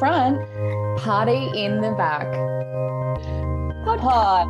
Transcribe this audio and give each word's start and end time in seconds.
business 0.00 0.12
in 0.28 0.34
the 0.34 0.98
front, 0.98 0.98
party 0.98 1.50
in 1.64 1.80
the 1.80 1.92
back. 1.96 2.26
Pod. 3.86 4.46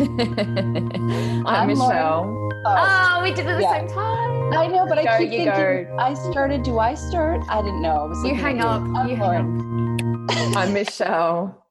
I'm, 0.00 1.46
I'm 1.46 1.66
Michelle. 1.68 2.50
Oh, 2.64 3.16
Oh, 3.18 3.20
we 3.22 3.30
did 3.32 3.46
it 3.46 3.48
at 3.50 3.56
the 3.56 3.62
Yeah. 3.62 3.78
same 3.80 3.88
time. 3.88 4.52
I 4.52 4.66
know, 4.66 4.86
but 4.86 4.98
I 4.98 5.18
keep 5.18 5.30
thinking 5.30 5.44
go. 5.46 5.96
I 5.98 6.14
started. 6.14 6.62
Do 6.62 6.78
I 6.78 6.94
start? 6.94 7.42
I 7.48 7.60
didn't 7.62 7.82
know. 7.82 7.96
I 7.96 8.04
was 8.04 8.24
You 8.24 8.34
hang 8.34 8.60
up. 8.60 8.82
I'm 8.82 9.08
You 9.08 9.16
hang 9.16 9.20
Lauren. 9.20 10.26
I'm 10.56 10.72
Michelle. 10.80 11.66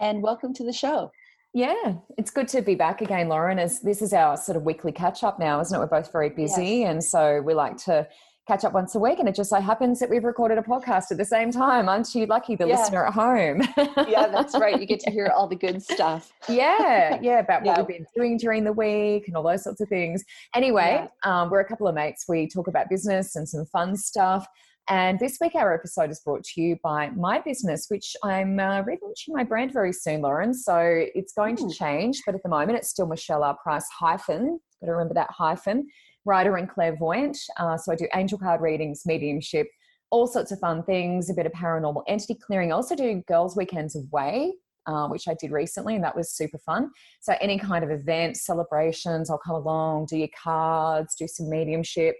And 0.00 0.22
welcome 0.22 0.52
to 0.54 0.64
the 0.64 0.72
show. 0.72 1.10
Yeah, 1.54 1.94
it's 2.18 2.30
good 2.30 2.48
to 2.48 2.60
be 2.60 2.74
back 2.74 3.00
again, 3.00 3.28
Lauren. 3.28 3.58
As 3.58 3.80
this 3.80 4.02
is 4.02 4.12
our 4.12 4.36
sort 4.36 4.56
of 4.56 4.64
weekly 4.64 4.92
catch 4.92 5.24
up 5.24 5.38
now, 5.38 5.60
isn't 5.60 5.74
it? 5.74 5.78
We're 5.78 5.86
both 5.86 6.12
very 6.12 6.28
busy, 6.28 6.82
and 6.84 7.02
so 7.02 7.40
we 7.40 7.54
like 7.54 7.76
to 7.84 8.06
catch 8.46 8.64
up 8.64 8.72
once 8.72 8.94
a 8.94 8.98
week. 8.98 9.18
And 9.18 9.28
it 9.28 9.34
just 9.34 9.50
so 9.50 9.60
happens 9.60 9.98
that 10.00 10.08
we've 10.08 10.24
recorded 10.24 10.56
a 10.58 10.62
podcast 10.62 11.10
at 11.10 11.16
the 11.18 11.24
same 11.24 11.50
time. 11.50 11.88
Aren't 11.88 12.14
you 12.14 12.26
lucky, 12.26 12.54
the 12.56 12.66
Yeah. 12.66 12.76
listener 12.78 13.06
at 13.06 13.12
home? 13.14 13.62
Yeah, 14.08 14.28
that's 14.28 14.56
right. 14.56 14.78
You 14.80 14.86
get 14.86 15.00
to 15.00 15.10
hear 15.16 15.32
all 15.34 15.48
the 15.48 15.56
good 15.56 15.82
stuff. 15.82 16.32
yeah, 16.48 17.18
yeah, 17.20 17.40
about 17.40 17.62
what 17.64 17.76
Yeah. 17.78 17.82
we've 17.82 17.98
been 17.98 18.06
doing 18.14 18.36
during 18.36 18.64
the 18.64 18.72
week 18.72 19.26
and 19.26 19.36
all 19.36 19.42
those 19.42 19.64
sorts 19.64 19.80
of 19.80 19.88
things. 19.88 20.22
Anyway, 20.54 21.06
um, 21.24 21.50
we're 21.50 21.60
a 21.60 21.64
couple 21.68 21.88
of 21.88 21.94
mates. 21.94 22.24
We 22.28 22.48
talk 22.48 22.68
about 22.68 22.88
business 22.88 23.34
and 23.36 23.48
some 23.48 23.64
fun 23.66 23.96
stuff. 23.96 24.46
And 24.88 25.18
this 25.18 25.38
week, 25.40 25.56
our 25.56 25.74
episode 25.74 26.10
is 26.10 26.20
brought 26.20 26.44
to 26.44 26.60
you 26.62 26.76
by 26.80 27.10
my 27.10 27.40
business, 27.40 27.86
which 27.88 28.14
I'm 28.22 28.60
uh, 28.60 28.84
relaunching 28.84 29.30
my 29.30 29.42
brand 29.42 29.72
very 29.72 29.92
soon, 29.92 30.22
Lauren. 30.22 30.54
So 30.54 30.78
it's 31.14 31.32
going 31.32 31.58
Ooh. 31.60 31.68
to 31.68 31.74
change, 31.74 32.22
but 32.24 32.36
at 32.36 32.42
the 32.44 32.48
moment, 32.48 32.78
it's 32.78 32.90
still 32.90 33.06
Michelle 33.08 33.42
R. 33.42 33.56
Price 33.60 33.88
hyphen. 33.98 34.60
Got 34.80 34.86
to 34.86 34.92
remember 34.92 35.14
that 35.14 35.30
hyphen. 35.32 35.88
Writer 36.26 36.56
and 36.56 36.68
clairvoyant. 36.68 37.38
Uh, 37.56 37.76
so 37.76 37.92
I 37.92 37.94
do 37.94 38.08
angel 38.14 38.38
card 38.38 38.60
readings, 38.60 39.02
mediumship, 39.06 39.68
all 40.10 40.26
sorts 40.26 40.52
of 40.52 40.58
fun 40.58 40.82
things, 40.82 41.30
a 41.30 41.34
bit 41.34 41.46
of 41.46 41.52
paranormal 41.52 42.02
entity 42.08 42.34
clearing. 42.34 42.72
I 42.72 42.74
also 42.74 42.96
do 42.96 43.22
girls' 43.28 43.56
weekends 43.56 43.96
away, 43.96 44.52
uh, 44.86 45.08
which 45.08 45.28
I 45.28 45.34
did 45.40 45.52
recently, 45.52 45.94
and 45.94 46.04
that 46.04 46.16
was 46.16 46.32
super 46.32 46.58
fun. 46.58 46.90
So 47.20 47.34
any 47.40 47.58
kind 47.58 47.84
of 47.84 47.90
events, 47.90 48.44
celebrations, 48.44 49.30
I'll 49.30 49.38
come 49.38 49.54
along, 49.54 50.06
do 50.06 50.16
your 50.16 50.28
cards, 50.42 51.14
do 51.14 51.26
some 51.26 51.48
mediumship, 51.48 52.16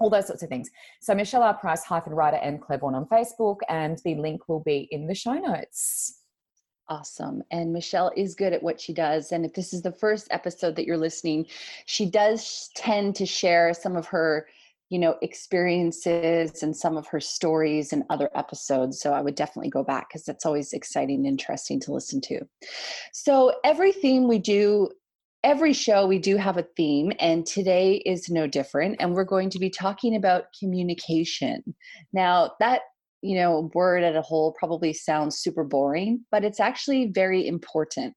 all 0.00 0.10
those 0.10 0.26
sorts 0.26 0.42
of 0.42 0.48
things. 0.48 0.68
So 1.00 1.14
Michelle 1.14 1.42
R. 1.42 1.54
Price 1.54 1.84
hyphen 1.84 2.14
writer 2.14 2.38
and 2.38 2.60
clairvoyant 2.60 2.96
on 2.96 3.06
Facebook, 3.06 3.58
and 3.68 3.98
the 4.04 4.14
link 4.16 4.48
will 4.48 4.60
be 4.60 4.88
in 4.90 5.06
the 5.06 5.14
show 5.14 5.34
notes. 5.34 6.22
Awesome. 6.88 7.42
And 7.50 7.72
Michelle 7.72 8.12
is 8.16 8.36
good 8.36 8.52
at 8.52 8.62
what 8.62 8.80
she 8.80 8.92
does. 8.92 9.32
And 9.32 9.44
if 9.44 9.54
this 9.54 9.72
is 9.72 9.82
the 9.82 9.90
first 9.90 10.28
episode 10.30 10.76
that 10.76 10.86
you're 10.86 10.96
listening, 10.96 11.46
she 11.84 12.08
does 12.08 12.70
tend 12.76 13.16
to 13.16 13.26
share 13.26 13.74
some 13.74 13.96
of 13.96 14.06
her, 14.06 14.46
you 14.88 15.00
know, 15.00 15.16
experiences 15.20 16.62
and 16.62 16.76
some 16.76 16.96
of 16.96 17.08
her 17.08 17.18
stories 17.18 17.92
in 17.92 18.04
other 18.08 18.30
episodes. 18.36 19.00
So 19.00 19.12
I 19.12 19.20
would 19.20 19.34
definitely 19.34 19.70
go 19.70 19.82
back 19.82 20.08
because 20.08 20.24
that's 20.24 20.46
always 20.46 20.72
exciting 20.72 21.16
and 21.16 21.26
interesting 21.26 21.80
to 21.80 21.92
listen 21.92 22.20
to. 22.20 22.46
So 23.12 23.54
every 23.64 23.90
theme 23.90 24.28
we 24.28 24.38
do, 24.38 24.90
every 25.42 25.72
show 25.72 26.06
we 26.06 26.20
do 26.20 26.36
have 26.36 26.56
a 26.56 26.68
theme, 26.76 27.12
and 27.18 27.44
today 27.44 27.96
is 28.06 28.30
no 28.30 28.46
different. 28.46 28.96
And 29.00 29.12
we're 29.12 29.24
going 29.24 29.50
to 29.50 29.58
be 29.58 29.70
talking 29.70 30.14
about 30.14 30.52
communication. 30.56 31.74
Now, 32.12 32.52
that 32.60 32.82
you 33.22 33.36
know, 33.36 33.70
word 33.74 34.02
at 34.02 34.16
a 34.16 34.22
whole 34.22 34.54
probably 34.58 34.92
sounds 34.92 35.38
super 35.38 35.64
boring, 35.64 36.24
but 36.30 36.44
it's 36.44 36.60
actually 36.60 37.10
very 37.14 37.46
important. 37.46 38.16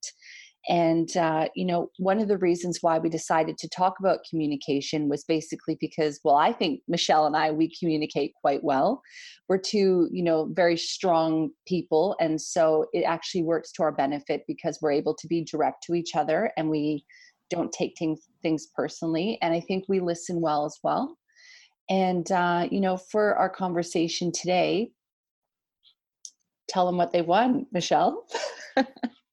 And, 0.68 1.16
uh, 1.16 1.48
you 1.56 1.66
know, 1.66 1.90
one 1.98 2.20
of 2.20 2.28
the 2.28 2.38
reasons 2.38 2.80
why 2.82 3.00
we 3.00 3.10
decided 3.10 3.58
to 3.58 3.70
talk 3.70 3.96
about 4.00 4.20
communication 4.30 5.08
was 5.08 5.24
basically 5.24 5.78
because, 5.80 6.20
well, 6.24 6.36
I 6.36 6.52
think 6.52 6.82
Michelle 6.88 7.26
and 7.26 7.36
I, 7.36 7.52
we 7.52 7.74
communicate 7.80 8.34
quite 8.42 8.64
well. 8.64 9.02
We're 9.48 9.58
two, 9.58 10.10
you 10.12 10.24
know, 10.24 10.50
very 10.52 10.78
strong 10.78 11.50
people. 11.66 12.16
And 12.20 12.40
so 12.40 12.86
it 12.94 13.04
actually 13.04 13.44
works 13.44 13.72
to 13.74 13.84
our 13.84 13.92
benefit 13.92 14.44
because 14.48 14.78
we're 14.82 14.92
able 14.92 15.16
to 15.16 15.28
be 15.28 15.44
direct 15.44 15.84
to 15.84 15.96
each 15.96 16.16
other 16.16 16.52
and 16.58 16.70
we 16.70 17.06
don't 17.50 17.72
take 17.72 17.94
things, 17.98 18.28
things 18.44 18.68
personally. 18.76 19.40
And 19.42 19.54
I 19.54 19.62
think 19.62 19.86
we 19.88 20.02
listen 20.02 20.42
well 20.42 20.66
as 20.66 20.78
well. 20.84 21.18
And, 21.90 22.32
uh, 22.32 22.68
you 22.70 22.80
know, 22.82 22.98
for 22.98 23.36
our 23.36 23.50
conversation 23.50 24.32
today, 24.32 24.92
tell 26.68 26.86
them 26.86 26.98
what 26.98 27.12
they 27.12 27.22
won, 27.22 27.66
Michelle. 27.72 28.26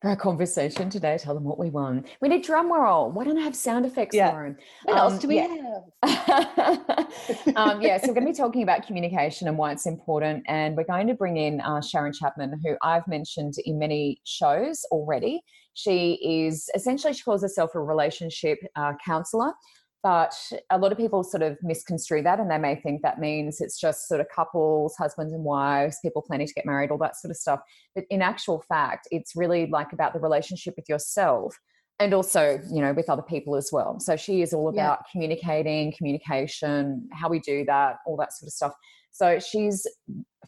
For 0.03 0.11
our 0.11 0.17
conversation 0.17 0.91
today, 0.91 1.17
tell 1.17 1.33
them 1.35 1.45
what 1.45 1.59
we 1.59 1.71
won. 1.71 2.05
We 2.21 2.29
need 2.29 2.45
drum 2.45 2.71
roll. 2.71 3.11
Why 3.11 3.25
don't 3.25 3.39
I 3.39 3.41
have 3.41 3.57
sound 3.57 3.87
effects, 3.87 4.15
Yeah. 4.15 4.29
Lauren? 4.31 4.59
What 4.85 4.99
else 4.99 5.15
Um, 5.15 5.19
do 5.21 5.29
we 5.29 5.37
yeah. 5.37 5.81
have? 6.05 7.07
um, 7.57 7.81
yeah, 7.81 7.97
so 7.97 8.09
we're 8.09 8.15
going 8.15 8.27
to 8.27 8.33
be 8.33 8.37
talking 8.37 8.63
about 8.63 8.87
communication 8.87 9.49
and 9.49 9.57
why 9.57 9.73
it's 9.73 9.87
important. 9.87 10.45
And 10.49 10.77
we're 10.77 10.85
going 10.85 11.07
to 11.07 11.15
bring 11.15 11.39
in 11.39 11.63
uh, 11.63 11.81
Sharon 11.81 12.13
Chapman, 12.13 12.61
who 12.63 12.77
I've 12.83 13.09
mentioned 13.09 13.55
in 13.65 13.79
many 13.79 14.21
shows 14.25 14.85
already. 14.91 15.41
She 15.73 16.19
is 16.23 16.69
essentially, 16.75 17.15
she 17.15 17.23
calls 17.23 17.41
herself 17.41 17.75
a 17.75 17.81
relationship 17.81 18.59
uh, 18.77 18.93
counselor. 19.05 19.55
But 20.03 20.35
a 20.71 20.79
lot 20.79 20.93
of 20.93 20.99
people 20.99 21.25
sort 21.25 21.43
of 21.43 21.59
misconstrue 21.63 22.23
that 22.23 22.39
and 22.39 22.51
they 22.51 22.59
may 22.59 22.77
think 22.77 23.03
that 23.03 23.19
means 23.19 23.61
it's 23.61 23.81
just 23.81 24.07
sort 24.07 24.21
of 24.21 24.29
couples, 24.29 24.95
husbands 24.97 25.33
and 25.33 25.43
wives, 25.43 25.99
people 26.01 26.23
planning 26.23 26.47
to 26.47 26.55
get 26.55 26.65
married, 26.65 26.91
all 26.91 26.99
that 26.99 27.17
sort 27.17 27.31
of 27.31 27.37
stuff. 27.37 27.61
But 27.95 28.05
in 28.09 28.23
actual 28.23 28.63
fact, 28.69 29.09
it's 29.11 29.35
really 29.35 29.67
like 29.67 29.93
about 29.93 30.13
the 30.13 30.21
relationship 30.21 30.75
with 30.77 30.89
yourself 30.89 31.59
and 31.99 32.13
also 32.13 32.61
you 32.71 32.81
know 32.81 32.93
with 32.93 33.09
other 33.09 33.23
people 33.23 33.57
as 33.57 33.71
well 33.73 33.99
so 34.01 34.17
she 34.17 34.43
is 34.43 34.53
all 34.53 34.73
Yeah. 34.75 34.85
about 34.85 35.05
communicating 35.11 35.93
communication 35.97 37.09
how 37.13 37.29
we 37.29 37.39
do 37.39 37.65
that 37.67 37.99
all 38.07 38.17
that 38.17 38.33
sort 38.33 38.49
of 38.49 38.53
stuff 38.53 38.75
so 39.13 39.39
she's 39.39 39.87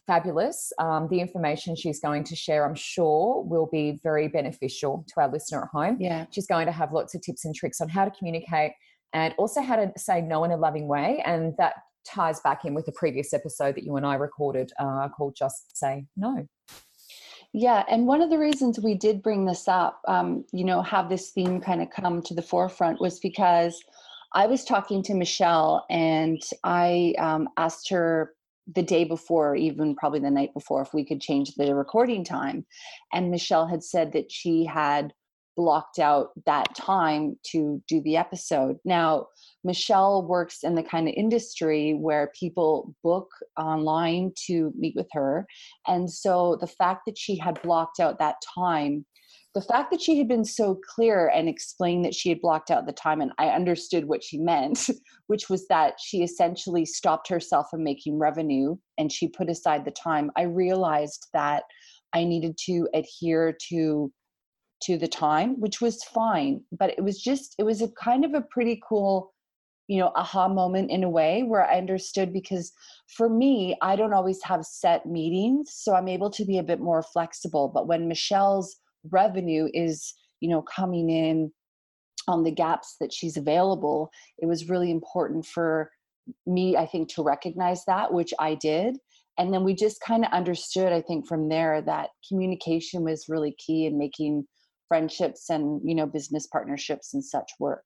fabulous 0.05 0.71
um, 0.79 1.07
the 1.09 1.19
information 1.19 1.75
she's 1.75 1.99
going 1.99 2.23
to 2.25 2.35
share 2.35 2.65
i'm 2.67 2.75
sure 2.75 3.43
will 3.43 3.67
be 3.71 3.99
very 4.03 4.27
beneficial 4.27 5.05
to 5.07 5.21
our 5.21 5.31
listener 5.31 5.63
at 5.63 5.69
home 5.69 5.97
yeah. 5.99 6.25
she's 6.31 6.47
going 6.47 6.65
to 6.65 6.71
have 6.71 6.91
lots 6.93 7.15
of 7.15 7.21
tips 7.21 7.45
and 7.45 7.55
tricks 7.55 7.81
on 7.81 7.89
how 7.89 8.05
to 8.05 8.11
communicate 8.11 8.71
and 9.13 9.33
also 9.37 9.61
how 9.61 9.75
to 9.75 9.91
say 9.97 10.21
no 10.21 10.43
in 10.43 10.51
a 10.51 10.57
loving 10.57 10.87
way 10.87 11.21
and 11.25 11.53
that 11.57 11.73
ties 12.05 12.39
back 12.41 12.65
in 12.65 12.73
with 12.73 12.85
the 12.85 12.91
previous 12.93 13.33
episode 13.33 13.75
that 13.75 13.83
you 13.83 13.95
and 13.95 14.05
i 14.05 14.15
recorded 14.15 14.71
uh, 14.79 15.07
called 15.09 15.35
just 15.37 15.77
say 15.77 16.05
no 16.15 16.47
Yeah, 17.51 17.83
and 17.89 18.05
one 18.05 18.21
of 18.21 18.29
the 18.29 18.37
reasons 18.37 18.79
we 18.79 18.93
did 18.93 19.23
bring 19.23 19.45
this 19.45 19.67
up, 19.67 20.01
um, 20.07 20.45
you 20.53 20.63
know, 20.63 20.83
have 20.83 21.09
this 21.09 21.31
theme 21.31 21.59
kind 21.59 21.81
of 21.81 21.89
come 21.89 22.21
to 22.21 22.35
the 22.35 22.43
forefront 22.43 23.01
was 23.01 23.19
because 23.19 23.83
I 24.33 24.45
was 24.45 24.63
talking 24.63 25.01
to 25.03 25.15
Michelle 25.15 25.85
and 25.89 26.41
I 26.63 27.15
um, 27.17 27.49
asked 27.57 27.89
her 27.89 28.35
the 28.75 28.83
day 28.83 29.03
before, 29.03 29.55
even 29.55 29.95
probably 29.95 30.19
the 30.19 30.29
night 30.29 30.53
before, 30.53 30.83
if 30.83 30.93
we 30.93 31.03
could 31.03 31.21
change 31.21 31.55
the 31.55 31.73
recording 31.73 32.23
time. 32.23 32.65
And 33.11 33.31
Michelle 33.31 33.67
had 33.67 33.83
said 33.83 34.11
that 34.13 34.31
she 34.31 34.65
had 34.65 35.11
blocked 35.59 35.99
out 35.99 36.29
that 36.45 36.73
time 36.73 37.35
to 37.43 37.83
do 37.89 38.01
the 38.03 38.15
episode. 38.15 38.77
Now, 38.85 39.27
Michelle 39.65 40.25
works 40.25 40.59
in 40.63 40.75
the 40.75 40.83
kind 40.83 41.09
of 41.09 41.13
industry 41.17 41.97
where 41.99 42.31
people 42.39 42.95
book 43.03 43.27
online 43.59 44.31
to 44.47 44.71
meet 44.77 44.93
with 44.95 45.09
her. 45.11 45.45
And 45.85 46.09
so 46.09 46.57
the 46.61 46.67
fact 46.67 47.01
that 47.07 47.17
she 47.17 47.37
had 47.37 47.61
blocked 47.61 47.99
out 47.99 48.19
that 48.19 48.37
time, 48.55 49.05
the 49.53 49.61
fact 49.61 49.91
that 49.91 49.99
she 50.01 50.17
had 50.17 50.29
been 50.29 50.45
so 50.45 50.79
clear 50.95 51.27
and 51.27 51.49
explained 51.49 52.05
that 52.05 52.15
she 52.15 52.29
had 52.29 52.39
blocked 52.39 52.71
out 52.71 52.85
the 52.85 52.93
time, 52.93 53.19
and 53.19 53.33
I 53.37 53.49
understood 53.49 54.05
what 54.05 54.23
she 54.23 54.37
meant, 54.37 54.89
which 55.27 55.49
was 55.49 55.67
that 55.67 55.95
she 55.99 56.23
essentially 56.23 56.85
stopped 56.85 57.27
herself 57.27 57.67
from 57.69 57.83
making 57.83 58.17
revenue 58.17 58.77
and 58.97 59.11
she 59.11 59.27
put 59.27 59.49
aside 59.49 59.83
the 59.83 59.91
time. 59.91 60.31
I 60.37 60.43
realized 60.43 61.27
that 61.33 61.63
I 62.13 62.23
needed 62.23 62.57
to 62.65 62.87
adhere 62.93 63.57
to 63.69 64.09
to 64.81 64.97
the 64.97 65.07
time 65.07 65.59
which 65.59 65.81
was 65.81 66.03
fine 66.03 66.61
but 66.71 66.89
it 66.91 67.03
was 67.03 67.21
just 67.21 67.55
it 67.57 67.63
was 67.63 67.81
a 67.81 67.89
kind 67.89 68.23
of 68.23 68.33
a 68.33 68.41
pretty 68.41 68.81
cool 68.87 69.33
you 69.87 69.97
know 69.99 70.11
aha 70.15 70.47
moment 70.47 70.89
in 70.89 71.03
a 71.03 71.09
way 71.09 71.43
where 71.43 71.65
i 71.65 71.77
understood 71.77 72.31
because 72.31 72.71
for 73.07 73.27
me 73.27 73.75
i 73.81 73.95
don't 73.95 74.13
always 74.13 74.41
have 74.43 74.63
set 74.63 75.05
meetings 75.05 75.71
so 75.73 75.95
i'm 75.95 76.07
able 76.07 76.29
to 76.29 76.45
be 76.45 76.57
a 76.57 76.63
bit 76.63 76.79
more 76.79 77.03
flexible 77.03 77.67
but 77.67 77.87
when 77.87 78.07
michelle's 78.07 78.77
revenue 79.11 79.67
is 79.73 80.13
you 80.39 80.49
know 80.49 80.61
coming 80.61 81.09
in 81.09 81.51
on 82.27 82.43
the 82.43 82.51
gaps 82.51 82.95
that 82.99 83.11
she's 83.11 83.35
available 83.35 84.09
it 84.37 84.45
was 84.45 84.69
really 84.69 84.91
important 84.91 85.45
for 85.45 85.89
me 86.45 86.77
i 86.77 86.85
think 86.85 87.09
to 87.09 87.23
recognize 87.23 87.83
that 87.85 88.13
which 88.13 88.33
i 88.39 88.55
did 88.55 88.97
and 89.37 89.53
then 89.53 89.63
we 89.63 89.73
just 89.73 89.99
kind 90.01 90.23
of 90.23 90.31
understood 90.31 90.93
i 90.93 91.01
think 91.01 91.27
from 91.27 91.49
there 91.49 91.81
that 91.81 92.09
communication 92.27 93.03
was 93.03 93.25
really 93.27 93.55
key 93.57 93.85
in 93.85 93.97
making 93.97 94.45
friendships 94.89 95.49
and 95.49 95.81
you 95.87 95.95
know 95.95 96.05
business 96.05 96.45
partnerships 96.47 97.13
and 97.13 97.23
such 97.23 97.51
work 97.59 97.85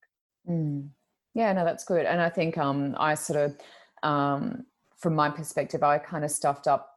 Mm. 0.50 0.90
Yeah, 1.34 1.54
no, 1.54 1.66
that's 1.66 1.84
good. 1.84 2.06
And 2.06 2.22
I 2.22 2.30
think 2.30 2.58
um, 2.58 2.96
I 3.00 3.16
sort 3.16 3.40
of, 3.40 3.58
um, 4.04 4.66
from 4.98 5.16
my 5.16 5.30
perspective, 5.30 5.84
I 5.84 5.98
kind 5.98 6.24
of 6.24 6.32
stuffed 6.32 6.68
up 6.68 6.90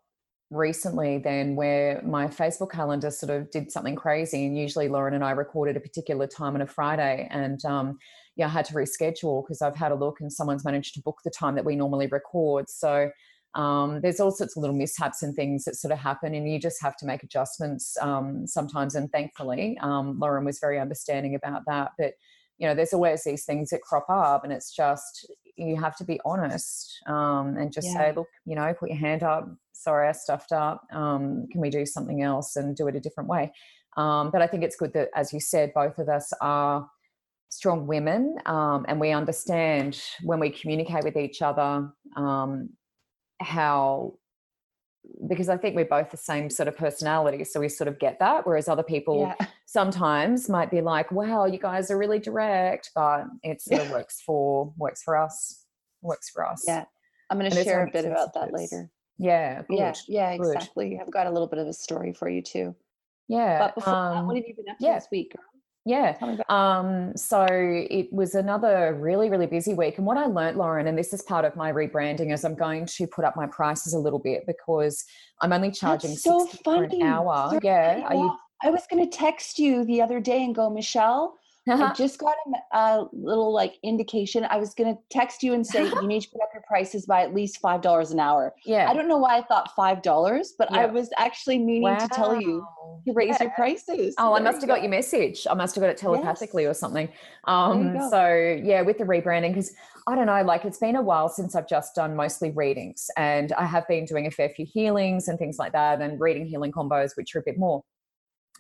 recently 0.51 1.19
then 1.19 1.57
where 1.57 2.01
my 2.05 2.29
Facebook 2.29 2.71
calendar 2.71 3.11
sort 3.11 3.31
of 3.31 3.51
did 3.51 3.73
something 3.73 3.97
crazy. 3.97 4.47
And 4.47 4.57
usually 4.57 4.89
Lauren 4.89 5.15
and 5.15 5.25
I 5.25 5.33
recorded 5.33 5.77
a 5.77 5.81
particular 5.81 6.27
time 6.27 6.55
on 6.55 6.61
a 6.61 6.67
Friday. 6.67 7.27
And 7.31 7.65
um, 7.65 7.99
yeah, 8.37 8.47
I 8.47 8.51
had 8.51 8.67
to 8.67 8.75
reschedule 8.75 9.43
because 9.43 9.63
I've 9.63 9.75
had 9.75 9.91
a 9.91 9.97
look 9.97 10.21
and 10.21 10.33
someone's 10.33 10.65
managed 10.65 10.95
to 10.95 11.03
book 11.03 11.21
the 11.25 11.31
time 11.31 11.55
that 11.55 11.65
we 11.65 11.75
normally 11.75 12.07
record. 12.07 12.69
So 12.69 13.11
um, 13.57 14.01
there's 14.03 14.21
all 14.21 14.31
sorts 14.31 14.57
of 14.57 14.61
little 14.61 14.77
mishaps 14.77 15.23
and 15.23 15.35
things 15.35 15.65
that 15.65 15.77
sort 15.77 15.93
of 15.93 15.99
happen, 15.99 16.35
and 16.35 16.49
you 16.49 16.61
just 16.61 16.81
have 16.83 16.97
to 16.99 17.07
make 17.07 17.23
adjustments 17.23 17.97
um, 18.01 18.47
sometimes. 18.47 18.95
And 18.95 19.11
thankfully, 19.11 19.79
um, 19.81 20.19
Lauren 20.19 20.45
was 20.45 20.59
very 20.61 20.79
understanding 20.79 21.35
about 21.35 21.63
that. 21.67 21.93
But 21.99 22.13
you 22.59 22.69
know, 22.69 22.75
there's 22.75 22.93
always 22.93 23.25
these 23.25 23.45
things 23.45 23.71
that 23.71 23.81
crop 23.81 24.07
up, 24.11 24.45
and 24.45 24.53
it's 24.53 24.75
just 24.75 25.31
you 25.57 25.77
have 25.77 25.97
to 25.97 26.05
be 26.05 26.21
honest 26.27 27.01
um, 27.07 27.57
and 27.57 27.73
just 27.73 27.89
yeah. 27.89 27.95
say, 27.95 28.13
look, 28.15 28.29
you 28.45 28.55
know, 28.55 28.75
put 28.79 28.91
your 28.91 28.99
hand 28.99 29.23
up. 29.23 29.49
Sorry, 29.73 30.07
I 30.07 30.13
stuffed 30.13 30.53
up. 30.53 30.87
Um, 30.93 31.47
can 31.51 31.63
we 31.63 31.71
do 31.71 31.87
something 31.87 32.23
else 32.23 32.57
and 32.57 32.77
do 32.77 32.89
it 32.89 32.97
a 32.97 33.01
different 33.01 33.29
way? 33.29 33.53
Um, 33.97 34.31
but 34.31 34.43
I 34.43 34.47
think 34.47 34.65
it's 34.65 34.77
good 34.77 34.93
that, 34.93 35.09
as 35.15 35.33
you 35.33 35.41
said, 35.41 35.73
both 35.75 35.99
of 35.99 36.11
us 36.11 36.31
are 36.43 36.87
strong 37.49 37.87
women 37.87 38.37
um, 38.45 38.85
and 38.89 39.01
we 39.01 39.13
understand 39.13 39.99
when 40.23 40.39
we 40.41 40.51
communicate 40.51 41.05
with 41.05 41.17
each 41.17 41.41
other 41.41 41.89
um, 42.17 42.69
how 43.41 44.15
because 45.29 45.49
I 45.49 45.57
think 45.57 45.77
we're 45.77 45.85
both 45.85 46.11
the 46.11 46.17
same 46.17 46.51
sort 46.51 46.69
of 46.69 46.77
personality, 46.77 47.45
so 47.45 47.61
we 47.61 47.69
sort 47.69 47.89
of 47.89 47.99
get 47.99 48.19
that. 48.19 48.47
Whereas 48.47 48.69
other 48.69 48.83
people 48.83 49.35
yeah. 49.39 49.47
sometimes 49.67 50.49
might 50.49 50.71
be 50.71 50.81
like, 50.81 51.11
"Wow, 51.13 51.47
you 51.47 51.59
guys 51.59 51.91
are 51.91 51.99
really 51.99 52.19
direct," 52.19 52.91
but 52.95 53.27
it 53.43 53.61
sort 53.61 53.83
of 53.83 53.91
works 53.93 54.21
for 54.21 54.73
works 54.77 55.03
for 55.03 55.17
us. 55.17 55.65
Works 56.03 56.31
for 56.31 56.47
us. 56.47 56.65
Yeah, 56.67 56.85
I'm 57.31 57.39
going 57.39 57.51
to 57.51 57.65
share 57.65 57.87
a 57.87 57.91
bit 57.91 58.05
about 58.05 58.35
that 58.35 58.53
later. 58.53 58.91
Yeah, 59.19 59.63
good, 59.69 59.79
yeah, 59.79 59.95
yeah, 60.09 60.37
good. 60.37 60.55
exactly. 60.55 60.99
I've 61.01 61.11
got 61.11 61.27
a 61.27 61.31
little 61.31 61.49
bit 61.49 61.59
of 61.59 61.67
a 61.67 61.73
story 61.73 62.13
for 62.13 62.29
you 62.29 62.43
too. 62.43 62.75
Yeah. 63.29 63.59
But 63.59 63.75
before 63.77 63.95
um, 63.95 64.15
that, 64.15 64.25
what 64.27 64.37
have 64.37 64.45
you 64.47 64.55
been 64.55 64.69
up 64.69 64.79
to 64.79 64.85
yeah. 64.85 64.95
this 64.95 65.09
week? 65.11 65.35
Yeah. 65.87 66.17
Um, 66.49 67.17
so 67.17 67.47
it 67.49 68.13
was 68.13 68.35
another 68.35 68.93
really, 68.99 69.31
really 69.31 69.47
busy 69.47 69.73
week. 69.73 69.99
And 69.99 70.07
what 70.07 70.17
I 70.17 70.27
learned, 70.27 70.57
Lauren, 70.57 70.89
and 70.89 70.99
this 70.99 71.13
is 71.13 71.23
part 71.23 71.45
of 71.45 71.55
my 71.55 71.71
rebranding, 71.73 72.33
is 72.33 72.45
I'm 72.45 72.57
going 72.57 72.87
to 72.87 73.07
put 73.07 73.25
up 73.25 73.37
my 73.37 73.47
prices 73.47 73.95
a 73.95 73.99
little 73.99 74.19
bit 74.19 74.45
because 74.49 75.05
I'm 75.41 75.53
only 75.53 75.71
charging 75.71 76.11
That's 76.11 76.25
so 76.25 76.45
funny. 76.65 77.01
an 77.01 77.07
hour. 77.07 77.51
Sorry, 77.51 77.61
yeah. 77.63 78.03
Are 78.05 78.15
you, 78.15 78.37
I 78.65 78.71
was 78.71 78.83
going 78.91 79.09
to 79.09 79.17
text 79.17 79.61
you 79.61 79.85
the 79.85 80.03
other 80.03 80.19
day 80.19 80.45
and 80.45 80.57
go, 80.57 80.69
Michelle, 80.69 81.39
I 81.69 81.93
just 81.97 82.19
got 82.19 82.35
a, 82.73 82.77
a, 82.77 83.09
little 83.13 83.53
like 83.53 83.75
indication. 83.83 84.47
I 84.49 84.57
was 84.57 84.75
going 84.75 84.95
to 84.95 85.01
text 85.11 85.43
you 85.43 85.53
and 85.55 85.67
say 85.67 85.85
you 85.89 86.07
need 86.07 86.23
to 86.23 86.31
put 86.31 86.43
up 86.43 86.51
your 86.53 86.63
prices 86.67 87.07
by 87.07 87.23
at 87.23 87.35
least 87.35 87.59
five 87.61 87.83
dollars 87.83 88.11
an 88.13 88.21
hour. 88.21 88.55
Yeah. 88.65 88.91
I 88.91 88.95
don't 88.95 89.09
know 89.09 89.19
why 89.19 89.39
I 89.39 89.43
thought 89.43 89.75
five 89.75 90.03
dollars, 90.03 90.55
but 90.59 90.69
yeah. 90.71 90.81
I 90.81 90.87
was 90.87 91.11
actually 91.17 91.59
meaning 91.59 91.83
wow. 91.83 91.99
to 91.99 92.09
tell 92.09 92.41
you 92.41 92.67
to 93.07 93.13
raise 93.13 93.37
yeah. 93.39 93.45
your 93.45 93.53
prices. 93.53 94.15
Oh, 94.19 94.31
there 94.31 94.41
I 94.41 94.41
must 94.41 94.61
have 94.61 94.69
got 94.69 94.83
your 94.83 94.91
message. 94.91 95.47
I 95.49 95.55
must 95.55 95.75
have 95.75 95.83
got 95.83 95.91
it 95.91 95.97
telepathically 95.97 96.65
yes. 96.65 96.71
or 96.71 96.75
something. 96.75 97.09
Um, 97.45 97.97
so 98.11 98.61
yeah, 98.63 98.83
with 98.83 98.99
the 98.99 99.05
rebranding, 99.05 99.51
because 99.51 99.73
I 100.07 100.15
don't 100.15 100.27
know, 100.27 100.43
like 100.43 100.65
it's 100.65 100.79
been 100.79 100.97
a 100.97 101.03
while 101.03 101.29
since 101.29 101.57
I've 101.57 101.69
just 101.69 101.95
done 101.95 102.15
mostly 102.15 102.51
readings, 102.51 103.11
and 103.17 103.53
I 103.53 103.65
have 103.65 103.87
been 103.89 104.05
doing 104.05 104.27
a 104.27 104.31
fair 104.31 104.49
few 104.49 104.67
healings 104.67 105.29
and 105.29 105.39
things 105.39 105.59
like 105.59 105.73
that, 105.73 106.01
and 106.01 106.21
reading 106.21 106.47
healing 106.47 106.73
combos, 106.73 107.17
which 107.17 107.35
are 107.35 107.41
a 107.41 107.43
bit 107.45 107.59
more 107.59 107.83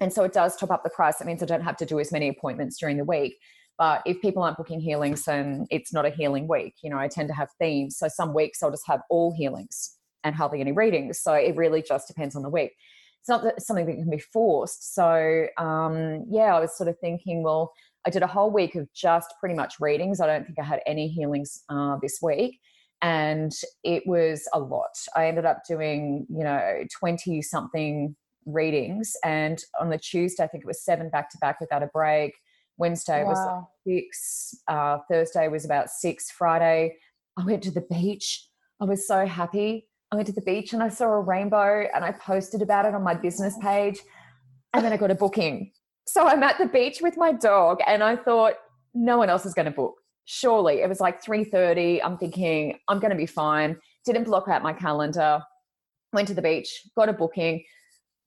and 0.00 0.12
so 0.12 0.24
it 0.24 0.32
does 0.32 0.56
top 0.56 0.70
up 0.70 0.84
the 0.84 0.90
price. 0.90 1.18
That 1.18 1.26
means 1.26 1.42
I 1.42 1.46
don't 1.46 1.62
have 1.62 1.76
to 1.78 1.86
do 1.86 1.98
as 2.00 2.12
many 2.12 2.28
appointments 2.28 2.78
during 2.78 2.96
the 2.96 3.04
week. 3.04 3.36
But 3.78 4.02
if 4.06 4.20
people 4.20 4.42
aren't 4.42 4.56
booking 4.56 4.80
healings, 4.80 5.24
then 5.24 5.66
it's 5.70 5.92
not 5.92 6.06
a 6.06 6.10
healing 6.10 6.48
week. 6.48 6.74
You 6.82 6.90
know, 6.90 6.98
I 6.98 7.08
tend 7.08 7.28
to 7.28 7.34
have 7.34 7.48
themes. 7.58 7.98
So 7.98 8.08
some 8.08 8.34
weeks 8.34 8.62
I'll 8.62 8.70
just 8.70 8.86
have 8.86 9.00
all 9.10 9.34
healings 9.36 9.96
and 10.24 10.34
hardly 10.34 10.60
any 10.60 10.72
readings. 10.72 11.20
So 11.20 11.34
it 11.34 11.56
really 11.56 11.82
just 11.82 12.08
depends 12.08 12.34
on 12.34 12.42
the 12.42 12.48
week. 12.48 12.72
It's 13.20 13.28
not 13.28 13.42
that 13.42 13.60
something 13.62 13.86
that 13.86 13.96
can 13.96 14.10
be 14.10 14.18
forced. 14.18 14.94
So 14.94 15.46
um, 15.58 16.24
yeah, 16.30 16.54
I 16.54 16.60
was 16.60 16.76
sort 16.76 16.88
of 16.88 16.98
thinking, 17.00 17.42
well, 17.42 17.72
I 18.06 18.10
did 18.10 18.22
a 18.22 18.26
whole 18.26 18.50
week 18.50 18.76
of 18.76 18.88
just 18.94 19.34
pretty 19.40 19.54
much 19.54 19.74
readings. 19.80 20.20
I 20.20 20.26
don't 20.26 20.46
think 20.46 20.58
I 20.58 20.64
had 20.64 20.80
any 20.86 21.08
healings 21.08 21.62
uh, 21.68 21.96
this 22.00 22.18
week. 22.22 22.58
And 23.02 23.52
it 23.84 24.04
was 24.06 24.48
a 24.54 24.58
lot. 24.58 24.96
I 25.14 25.26
ended 25.26 25.44
up 25.44 25.62
doing, 25.68 26.26
you 26.30 26.44
know, 26.44 26.84
20 26.98 27.42
something 27.42 28.16
readings. 28.46 29.14
And 29.24 29.62
on 29.78 29.90
the 29.90 29.98
Tuesday, 29.98 30.44
I 30.44 30.46
think 30.46 30.64
it 30.64 30.66
was 30.66 30.82
seven 30.82 31.10
back 31.10 31.30
to 31.30 31.38
back 31.38 31.60
without 31.60 31.82
a 31.82 31.88
break. 31.88 32.32
Wednesday 32.78 33.24
wow. 33.24 33.30
was 33.30 33.38
like 33.38 33.64
six. 33.86 34.54
Uh, 34.68 34.98
Thursday 35.10 35.48
was 35.48 35.64
about 35.64 35.90
six. 35.90 36.30
Friday, 36.30 36.96
I 37.36 37.44
went 37.44 37.62
to 37.64 37.70
the 37.70 37.86
beach. 37.90 38.46
I 38.80 38.84
was 38.84 39.06
so 39.06 39.26
happy. 39.26 39.88
I 40.12 40.16
went 40.16 40.26
to 40.28 40.32
the 40.32 40.42
beach 40.42 40.72
and 40.72 40.82
I 40.82 40.88
saw 40.88 41.06
a 41.06 41.20
rainbow 41.20 41.86
and 41.94 42.04
I 42.04 42.12
posted 42.12 42.62
about 42.62 42.86
it 42.86 42.94
on 42.94 43.02
my 43.02 43.14
business 43.14 43.56
page. 43.60 43.98
And 44.72 44.84
then 44.84 44.92
I 44.92 44.96
got 44.96 45.10
a 45.10 45.14
booking. 45.14 45.72
So 46.06 46.26
I'm 46.26 46.42
at 46.42 46.58
the 46.58 46.66
beach 46.66 47.00
with 47.00 47.16
my 47.16 47.32
dog 47.32 47.80
and 47.86 48.02
I 48.02 48.14
thought, 48.14 48.54
no 48.94 49.18
one 49.18 49.28
else 49.28 49.44
is 49.44 49.54
going 49.54 49.66
to 49.66 49.72
book. 49.72 49.94
Surely. 50.24 50.80
It 50.80 50.88
was 50.88 51.00
like 51.00 51.22
3:30. 51.22 52.00
I'm 52.04 52.18
thinking, 52.18 52.78
I'm 52.88 52.98
going 52.98 53.10
to 53.10 53.16
be 53.16 53.26
fine. 53.26 53.76
Didn't 54.04 54.24
block 54.24 54.48
out 54.48 54.62
my 54.62 54.72
calendar. 54.72 55.42
Went 56.12 56.28
to 56.28 56.34
the 56.34 56.42
beach, 56.42 56.82
got 56.96 57.08
a 57.08 57.12
booking 57.12 57.64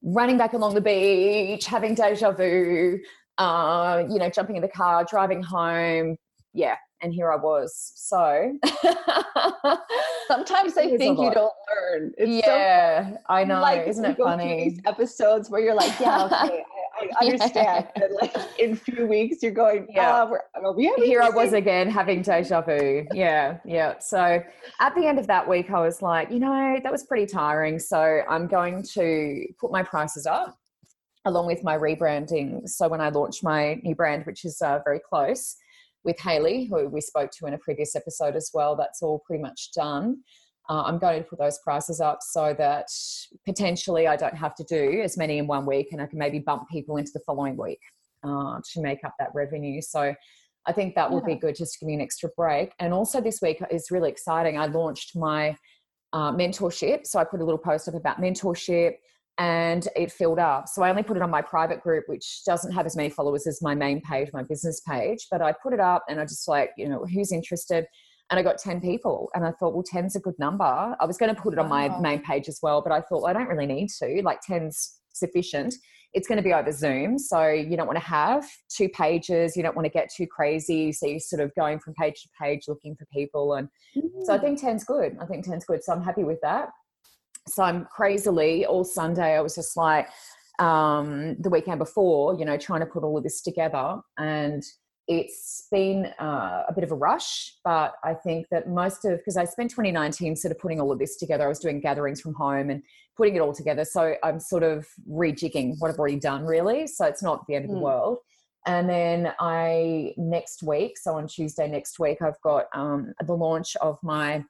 running 0.02 0.38
back 0.38 0.54
along 0.54 0.76
the 0.76 0.82
beach, 0.82 1.66
having 1.66 1.96
deja 1.96 2.32
vu, 2.32 3.00
uh, 3.38 4.04
you 4.10 4.20
know, 4.20 4.30
jumping 4.30 4.56
in 4.56 4.62
the 4.62 4.70
car, 4.70 5.06
driving 5.10 5.44
home. 5.44 6.18
Yeah. 6.54 6.76
And 7.02 7.14
here 7.14 7.32
I 7.32 7.38
was. 7.38 7.94
So 7.96 8.58
sometimes 10.28 10.78
I 10.78 10.98
think 10.98 11.18
you 11.18 11.32
don't 11.32 11.54
learn. 11.70 12.12
It's 12.18 12.46
yeah, 12.46 13.12
so 13.12 13.18
I 13.30 13.46
know. 13.46 13.62
Like, 13.62 13.88
Isn't 13.88 14.04
it 14.04 14.18
funny? 14.18 14.70
These 14.70 14.82
episodes 14.86 15.50
where 15.50 15.62
you're 15.62 15.76
like, 15.76 15.98
yeah, 15.98 16.26
okay, 16.26 16.64
I 17.22 17.26
understand 17.26 17.88
that 17.96 18.12
like 18.12 18.36
in 18.60 18.74
a 18.74 18.76
few 18.76 19.08
weeks 19.08 19.42
you're 19.42 19.52
going, 19.52 19.88
yeah, 19.90 20.24
we're 20.26 20.42
we 20.74 20.92
here 20.98 21.22
I 21.22 21.30
was 21.30 21.54
again 21.54 21.90
having 21.90 22.22
deja 22.22 22.62
vu. 22.62 23.06
Yeah, 23.14 23.58
yeah. 23.66 24.00
So 24.00 24.42
at 24.80 24.96
the 24.96 25.06
end 25.06 25.20
of 25.20 25.28
that 25.28 25.48
week, 25.48 25.72
I 25.72 25.80
was 25.80 26.02
like, 26.02 26.32
you 26.32 26.40
know, 26.40 26.80
that 26.82 26.92
was 26.92 27.04
pretty 27.04 27.26
tiring. 27.26 27.80
So 27.80 28.22
I'm 28.30 28.48
going 28.48 28.84
to 28.94 29.46
put 29.60 29.72
my 29.72 29.84
prices 29.84 30.26
up 30.26 30.58
along 31.26 31.48
with 31.48 31.64
my 31.64 31.78
rebranding. 31.78 32.68
So 32.68 32.88
when 32.88 33.02
I 33.02 33.10
launch 33.10 33.44
my 33.44 33.76
new 33.84 33.96
brand, 33.96 34.26
which 34.26 34.46
is 34.46 34.62
uh, 34.62 34.80
very 34.84 35.00
close 35.00 35.56
with 36.04 36.20
Haley, 36.20 36.66
who 36.66 36.88
we 36.88 37.02
spoke 37.02 37.32
to 37.32 37.46
in 37.46 37.54
a 37.54 37.58
previous 37.58 37.96
episode 37.96 38.36
as 38.36 38.52
well, 38.54 38.76
that's 38.76 39.02
all 39.02 39.20
pretty 39.26 39.42
much 39.42 39.72
done 39.74 40.20
uh, 40.70 40.84
I'm 40.84 41.00
going 41.00 41.24
to 41.24 41.28
put 41.28 41.40
those 41.40 41.60
prices 41.64 42.00
up 42.00 42.20
so 42.22 42.54
that 42.58 42.86
potentially 43.46 44.08
I 44.08 44.16
don't 44.16 44.36
have 44.36 44.54
to 44.56 44.64
do 44.66 45.02
as 45.02 45.18
many 45.18 45.40
in 45.40 45.48
one 45.48 45.66
week 45.66 45.88
and 45.92 46.02
I 46.02 46.06
can 46.06 46.20
maybe 46.20 46.40
bump 46.40 46.70
people 46.70 46.98
into 46.98 47.12
the 47.14 47.22
following 47.26 47.58
week 47.58 47.80
uh, 48.24 48.60
to 48.74 48.82
make 48.82 49.04
up 49.04 49.16
that 49.20 49.30
revenue. 49.34 49.82
So 49.82 50.14
I 50.68 50.74
think 50.74 50.94
that 50.94 51.12
would 51.12 51.24
yeah. 51.28 51.34
be 51.34 51.40
good 51.40 51.56
just 51.56 51.74
to 51.74 51.80
give 51.80 51.88
me 51.88 51.96
an 51.96 52.02
extra 52.02 52.30
break. 52.38 52.74
And 52.80 52.94
also 52.94 53.20
this 53.20 53.42
week 53.42 53.64
is 53.72 53.90
really 53.90 54.10
exciting. 54.10 54.60
I 54.60 54.68
launched 54.68 55.16
my 55.16 55.56
uh, 56.14 56.32
mentorship. 56.32 57.08
So 57.08 57.18
I 57.18 57.24
put 57.24 57.42
a 57.42 57.44
little 57.44 57.58
post 57.58 57.88
up 57.88 57.96
about 57.96 58.22
mentorship 58.22 58.94
and 59.40 59.88
it 59.96 60.12
filled 60.12 60.38
up. 60.38 60.68
So 60.68 60.84
I 60.84 60.90
only 60.92 61.02
put 61.02 61.18
it 61.18 61.24
on 61.24 61.32
my 61.32 61.42
private 61.42 61.82
group, 61.82 62.04
which 62.08 62.44
doesn't 62.46 62.74
have 62.74 62.86
as 62.86 62.96
many 62.96 63.10
followers 63.10 63.48
as 63.48 63.62
my 63.62 63.74
main 63.74 64.02
page, 64.02 64.30
my 64.34 64.44
business 64.44 64.82
page. 64.82 65.28
But 65.32 65.42
I 65.42 65.54
put 65.64 65.74
it 65.74 65.80
up 65.80 66.04
and 66.10 66.20
I 66.20 66.26
just 66.26 66.48
like, 66.48 66.72
you 66.78 66.90
know, 66.90 67.06
who's 67.06 67.32
interested? 67.32 67.86
And 68.30 68.40
I 68.40 68.44
got 68.44 68.58
10 68.58 68.82
people. 68.82 69.30
And 69.34 69.46
I 69.46 69.52
thought, 69.52 69.74
well, 69.74 69.84
10's 69.84 70.16
a 70.16 70.20
good 70.20 70.38
number. 70.38 70.64
I 70.64 71.06
was 71.06 71.18
going 71.18 71.34
to 71.34 71.42
put 71.42 71.54
it 71.54 71.60
on 71.60 71.68
my 71.68 71.90
main 72.00 72.22
page 72.22 72.48
as 72.48 72.60
well, 72.62 72.82
but 72.82 72.92
I 72.92 73.02
thought, 73.02 73.24
well, 73.24 73.28
I 73.28 73.34
don't 73.34 73.48
really 73.48 73.66
need 73.66 73.90
to. 74.00 74.22
Like 74.24 74.40
10's 74.48 75.00
sufficient. 75.14 75.74
It's 76.14 76.28
going 76.28 76.38
to 76.38 76.44
be 76.44 76.54
over 76.54 76.72
Zoom. 76.72 77.18
So 77.20 77.48
you 77.48 77.76
don't 77.78 77.88
want 77.88 78.00
to 78.00 78.06
have 78.06 78.46
two 78.70 78.90
pages. 78.90 79.56
You 79.56 79.64
don't 79.64 79.76
want 79.76 79.86
to 79.86 79.92
get 79.92 80.10
too 80.16 80.28
crazy. 80.28 80.92
So 80.92 81.08
you're 81.08 81.20
sort 81.20 81.42
of 81.42 81.54
going 81.56 81.80
from 81.80 81.94
page 81.96 82.22
to 82.24 82.30
page 82.40 82.64
looking 82.68 82.96
for 82.96 83.06
people. 83.14 83.54
And 83.54 83.68
mm. 83.96 84.10
so 84.24 84.34
I 84.34 84.38
mm. 84.38 84.42
think 84.42 84.62
10's 84.62 84.84
good. 84.84 85.18
I 85.20 85.26
think 85.26 85.46
10's 85.46 85.66
good. 85.66 85.84
So 85.84 85.94
I'm 85.94 86.04
happy 86.04 86.24
with 86.24 86.40
that. 86.42 86.70
So 87.48 87.64
I'm 87.64 87.86
crazily 87.86 88.66
all 88.66 88.84
Sunday, 88.84 89.36
I 89.36 89.42
was 89.42 89.56
just 89.56 89.76
like, 89.76 90.08
um, 90.60 91.38
the 91.40 91.50
weekend 91.50 91.80
before, 91.80 92.38
you 92.38 92.46
know, 92.46 92.58
trying 92.58 92.82
to 92.82 92.86
put 92.86 93.04
all 93.04 93.18
of 93.18 93.24
this 93.24 93.42
together. 93.42 94.02
And 94.18 94.62
it's 95.10 95.66
been 95.72 96.06
uh, 96.20 96.66
a 96.70 96.74
bit 96.74 96.84
of 96.84 96.92
a 96.92 96.96
rush, 96.96 97.56
but 97.64 97.96
I 98.04 98.14
think 98.14 98.46
that 98.52 98.70
most 98.70 99.06
of 99.06 99.18
because 99.18 99.38
I 99.38 99.46
spent 99.46 99.72
2019 99.72 100.36
sort 100.36 100.52
of 100.52 100.60
putting 100.60 100.80
all 100.80 100.92
of 100.92 101.00
this 101.00 101.18
together. 101.18 101.46
I 101.46 101.48
was 101.48 101.58
doing 101.58 101.80
gatherings 101.80 102.22
from 102.22 102.36
home 102.36 102.70
and 102.70 102.84
putting 103.18 103.36
it 103.36 103.40
all 103.40 103.52
together. 103.52 103.86
So 103.86 104.14
I'm 104.24 104.40
sort 104.40 104.62
of 104.62 104.86
rejigging 105.12 105.78
what 105.80 105.90
I've 105.90 105.98
already 105.98 106.20
done, 106.20 106.46
really. 106.46 106.86
So 106.86 107.06
it's 107.06 107.24
not 107.24 107.44
the 107.48 107.56
end 107.56 107.66
of 107.66 107.72
the 107.72 107.78
mm. 107.78 107.82
world. 107.82 108.20
And 108.68 108.88
then 108.88 109.34
I 109.40 110.14
next 110.16 110.62
week, 110.62 110.96
so 110.96 111.16
on 111.16 111.28
Tuesday 111.28 111.68
next 111.68 111.98
week, 111.98 112.22
I've 112.22 112.40
got 112.42 112.66
um, 112.76 113.12
the 113.26 113.36
launch 113.36 113.76
of 113.78 113.98
my 114.04 114.46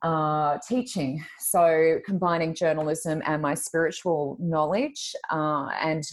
uh, 0.00 0.56
teaching. 0.66 1.22
So 1.38 1.98
combining 2.06 2.54
journalism 2.54 3.22
and 3.26 3.42
my 3.42 3.52
spiritual 3.52 4.38
knowledge 4.40 5.14
uh, 5.30 5.68
and 5.78 6.04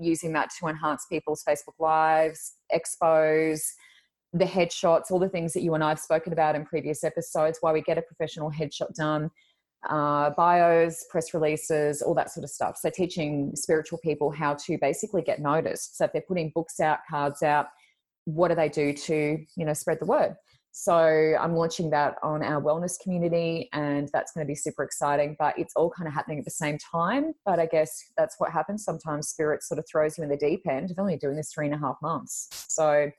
using 0.00 0.32
that 0.34 0.50
to 0.58 0.66
enhance 0.66 1.06
people's 1.10 1.44
Facebook 1.48 1.78
lives, 1.78 2.54
expos, 2.74 3.62
the 4.32 4.44
headshots, 4.44 5.10
all 5.10 5.18
the 5.18 5.28
things 5.28 5.52
that 5.54 5.62
you 5.62 5.74
and 5.74 5.82
I 5.82 5.90
have 5.90 5.98
spoken 5.98 6.32
about 6.32 6.54
in 6.54 6.64
previous 6.64 7.02
episodes, 7.02 7.58
why 7.60 7.72
we 7.72 7.80
get 7.80 7.98
a 7.98 8.02
professional 8.02 8.50
headshot 8.50 8.94
done, 8.94 9.30
uh, 9.88 10.30
bios, 10.30 11.04
press 11.10 11.32
releases, 11.32 12.02
all 12.02 12.14
that 12.14 12.30
sort 12.30 12.44
of 12.44 12.50
stuff. 12.50 12.76
So, 12.76 12.90
teaching 12.90 13.52
spiritual 13.54 13.98
people 13.98 14.30
how 14.30 14.54
to 14.66 14.76
basically 14.78 15.22
get 15.22 15.40
noticed. 15.40 15.96
So, 15.96 16.04
if 16.04 16.12
they're 16.12 16.22
putting 16.26 16.50
books 16.54 16.80
out, 16.80 16.98
cards 17.08 17.42
out, 17.42 17.66
what 18.24 18.48
do 18.48 18.54
they 18.54 18.68
do 18.68 18.92
to, 18.92 19.38
you 19.56 19.64
know, 19.64 19.72
spread 19.72 20.00
the 20.00 20.06
word? 20.06 20.36
So 20.72 20.94
I'm 20.94 21.54
launching 21.54 21.90
that 21.90 22.16
on 22.22 22.42
our 22.42 22.62
wellness 22.62 23.00
community, 23.00 23.68
and 23.72 24.08
that's 24.12 24.32
going 24.32 24.46
to 24.46 24.48
be 24.48 24.54
super 24.54 24.84
exciting. 24.84 25.36
But 25.38 25.58
it's 25.58 25.74
all 25.74 25.90
kind 25.90 26.06
of 26.06 26.14
happening 26.14 26.38
at 26.38 26.44
the 26.44 26.50
same 26.50 26.78
time. 26.78 27.32
But 27.44 27.58
I 27.58 27.66
guess 27.66 28.00
that's 28.16 28.36
what 28.38 28.52
happens 28.52 28.84
sometimes. 28.84 29.28
Spirit 29.28 29.62
sort 29.62 29.78
of 29.78 29.86
throws 29.90 30.16
you 30.16 30.24
in 30.24 30.30
the 30.30 30.36
deep 30.36 30.66
end. 30.68 30.90
I've 30.90 30.98
only 31.00 31.16
doing 31.16 31.36
this 31.36 31.52
three 31.52 31.66
and 31.66 31.74
a 31.74 31.78
half 31.78 31.96
months, 32.00 32.66
so 32.68 33.10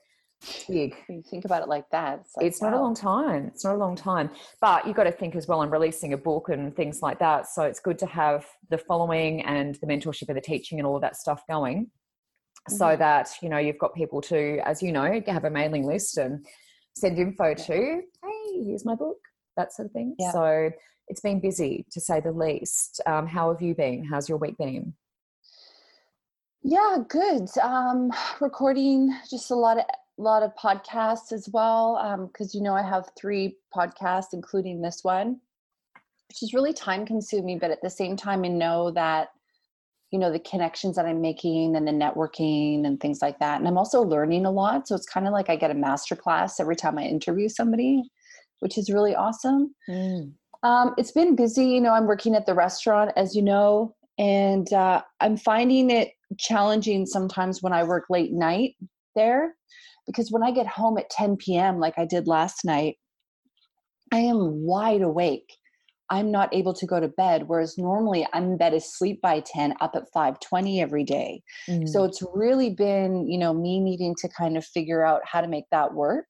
big. 0.68 0.94
you 1.08 1.22
think 1.28 1.44
about 1.44 1.62
it 1.62 1.68
like 1.68 1.88
that, 1.90 2.20
it's, 2.20 2.36
like, 2.36 2.46
it's 2.46 2.60
wow. 2.60 2.70
not 2.70 2.78
a 2.78 2.80
long 2.80 2.94
time. 2.94 3.46
It's 3.46 3.64
not 3.64 3.74
a 3.74 3.78
long 3.78 3.96
time. 3.96 4.30
But 4.60 4.86
you've 4.86 4.96
got 4.96 5.04
to 5.04 5.12
think 5.12 5.36
as 5.36 5.46
well. 5.46 5.60
I'm 5.60 5.70
releasing 5.70 6.12
a 6.12 6.16
book 6.16 6.48
and 6.48 6.74
things 6.74 7.02
like 7.02 7.18
that, 7.18 7.48
so 7.48 7.62
it's 7.62 7.80
good 7.80 7.98
to 7.98 8.06
have 8.06 8.46
the 8.70 8.78
following 8.78 9.42
and 9.42 9.74
the 9.76 9.86
mentorship 9.86 10.28
and 10.28 10.36
the 10.36 10.42
teaching 10.42 10.78
and 10.78 10.86
all 10.86 10.96
of 10.96 11.02
that 11.02 11.16
stuff 11.16 11.42
going. 11.48 11.86
Mm-hmm. 12.68 12.76
So 12.76 12.96
that 12.96 13.30
you 13.42 13.48
know 13.48 13.58
you've 13.58 13.78
got 13.78 13.94
people 13.94 14.20
to, 14.22 14.60
as 14.64 14.82
you 14.82 14.92
know, 14.92 15.20
have 15.26 15.44
a 15.44 15.50
mailing 15.50 15.84
list 15.84 16.18
and 16.18 16.46
send 16.94 17.18
info 17.18 17.54
to, 17.54 17.72
hey, 17.72 18.64
here's 18.64 18.84
my 18.84 18.94
book, 18.94 19.18
that 19.56 19.72
sort 19.72 19.86
of 19.86 19.92
thing. 19.92 20.14
Yeah. 20.18 20.32
So 20.32 20.70
it's 21.08 21.20
been 21.20 21.40
busy 21.40 21.86
to 21.90 22.00
say 22.00 22.20
the 22.20 22.32
least. 22.32 23.00
Um, 23.06 23.26
how 23.26 23.52
have 23.52 23.60
you 23.60 23.74
been? 23.74 24.04
How's 24.04 24.28
your 24.28 24.38
week 24.38 24.56
been? 24.58 24.94
Yeah, 26.62 26.98
good. 27.08 27.48
Um, 27.62 28.12
recording 28.40 29.14
just 29.30 29.50
a 29.50 29.54
lot 29.54 29.78
of 29.78 29.84
lot 30.18 30.42
of 30.42 30.54
podcasts 30.54 31.32
as 31.32 31.48
well 31.50 32.28
because 32.30 32.54
um, 32.54 32.58
you 32.58 32.62
know 32.62 32.74
I 32.74 32.82
have 32.82 33.10
three 33.18 33.56
podcasts, 33.74 34.34
including 34.34 34.82
this 34.82 35.02
one, 35.02 35.40
which 36.28 36.42
is 36.42 36.52
really 36.52 36.74
time 36.74 37.06
consuming. 37.06 37.58
But 37.58 37.70
at 37.70 37.80
the 37.82 37.90
same 37.90 38.16
time, 38.16 38.44
I 38.44 38.48
know 38.48 38.90
that 38.90 39.28
you 40.10 40.18
know 40.18 40.30
the 40.30 40.40
connections 40.40 40.96
that 40.96 41.06
i'm 41.06 41.20
making 41.20 41.76
and 41.76 41.86
the 41.86 41.92
networking 41.92 42.86
and 42.86 43.00
things 43.00 43.22
like 43.22 43.38
that. 43.38 43.58
And 43.58 43.68
i'm 43.68 43.78
also 43.78 44.02
learning 44.02 44.44
a 44.44 44.50
lot 44.50 44.88
so 44.88 44.94
it's 44.94 45.06
kind 45.06 45.26
of 45.26 45.32
like 45.32 45.48
i 45.48 45.56
get 45.56 45.70
a 45.70 45.74
master 45.74 46.16
class 46.16 46.60
every 46.60 46.76
time 46.76 46.98
i 46.98 47.02
interview 47.02 47.48
somebody 47.48 48.02
which 48.58 48.76
is 48.76 48.90
really 48.90 49.14
awesome. 49.14 49.74
Mm. 49.88 50.32
um, 50.62 50.94
it's 50.98 51.12
been 51.12 51.36
busy 51.36 51.64
you 51.64 51.80
know 51.80 51.92
i'm 51.92 52.06
working 52.06 52.34
at 52.34 52.46
the 52.46 52.54
restaurant 52.54 53.12
as 53.16 53.34
you 53.34 53.42
know 53.42 53.94
and 54.18 54.72
uh, 54.72 55.02
i'm 55.20 55.36
finding 55.36 55.90
it 55.90 56.10
challenging 56.38 57.06
sometimes 57.06 57.62
when 57.62 57.72
i 57.72 57.82
work 57.82 58.04
late 58.10 58.32
night 58.32 58.74
there 59.14 59.54
because 60.06 60.30
when 60.30 60.42
i 60.42 60.50
get 60.50 60.66
home 60.66 60.98
at 60.98 61.10
10 61.10 61.36
p.m 61.36 61.78
like 61.78 61.94
i 61.98 62.04
did 62.04 62.26
last 62.26 62.64
night 62.64 62.96
i 64.12 64.18
am 64.18 64.64
wide 64.64 65.02
awake 65.02 65.56
I'm 66.10 66.30
not 66.30 66.52
able 66.54 66.74
to 66.74 66.86
go 66.86 66.98
to 67.00 67.08
bed. 67.08 67.44
Whereas 67.46 67.78
normally 67.78 68.26
I'm 68.32 68.44
in 68.44 68.56
bed 68.56 68.74
asleep 68.74 69.20
by 69.22 69.40
10, 69.40 69.74
up 69.80 69.92
at 69.94 70.10
520 70.12 70.82
every 70.82 71.04
day. 71.04 71.42
Mm. 71.68 71.88
So 71.88 72.04
it's 72.04 72.22
really 72.34 72.70
been, 72.70 73.28
you 73.28 73.38
know, 73.38 73.54
me 73.54 73.80
needing 73.80 74.14
to 74.16 74.28
kind 74.28 74.56
of 74.56 74.64
figure 74.64 75.04
out 75.04 75.22
how 75.24 75.40
to 75.40 75.48
make 75.48 75.66
that 75.70 75.94
work. 75.94 76.26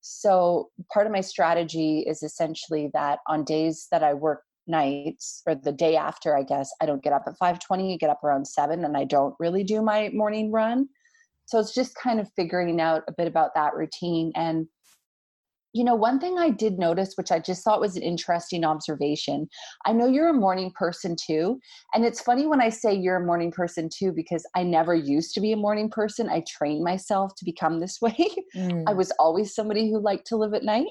So 0.00 0.70
part 0.92 1.06
of 1.06 1.12
my 1.12 1.20
strategy 1.20 2.00
is 2.00 2.22
essentially 2.22 2.90
that 2.94 3.18
on 3.26 3.44
days 3.44 3.88
that 3.90 4.02
I 4.02 4.14
work 4.14 4.42
nights 4.66 5.42
or 5.46 5.54
the 5.54 5.72
day 5.72 5.96
after, 5.96 6.36
I 6.36 6.42
guess, 6.42 6.70
I 6.80 6.86
don't 6.86 7.02
get 7.02 7.12
up 7.12 7.24
at 7.26 7.36
520, 7.38 7.94
I 7.94 7.96
get 7.96 8.10
up 8.10 8.22
around 8.24 8.46
seven 8.46 8.84
and 8.84 8.96
I 8.96 9.04
don't 9.04 9.34
really 9.38 9.64
do 9.64 9.82
my 9.82 10.10
morning 10.12 10.50
run. 10.50 10.88
So 11.46 11.58
it's 11.58 11.74
just 11.74 11.94
kind 11.94 12.20
of 12.20 12.30
figuring 12.36 12.80
out 12.80 13.02
a 13.08 13.12
bit 13.12 13.26
about 13.26 13.54
that 13.54 13.74
routine 13.74 14.32
and 14.34 14.66
you 15.78 15.84
know, 15.84 15.94
one 15.94 16.18
thing 16.18 16.38
I 16.38 16.50
did 16.50 16.76
notice, 16.76 17.14
which 17.14 17.30
I 17.30 17.38
just 17.38 17.62
thought 17.62 17.80
was 17.80 17.94
an 17.94 18.02
interesting 18.02 18.64
observation. 18.64 19.48
I 19.86 19.92
know 19.92 20.08
you're 20.08 20.28
a 20.28 20.32
morning 20.34 20.72
person 20.72 21.14
too. 21.14 21.60
And 21.94 22.04
it's 22.04 22.20
funny 22.20 22.48
when 22.48 22.60
I 22.60 22.68
say 22.68 22.92
you're 22.92 23.22
a 23.22 23.24
morning 23.24 23.52
person 23.52 23.88
too, 23.88 24.10
because 24.10 24.44
I 24.56 24.64
never 24.64 24.92
used 24.92 25.34
to 25.34 25.40
be 25.40 25.52
a 25.52 25.56
morning 25.56 25.88
person. 25.88 26.28
I 26.28 26.42
trained 26.48 26.82
myself 26.82 27.36
to 27.36 27.44
become 27.44 27.78
this 27.78 28.00
way. 28.02 28.16
Mm. 28.56 28.84
I 28.88 28.92
was 28.92 29.12
always 29.20 29.54
somebody 29.54 29.88
who 29.88 30.00
liked 30.00 30.26
to 30.26 30.36
live 30.36 30.52
at 30.52 30.64
night. 30.64 30.88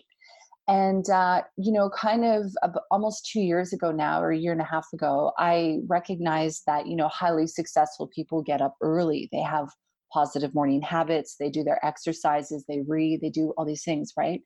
And, 0.70 1.10
uh, 1.10 1.42
you 1.58 1.74
know, 1.74 1.90
kind 1.90 2.24
of 2.24 2.46
almost 2.90 3.30
two 3.30 3.42
years 3.42 3.74
ago 3.74 3.92
now, 3.92 4.22
or 4.22 4.32
a 4.32 4.38
year 4.38 4.54
and 4.54 4.62
a 4.62 4.66
half 4.66 4.88
ago, 4.94 5.34
I 5.38 5.80
recognized 5.88 6.64
that, 6.66 6.88
you 6.88 6.96
know, 6.96 7.10
highly 7.10 7.48
successful 7.48 8.08
people 8.08 8.42
get 8.42 8.62
up 8.62 8.76
early. 8.82 9.28
They 9.34 9.42
have 9.42 9.68
positive 10.12 10.54
morning 10.54 10.82
habits, 10.82 11.36
they 11.40 11.50
do 11.50 11.64
their 11.64 11.84
exercises, 11.86 12.66
they 12.68 12.82
read, 12.88 13.22
they 13.22 13.30
do 13.30 13.54
all 13.58 13.66
these 13.66 13.84
things, 13.84 14.14
right? 14.18 14.42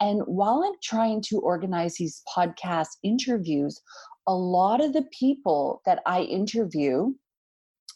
And 0.00 0.22
while 0.26 0.64
I'm 0.64 0.78
trying 0.82 1.22
to 1.28 1.38
organize 1.38 1.94
these 1.94 2.22
podcast 2.34 2.88
interviews, 3.02 3.80
a 4.26 4.34
lot 4.34 4.82
of 4.82 4.92
the 4.92 5.06
people 5.18 5.80
that 5.86 6.00
I 6.06 6.22
interview, 6.22 7.12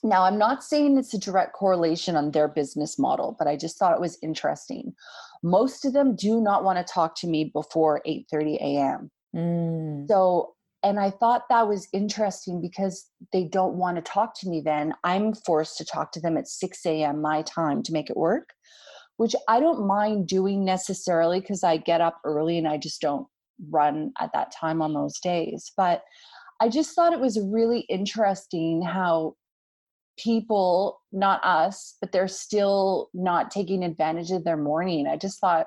now 0.02 0.22
I'm 0.22 0.38
not 0.38 0.62
saying 0.62 0.98
it's 0.98 1.14
a 1.14 1.18
direct 1.18 1.52
correlation 1.52 2.16
on 2.16 2.30
their 2.30 2.48
business 2.48 2.98
model, 2.98 3.34
but 3.38 3.48
I 3.48 3.56
just 3.56 3.78
thought 3.78 3.94
it 3.94 4.00
was 4.00 4.18
interesting. 4.22 4.94
Most 5.42 5.84
of 5.84 5.92
them 5.92 6.14
do 6.16 6.40
not 6.40 6.64
want 6.64 6.78
to 6.78 6.92
talk 6.92 7.16
to 7.16 7.26
me 7.26 7.50
before 7.52 8.02
8:30 8.06 8.56
a.m. 8.56 9.10
Mm. 9.34 10.08
So 10.08 10.55
and 10.86 11.00
I 11.00 11.10
thought 11.10 11.48
that 11.50 11.66
was 11.66 11.88
interesting 11.92 12.60
because 12.60 13.10
they 13.32 13.42
don't 13.42 13.74
want 13.74 13.96
to 13.96 14.02
talk 14.02 14.38
to 14.38 14.48
me 14.48 14.60
then. 14.60 14.94
I'm 15.02 15.34
forced 15.34 15.78
to 15.78 15.84
talk 15.84 16.12
to 16.12 16.20
them 16.20 16.36
at 16.36 16.46
6 16.46 16.86
a.m. 16.86 17.20
my 17.20 17.42
time 17.42 17.82
to 17.82 17.92
make 17.92 18.08
it 18.08 18.16
work, 18.16 18.50
which 19.16 19.34
I 19.48 19.58
don't 19.58 19.88
mind 19.88 20.28
doing 20.28 20.64
necessarily 20.64 21.40
because 21.40 21.64
I 21.64 21.78
get 21.78 22.00
up 22.00 22.20
early 22.24 22.56
and 22.56 22.68
I 22.68 22.76
just 22.76 23.00
don't 23.00 23.26
run 23.68 24.12
at 24.20 24.32
that 24.34 24.52
time 24.52 24.80
on 24.80 24.94
those 24.94 25.18
days. 25.18 25.72
But 25.76 26.04
I 26.60 26.68
just 26.68 26.94
thought 26.94 27.12
it 27.12 27.18
was 27.18 27.40
really 27.40 27.80
interesting 27.88 28.80
how 28.80 29.34
people, 30.16 31.02
not 31.10 31.44
us, 31.44 31.96
but 32.00 32.12
they're 32.12 32.28
still 32.28 33.10
not 33.12 33.50
taking 33.50 33.82
advantage 33.82 34.30
of 34.30 34.44
their 34.44 34.56
morning. 34.56 35.08
I 35.08 35.16
just 35.16 35.40
thought, 35.40 35.66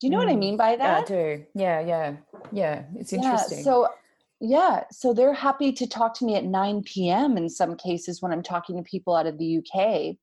do 0.00 0.06
you 0.06 0.10
know 0.10 0.16
mm. 0.16 0.24
what 0.24 0.32
I 0.32 0.36
mm. 0.36 0.38
mean 0.38 0.56
by 0.56 0.76
that? 0.76 1.10
Yeah, 1.10 1.16
I 1.16 1.20
do. 1.20 1.44
Yeah, 1.54 1.80
yeah, 1.80 2.16
yeah. 2.50 2.82
It's 2.96 3.12
interesting. 3.12 3.58
Yeah, 3.58 3.64
so 3.64 3.88
yeah, 4.44 4.82
so 4.90 5.14
they're 5.14 5.32
happy 5.32 5.70
to 5.72 5.86
talk 5.86 6.14
to 6.14 6.24
me 6.24 6.34
at 6.34 6.44
9 6.44 6.82
p.m. 6.82 7.36
in 7.36 7.48
some 7.48 7.76
cases 7.76 8.20
when 8.20 8.32
I'm 8.32 8.42
talking 8.42 8.76
to 8.76 8.82
people 8.82 9.14
out 9.14 9.28
of 9.28 9.38
the 9.38 9.58
UK, 9.58 10.16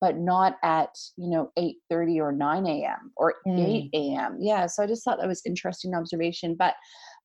but 0.00 0.18
not 0.18 0.56
at, 0.64 0.90
you 1.16 1.30
know, 1.30 1.52
8:30 1.56 2.18
or 2.18 2.32
9 2.32 2.66
a.m. 2.66 3.12
or 3.16 3.36
mm. 3.46 3.84
8 3.84 3.90
a.m. 3.94 4.38
Yeah, 4.40 4.66
so 4.66 4.82
I 4.82 4.88
just 4.88 5.04
thought 5.04 5.20
that 5.20 5.28
was 5.28 5.40
interesting 5.46 5.94
observation, 5.94 6.56
but 6.58 6.74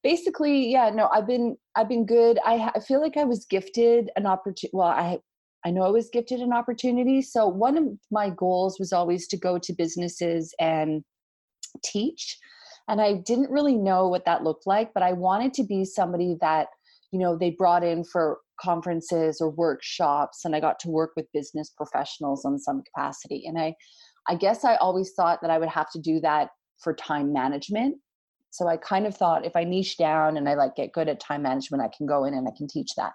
basically, 0.03 0.71
yeah, 0.71 0.91
no, 0.91 1.09
I've 1.11 1.25
been 1.25 1.57
I've 1.75 1.89
been 1.89 2.05
good. 2.05 2.37
I, 2.45 2.71
I 2.75 2.79
feel 2.79 3.01
like 3.01 3.17
I 3.17 3.23
was 3.23 3.47
gifted 3.49 4.11
an 4.15 4.27
opportunity. 4.27 4.69
Well, 4.71 4.87
I 4.87 5.17
I 5.65 5.71
know 5.71 5.81
I 5.81 5.89
was 5.89 6.11
gifted 6.11 6.41
an 6.41 6.53
opportunity. 6.53 7.23
So 7.23 7.47
one 7.47 7.75
of 7.75 7.85
my 8.11 8.29
goals 8.29 8.77
was 8.77 8.93
always 8.93 9.27
to 9.29 9.37
go 9.37 9.57
to 9.57 9.73
businesses 9.73 10.53
and 10.59 11.03
teach 11.83 12.37
and 12.89 12.99
I 12.99 13.13
didn't 13.13 13.51
really 13.51 13.75
know 13.75 14.07
what 14.07 14.25
that 14.25 14.43
looked 14.43 14.65
like, 14.67 14.93
but 14.93 15.03
I 15.03 15.13
wanted 15.13 15.53
to 15.55 15.63
be 15.63 15.85
somebody 15.85 16.35
that, 16.41 16.67
you 17.11 17.19
know, 17.19 17.37
they 17.37 17.51
brought 17.51 17.83
in 17.83 18.03
for 18.03 18.39
conferences 18.59 19.39
or 19.39 19.49
workshops 19.51 20.43
and 20.43 20.55
I 20.55 20.59
got 20.59 20.79
to 20.79 20.89
work 20.89 21.11
with 21.15 21.31
business 21.33 21.69
professionals 21.69 22.43
on 22.43 22.59
some 22.59 22.83
capacity. 22.83 23.45
And 23.47 23.57
I 23.57 23.75
I 24.27 24.35
guess 24.35 24.63
I 24.63 24.75
always 24.75 25.13
thought 25.15 25.39
that 25.41 25.49
I 25.49 25.57
would 25.57 25.69
have 25.69 25.89
to 25.91 25.99
do 25.99 26.19
that 26.19 26.49
for 26.79 26.93
time 26.93 27.31
management. 27.33 27.97
So 28.51 28.67
I 28.67 28.77
kind 28.77 29.07
of 29.07 29.15
thought 29.15 29.45
if 29.45 29.55
I 29.55 29.63
niche 29.63 29.97
down 29.97 30.37
and 30.37 30.49
I 30.49 30.55
like 30.55 30.75
get 30.75 30.93
good 30.93 31.07
at 31.07 31.19
time 31.19 31.43
management, 31.43 31.83
I 31.83 31.89
can 31.95 32.05
go 32.05 32.25
in 32.25 32.33
and 32.33 32.47
I 32.47 32.51
can 32.57 32.67
teach 32.67 32.93
that. 32.97 33.13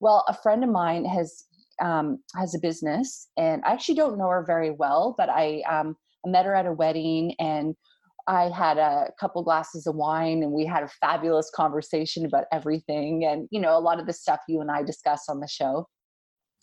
Well, 0.00 0.24
a 0.28 0.34
friend 0.34 0.62
of 0.62 0.70
mine 0.70 1.04
has 1.04 1.44
um, 1.80 2.18
has 2.36 2.54
a 2.54 2.60
business, 2.60 3.28
and 3.36 3.62
I 3.64 3.72
actually 3.72 3.94
don't 3.94 4.18
know 4.18 4.28
her 4.28 4.44
very 4.46 4.70
well, 4.70 5.14
but 5.16 5.28
I 5.28 5.62
um, 5.68 5.96
I 6.24 6.30
met 6.30 6.46
her 6.46 6.54
at 6.54 6.66
a 6.66 6.72
wedding, 6.72 7.34
and 7.38 7.74
I 8.26 8.48
had 8.48 8.78
a 8.78 9.10
couple 9.18 9.42
glasses 9.42 9.86
of 9.86 9.94
wine 9.94 10.42
and 10.42 10.52
we 10.52 10.64
had 10.64 10.82
a 10.82 10.88
fabulous 10.88 11.50
conversation 11.54 12.24
about 12.24 12.44
everything 12.52 13.24
and 13.24 13.48
you 13.50 13.60
know 13.60 13.76
a 13.76 13.80
lot 13.80 14.00
of 14.00 14.06
the 14.06 14.12
stuff 14.12 14.40
you 14.48 14.60
and 14.60 14.70
I 14.70 14.82
discuss 14.82 15.28
on 15.28 15.40
the 15.40 15.48
show. 15.48 15.88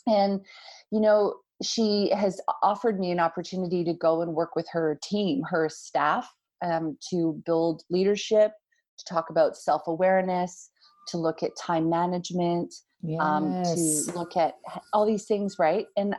And 0.07 0.45
you 0.91 0.99
know, 0.99 1.35
she 1.63 2.11
has 2.15 2.39
offered 2.63 2.99
me 2.99 3.11
an 3.11 3.19
opportunity 3.19 3.83
to 3.83 3.93
go 3.93 4.21
and 4.21 4.33
work 4.33 4.55
with 4.55 4.67
her 4.71 4.97
team, 5.03 5.41
her 5.49 5.69
staff, 5.69 6.31
um, 6.63 6.97
to 7.09 7.41
build 7.45 7.83
leadership, 7.89 8.51
to 8.97 9.05
talk 9.05 9.29
about 9.29 9.57
self 9.57 9.83
awareness, 9.87 10.69
to 11.09 11.17
look 11.17 11.43
at 11.43 11.51
time 11.57 11.89
management, 11.89 12.73
yes. 13.01 13.21
um, 13.21 13.63
to 13.63 14.11
look 14.17 14.37
at 14.37 14.55
all 14.93 15.05
these 15.05 15.25
things, 15.25 15.57
right? 15.59 15.85
And 15.97 16.15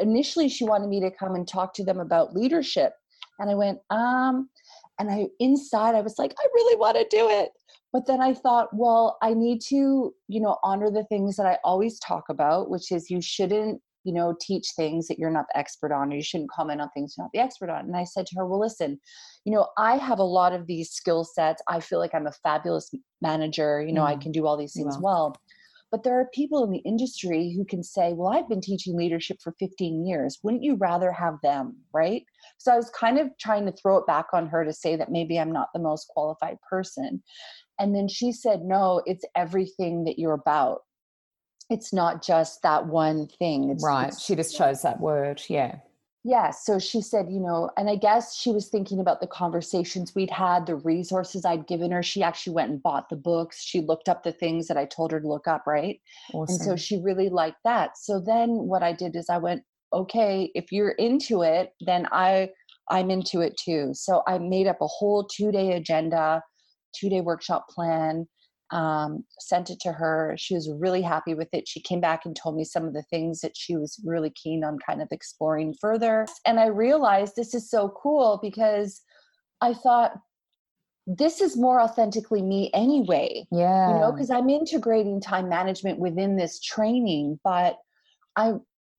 initially, 0.00 0.48
she 0.48 0.64
wanted 0.64 0.88
me 0.88 1.00
to 1.00 1.10
come 1.10 1.34
and 1.34 1.46
talk 1.46 1.74
to 1.74 1.84
them 1.84 2.00
about 2.00 2.34
leadership. 2.34 2.92
And 3.38 3.50
I 3.50 3.54
went, 3.54 3.78
um, 3.90 4.48
and 4.98 5.10
I 5.10 5.26
inside 5.40 5.94
I 5.94 6.00
was 6.00 6.18
like, 6.18 6.34
I 6.38 6.46
really 6.54 6.76
want 6.76 6.96
to 6.96 7.06
do 7.10 7.28
it. 7.28 7.50
But 7.92 8.06
then 8.06 8.20
I 8.20 8.34
thought, 8.34 8.68
well, 8.72 9.16
I 9.22 9.32
need 9.32 9.60
to, 9.68 10.12
you 10.28 10.40
know, 10.40 10.58
honor 10.62 10.90
the 10.90 11.04
things 11.04 11.36
that 11.36 11.46
I 11.46 11.58
always 11.64 11.98
talk 12.00 12.24
about, 12.28 12.68
which 12.68 12.92
is 12.92 13.10
you 13.10 13.22
shouldn't, 13.22 13.80
you 14.04 14.12
know, 14.12 14.36
teach 14.40 14.72
things 14.76 15.08
that 15.08 15.18
you're 15.18 15.30
not 15.30 15.46
the 15.48 15.58
expert 15.58 15.92
on, 15.92 16.12
or 16.12 16.16
you 16.16 16.22
shouldn't 16.22 16.50
comment 16.50 16.80
on 16.80 16.90
things 16.90 17.14
you're 17.16 17.24
not 17.24 17.30
the 17.32 17.40
expert 17.40 17.70
on. 17.70 17.86
And 17.86 17.96
I 17.96 18.04
said 18.04 18.26
to 18.26 18.36
her, 18.36 18.46
well, 18.46 18.60
listen, 18.60 19.00
you 19.44 19.52
know, 19.52 19.68
I 19.78 19.96
have 19.96 20.18
a 20.18 20.24
lot 20.24 20.52
of 20.52 20.66
these 20.66 20.90
skill 20.90 21.24
sets. 21.24 21.62
I 21.68 21.80
feel 21.80 21.98
like 21.98 22.14
I'm 22.14 22.26
a 22.26 22.32
fabulous 22.32 22.90
manager. 23.22 23.80
You 23.80 23.92
know, 23.92 24.02
mm. 24.02 24.08
I 24.08 24.16
can 24.16 24.30
do 24.30 24.46
all 24.46 24.56
these 24.56 24.74
things 24.74 24.98
well. 25.00 25.30
well. 25.30 25.36
But 25.90 26.02
there 26.02 26.18
are 26.18 26.28
people 26.32 26.64
in 26.64 26.70
the 26.70 26.78
industry 26.78 27.52
who 27.56 27.64
can 27.64 27.82
say, 27.82 28.12
Well, 28.12 28.32
I've 28.32 28.48
been 28.48 28.60
teaching 28.60 28.96
leadership 28.96 29.38
for 29.42 29.54
15 29.58 30.04
years. 30.06 30.38
Wouldn't 30.42 30.62
you 30.62 30.76
rather 30.76 31.12
have 31.12 31.34
them? 31.42 31.76
Right. 31.92 32.24
So 32.58 32.72
I 32.72 32.76
was 32.76 32.90
kind 32.90 33.18
of 33.18 33.28
trying 33.38 33.66
to 33.66 33.72
throw 33.72 33.98
it 33.98 34.06
back 34.06 34.26
on 34.32 34.48
her 34.48 34.64
to 34.64 34.72
say 34.72 34.96
that 34.96 35.10
maybe 35.10 35.38
I'm 35.38 35.52
not 35.52 35.68
the 35.72 35.80
most 35.80 36.08
qualified 36.08 36.56
person. 36.68 37.22
And 37.78 37.94
then 37.94 38.08
she 38.08 38.32
said, 38.32 38.62
No, 38.62 39.02
it's 39.06 39.24
everything 39.36 40.04
that 40.04 40.18
you're 40.18 40.34
about. 40.34 40.80
It's 41.70 41.92
not 41.92 42.24
just 42.24 42.62
that 42.62 42.86
one 42.86 43.26
thing. 43.38 43.70
It's, 43.70 43.84
right. 43.84 44.08
It's, 44.08 44.22
she 44.22 44.34
just 44.34 44.56
chose 44.56 44.82
that 44.82 45.00
word. 45.00 45.42
Yeah 45.48 45.76
yeah 46.26 46.50
so 46.50 46.76
she 46.76 47.00
said 47.00 47.26
you 47.30 47.38
know 47.38 47.70
and 47.76 47.88
i 47.88 47.94
guess 47.94 48.34
she 48.34 48.50
was 48.50 48.68
thinking 48.68 48.98
about 48.98 49.20
the 49.20 49.26
conversations 49.28 50.12
we'd 50.14 50.30
had 50.30 50.66
the 50.66 50.74
resources 50.74 51.44
i'd 51.44 51.68
given 51.68 51.92
her. 51.92 52.02
She 52.02 52.22
actually 52.22 52.54
went 52.54 52.70
and 52.70 52.82
bought 52.82 53.08
the 53.08 53.16
books. 53.16 53.62
She 53.62 53.80
looked 53.80 54.08
up 54.08 54.24
the 54.24 54.32
things 54.32 54.66
that 54.66 54.76
i 54.76 54.84
told 54.84 55.12
her 55.12 55.20
to 55.20 55.28
look 55.28 55.46
up 55.46 55.66
right? 55.66 56.00
Awesome. 56.34 56.54
and 56.54 56.64
so 56.64 56.76
she 56.76 57.00
really 57.00 57.28
liked 57.28 57.62
that. 57.64 57.96
So 57.96 58.20
then 58.20 58.48
what 58.50 58.82
i 58.82 58.92
did 58.92 59.14
is 59.14 59.30
i 59.30 59.38
went 59.38 59.62
okay 59.92 60.50
if 60.54 60.72
you're 60.72 60.96
into 61.08 61.42
it 61.42 61.72
then 61.80 62.08
i 62.10 62.50
i'm 62.90 63.10
into 63.10 63.40
it 63.40 63.56
too. 63.56 63.92
So 63.94 64.22
i 64.26 64.38
made 64.38 64.66
up 64.66 64.80
a 64.80 64.86
whole 64.86 65.24
two 65.24 65.52
day 65.52 65.72
agenda 65.72 66.42
two 66.92 67.08
day 67.08 67.20
workshop 67.20 67.68
plan 67.68 68.26
um, 68.70 69.24
sent 69.38 69.70
it 69.70 69.80
to 69.80 69.92
her. 69.92 70.34
She 70.38 70.54
was 70.54 70.70
really 70.70 71.02
happy 71.02 71.34
with 71.34 71.48
it. 71.52 71.68
She 71.68 71.80
came 71.80 72.00
back 72.00 72.24
and 72.24 72.34
told 72.34 72.56
me 72.56 72.64
some 72.64 72.84
of 72.84 72.94
the 72.94 73.04
things 73.10 73.40
that 73.40 73.56
she 73.56 73.76
was 73.76 74.00
really 74.04 74.30
keen 74.30 74.64
on 74.64 74.78
kind 74.78 75.00
of 75.00 75.08
exploring 75.10 75.74
further. 75.80 76.26
And 76.44 76.58
I 76.58 76.66
realized 76.66 77.36
this 77.36 77.54
is 77.54 77.70
so 77.70 77.94
cool 78.00 78.38
because 78.42 79.00
I 79.60 79.74
thought, 79.74 80.18
this 81.06 81.40
is 81.40 81.56
more 81.56 81.80
authentically 81.80 82.42
me 82.42 82.68
anyway. 82.74 83.46
Yeah. 83.52 83.94
You 83.94 84.00
know, 84.00 84.12
because 84.12 84.30
I'm 84.30 84.50
integrating 84.50 85.20
time 85.20 85.48
management 85.48 86.00
within 86.00 86.36
this 86.36 86.60
training, 86.60 87.38
but 87.44 87.78
I 88.34 88.54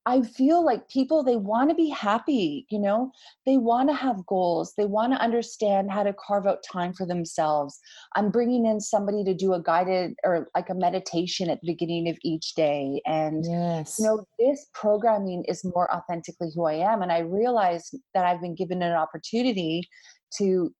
I 0.07 0.21
feel 0.21 0.63
like 0.63 0.87
people 0.87 1.21
they 1.21 1.35
want 1.35 1.69
to 1.69 1.75
be 1.75 1.89
happy, 1.89 2.65
you 2.69 2.79
know. 2.79 3.11
They 3.45 3.57
want 3.57 3.89
to 3.89 3.93
have 3.93 4.25
goals. 4.25 4.73
They 4.77 4.85
want 4.85 5.11
to 5.11 5.19
understand 5.19 5.91
how 5.91 6.03
to 6.03 6.13
carve 6.13 6.47
out 6.47 6.63
time 6.63 6.93
for 6.93 7.05
themselves. 7.05 7.77
I'm 8.15 8.31
bringing 8.31 8.65
in 8.65 8.79
somebody 8.79 9.25
to 9.25 9.33
do 9.33 9.53
a 9.53 9.61
guided 9.61 10.13
or 10.23 10.47
like 10.55 10.69
a 10.69 10.75
meditation 10.75 11.49
at 11.49 11.59
the 11.59 11.67
beginning 11.67 12.07
of 12.07 12.17
each 12.23 12.55
day 12.55 13.01
and 13.05 13.45
yes. 13.45 13.99
you 13.99 14.05
know 14.05 14.25
this 14.39 14.67
programming 14.73 15.43
is 15.45 15.65
more 15.65 15.93
authentically 15.93 16.51
who 16.55 16.65
I 16.65 16.75
am 16.75 17.01
and 17.01 17.11
I 17.11 17.19
realize 17.19 17.93
that 18.13 18.25
I've 18.25 18.41
been 18.41 18.55
given 18.55 18.81
an 18.81 18.93
opportunity 18.93 19.89
to 20.37 20.73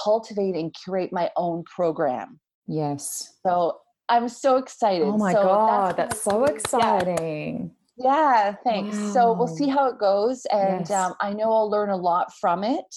cultivate 0.00 0.54
and 0.54 0.72
curate 0.84 1.12
my 1.12 1.30
own 1.36 1.64
program. 1.64 2.38
Yes. 2.68 3.34
So 3.44 3.78
I'm 4.08 4.28
so 4.28 4.58
excited. 4.58 5.08
Oh 5.08 5.18
my 5.18 5.32
so 5.32 5.42
god, 5.42 5.96
that's, 5.96 6.14
that's 6.14 6.22
so 6.22 6.44
exciting. 6.44 7.72
Yeah. 7.72 7.79
Yeah, 8.02 8.54
thanks. 8.64 8.96
Wow. 8.96 9.12
So 9.12 9.32
we'll 9.32 9.46
see 9.48 9.68
how 9.68 9.88
it 9.88 9.98
goes, 9.98 10.46
and 10.46 10.88
yes. 10.88 10.90
um, 10.90 11.14
I 11.20 11.32
know 11.32 11.52
I'll 11.52 11.70
learn 11.70 11.90
a 11.90 11.96
lot 11.96 12.32
from 12.40 12.64
it. 12.64 12.94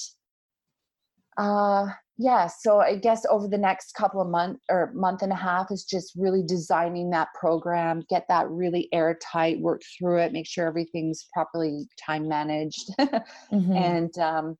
Uh, 1.37 1.87
yeah. 2.17 2.47
So 2.47 2.79
I 2.79 2.95
guess 2.95 3.25
over 3.29 3.47
the 3.47 3.57
next 3.57 3.93
couple 3.95 4.21
of 4.21 4.29
months 4.29 4.61
or 4.69 4.91
month 4.93 5.23
and 5.23 5.31
a 5.31 5.35
half 5.35 5.71
is 5.71 5.83
just 5.83 6.13
really 6.15 6.43
designing 6.43 7.09
that 7.09 7.29
program, 7.33 8.03
get 8.09 8.25
that 8.29 8.49
really 8.49 8.87
airtight, 8.93 9.59
work 9.59 9.81
through 9.97 10.19
it, 10.19 10.31
make 10.31 10.47
sure 10.47 10.67
everything's 10.67 11.27
properly 11.33 11.87
time 12.03 12.27
managed, 12.27 12.89
mm-hmm. 12.99 13.73
and 13.73 14.17
um, 14.19 14.55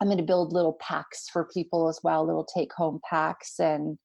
I'm 0.00 0.08
going 0.08 0.18
to 0.18 0.24
build 0.24 0.52
little 0.52 0.78
packs 0.80 1.28
for 1.32 1.48
people 1.52 1.88
as 1.88 1.98
well, 2.02 2.24
little 2.24 2.46
take 2.54 2.72
home 2.72 3.00
packs, 3.08 3.58
and 3.58 3.98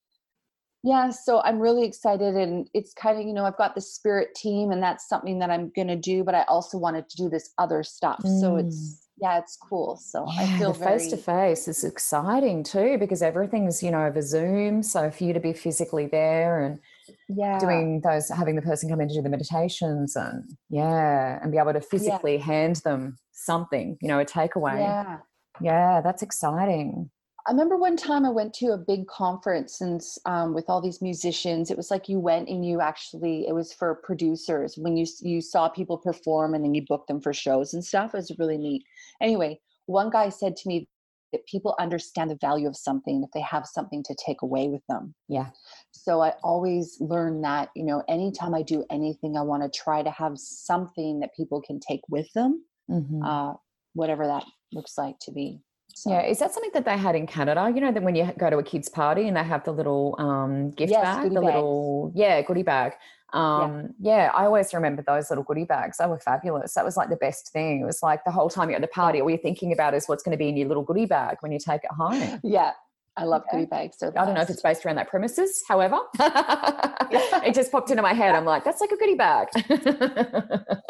yeah, 0.84 1.10
so 1.10 1.42
I'm 1.42 1.60
really 1.60 1.86
excited 1.86 2.36
and 2.36 2.70
it's 2.74 2.94
kind 2.94 3.20
of, 3.20 3.26
you 3.26 3.34
know, 3.34 3.46
I've 3.46 3.58
got 3.58 3.76
the 3.76 3.82
spirit 3.82 4.34
team 4.36 4.72
and 4.72 4.82
that's 4.82 5.08
something 5.10 5.40
that 5.40 5.50
I'm 5.50 5.72
to 5.88 5.96
do, 5.96 6.24
but 6.24 6.36
I 6.36 6.44
also 6.44 6.78
wanted 6.78 7.10
to 7.10 7.18
do 7.18 7.30
this 7.30 7.52
other 7.58 7.84
stuff. 7.84 8.22
Mm. 8.24 8.40
So 8.40 8.56
it's 8.58 9.06
yeah, 9.22 9.40
it's 9.40 9.58
cool. 9.58 9.98
So 9.98 10.26
yeah, 10.34 10.44
I 10.44 10.58
feel 10.58 10.74
face 10.74 11.10
to 11.10 11.18
face 11.18 11.68
is 11.68 11.84
exciting 11.84 12.64
too 12.64 12.98
because 12.98 13.22
everything's, 13.22 13.84
you 13.84 13.92
know, 13.92 14.06
over 14.06 14.22
Zoom. 14.22 14.82
So 14.82 15.12
for 15.12 15.26
you 15.26 15.34
to 15.34 15.42
be 15.42 15.52
physically 15.52 16.08
there 16.08 16.64
and 16.64 16.80
yeah 17.28 17.60
doing 17.60 18.02
those 18.02 18.30
having 18.30 18.56
the 18.56 18.62
person 18.62 18.90
come 18.90 19.02
in 19.02 19.08
to 19.08 19.16
do 19.16 19.22
the 19.22 19.30
meditations 19.30 20.16
and 20.16 20.56
yeah 20.70 21.40
and 21.42 21.52
be 21.52 21.58
able 21.58 21.74
to 21.74 21.82
physically 21.82 22.38
yeah. 22.38 22.44
hand 22.44 22.76
them 22.78 23.18
something 23.32 23.98
you 24.02 24.08
know 24.08 24.20
a 24.20 24.26
takeaway 24.26 24.80
yeah 24.80 25.18
yeah 25.62 26.02
that's 26.02 26.22
exciting 26.22 27.10
I 27.48 27.52
remember 27.52 27.78
one 27.78 27.96
time 27.96 28.26
I 28.26 28.30
went 28.30 28.54
to 28.56 28.68
a 28.68 28.78
big 28.78 29.08
conference 29.08 29.82
and 29.82 30.02
um, 30.26 30.54
with 30.54 30.70
all 30.70 30.82
these 30.82 31.02
musicians. 31.02 31.72
It 31.72 31.78
was 31.78 31.90
like 31.90 32.10
you 32.10 32.20
went 32.20 32.50
and 32.50 32.66
you 32.66 32.82
actually 32.82 33.48
it 33.48 33.54
was 33.54 33.74
for 33.74 33.96
producers 34.04 34.76
when 34.78 34.98
you 34.98 35.06
you 35.22 35.42
saw 35.42 35.70
people 35.70 35.98
perform 35.98 36.54
and 36.54 36.64
then 36.64 36.74
you 36.74 36.84
booked 36.88 37.08
them 37.08 37.22
for 37.22 37.34
shows 37.34 37.74
and 37.74 37.84
stuff. 37.84 38.14
It 38.14 38.18
was 38.18 38.38
really 38.38 38.58
neat. 38.58 38.84
Anyway, 39.22 39.60
one 39.86 40.10
guy 40.10 40.30
said 40.30 40.56
to 40.58 40.68
me 40.68 40.88
that 41.32 41.46
people 41.46 41.76
understand 41.80 42.30
the 42.30 42.38
value 42.42 42.68
of 42.68 42.76
something 42.76 43.24
if 43.24 43.30
they 43.32 43.42
have 43.42 43.66
something 43.66 44.04
to 44.04 44.16
take 44.26 44.42
away 44.42 44.68
with 44.68 44.82
them. 44.90 45.14
Yeah. 45.28 45.50
So 45.92 46.22
I 46.22 46.34
always 46.44 46.98
learn 47.00 47.42
that 47.42 47.70
you 47.76 47.86
know 47.86 48.04
anytime 48.08 48.54
I 48.54 48.64
do 48.64 48.84
anything, 48.90 49.38
I 49.38 49.42
want 49.42 49.64
to 49.64 49.80
try 49.80 50.04
to 50.04 50.12
have 50.12 50.38
something 50.38 51.22
that 51.22 51.36
people 51.36 51.62
can 51.62 51.80
take 51.80 52.02
with 52.10 52.32
them, 52.34 52.64
mm-hmm. 52.90 53.24
uh, 53.24 53.54
whatever 53.94 54.28
that 54.28 54.44
looks 54.74 54.98
like 54.98 55.18
to 55.22 55.32
be. 55.32 55.62
So. 56.00 56.10
Yeah, 56.12 56.22
is 56.22 56.40
that 56.40 56.54
something 56.54 56.72
that 56.74 56.86
they 56.86 56.98
had 56.98 57.16
in 57.16 57.28
Canada? 57.28 57.70
You 57.76 57.82
know, 57.82 57.92
that 57.92 58.02
when 58.02 58.16
you 58.16 58.32
go 58.38 58.50
to 58.50 58.58
a 58.58 58.64
kids' 58.64 58.88
party 58.88 59.28
and 59.28 59.36
they 59.36 59.44
have 59.44 59.66
the 59.66 59.74
little 59.74 60.16
um, 60.18 60.72
gift 60.72 60.92
yes, 60.92 61.04
bag, 61.04 61.24
the 61.26 61.42
bags. 61.42 61.46
little 61.46 62.14
yeah 62.16 62.42
goodie 62.42 62.64
bag. 62.64 62.94
Um, 63.34 63.94
yeah. 64.00 64.16
yeah. 64.16 64.32
I 64.34 64.46
always 64.46 64.74
remember 64.74 65.04
those 65.06 65.30
little 65.30 65.44
goodie 65.44 65.66
bags. 65.66 65.98
They 65.98 66.06
were 66.08 66.18
fabulous. 66.18 66.74
That 66.76 66.86
was 66.86 66.96
like 66.96 67.10
the 67.10 67.18
best 67.18 67.52
thing. 67.52 67.82
It 67.82 67.86
was 67.86 68.02
like 68.02 68.24
the 68.24 68.32
whole 68.32 68.50
time 68.50 68.70
you're 68.70 68.78
at 68.78 68.82
the 68.82 68.88
party, 68.88 69.20
all 69.20 69.30
you're 69.30 69.40
thinking 69.40 69.74
about 69.74 69.94
is 69.94 70.08
what's 70.08 70.24
going 70.24 70.32
to 70.32 70.38
be 70.38 70.48
in 70.48 70.56
your 70.56 70.70
little 70.70 70.84
goodie 70.84 71.06
bag 71.06 71.38
when 71.42 71.52
you 71.52 71.60
take 71.60 71.84
it 71.84 71.92
home. 71.92 72.40
Yeah, 72.46 72.72
I 73.18 73.26
love 73.26 73.42
okay. 73.42 73.58
goodie 73.58 73.66
bags. 73.70 73.98
So 74.00 74.08
I 74.16 74.24
don't 74.24 74.36
know 74.36 74.42
if 74.42 74.50
it's 74.50 74.62
based 74.62 74.86
around 74.86 74.96
that 74.96 75.10
premises. 75.10 75.64
However, 75.68 76.00
it 76.20 77.54
just 77.54 77.74
popped 77.74 77.92
into 77.92 78.02
my 78.02 78.14
head. 78.14 78.36
I'm 78.36 78.46
like, 78.46 78.64
that's 78.64 78.80
like 78.80 78.92
a 78.92 78.98
goodie 78.98 79.16
bag. 79.16 79.50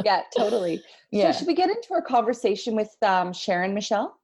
yeah, 0.05 0.21
totally. 0.37 0.83
Yeah. 1.11 1.31
So 1.31 1.39
should 1.39 1.47
we 1.47 1.55
get 1.55 1.71
into 1.71 1.95
our 1.95 2.03
conversation 2.03 2.75
with 2.75 2.95
um, 3.01 3.33
Sharon 3.33 3.73
Michelle? 3.73 4.18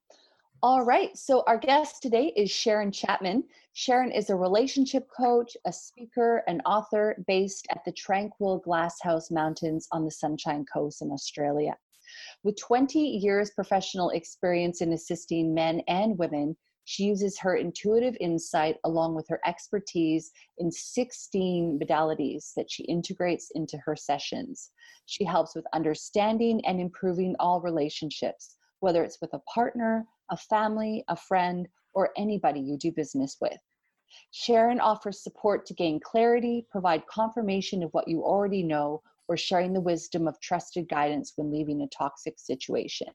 All 0.63 0.83
right. 0.83 1.15
So, 1.17 1.43
our 1.47 1.57
guest 1.57 2.01
today 2.01 2.33
is 2.35 2.49
Sharon 2.49 2.91
Chapman. 2.91 3.43
Sharon 3.73 4.11
is 4.11 4.29
a 4.29 4.35
relationship 4.35 5.07
coach, 5.15 5.55
a 5.65 5.71
speaker, 5.71 6.43
and 6.47 6.61
author 6.65 7.23
based 7.27 7.67
at 7.71 7.83
the 7.85 7.91
Tranquil 7.91 8.59
Glasshouse 8.59 9.29
Mountains 9.29 9.87
on 9.91 10.05
the 10.05 10.11
Sunshine 10.11 10.65
Coast 10.65 11.01
in 11.01 11.11
Australia. 11.11 11.77
With 12.43 12.57
20 12.57 12.99
years 12.99 13.51
professional 13.51 14.11
experience 14.11 14.81
in 14.81 14.93
assisting 14.93 15.53
men 15.53 15.81
and 15.87 16.17
women, 16.17 16.55
she 16.85 17.03
uses 17.03 17.39
her 17.39 17.55
intuitive 17.55 18.15
insight 18.19 18.77
along 18.83 19.15
with 19.15 19.27
her 19.27 19.41
expertise 19.45 20.31
in 20.59 20.71
16 20.71 21.79
modalities 21.79 22.53
that 22.55 22.71
she 22.71 22.83
integrates 22.83 23.51
into 23.55 23.77
her 23.79 23.95
sessions. 23.95 24.71
She 25.07 25.25
helps 25.25 25.55
with 25.55 25.65
understanding 25.73 26.63
and 26.65 26.79
improving 26.79 27.35
all 27.39 27.59
relationships, 27.59 28.54
whether 28.79 29.03
it's 29.03 29.21
with 29.21 29.33
a 29.33 29.39
partner, 29.39 30.07
a 30.29 30.37
family, 30.37 31.03
a 31.07 31.15
friend, 31.15 31.67
or 31.93 32.11
anybody 32.17 32.59
you 32.59 32.77
do 32.77 32.91
business 32.91 33.37
with. 33.39 33.57
Sharon 34.31 34.79
offers 34.79 35.23
support 35.23 35.65
to 35.65 35.73
gain 35.73 35.99
clarity, 35.99 36.67
provide 36.69 37.07
confirmation 37.07 37.83
of 37.83 37.93
what 37.93 38.07
you 38.07 38.23
already 38.23 38.63
know, 38.63 39.01
or 39.27 39.37
sharing 39.37 39.73
the 39.73 39.81
wisdom 39.81 40.27
of 40.27 40.39
trusted 40.39 40.87
guidance 40.87 41.33
when 41.35 41.51
leaving 41.51 41.81
a 41.81 41.87
toxic 41.87 42.37
situation. 42.37 43.07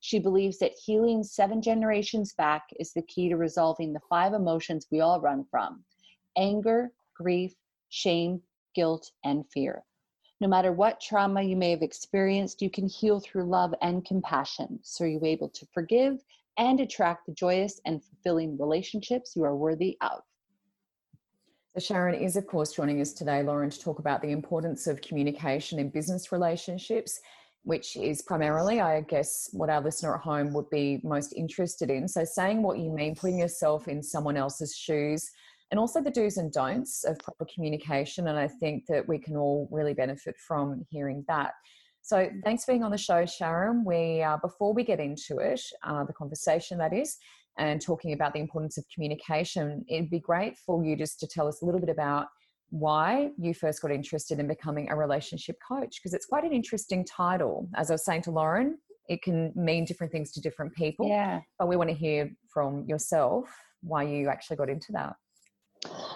She 0.00 0.18
believes 0.18 0.58
that 0.58 0.72
healing 0.84 1.22
seven 1.22 1.60
generations 1.60 2.32
back 2.34 2.64
is 2.78 2.92
the 2.92 3.02
key 3.02 3.28
to 3.28 3.36
resolving 3.36 3.92
the 3.92 4.00
five 4.08 4.32
emotions 4.32 4.86
we 4.90 5.00
all 5.00 5.20
run 5.20 5.44
from 5.50 5.84
anger, 6.36 6.92
grief, 7.14 7.54
shame, 7.88 8.42
guilt, 8.74 9.10
and 9.24 9.44
fear. 9.50 9.84
No 10.40 10.48
matter 10.48 10.72
what 10.72 11.00
trauma 11.00 11.42
you 11.42 11.54
may 11.54 11.70
have 11.70 11.82
experienced, 11.82 12.62
you 12.62 12.70
can 12.70 12.88
heal 12.88 13.20
through 13.20 13.44
love 13.44 13.74
and 13.82 14.04
compassion. 14.04 14.80
So 14.82 15.04
you're 15.04 15.24
able 15.24 15.50
to 15.50 15.66
forgive 15.74 16.18
and 16.56 16.80
attract 16.80 17.26
the 17.26 17.32
joyous 17.32 17.80
and 17.84 18.02
fulfilling 18.02 18.58
relationships 18.58 19.36
you 19.36 19.44
are 19.44 19.54
worthy 19.54 19.98
of. 20.00 20.22
So, 21.74 21.80
Sharon 21.80 22.20
is, 22.20 22.36
of 22.36 22.46
course, 22.46 22.72
joining 22.72 23.00
us 23.00 23.12
today, 23.12 23.42
Lauren, 23.42 23.70
to 23.70 23.80
talk 23.80 24.00
about 24.00 24.22
the 24.22 24.30
importance 24.30 24.86
of 24.88 25.00
communication 25.02 25.78
in 25.78 25.88
business 25.88 26.32
relationships, 26.32 27.20
which 27.62 27.96
is 27.96 28.22
primarily, 28.22 28.80
I 28.80 29.02
guess, 29.02 29.50
what 29.52 29.70
our 29.70 29.80
listener 29.80 30.16
at 30.16 30.20
home 30.22 30.52
would 30.52 30.68
be 30.70 31.00
most 31.04 31.32
interested 31.34 31.88
in. 31.88 32.08
So, 32.08 32.24
saying 32.24 32.62
what 32.62 32.78
you 32.78 32.90
mean, 32.90 33.14
putting 33.14 33.38
yourself 33.38 33.86
in 33.86 34.02
someone 34.02 34.36
else's 34.36 34.74
shoes, 34.74 35.30
and 35.70 35.78
also 35.78 36.00
the 36.02 36.10
do's 36.10 36.36
and 36.36 36.52
don'ts 36.52 37.04
of 37.04 37.18
proper 37.18 37.46
communication. 37.52 38.28
And 38.28 38.38
I 38.38 38.48
think 38.48 38.86
that 38.88 39.06
we 39.06 39.18
can 39.18 39.36
all 39.36 39.68
really 39.70 39.94
benefit 39.94 40.36
from 40.46 40.84
hearing 40.90 41.24
that. 41.28 41.52
So 42.02 42.28
thanks 42.44 42.64
for 42.64 42.72
being 42.72 42.82
on 42.82 42.90
the 42.90 42.98
show, 42.98 43.26
Sharon. 43.26 43.84
We 43.84 44.22
uh, 44.22 44.38
before 44.38 44.72
we 44.72 44.84
get 44.84 45.00
into 45.00 45.38
it, 45.38 45.60
uh, 45.84 46.04
the 46.04 46.12
conversation 46.12 46.78
that 46.78 46.92
is, 46.92 47.18
and 47.58 47.80
talking 47.80 48.12
about 48.14 48.32
the 48.32 48.40
importance 48.40 48.78
of 48.78 48.84
communication, 48.92 49.84
it'd 49.88 50.10
be 50.10 50.20
great 50.20 50.56
for 50.56 50.84
you 50.84 50.96
just 50.96 51.20
to 51.20 51.26
tell 51.26 51.46
us 51.46 51.62
a 51.62 51.64
little 51.66 51.80
bit 51.80 51.90
about 51.90 52.26
why 52.70 53.30
you 53.36 53.52
first 53.52 53.82
got 53.82 53.90
interested 53.90 54.38
in 54.38 54.46
becoming 54.46 54.88
a 54.90 54.96
relationship 54.96 55.56
coach 55.66 55.98
because 56.00 56.14
it's 56.14 56.26
quite 56.26 56.44
an 56.44 56.52
interesting 56.52 57.04
title. 57.04 57.68
As 57.74 57.90
I 57.90 57.94
was 57.94 58.04
saying 58.04 58.22
to 58.22 58.30
Lauren, 58.30 58.78
it 59.08 59.22
can 59.22 59.52
mean 59.56 59.84
different 59.84 60.12
things 60.12 60.32
to 60.32 60.40
different 60.40 60.72
people. 60.74 61.08
Yeah. 61.08 61.40
But 61.58 61.68
we 61.68 61.76
want 61.76 61.90
to 61.90 61.96
hear 61.96 62.30
from 62.48 62.84
yourself 62.86 63.50
why 63.82 64.04
you 64.04 64.28
actually 64.28 64.56
got 64.56 64.70
into 64.70 64.92
that. 64.92 65.16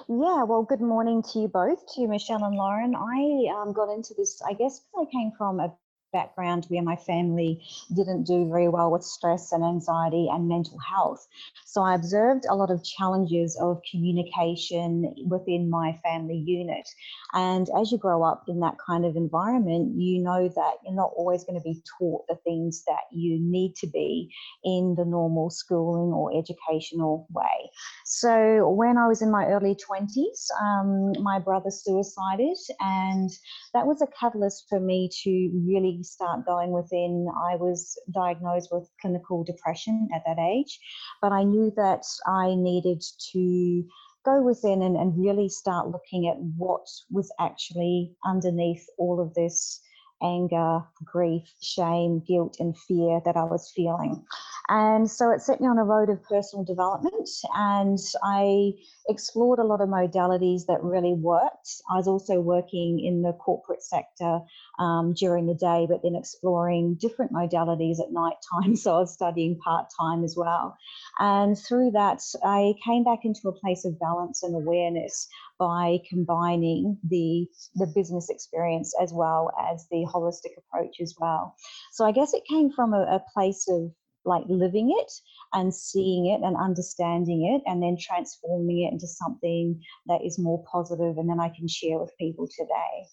Yeah, 0.08 0.44
well, 0.44 0.62
good 0.62 0.82
morning 0.82 1.22
to 1.32 1.38
you 1.40 1.48
both, 1.48 1.86
to 1.94 2.06
Michelle 2.06 2.44
and 2.44 2.56
Lauren. 2.56 2.94
I 2.94 3.50
um, 3.54 3.72
got 3.72 3.88
into 3.90 4.12
this, 4.12 4.42
I 4.42 4.52
guess, 4.52 4.80
because 4.80 5.06
I 5.08 5.10
came 5.10 5.32
from 5.38 5.60
a 5.60 5.74
background 6.14 6.64
where 6.68 6.82
my 6.82 6.96
family 6.96 7.62
didn't 7.94 8.24
do 8.24 8.48
very 8.48 8.68
well 8.68 8.90
with 8.90 9.04
stress 9.04 9.52
and 9.52 9.62
anxiety 9.62 10.28
and 10.32 10.48
mental 10.48 10.78
health. 10.78 11.26
So 11.66 11.82
I 11.82 11.94
observed 11.94 12.46
a 12.48 12.54
lot 12.54 12.70
of 12.70 12.82
challenges 12.84 13.58
of 13.60 13.82
communication 13.90 15.14
within 15.26 15.68
my 15.68 16.00
family 16.02 16.42
unit. 16.46 16.88
And 17.34 17.68
as 17.78 17.90
you 17.90 17.98
grow 17.98 18.22
up 18.22 18.44
in 18.48 18.60
that 18.60 18.76
kind 18.78 19.04
of 19.04 19.16
environment, 19.16 19.94
you 19.96 20.22
know 20.22 20.48
that 20.48 20.74
you're 20.84 20.94
not 20.94 21.12
always 21.16 21.44
going 21.44 21.58
to 21.58 21.64
be 21.64 21.82
taught 21.98 22.26
the 22.28 22.36
things 22.44 22.84
that 22.86 23.04
you 23.12 23.38
need 23.40 23.74
to 23.76 23.88
be 23.88 24.30
in 24.62 24.94
the 24.96 25.04
normal 25.04 25.50
schooling 25.50 26.12
or 26.12 26.36
educational 26.38 27.26
way. 27.32 27.70
So 28.04 28.70
when 28.70 28.96
I 28.98 29.08
was 29.08 29.20
in 29.20 29.30
my 29.30 29.46
early 29.46 29.74
20s, 29.74 30.46
um, 30.62 31.12
my 31.22 31.40
brother 31.40 31.70
suicided, 31.70 32.56
and 32.78 33.30
that 33.72 33.86
was 33.86 34.00
a 34.00 34.06
catalyst 34.18 34.66
for 34.68 34.78
me 34.78 35.10
to 35.24 35.50
really 35.66 36.03
start 36.04 36.46
going 36.46 36.70
within. 36.70 37.28
I 37.36 37.56
was 37.56 37.98
diagnosed 38.12 38.70
with 38.70 38.90
clinical 39.00 39.44
depression 39.44 40.08
at 40.14 40.22
that 40.26 40.38
age, 40.38 40.78
but 41.20 41.32
I 41.32 41.44
knew 41.44 41.72
that 41.76 42.04
I 42.26 42.54
needed 42.54 43.02
to 43.32 43.84
go 44.24 44.42
within 44.42 44.82
and, 44.82 44.96
and 44.96 45.18
really 45.18 45.48
start 45.48 45.88
looking 45.88 46.28
at 46.28 46.36
what 46.56 46.86
was 47.10 47.30
actually 47.38 48.14
underneath 48.24 48.86
all 48.98 49.20
of 49.20 49.34
this 49.34 49.80
anger, 50.22 50.82
grief, 51.04 51.52
shame, 51.60 52.22
guilt, 52.26 52.56
and 52.58 52.76
fear 52.76 53.20
that 53.24 53.36
I 53.36 53.44
was 53.44 53.70
feeling. 53.74 54.24
And 54.68 55.10
so 55.10 55.30
it 55.30 55.42
set 55.42 55.60
me 55.60 55.66
on 55.66 55.76
a 55.76 55.84
road 55.84 56.08
of 56.08 56.22
personal 56.22 56.64
development, 56.64 57.28
and 57.54 57.98
I 58.22 58.72
explored 59.10 59.58
a 59.58 59.64
lot 59.64 59.82
of 59.82 59.90
modalities 59.90 60.64
that 60.68 60.82
really 60.82 61.12
worked. 61.12 61.82
I 61.90 61.96
was 61.96 62.08
also 62.08 62.40
working 62.40 62.98
in 62.98 63.20
the 63.20 63.34
corporate 63.34 63.82
sector 63.82 64.40
um, 64.78 65.12
during 65.12 65.46
the 65.46 65.54
day, 65.54 65.86
but 65.86 66.00
then 66.02 66.14
exploring 66.16 66.94
different 66.94 67.30
modalities 67.30 68.00
at 68.00 68.12
night 68.12 68.36
time. 68.50 68.74
So 68.84 68.96
I 68.96 68.98
was 69.00 69.14
studying 69.14 69.58
part 69.58 69.86
time 69.98 70.24
as 70.24 70.34
well. 70.36 70.76
And 71.18 71.56
through 71.58 71.92
that, 71.92 72.20
I 72.42 72.74
came 72.84 73.04
back 73.04 73.20
into 73.24 73.48
a 73.48 73.58
place 73.58 73.84
of 73.84 73.98
balance 73.98 74.42
and 74.42 74.54
awareness 74.54 75.28
by 75.58 75.98
combining 76.08 76.98
the 77.08 77.46
the 77.76 77.86
business 77.94 78.28
experience 78.28 78.92
as 79.00 79.12
well 79.12 79.52
as 79.72 79.86
the 79.90 80.06
holistic 80.12 80.56
approach 80.58 80.96
as 81.00 81.14
well. 81.18 81.54
So 81.92 82.04
I 82.04 82.12
guess 82.12 82.34
it 82.34 82.44
came 82.48 82.70
from 82.70 82.92
a, 82.92 83.02
a 83.02 83.22
place 83.32 83.66
of 83.68 83.92
like 84.24 84.44
living 84.48 84.94
it 84.98 85.12
and 85.52 85.74
seeing 85.74 86.26
it 86.26 86.40
and 86.44 86.56
understanding 86.56 87.54
it 87.54 87.62
and 87.70 87.82
then 87.82 87.96
transforming 88.00 88.84
it 88.84 88.92
into 88.92 89.06
something 89.06 89.80
that 90.06 90.24
is 90.24 90.38
more 90.38 90.64
positive 90.70 91.18
and 91.18 91.28
then 91.28 91.40
I 91.40 91.48
can 91.48 91.68
share 91.68 91.98
with 91.98 92.16
people 92.18 92.48
today. 92.48 93.08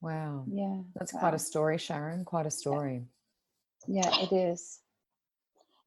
Wow. 0.00 0.44
Yeah. 0.50 0.80
That's 0.96 1.14
wow. 1.14 1.20
quite 1.20 1.34
a 1.34 1.38
story, 1.38 1.78
Sharon. 1.78 2.24
Quite 2.24 2.46
a 2.46 2.50
story. 2.50 3.06
Yeah, 3.86 4.10
it 4.20 4.32
is. 4.32 4.80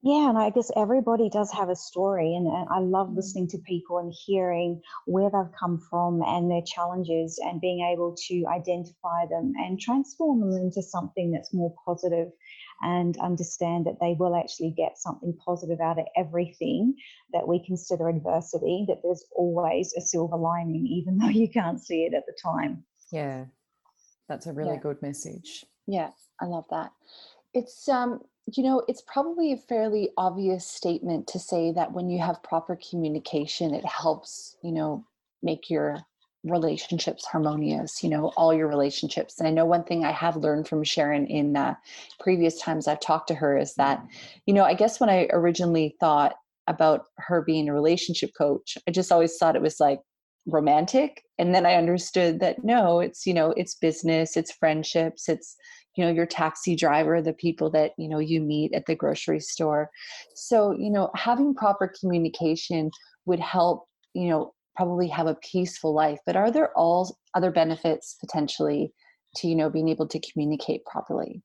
Yeah, 0.07 0.29
and 0.29 0.37
I 0.37 0.51
guess 0.51 0.71
everybody 0.77 1.29
does 1.29 1.51
have 1.51 1.67
a 1.67 1.75
story, 1.75 2.33
and, 2.33 2.47
and, 2.47 2.69
I 2.69 2.79
love 2.79 3.09
Mm. 3.09 3.17
listening 3.17 3.47
to 3.49 3.57
people 3.57 3.97
and 3.97 4.13
hearing 4.25 4.81
where 5.05 5.29
they've 5.29 5.51
come 5.59 5.79
from 5.89 6.21
and 6.21 6.49
their 6.49 6.61
challenges, 6.61 7.37
and 7.43 7.59
being 7.59 7.81
able 7.81 8.15
to 8.27 8.45
identify 8.47 9.25
them 9.25 9.51
and 9.57 9.77
transform 9.77 10.39
them 10.39 10.53
into 10.53 10.81
something 10.81 11.31
that's 11.31 11.53
more 11.53 11.73
positive, 11.83 12.29
and 12.83 13.17
understand 13.17 13.85
that 13.85 13.99
they 13.99 14.13
will 14.17 14.33
actually 14.33 14.71
get 14.71 14.97
something 14.97 15.37
positive 15.45 15.81
out 15.81 15.99
of 15.99 16.05
everything 16.15 16.95
that 17.33 17.45
we 17.45 17.59
consider 17.65 18.07
adversity. 18.07 18.85
That 18.87 19.01
there's 19.03 19.25
always 19.35 19.93
a 19.97 19.99
silver 19.99 20.37
lining, 20.37 20.87
even 20.87 21.17
though 21.17 21.27
you 21.41 21.49
can't 21.49 21.81
see 21.81 22.05
it 22.05 22.13
at 22.13 22.25
the 22.25 22.37
time. 22.41 22.85
Yeah, 23.11 23.47
that's 24.29 24.47
a 24.47 24.53
really 24.53 24.75
Yeah. 24.75 24.87
good 24.87 25.01
message. 25.01 25.65
Yeah, 25.85 26.11
I 26.39 26.45
love 26.45 26.63
that. 26.69 26.93
It's 27.53 27.89
um, 27.89 28.21
you 28.55 28.63
know, 28.63 28.81
it's 28.87 29.01
probably 29.01 29.51
a 29.51 29.57
fairly 29.57 30.09
obvious 30.17 30.65
statement 30.65 31.27
to 31.27 31.39
say 31.39 31.71
that 31.73 31.91
when 31.91 32.09
you 32.09 32.19
have 32.19 32.41
proper 32.43 32.79
communication, 32.89 33.73
it 33.73 33.85
helps, 33.85 34.55
you 34.61 34.71
know, 34.71 35.05
make 35.43 35.69
your 35.69 35.99
relationships 36.43 37.25
harmonious, 37.25 38.01
you 38.01 38.09
know, 38.09 38.31
all 38.37 38.53
your 38.53 38.67
relationships. 38.67 39.39
And 39.39 39.47
I 39.47 39.51
know 39.51 39.65
one 39.65 39.83
thing 39.83 40.05
I 40.05 40.11
have 40.11 40.37
learned 40.37 40.67
from 40.67 40.83
Sharon 40.83 41.25
in 41.27 41.57
uh, 41.57 41.75
previous 42.21 42.61
times 42.61 42.87
I've 42.87 43.01
talked 43.01 43.27
to 43.29 43.35
her 43.35 43.57
is 43.57 43.73
that, 43.75 44.05
you 44.45 44.53
know, 44.53 44.63
I 44.63 44.73
guess 44.73 44.99
when 44.99 45.09
I 45.09 45.27
originally 45.31 45.97
thought 45.99 46.35
about 46.67 47.05
her 47.17 47.41
being 47.41 47.67
a 47.67 47.73
relationship 47.73 48.31
coach, 48.37 48.77
I 48.87 48.91
just 48.91 49.11
always 49.11 49.35
thought 49.35 49.57
it 49.57 49.61
was 49.61 49.81
like 49.81 49.99
romantic. 50.45 51.23
And 51.37 51.53
then 51.53 51.65
I 51.65 51.75
understood 51.75 52.39
that 52.39 52.63
no, 52.63 53.01
it's, 53.01 53.27
you 53.27 53.33
know, 53.33 53.51
it's 53.57 53.75
business, 53.75 54.37
it's 54.37 54.51
friendships, 54.51 55.27
it's, 55.27 55.57
you 55.97 56.05
know, 56.05 56.11
your 56.11 56.27
taxi 56.27 56.75
driver, 56.75 57.21
the 57.21 57.33
people 57.33 57.71
that, 57.71 57.91
you 57.97 58.07
know, 58.07 58.19
you 58.19 58.39
meet 58.39 58.73
at 58.73 58.85
the 58.85 58.95
grocery 58.95 59.39
store. 59.39 59.89
So, 60.35 60.71
you 60.71 60.91
know, 60.91 61.09
having 61.15 61.55
proper 61.55 61.91
communication 61.99 62.91
would 63.25 63.39
help, 63.39 63.87
you 64.13 64.29
know, 64.29 64.53
probably 64.75 65.07
have 65.07 65.25
a 65.25 65.37
peaceful 65.51 65.95
life. 65.95 66.19
But 66.25 66.35
are 66.35 66.51
there 66.51 66.71
all 66.77 67.17
other 67.33 67.49
benefits 67.49 68.15
potentially 68.21 68.93
to, 69.37 69.47
you 69.47 69.55
know, 69.55 69.71
being 69.71 69.89
able 69.89 70.07
to 70.07 70.19
communicate 70.19 70.85
properly? 70.85 71.41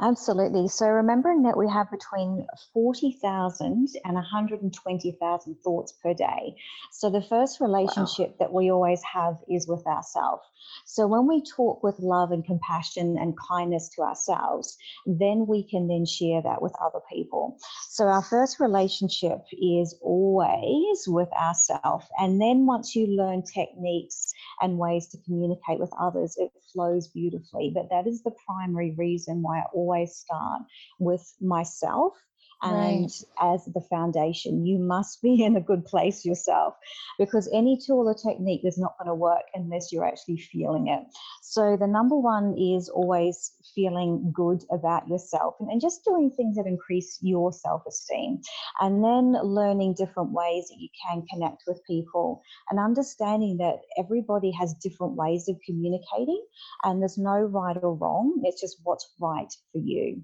Absolutely. 0.00 0.66
So 0.66 0.86
remembering 0.88 1.42
that 1.42 1.56
we 1.56 1.68
have 1.68 1.88
between 1.88 2.44
40,000 2.74 3.88
and 4.04 4.14
120,000 4.14 5.56
thoughts 5.62 5.94
per 6.02 6.14
day. 6.14 6.56
So 6.90 7.10
the 7.10 7.22
first 7.22 7.60
relationship 7.60 8.30
wow. 8.30 8.36
that 8.40 8.52
we 8.52 8.72
always 8.72 9.02
have 9.04 9.36
is 9.48 9.68
with 9.68 9.86
ourselves. 9.86 10.42
So 10.86 11.06
when 11.06 11.26
we 11.26 11.42
talk 11.42 11.82
with 11.82 11.98
love 11.98 12.32
and 12.32 12.44
compassion 12.44 13.16
and 13.18 13.38
kindness 13.38 13.88
to 13.96 14.02
ourselves, 14.02 14.76
then 15.06 15.46
we 15.46 15.62
can 15.62 15.88
then 15.88 16.04
share 16.06 16.42
that 16.42 16.60
with 16.60 16.74
other 16.80 17.00
people. 17.10 17.58
So 17.88 18.06
our 18.08 18.22
first 18.22 18.60
relationship 18.60 19.38
is 19.52 19.94
always 20.02 21.04
with 21.06 21.32
ourselves. 21.32 22.06
And 22.18 22.40
then 22.40 22.66
once 22.66 22.94
you 22.94 23.06
learn 23.06 23.42
techniques 23.42 24.32
and 24.60 24.78
ways 24.78 25.08
to 25.08 25.18
communicate 25.24 25.78
with 25.78 25.92
others, 25.98 26.36
it 26.38 26.50
flows 26.72 27.08
beautifully. 27.08 27.70
But 27.74 27.90
that 27.90 28.06
is 28.06 28.22
the 28.22 28.34
primary 28.46 28.94
reason 28.96 29.42
why 29.42 29.60
I 29.60 29.64
always 29.72 30.16
start 30.16 30.62
with 30.98 31.34
myself 31.40 32.14
and 32.62 33.02
right. 33.02 33.54
as 33.54 33.64
the 33.66 33.80
foundation 33.90 34.64
you 34.64 34.78
must 34.78 35.20
be 35.20 35.42
in 35.44 35.56
a 35.56 35.60
good 35.60 35.84
place 35.84 36.24
yourself 36.24 36.74
because 37.18 37.50
any 37.52 37.78
tool 37.84 38.08
or 38.08 38.14
technique 38.14 38.62
is 38.64 38.78
not 38.78 38.96
going 38.98 39.08
to 39.08 39.14
work 39.14 39.42
unless 39.54 39.90
you're 39.90 40.06
actually 40.06 40.36
feeling 40.36 40.88
it 40.88 41.02
so 41.42 41.76
the 41.76 41.86
number 41.86 42.16
one 42.16 42.56
is 42.56 42.88
always 42.88 43.52
feeling 43.74 44.30
good 44.34 44.62
about 44.70 45.08
yourself 45.08 45.54
and, 45.60 45.70
and 45.70 45.80
just 45.80 46.04
doing 46.04 46.30
things 46.30 46.56
that 46.56 46.66
increase 46.66 47.18
your 47.20 47.52
self-esteem 47.52 48.40
and 48.80 49.02
then 49.02 49.32
learning 49.42 49.94
different 49.94 50.30
ways 50.32 50.66
that 50.68 50.78
you 50.78 50.88
can 51.04 51.22
connect 51.26 51.62
with 51.66 51.80
people 51.86 52.42
and 52.70 52.78
understanding 52.78 53.56
that 53.56 53.78
everybody 53.98 54.50
has 54.52 54.74
different 54.74 55.14
ways 55.14 55.48
of 55.48 55.56
communicating 55.66 56.42
and 56.84 57.00
there's 57.00 57.18
no 57.18 57.40
right 57.40 57.76
or 57.82 57.94
wrong 57.94 58.40
it's 58.44 58.60
just 58.60 58.78
what's 58.84 59.12
right 59.20 59.52
for 59.72 59.78
you 59.78 60.22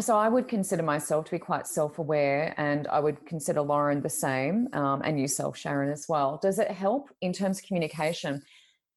so 0.00 0.16
I 0.16 0.28
would 0.28 0.48
consider 0.48 0.82
myself 0.82 1.26
to 1.26 1.32
be 1.32 1.38
quite 1.38 1.66
self-aware, 1.66 2.54
and 2.56 2.88
I 2.88 3.00
would 3.00 3.26
consider 3.26 3.60
Lauren 3.60 4.00
the 4.00 4.08
same, 4.08 4.68
um, 4.72 5.02
and 5.04 5.20
yourself, 5.20 5.56
Sharon, 5.56 5.92
as 5.92 6.06
well. 6.08 6.38
Does 6.40 6.58
it 6.58 6.70
help 6.70 7.10
in 7.20 7.32
terms 7.32 7.58
of 7.58 7.66
communication? 7.66 8.42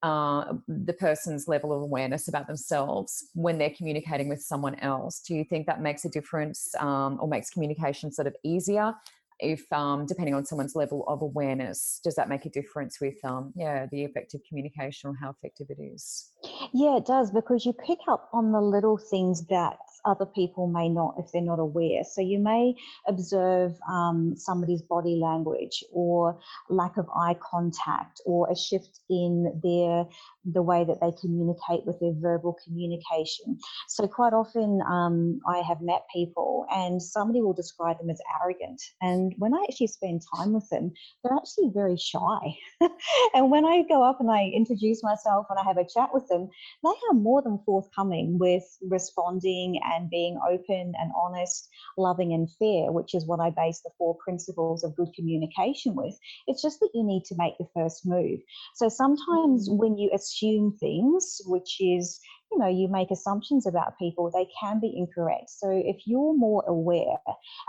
Uh, 0.04 0.54
the 0.68 0.94
person's 0.94 1.48
level 1.48 1.74
of 1.74 1.82
awareness 1.82 2.28
about 2.28 2.46
themselves 2.46 3.26
when 3.34 3.58
they're 3.58 3.74
communicating 3.76 4.30
with 4.30 4.40
someone 4.40 4.76
else. 4.76 5.20
Do 5.20 5.34
you 5.34 5.44
think 5.44 5.66
that 5.66 5.82
makes 5.82 6.06
a 6.06 6.10
difference 6.10 6.76
um, 6.80 7.18
or 7.20 7.28
makes 7.28 7.50
communication 7.50 8.12
sort 8.12 8.28
of 8.28 8.36
easier? 8.44 8.94
If 9.40 9.66
um, 9.74 10.06
depending 10.06 10.36
on 10.36 10.46
someone's 10.46 10.76
level 10.76 11.04
of 11.08 11.22
awareness, 11.22 12.00
does 12.04 12.16
that 12.16 12.30
make 12.30 12.46
a 12.46 12.50
difference 12.50 13.02
with 13.02 13.16
um, 13.26 13.52
yeah 13.56 13.88
the 13.92 14.04
effective 14.04 14.42
communication 14.48 15.10
or 15.10 15.16
how 15.20 15.32
effective 15.32 15.68
it 15.70 15.82
is? 15.82 16.32
Yeah, 16.72 16.98
it 16.98 17.06
does 17.06 17.32
because 17.32 17.66
you 17.66 17.74
pick 17.74 18.00
up 18.08 18.30
on 18.32 18.52
the 18.52 18.62
little 18.62 18.98
things 18.98 19.46
that 19.48 19.78
other 20.06 20.26
people 20.26 20.68
may 20.68 20.90
not 20.90 21.16
if 21.18 21.32
they're 21.32 21.42
not 21.42 21.60
aware. 21.60 22.04
So 22.04 22.22
you 22.22 22.40
may 22.40 22.76
observe 23.08 23.74
um, 23.90 24.36
somebody's 24.38 24.82
body 24.82 25.16
language 25.22 25.84
or 25.92 26.40
lack 26.70 26.98
of 26.98 27.08
eye 27.16 27.38
contact 27.42 28.22
or 28.26 28.50
a 28.50 28.56
shift 28.56 29.00
in 29.10 29.60
their 29.64 30.06
the 30.46 30.62
way 30.62 30.84
that 30.84 31.00
they 31.02 31.12
communicate 31.20 31.86
with 31.86 32.00
their 32.00 32.14
verbal 32.16 32.58
communication. 32.64 33.58
So 33.88 34.08
quite 34.08 34.34
often 34.34 34.82
um, 34.88 35.40
I 35.48 35.60
have 35.60 35.82
met 35.82 36.04
people 36.14 36.66
and 36.72 37.02
somebody 37.02 37.42
will 37.42 37.54
describe 37.54 37.98
them 37.98 38.10
as 38.10 38.22
arrogant. 38.42 38.82
And 39.02 39.34
when 39.38 39.54
I 39.54 39.66
actually 39.68 39.88
spend 39.88 40.22
time 40.36 40.54
with 40.54 40.70
them, 40.70 40.92
they're 41.24 41.38
actually 41.38 41.72
very 41.74 41.98
shy. 41.98 42.40
and 43.34 43.50
when 43.50 43.66
I 43.66 43.84
go 43.90 44.04
up 44.04 44.20
and 44.20 44.30
I 44.30 44.52
introduce 44.56 45.04
myself 45.04 45.48
and 45.50 45.58
I 45.60 45.64
have 45.64 45.78
a 45.78 45.88
chat 45.88 46.10
with 46.14 46.28
them, 46.28 46.50
they 46.84 46.90
are 47.10 47.14
more 47.14 47.42
than 47.42 47.60
forthcoming 47.66 48.38
with 48.38 48.64
responding 48.88 49.80
and 49.84 50.10
being 50.10 50.40
open 50.48 50.94
and 51.00 51.12
honest, 51.20 51.70
loving 51.98 52.34
and 52.34 52.50
fair, 52.60 52.92
which 52.92 53.16
is 53.16 53.26
what 53.26 53.40
I 53.40 53.50
base 53.50 53.82
the 53.84 53.92
four 53.98 54.16
principles 54.24 54.84
of 54.84 54.96
good 54.96 55.10
communication 55.16 55.96
with. 55.96 56.18
It's 56.48 56.62
just 56.62 56.80
that 56.82 56.92
you 56.94 57.04
need 57.04 57.24
to 57.26 57.36
make 57.38 57.58
the 57.58 57.68
first 57.74 58.06
move. 58.06 58.40
So 58.76 58.90
sometimes 58.90 59.70
mm. 59.70 59.78
when 59.78 59.98
you 59.98 60.12
assume 60.14 60.35
things, 60.80 61.42
which 61.46 61.78
is 61.80 62.20
you 62.52 62.60
know 62.60 62.68
you 62.68 62.88
make 62.88 63.12
assumptions 63.12 63.66
about 63.66 63.98
people 63.98 64.32
they 64.32 64.48
can 64.60 64.80
be 64.80 64.94
incorrect 64.96 65.50
so 65.50 65.70
if 65.70 65.98
you're 66.06 66.38
more 66.38 66.64
aware 66.68 67.18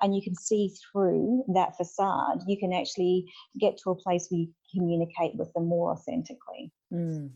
and 0.02 0.14
you 0.14 0.22
can 0.22 0.34
see 0.34 0.70
through 0.92 1.42
that 1.54 1.74
facade 1.76 2.40
you 2.46 2.58
can 2.58 2.72
actually 2.72 3.24
get 3.58 3.76
to 3.78 3.90
a 3.90 3.96
place 3.96 4.26
where 4.28 4.40
you 4.40 4.48
communicate 4.72 5.34
with 5.34 5.52
them 5.54 5.66
more 5.66 5.92
authentically 5.92 6.70
mm. 6.92 7.30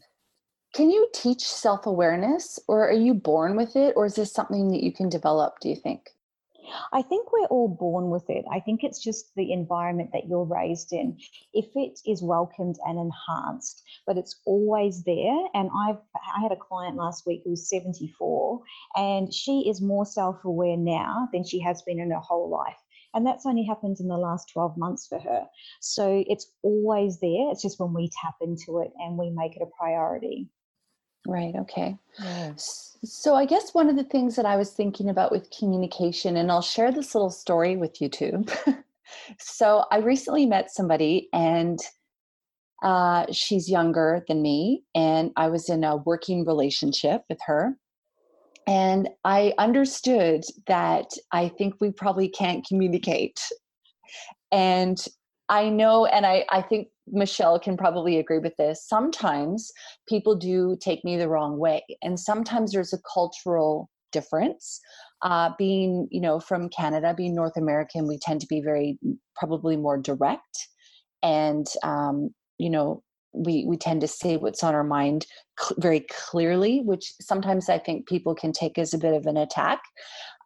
Can 0.73 0.88
you 0.90 1.09
teach 1.12 1.43
self 1.43 1.87
awareness 1.87 2.59
or 2.69 2.88
are 2.88 2.93
you 2.93 3.12
born 3.12 3.57
with 3.57 3.75
it 3.75 3.93
or 3.97 4.07
is 4.07 4.14
this 4.14 4.33
something 4.33 4.69
that 4.71 4.85
you 4.85 4.93
can 4.93 5.09
develop, 5.09 5.59
do 5.61 5.69
you 5.69 5.75
think? 5.75 6.11
I 6.92 7.03
think 7.03 7.33
we're 7.33 7.46
all 7.46 7.68
born 7.68 8.11
with 8.11 8.29
it. 8.29 8.44
I 8.51 8.61
think 8.61 8.83
it's 8.83 9.03
just 9.03 9.35
the 9.37 9.53
environment 9.53 10.11
that 10.12 10.29
you're 10.29 10.44
raised 10.44 10.92
in. 10.92 11.18
If 11.53 11.66
it 11.75 12.01
is 12.07 12.23
welcomed 12.23 12.77
and 12.85 12.99
enhanced, 12.99 13.83
but 14.07 14.18
it's 14.18 14.40
always 14.44 15.05
there. 15.05 15.37
And 15.55 15.70
I've 15.77 15.99
I 16.37 16.40
had 16.40 16.53
a 16.53 16.57
client 16.57 16.96
last 16.96 17.27
week 17.27 17.42
who 17.44 17.51
was 17.51 17.68
74, 17.68 18.61
and 18.96 19.33
she 19.33 19.68
is 19.68 19.81
more 19.81 20.07
self-aware 20.07 20.77
now 20.77 21.29
than 21.33 21.44
she 21.44 21.61
has 21.61 21.83
been 21.83 22.01
in 22.01 22.11
her 22.11 22.20
whole 22.20 22.51
life. 22.51 22.79
And 23.14 23.27
that's 23.27 23.46
only 23.46 23.64
happened 23.64 23.99
in 23.99 24.09
the 24.09 24.16
last 24.16 24.51
12 24.53 24.77
months 24.77 25.07
for 25.07 25.18
her. 25.18 25.46
So 25.81 26.23
it's 26.29 26.53
always 26.62 27.18
there. 27.20 27.51
It's 27.51 27.62
just 27.62 27.81
when 27.81 27.92
we 27.92 28.11
tap 28.23 28.37
into 28.40 28.79
it 28.81 28.92
and 28.99 29.18
we 29.18 29.31
make 29.31 29.57
it 29.57 29.62
a 29.62 29.79
priority. 29.79 30.49
Right. 31.27 31.55
Okay. 31.55 31.97
So 32.57 33.35
I 33.35 33.45
guess 33.45 33.73
one 33.73 33.89
of 33.89 33.97
the 33.97 34.05
things 34.05 34.37
that 34.37 34.47
I 34.47 34.57
was 34.57 34.73
thinking 34.73 35.09
about 35.09 35.33
with 35.33 35.51
communication, 35.51 36.37
and 36.37 36.51
I'll 36.51 36.63
share 36.63 36.93
this 36.93 37.15
little 37.15 37.31
story 37.31 37.77
with 37.77 38.01
you 38.01 38.09
too. 38.09 38.45
so 39.39 39.85
I 39.91 39.99
recently 39.99 40.47
met 40.47 40.71
somebody 40.71 41.29
and 41.33 41.79
uh, 42.83 43.27
she's 43.31 43.71
younger 43.71 44.25
than 44.27 44.41
me, 44.41 44.85
and 44.95 45.33
I 45.37 45.49
was 45.49 45.69
in 45.69 45.85
a 45.85 45.97
working 45.97 46.47
relationship 46.47 47.23
with 47.29 47.39
her. 47.47 47.77
And 48.67 49.09
I 49.25 49.53
understood 49.59 50.45
that 50.67 51.11
I 51.33 51.49
think 51.49 51.75
we 51.81 51.91
probably 51.91 52.29
can't 52.29 52.67
communicate. 52.67 53.41
And 54.53 54.99
I 55.51 55.69
know, 55.69 56.07
and 56.07 56.25
I, 56.25 56.47
I 56.51 56.63
think 56.63 56.89
Michelle 57.09 57.59
can 57.59 57.77
probably 57.77 58.19
agree 58.19 58.39
with 58.39 58.57
this. 58.57 58.87
Sometimes 58.89 59.71
people 60.09 60.37
do 60.37 60.79
take 60.81 61.05
me 61.05 61.17
the 61.17 61.29
wrong 61.29 61.59
way, 61.59 61.83
and 62.03 62.19
sometimes 62.19 62.73
there's 62.73 62.93
a 62.93 63.01
cultural 63.13 63.91
difference. 64.13 64.81
Uh, 65.23 65.51
being, 65.59 66.07
you 66.11 66.21
know, 66.21 66.39
from 66.39 66.69
Canada, 66.69 67.13
being 67.15 67.35
North 67.35 67.57
American, 67.57 68.07
we 68.07 68.17
tend 68.19 68.41
to 68.41 68.47
be 68.47 68.63
very, 68.63 68.97
probably 69.35 69.77
more 69.77 69.99
direct, 69.99 70.69
and 71.23 71.67
um, 71.83 72.31
you 72.59 72.71
know, 72.71 73.03
we 73.33 73.65
we 73.67 73.77
tend 73.77 74.01
to 74.03 74.09
say 74.09 74.37
what's 74.37 74.63
on 74.63 74.75
our 74.75 74.85
mind 74.85 75.27
cl- 75.59 75.77
very 75.81 76.07
clearly, 76.31 76.81
which 76.85 77.13
sometimes 77.21 77.69
I 77.69 77.79
think 77.79 78.09
people 78.09 78.37
can 78.37 78.53
take 78.53 78.79
as 78.79 78.95
a 78.95 78.99
bit 78.99 79.15
of 79.15 79.27
an 79.27 79.37
attack. 79.37 79.81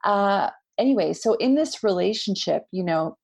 Uh, 0.02 0.48
anyway, 0.78 1.12
so 1.12 1.34
in 1.34 1.54
this 1.54 1.84
relationship, 1.84 2.64
you 2.72 2.84
know, 2.84 3.16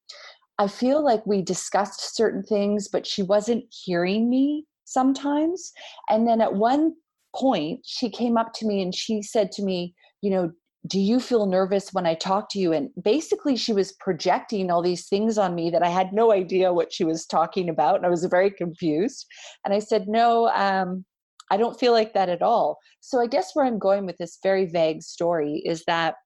I 0.60 0.66
feel 0.66 1.02
like 1.02 1.26
we 1.26 1.40
discussed 1.40 2.14
certain 2.14 2.42
things, 2.42 2.86
but 2.86 3.06
she 3.06 3.22
wasn't 3.22 3.64
hearing 3.70 4.28
me 4.28 4.66
sometimes. 4.84 5.72
And 6.10 6.28
then 6.28 6.42
at 6.42 6.52
one 6.52 6.92
point, 7.34 7.80
she 7.86 8.10
came 8.10 8.36
up 8.36 8.52
to 8.56 8.66
me 8.66 8.82
and 8.82 8.94
she 8.94 9.22
said 9.22 9.52
to 9.52 9.62
me, 9.62 9.94
You 10.20 10.30
know, 10.30 10.52
do 10.86 11.00
you 11.00 11.18
feel 11.18 11.46
nervous 11.46 11.94
when 11.94 12.04
I 12.04 12.14
talk 12.14 12.50
to 12.50 12.58
you? 12.58 12.74
And 12.74 12.90
basically, 13.02 13.56
she 13.56 13.72
was 13.72 13.92
projecting 14.00 14.70
all 14.70 14.82
these 14.82 15.08
things 15.08 15.38
on 15.38 15.54
me 15.54 15.70
that 15.70 15.82
I 15.82 15.88
had 15.88 16.12
no 16.12 16.30
idea 16.30 16.74
what 16.74 16.92
she 16.92 17.04
was 17.04 17.24
talking 17.24 17.70
about. 17.70 17.96
And 17.96 18.04
I 18.04 18.10
was 18.10 18.26
very 18.26 18.50
confused. 18.50 19.24
And 19.64 19.72
I 19.72 19.78
said, 19.78 20.08
No, 20.08 20.50
um, 20.50 21.06
I 21.50 21.56
don't 21.56 21.80
feel 21.80 21.92
like 21.92 22.12
that 22.12 22.28
at 22.28 22.42
all. 22.42 22.76
So 23.00 23.18
I 23.18 23.28
guess 23.28 23.52
where 23.54 23.64
I'm 23.64 23.78
going 23.78 24.04
with 24.04 24.18
this 24.18 24.36
very 24.42 24.66
vague 24.66 25.02
story 25.02 25.62
is 25.64 25.84
that, 25.86 26.16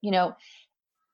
you 0.00 0.12
know, 0.12 0.32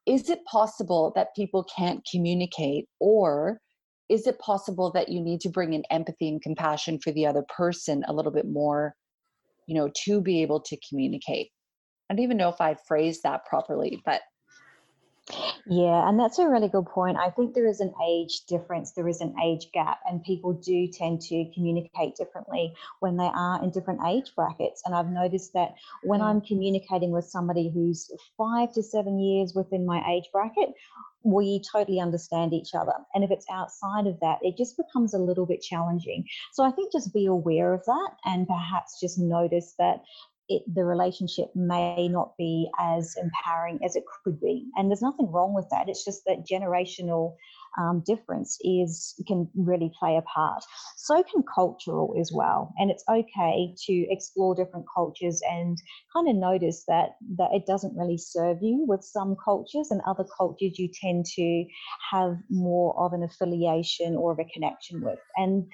is 0.06 0.30
it 0.30 0.44
possible 0.44 1.12
that 1.14 1.34
people 1.36 1.64
can't 1.76 2.06
communicate 2.10 2.86
or 3.00 3.60
is 4.08 4.26
it 4.26 4.38
possible 4.40 4.90
that 4.92 5.08
you 5.08 5.20
need 5.20 5.40
to 5.40 5.48
bring 5.48 5.72
in 5.72 5.84
empathy 5.90 6.28
and 6.28 6.42
compassion 6.42 6.98
for 6.98 7.12
the 7.12 7.26
other 7.26 7.44
person 7.54 8.02
a 8.08 8.12
little 8.12 8.32
bit 8.32 8.46
more 8.48 8.94
you 9.66 9.74
know 9.74 9.90
to 10.04 10.20
be 10.20 10.42
able 10.42 10.60
to 10.60 10.76
communicate? 10.88 11.50
I 12.08 12.14
don't 12.14 12.24
even 12.24 12.36
know 12.36 12.48
if 12.48 12.60
i 12.60 12.74
phrased 12.88 13.22
that 13.22 13.44
properly 13.44 14.02
but 14.04 14.22
yeah, 15.66 16.08
and 16.08 16.18
that's 16.18 16.38
a 16.38 16.48
really 16.48 16.68
good 16.68 16.86
point. 16.86 17.16
I 17.16 17.30
think 17.30 17.54
there 17.54 17.66
is 17.66 17.80
an 17.80 17.92
age 18.06 18.44
difference, 18.46 18.92
there 18.92 19.08
is 19.08 19.20
an 19.20 19.34
age 19.42 19.68
gap, 19.72 20.00
and 20.08 20.22
people 20.22 20.52
do 20.52 20.88
tend 20.88 21.20
to 21.22 21.50
communicate 21.54 22.16
differently 22.16 22.74
when 23.00 23.16
they 23.16 23.30
are 23.32 23.62
in 23.62 23.70
different 23.70 24.00
age 24.06 24.32
brackets. 24.34 24.82
And 24.84 24.94
I've 24.94 25.10
noticed 25.10 25.52
that 25.54 25.74
when 26.02 26.20
mm. 26.20 26.24
I'm 26.24 26.40
communicating 26.40 27.10
with 27.10 27.24
somebody 27.24 27.70
who's 27.72 28.10
five 28.36 28.72
to 28.74 28.82
seven 28.82 29.18
years 29.18 29.54
within 29.54 29.86
my 29.86 30.02
age 30.10 30.28
bracket, 30.32 30.70
we 31.22 31.62
totally 31.70 32.00
understand 32.00 32.52
each 32.52 32.74
other. 32.74 32.94
And 33.14 33.24
if 33.24 33.30
it's 33.30 33.46
outside 33.50 34.06
of 34.06 34.18
that, 34.20 34.38
it 34.42 34.56
just 34.56 34.76
becomes 34.76 35.14
a 35.14 35.18
little 35.18 35.46
bit 35.46 35.60
challenging. 35.60 36.24
So 36.52 36.64
I 36.64 36.70
think 36.70 36.92
just 36.92 37.12
be 37.12 37.26
aware 37.26 37.74
of 37.74 37.84
that 37.84 38.10
and 38.24 38.46
perhaps 38.46 38.98
just 39.00 39.18
notice 39.18 39.74
that 39.78 40.02
it, 40.50 40.62
the 40.74 40.84
relationship 40.84 41.48
may 41.54 42.08
not 42.08 42.36
be 42.36 42.68
as 42.78 43.14
empowering 43.16 43.78
as 43.84 43.96
it 43.96 44.02
could 44.24 44.40
be. 44.40 44.66
And 44.76 44.90
there's 44.90 45.00
nothing 45.00 45.30
wrong 45.30 45.54
with 45.54 45.68
that. 45.70 45.88
It's 45.88 46.04
just 46.04 46.24
that 46.26 46.44
generational 46.44 47.36
um, 47.78 48.02
difference 48.06 48.58
is 48.62 49.14
can 49.26 49.48
really 49.54 49.92
play 49.98 50.16
a 50.16 50.22
part. 50.22 50.62
So 50.96 51.22
can 51.22 51.42
cultural 51.54 52.14
as 52.20 52.30
well, 52.34 52.72
and 52.78 52.90
it's 52.90 53.04
okay 53.08 53.74
to 53.86 54.06
explore 54.10 54.54
different 54.54 54.86
cultures 54.94 55.40
and 55.48 55.78
kind 56.14 56.28
of 56.28 56.36
notice 56.36 56.84
that 56.88 57.16
that 57.36 57.50
it 57.52 57.66
doesn't 57.66 57.96
really 57.96 58.18
serve 58.18 58.58
you 58.62 58.84
with 58.86 59.04
some 59.04 59.36
cultures, 59.44 59.90
and 59.90 60.00
other 60.06 60.24
cultures 60.36 60.78
you 60.78 60.88
tend 61.00 61.26
to 61.36 61.64
have 62.10 62.36
more 62.48 62.98
of 62.98 63.12
an 63.12 63.22
affiliation 63.22 64.16
or 64.16 64.32
of 64.32 64.38
a 64.38 64.44
connection 64.52 65.02
with. 65.02 65.18
And 65.36 65.66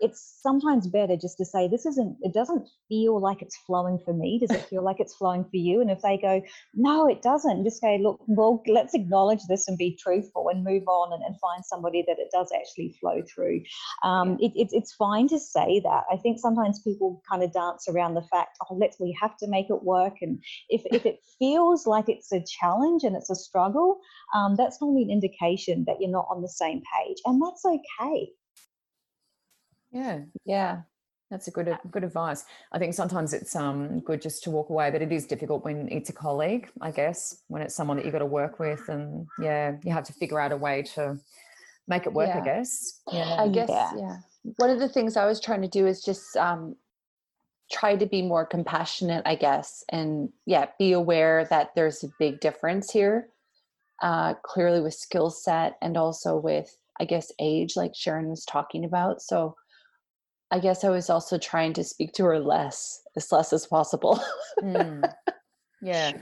it's 0.00 0.38
sometimes 0.42 0.88
better 0.88 1.16
just 1.16 1.36
to 1.38 1.44
say 1.44 1.68
this 1.68 1.86
isn't. 1.86 2.16
It 2.22 2.32
doesn't 2.32 2.68
feel 2.88 3.20
like 3.20 3.42
it's 3.42 3.56
flowing 3.66 3.98
for 4.04 4.12
me. 4.12 4.38
Does 4.38 4.56
it 4.56 4.64
feel 4.70 4.82
like 4.82 5.00
it's 5.00 5.14
flowing 5.14 5.44
for 5.44 5.56
you? 5.56 5.80
And 5.80 5.90
if 5.90 6.02
they 6.02 6.18
go, 6.18 6.42
no, 6.74 7.08
it 7.08 7.22
doesn't, 7.22 7.64
just 7.64 7.80
say, 7.80 7.98
look, 7.98 8.20
well, 8.26 8.62
let's 8.66 8.94
acknowledge 8.94 9.42
this 9.48 9.68
and 9.68 9.78
be 9.78 9.98
truthful 10.00 10.48
and 10.48 10.64
move 10.64 10.84
on 10.88 11.12
and, 11.12 11.22
and 11.22 11.36
find 11.44 11.64
somebody 11.64 12.04
that 12.06 12.18
it 12.18 12.28
does 12.32 12.50
actually 12.56 12.96
flow 13.00 13.22
through. 13.32 13.62
Um, 14.02 14.38
it, 14.40 14.52
it, 14.54 14.68
it's 14.72 14.94
fine 14.94 15.28
to 15.28 15.38
say 15.38 15.80
that. 15.84 16.04
I 16.10 16.16
think 16.16 16.38
sometimes 16.38 16.80
people 16.82 17.22
kind 17.30 17.42
of 17.42 17.52
dance 17.52 17.86
around 17.88 18.14
the 18.14 18.22
fact, 18.22 18.56
oh, 18.70 18.76
let's 18.76 18.98
we 18.98 19.16
have 19.20 19.36
to 19.38 19.48
make 19.48 19.66
it 19.68 19.82
work. 19.82 20.14
And 20.20 20.42
if, 20.68 20.82
if 20.86 21.04
it 21.06 21.18
feels 21.38 21.86
like 21.86 22.08
it's 22.08 22.32
a 22.32 22.42
challenge 22.60 23.02
and 23.04 23.16
it's 23.16 23.30
a 23.30 23.34
struggle, 23.34 24.00
um, 24.34 24.54
that's 24.56 24.80
normally 24.80 25.04
an 25.04 25.10
indication 25.10 25.84
that 25.86 25.96
you're 26.00 26.10
not 26.10 26.26
on 26.30 26.42
the 26.42 26.48
same 26.48 26.82
page, 26.96 27.18
and 27.24 27.40
that's 27.42 27.64
okay. 27.64 28.30
Yeah, 29.92 30.20
yeah, 30.44 30.80
that's 31.30 31.48
a 31.48 31.50
good 31.50 31.76
good 31.90 32.04
advice. 32.04 32.44
I 32.72 32.78
think 32.78 32.94
sometimes 32.94 33.32
it's 33.32 33.56
um 33.56 34.00
good 34.00 34.22
just 34.22 34.44
to 34.44 34.50
walk 34.50 34.70
away, 34.70 34.90
but 34.90 35.02
it 35.02 35.12
is 35.12 35.26
difficult 35.26 35.64
when 35.64 35.88
it's 35.90 36.10
a 36.10 36.12
colleague, 36.12 36.68
I 36.80 36.90
guess, 36.90 37.42
when 37.48 37.62
it's 37.62 37.74
someone 37.74 37.96
that 37.96 38.04
you've 38.04 38.12
got 38.12 38.20
to 38.20 38.26
work 38.26 38.58
with, 38.58 38.88
and 38.88 39.26
yeah, 39.40 39.76
you 39.82 39.92
have 39.92 40.04
to 40.04 40.12
figure 40.12 40.40
out 40.40 40.52
a 40.52 40.56
way 40.56 40.82
to 40.94 41.18
make 41.88 42.06
it 42.06 42.12
work 42.12 42.28
yeah. 42.28 42.40
i 42.40 42.44
guess 42.44 43.00
yeah 43.12 43.36
i 43.38 43.48
guess 43.48 43.68
yeah. 43.68 43.92
yeah. 43.96 44.16
one 44.56 44.70
of 44.70 44.78
the 44.78 44.88
things 44.88 45.16
i 45.16 45.26
was 45.26 45.40
trying 45.40 45.62
to 45.62 45.68
do 45.68 45.86
is 45.86 46.02
just 46.02 46.36
um 46.36 46.74
try 47.70 47.96
to 47.96 48.06
be 48.06 48.22
more 48.22 48.44
compassionate 48.44 49.22
i 49.26 49.34
guess 49.34 49.84
and 49.90 50.30
yeah 50.46 50.66
be 50.78 50.92
aware 50.92 51.46
that 51.50 51.70
there's 51.74 52.04
a 52.04 52.08
big 52.18 52.40
difference 52.40 52.90
here 52.90 53.28
uh 54.02 54.34
clearly 54.42 54.80
with 54.80 54.94
skill 54.94 55.30
set 55.30 55.76
and 55.82 55.96
also 55.96 56.36
with 56.36 56.76
i 57.00 57.04
guess 57.04 57.32
age 57.38 57.76
like 57.76 57.94
sharon 57.94 58.28
was 58.28 58.44
talking 58.44 58.84
about 58.84 59.20
so 59.20 59.56
i 60.54 60.58
guess 60.58 60.84
i 60.84 60.88
was 60.88 61.10
also 61.10 61.36
trying 61.38 61.72
to 61.72 61.84
speak 61.84 62.12
to 62.12 62.24
her 62.24 62.38
less 62.38 63.00
as 63.16 63.30
less 63.32 63.52
as 63.52 63.66
possible 63.66 64.22
mm. 64.62 65.02
yeah 65.82 66.12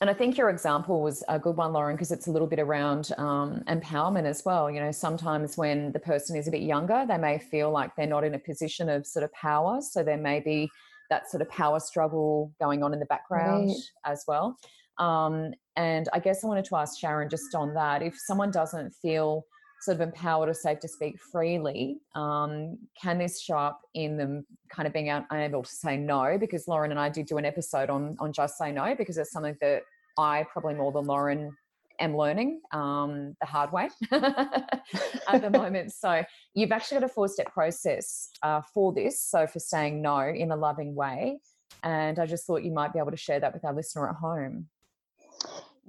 And 0.00 0.08
I 0.08 0.14
think 0.14 0.38
your 0.38 0.48
example 0.48 1.02
was 1.02 1.22
a 1.28 1.38
good 1.38 1.58
one, 1.58 1.74
Lauren, 1.74 1.94
because 1.94 2.10
it's 2.10 2.26
a 2.26 2.30
little 2.30 2.46
bit 2.48 2.58
around 2.58 3.12
um, 3.18 3.62
empowerment 3.68 4.24
as 4.24 4.42
well. 4.46 4.70
You 4.70 4.80
know, 4.80 4.92
sometimes 4.92 5.58
when 5.58 5.92
the 5.92 5.98
person 5.98 6.36
is 6.36 6.48
a 6.48 6.50
bit 6.50 6.62
younger, 6.62 7.04
they 7.06 7.18
may 7.18 7.38
feel 7.38 7.70
like 7.70 7.94
they're 7.94 8.06
not 8.06 8.24
in 8.24 8.34
a 8.34 8.38
position 8.38 8.88
of 8.88 9.06
sort 9.06 9.24
of 9.24 9.32
power. 9.34 9.82
So 9.82 10.02
there 10.02 10.16
may 10.16 10.40
be 10.40 10.70
that 11.10 11.30
sort 11.30 11.42
of 11.42 11.50
power 11.50 11.80
struggle 11.80 12.50
going 12.58 12.82
on 12.82 12.94
in 12.94 12.98
the 12.98 13.04
background 13.06 13.68
right. 13.68 14.12
as 14.12 14.24
well. 14.26 14.56
Um, 14.96 15.52
and 15.76 16.08
I 16.14 16.18
guess 16.18 16.44
I 16.44 16.46
wanted 16.46 16.64
to 16.66 16.76
ask 16.76 16.98
Sharon 16.98 17.28
just 17.28 17.54
on 17.54 17.74
that 17.74 18.02
if 18.02 18.14
someone 18.18 18.50
doesn't 18.50 18.94
feel 19.02 19.44
sort 19.80 19.96
of 19.96 20.00
empowered 20.00 20.48
or 20.48 20.54
safe 20.54 20.78
to 20.80 20.88
speak 20.88 21.18
freely, 21.18 21.98
um, 22.14 22.78
can 23.00 23.18
this 23.18 23.40
show 23.40 23.56
up 23.56 23.80
in 23.94 24.16
them 24.16 24.44
kind 24.70 24.86
of 24.86 24.92
being 24.92 25.10
unable 25.30 25.62
to 25.62 25.70
say 25.70 25.96
no? 25.96 26.36
Because 26.38 26.68
Lauren 26.68 26.90
and 26.90 27.00
I 27.00 27.08
did 27.08 27.26
do 27.26 27.38
an 27.38 27.44
episode 27.44 27.90
on 27.90 28.16
on 28.18 28.32
just 28.32 28.58
say 28.58 28.72
no 28.72 28.94
because 28.94 29.18
it's 29.18 29.32
something 29.32 29.56
that 29.60 29.82
I 30.18 30.44
probably 30.52 30.74
more 30.74 30.92
than 30.92 31.06
Lauren 31.06 31.56
am 32.00 32.16
learning 32.16 32.60
um, 32.72 33.36
the 33.40 33.46
hard 33.46 33.70
way 33.72 33.88
at 34.12 35.42
the 35.42 35.50
moment. 35.52 35.92
So 35.92 36.24
you've 36.54 36.72
actually 36.72 37.00
got 37.00 37.10
a 37.10 37.12
four 37.12 37.28
step 37.28 37.52
process 37.52 38.30
uh, 38.42 38.62
for 38.74 38.92
this. 38.92 39.20
So 39.20 39.46
for 39.46 39.60
saying 39.60 40.02
no 40.02 40.20
in 40.20 40.50
a 40.50 40.56
loving 40.56 40.94
way. 40.94 41.38
And 41.82 42.18
I 42.18 42.26
just 42.26 42.46
thought 42.46 42.64
you 42.64 42.72
might 42.72 42.92
be 42.92 42.98
able 42.98 43.12
to 43.12 43.16
share 43.16 43.40
that 43.40 43.54
with 43.54 43.64
our 43.64 43.72
listener 43.72 44.08
at 44.08 44.16
home. 44.16 44.68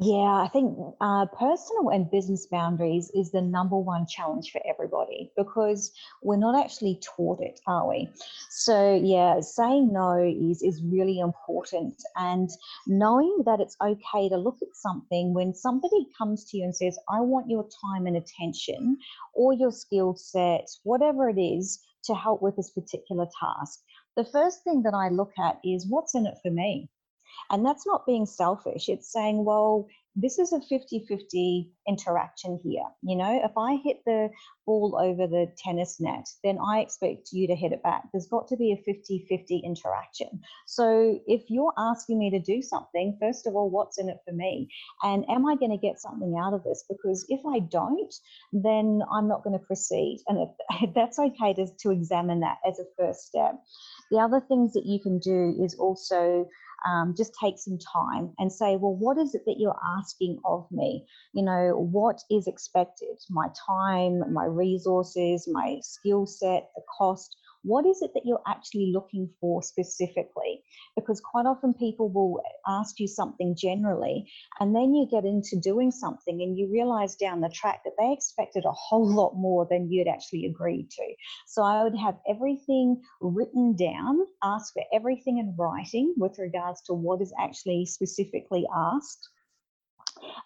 Yeah, 0.03 0.41
I 0.43 0.49
think 0.51 0.75
uh, 0.99 1.27
personal 1.27 1.89
and 1.91 2.09
business 2.09 2.47
boundaries 2.47 3.11
is 3.13 3.29
the 3.29 3.41
number 3.41 3.77
one 3.77 4.07
challenge 4.07 4.51
for 4.51 4.59
everybody 4.67 5.31
because 5.37 5.91
we're 6.23 6.37
not 6.37 6.59
actually 6.59 6.99
taught 7.03 7.39
it, 7.39 7.59
are 7.67 7.87
we? 7.87 8.09
So 8.49 8.95
yeah, 8.95 9.41
saying 9.41 9.93
no 9.93 10.17
is 10.17 10.63
is 10.63 10.81
really 10.83 11.19
important, 11.19 12.01
and 12.15 12.49
knowing 12.87 13.43
that 13.45 13.61
it's 13.61 13.77
okay 13.79 14.27
to 14.27 14.37
look 14.37 14.57
at 14.63 14.75
something 14.75 15.35
when 15.35 15.53
somebody 15.53 16.07
comes 16.17 16.45
to 16.45 16.57
you 16.57 16.63
and 16.63 16.75
says, 16.75 16.97
"I 17.07 17.21
want 17.21 17.47
your 17.47 17.69
time 17.85 18.07
and 18.07 18.17
attention, 18.17 18.97
or 19.35 19.53
your 19.53 19.71
skill 19.71 20.15
set, 20.15 20.67
whatever 20.83 21.29
it 21.29 21.39
is." 21.39 21.79
To 22.05 22.15
help 22.15 22.41
with 22.41 22.55
this 22.55 22.71
particular 22.71 23.27
task. 23.39 23.81
The 24.17 24.25
first 24.25 24.63
thing 24.63 24.81
that 24.81 24.95
I 24.95 25.09
look 25.09 25.33
at 25.37 25.59
is 25.63 25.85
what's 25.87 26.15
in 26.15 26.25
it 26.25 26.39
for 26.41 26.49
me 26.49 26.89
and 27.49 27.65
that's 27.65 27.85
not 27.85 28.05
being 28.05 28.25
selfish. 28.25 28.89
It's 28.89 29.11
saying, 29.11 29.43
well, 29.45 29.87
this 30.15 30.39
is 30.39 30.51
a 30.51 30.59
50 30.59 31.05
50 31.07 31.71
interaction 31.87 32.59
here. 32.63 32.83
You 33.01 33.15
know, 33.15 33.41
if 33.43 33.51
I 33.57 33.77
hit 33.83 34.01
the 34.05 34.29
ball 34.65 34.99
over 35.01 35.25
the 35.25 35.47
tennis 35.57 36.01
net, 36.01 36.27
then 36.43 36.57
I 36.59 36.79
expect 36.79 37.29
you 37.31 37.47
to 37.47 37.55
hit 37.55 37.71
it 37.71 37.81
back. 37.81 38.03
There's 38.11 38.27
got 38.27 38.47
to 38.49 38.57
be 38.57 38.73
a 38.73 38.83
50 38.83 39.25
50 39.29 39.61
interaction. 39.65 40.41
So 40.67 41.19
if 41.27 41.43
you're 41.47 41.73
asking 41.77 42.19
me 42.19 42.29
to 42.31 42.39
do 42.39 42.61
something, 42.61 43.17
first 43.21 43.47
of 43.47 43.55
all, 43.55 43.69
what's 43.69 43.99
in 43.99 44.09
it 44.09 44.17
for 44.25 44.33
me? 44.33 44.69
And 45.01 45.23
am 45.29 45.45
I 45.45 45.55
going 45.55 45.71
to 45.71 45.77
get 45.77 45.99
something 45.99 46.37
out 46.37 46.53
of 46.53 46.63
this? 46.63 46.83
Because 46.89 47.25
if 47.29 47.41
I 47.45 47.59
don't, 47.59 48.13
then 48.51 49.01
I'm 49.11 49.29
not 49.29 49.43
going 49.43 49.57
to 49.57 49.65
proceed. 49.65 50.21
And 50.27 50.39
if, 50.39 50.93
that's 50.95 51.19
okay 51.19 51.53
to, 51.53 51.67
to 51.83 51.91
examine 51.91 52.41
that 52.41 52.57
as 52.67 52.79
a 52.79 52.85
first 52.97 53.27
step. 53.27 53.55
The 54.11 54.17
other 54.17 54.41
things 54.41 54.73
that 54.73 54.85
you 54.85 54.99
can 54.99 55.19
do 55.19 55.55
is 55.63 55.75
also 55.75 56.47
um, 56.85 57.13
just 57.15 57.33
take 57.39 57.57
some 57.57 57.77
time 57.77 58.33
and 58.39 58.51
say, 58.51 58.75
well, 58.75 58.95
what 58.95 59.17
is 59.17 59.35
it 59.35 59.43
that 59.45 59.57
you're 59.59 59.79
asking 59.97 60.39
of 60.45 60.67
me? 60.71 61.05
You 61.33 61.43
know, 61.43 61.87
what 61.91 62.21
is 62.29 62.47
expected? 62.47 63.17
My 63.29 63.47
time, 63.67 64.33
my 64.33 64.45
resources, 64.45 65.47
my 65.51 65.79
skill 65.81 66.25
set, 66.25 66.69
the 66.75 66.81
cost 66.97 67.35
what 67.63 67.85
is 67.85 68.01
it 68.01 68.11
that 68.13 68.25
you're 68.25 68.41
actually 68.47 68.91
looking 68.93 69.29
for 69.39 69.61
specifically? 69.61 70.63
Because 70.95 71.21
quite 71.21 71.45
often 71.45 71.73
people 71.73 72.09
will 72.09 72.41
ask 72.67 72.99
you 72.99 73.07
something 73.07 73.55
generally, 73.55 74.29
and 74.59 74.75
then 74.75 74.93
you 74.93 75.07
get 75.09 75.25
into 75.25 75.59
doing 75.59 75.91
something 75.91 76.41
and 76.41 76.57
you 76.57 76.69
realize 76.71 77.15
down 77.15 77.41
the 77.41 77.49
track 77.49 77.81
that 77.85 77.93
they 77.99 78.11
expected 78.11 78.65
a 78.65 78.71
whole 78.71 79.07
lot 79.21 79.33
more 79.35 79.67
than 79.69 79.91
you'd 79.91 80.07
actually 80.07 80.45
agreed 80.45 80.89
to. 80.91 81.13
So 81.47 81.63
I 81.63 81.83
would 81.83 81.97
have 81.97 82.17
everything 82.27 83.01
written 83.19 83.75
down, 83.75 84.19
ask 84.43 84.73
for 84.73 84.83
everything 84.93 85.37
in 85.37 85.55
writing 85.57 86.13
with 86.17 86.37
regards 86.39 86.81
to 86.83 86.93
what 86.93 87.21
is 87.21 87.33
actually 87.39 87.85
specifically 87.85 88.65
asked. 88.75 89.29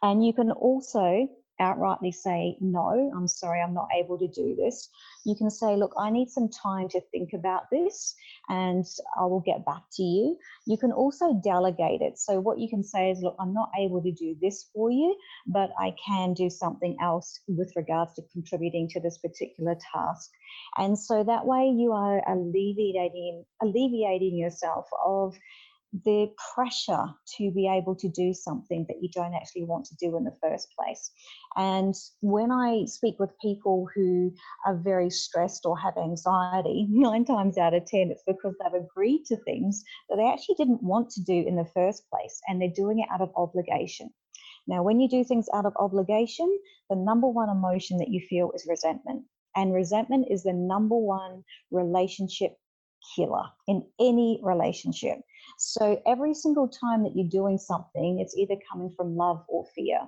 And 0.01 0.25
you 0.25 0.33
can 0.33 0.51
also 0.51 1.27
outrightly 1.59 2.13
say, 2.13 2.57
No, 2.59 3.11
I'm 3.15 3.27
sorry, 3.27 3.61
I'm 3.61 3.73
not 3.73 3.87
able 3.97 4.17
to 4.19 4.27
do 4.27 4.55
this. 4.55 4.89
You 5.25 5.35
can 5.35 5.49
say, 5.49 5.75
Look, 5.75 5.93
I 5.97 6.09
need 6.09 6.29
some 6.29 6.49
time 6.49 6.89
to 6.89 7.01
think 7.11 7.33
about 7.33 7.69
this 7.71 8.15
and 8.49 8.85
I 9.19 9.25
will 9.25 9.41
get 9.41 9.65
back 9.65 9.83
to 9.93 10.03
you. 10.03 10.37
You 10.65 10.77
can 10.77 10.91
also 10.91 11.33
delegate 11.43 12.01
it. 12.01 12.17
So, 12.17 12.39
what 12.39 12.59
you 12.59 12.69
can 12.69 12.83
say 12.83 13.11
is, 13.11 13.21
Look, 13.21 13.35
I'm 13.39 13.53
not 13.53 13.69
able 13.79 14.01
to 14.01 14.11
do 14.11 14.35
this 14.41 14.69
for 14.73 14.91
you, 14.91 15.15
but 15.47 15.71
I 15.79 15.93
can 16.05 16.33
do 16.33 16.49
something 16.49 16.97
else 17.01 17.39
with 17.47 17.71
regards 17.75 18.13
to 18.15 18.23
contributing 18.33 18.87
to 18.89 18.99
this 18.99 19.17
particular 19.17 19.75
task. 19.93 20.31
And 20.77 20.97
so 20.97 21.23
that 21.23 21.45
way 21.45 21.73
you 21.75 21.93
are 21.93 22.21
alleviating, 22.27 23.45
alleviating 23.61 24.37
yourself 24.37 24.85
of 25.05 25.35
the 26.03 26.29
pressure 26.53 27.05
to 27.37 27.51
be 27.51 27.67
able 27.67 27.95
to 27.95 28.09
do 28.09 28.33
something 28.33 28.85
that 28.89 29.01
you 29.01 29.09
don't 29.13 29.33
actually 29.33 29.63
want 29.63 29.85
to 29.85 29.95
do 29.95 30.17
in 30.17 30.23
the 30.23 30.35
first 30.41 30.67
place. 30.77 31.11
And 31.55 31.95
when 32.21 32.51
I 32.51 32.85
speak 32.85 33.15
with 33.19 33.29
people 33.41 33.87
who 33.95 34.33
are 34.65 34.75
very 34.75 35.09
stressed 35.09 35.65
or 35.65 35.77
have 35.77 35.97
anxiety, 35.97 36.87
nine 36.89 37.23
times 37.23 37.57
out 37.57 37.73
of 37.73 37.85
10, 37.85 38.11
it's 38.11 38.23
because 38.27 38.55
they've 38.59 38.81
agreed 38.81 39.23
to 39.27 39.37
things 39.37 39.83
that 40.09 40.17
they 40.17 40.27
actually 40.27 40.55
didn't 40.55 40.83
want 40.83 41.09
to 41.11 41.23
do 41.23 41.45
in 41.47 41.55
the 41.55 41.69
first 41.73 42.09
place 42.09 42.41
and 42.47 42.61
they're 42.61 42.69
doing 42.75 42.99
it 42.99 43.07
out 43.11 43.21
of 43.21 43.31
obligation. 43.37 44.09
Now, 44.67 44.83
when 44.83 44.99
you 44.99 45.07
do 45.07 45.23
things 45.23 45.47
out 45.53 45.65
of 45.65 45.73
obligation, 45.77 46.59
the 46.89 46.95
number 46.95 47.27
one 47.27 47.49
emotion 47.49 47.97
that 47.99 48.09
you 48.09 48.19
feel 48.19 48.51
is 48.53 48.65
resentment. 48.67 49.23
And 49.55 49.73
resentment 49.73 50.27
is 50.29 50.43
the 50.43 50.53
number 50.53 50.97
one 50.97 51.43
relationship 51.71 52.57
killer 53.15 53.43
in 53.67 53.85
any 53.99 54.39
relationship. 54.43 55.19
So 55.57 56.01
every 56.05 56.33
single 56.33 56.67
time 56.67 57.03
that 57.03 57.15
you're 57.15 57.29
doing 57.29 57.57
something, 57.57 58.19
it's 58.19 58.35
either 58.35 58.55
coming 58.71 58.89
from 58.89 59.15
love 59.15 59.43
or 59.47 59.65
fear. 59.75 59.99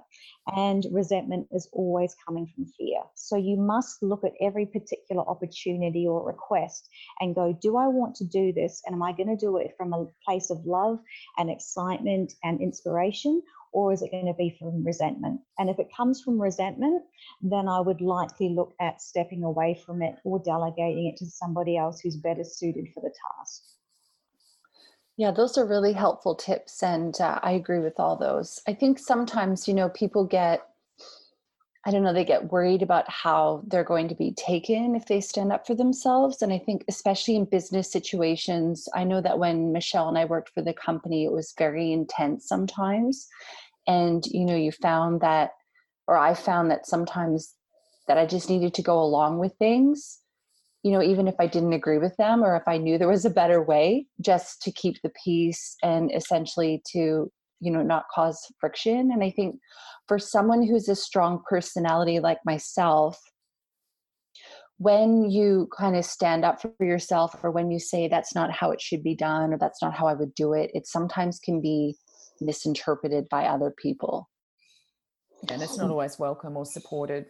And 0.55 0.85
resentment 0.91 1.47
is 1.51 1.69
always 1.71 2.15
coming 2.25 2.47
from 2.47 2.65
fear. 2.77 3.01
So 3.15 3.37
you 3.37 3.57
must 3.57 4.01
look 4.01 4.23
at 4.23 4.33
every 4.41 4.65
particular 4.65 5.23
opportunity 5.27 6.07
or 6.07 6.25
request 6.25 6.89
and 7.19 7.35
go, 7.35 7.57
do 7.61 7.77
I 7.77 7.87
want 7.87 8.15
to 8.15 8.25
do 8.25 8.51
this? 8.51 8.81
And 8.85 8.95
am 8.95 9.03
I 9.03 9.11
going 9.11 9.29
to 9.29 9.35
do 9.35 9.57
it 9.57 9.73
from 9.77 9.93
a 9.93 10.05
place 10.25 10.49
of 10.49 10.65
love 10.65 10.99
and 11.37 11.49
excitement 11.49 12.33
and 12.43 12.61
inspiration? 12.61 13.41
Or 13.73 13.93
is 13.93 14.01
it 14.01 14.11
going 14.11 14.25
to 14.25 14.33
be 14.33 14.55
from 14.59 14.83
resentment? 14.83 15.41
And 15.59 15.69
if 15.69 15.79
it 15.79 15.87
comes 15.95 16.21
from 16.21 16.41
resentment, 16.41 17.03
then 17.41 17.67
I 17.67 17.79
would 17.79 18.01
likely 18.01 18.49
look 18.49 18.73
at 18.79 19.01
stepping 19.01 19.43
away 19.43 19.81
from 19.85 20.01
it 20.01 20.15
or 20.23 20.39
delegating 20.39 21.07
it 21.07 21.17
to 21.17 21.25
somebody 21.25 21.77
else 21.77 21.99
who's 21.99 22.17
better 22.17 22.43
suited 22.43 22.87
for 22.93 23.01
the 23.01 23.13
task. 23.37 23.63
Yeah, 25.17 25.31
those 25.31 25.57
are 25.57 25.65
really 25.65 25.93
helpful 25.93 26.35
tips. 26.35 26.83
And 26.83 27.19
uh, 27.19 27.39
I 27.41 27.51
agree 27.51 27.79
with 27.79 27.99
all 27.99 28.15
those. 28.15 28.61
I 28.67 28.73
think 28.73 28.99
sometimes, 28.99 29.67
you 29.67 29.73
know, 29.73 29.89
people 29.89 30.25
get, 30.25 30.61
I 31.87 31.91
don't 31.91 32.03
know, 32.03 32.11
they 32.11 32.25
get 32.25 32.51
worried 32.51 32.81
about 32.81 33.09
how 33.09 33.63
they're 33.65 33.85
going 33.85 34.09
to 34.09 34.15
be 34.15 34.33
taken 34.33 34.93
if 34.93 35.05
they 35.05 35.21
stand 35.21 35.53
up 35.53 35.65
for 35.65 35.73
themselves. 35.73 36.41
And 36.41 36.51
I 36.51 36.59
think, 36.59 36.83
especially 36.89 37.37
in 37.37 37.45
business 37.45 37.89
situations, 37.89 38.89
I 38.93 39.05
know 39.05 39.21
that 39.21 39.39
when 39.39 39.71
Michelle 39.71 40.09
and 40.09 40.17
I 40.17 40.25
worked 40.25 40.49
for 40.49 40.61
the 40.61 40.73
company, 40.73 41.23
it 41.23 41.31
was 41.31 41.53
very 41.57 41.93
intense 41.93 42.45
sometimes. 42.45 43.29
And, 43.87 44.25
you 44.27 44.43
know, 44.43 44.57
you 44.57 44.73
found 44.73 45.21
that, 45.21 45.51
or 46.07 46.17
I 46.17 46.33
found 46.33 46.69
that 46.71 46.85
sometimes 46.85 47.53
that 48.09 48.17
I 48.17 48.25
just 48.25 48.49
needed 48.49 48.73
to 48.73 48.81
go 48.81 49.01
along 49.01 49.39
with 49.39 49.53
things 49.53 50.19
you 50.83 50.93
know, 50.93 51.01
even 51.01 51.27
if 51.27 51.35
I 51.37 51.47
didn't 51.47 51.73
agree 51.73 51.97
with 51.97 52.15
them 52.15 52.41
or 52.41 52.55
if 52.55 52.65
I 52.65 52.77
knew 52.77 52.97
there 52.97 53.09
was 53.09 53.25
a 53.25 53.29
better 53.29 53.61
way, 53.61 54.05
just 54.21 54.61
to 54.61 54.71
keep 54.71 55.01
the 55.01 55.11
peace 55.21 55.75
and 55.83 56.09
essentially 56.15 56.81
to, 56.93 57.29
you 57.59 57.71
know, 57.71 57.83
not 57.83 58.05
cause 58.13 58.39
friction. 58.59 59.11
And 59.11 59.23
I 59.23 59.31
think 59.31 59.59
for 60.07 60.19
someone 60.19 60.65
who's 60.65 60.89
a 60.89 60.95
strong 60.95 61.41
personality 61.49 62.19
like 62.19 62.39
myself, 62.45 63.19
when 64.77 65.29
you 65.29 65.67
kind 65.75 65.95
of 65.95 66.05
stand 66.05 66.45
up 66.45 66.61
for 66.61 66.73
yourself 66.79 67.35
or 67.43 67.49
when 67.51 67.71
you 67.71 67.79
say 67.79 68.07
that's 68.07 68.35
not 68.35 68.51
how 68.51 68.71
it 68.71 68.79
should 68.79 69.03
be 69.03 69.15
done 69.15 69.53
or 69.53 69.57
that's 69.57 69.81
not 69.81 69.95
how 69.95 70.07
I 70.07 70.13
would 70.13 70.35
do 70.35 70.53
it, 70.53 70.69
it 70.73 70.85
sometimes 70.85 71.39
can 71.39 71.61
be 71.61 71.95
misinterpreted 72.39 73.27
by 73.29 73.45
other 73.45 73.73
people. 73.75 74.29
And 75.49 75.61
it's 75.61 75.77
not 75.77 75.85
hmm. 75.85 75.91
always 75.91 76.19
welcome 76.19 76.57
or 76.57 76.65
supported. 76.65 77.25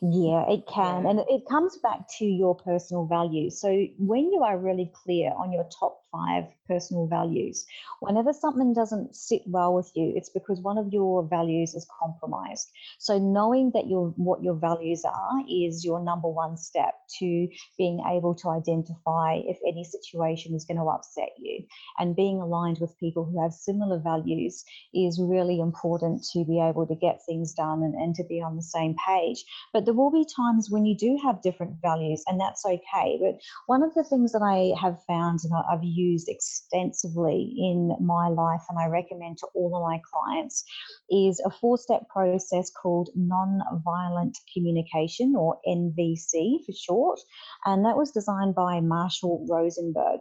Yeah, 0.00 0.48
it 0.48 0.66
can. 0.72 1.04
Yeah. 1.04 1.10
And 1.10 1.20
it 1.28 1.42
comes 1.48 1.78
back 1.82 2.00
to 2.18 2.24
your 2.24 2.54
personal 2.54 3.06
values. 3.06 3.60
So 3.60 3.86
when 3.98 4.30
you 4.32 4.42
are 4.42 4.58
really 4.58 4.90
clear 4.94 5.32
on 5.36 5.52
your 5.52 5.68
top 5.78 6.00
five 6.16 6.44
personal 6.68 7.06
values. 7.06 7.66
Whenever 8.00 8.32
something 8.32 8.72
doesn't 8.72 9.14
sit 9.14 9.42
well 9.46 9.74
with 9.74 9.90
you, 9.94 10.12
it's 10.16 10.30
because 10.30 10.60
one 10.60 10.78
of 10.78 10.92
your 10.92 11.24
values 11.24 11.74
is 11.74 11.86
compromised. 12.00 12.70
So 12.98 13.18
knowing 13.18 13.70
that 13.74 13.86
your 13.86 14.12
what 14.16 14.42
your 14.42 14.54
values 14.54 15.02
are 15.04 15.40
is 15.48 15.84
your 15.84 16.02
number 16.02 16.28
one 16.28 16.56
step 16.56 16.94
to 17.18 17.48
being 17.78 18.00
able 18.08 18.34
to 18.34 18.48
identify 18.50 19.34
if 19.44 19.58
any 19.66 19.84
situation 19.84 20.54
is 20.54 20.64
going 20.64 20.78
to 20.78 20.84
upset 20.84 21.30
you. 21.38 21.64
And 21.98 22.16
being 22.16 22.40
aligned 22.40 22.78
with 22.80 22.98
people 22.98 23.24
who 23.24 23.42
have 23.42 23.52
similar 23.52 23.98
values 23.98 24.64
is 24.94 25.20
really 25.20 25.60
important 25.60 26.24
to 26.32 26.44
be 26.44 26.60
able 26.60 26.86
to 26.86 26.94
get 26.94 27.20
things 27.26 27.54
done 27.54 27.82
and, 27.82 27.94
and 27.94 28.14
to 28.16 28.24
be 28.24 28.42
on 28.42 28.56
the 28.56 28.62
same 28.62 28.96
page. 29.06 29.44
But 29.72 29.84
there 29.84 29.94
will 29.94 30.10
be 30.10 30.26
times 30.36 30.68
when 30.70 30.84
you 30.84 30.96
do 30.96 31.18
have 31.24 31.42
different 31.42 31.76
values, 31.82 32.24
and 32.26 32.40
that's 32.40 32.64
okay. 32.64 33.18
But 33.20 33.40
one 33.66 33.82
of 33.82 33.94
the 33.94 34.04
things 34.04 34.32
that 34.32 34.42
I 34.42 34.78
have 34.80 35.02
found 35.06 35.26
and 35.44 35.52
I've 35.70 35.82
used 35.82 36.05
extensively 36.28 37.54
in 37.58 37.96
my 38.00 38.28
life, 38.28 38.62
and 38.68 38.78
I 38.78 38.86
recommend 38.86 39.38
to 39.38 39.46
all 39.54 39.76
of 39.76 39.82
my 39.82 40.00
clients, 40.10 40.64
is 41.10 41.40
a 41.44 41.50
four 41.50 41.78
step 41.78 42.08
process 42.08 42.70
called 42.70 43.10
non-violent 43.14 44.36
communication 44.52 45.34
or 45.36 45.58
NVC 45.66 46.64
for 46.64 46.72
short. 46.72 47.20
And 47.64 47.84
that 47.84 47.96
was 47.96 48.12
designed 48.12 48.54
by 48.54 48.80
Marshall 48.80 49.46
Rosenberg. 49.48 50.20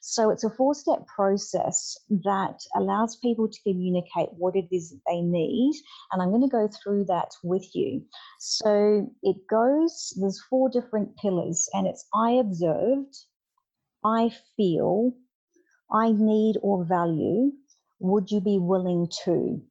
So 0.00 0.28
it's 0.28 0.44
a 0.44 0.50
four 0.50 0.74
step 0.74 1.06
process 1.06 1.96
that 2.10 2.60
allows 2.76 3.16
people 3.16 3.48
to 3.48 3.62
communicate 3.62 4.28
what 4.36 4.54
it 4.54 4.66
is 4.70 4.94
they 5.06 5.22
need. 5.22 5.74
And 6.12 6.20
I'm 6.20 6.28
going 6.30 6.42
to 6.42 6.48
go 6.48 6.68
through 6.68 7.06
that 7.06 7.30
with 7.42 7.74
you. 7.74 8.02
So 8.38 9.10
it 9.22 9.36
goes, 9.48 10.12
there's 10.20 10.42
four 10.50 10.68
different 10.68 11.16
pillars, 11.16 11.68
and 11.72 11.86
it's 11.86 12.06
I 12.14 12.32
observed, 12.32 13.16
I 14.04 14.30
feel, 14.56 15.12
I 15.92 16.12
need 16.12 16.56
or 16.62 16.84
value. 16.84 17.52
Would 18.00 18.30
you 18.30 18.40
be 18.40 18.58
willing 18.58 19.08
to? 19.24 19.62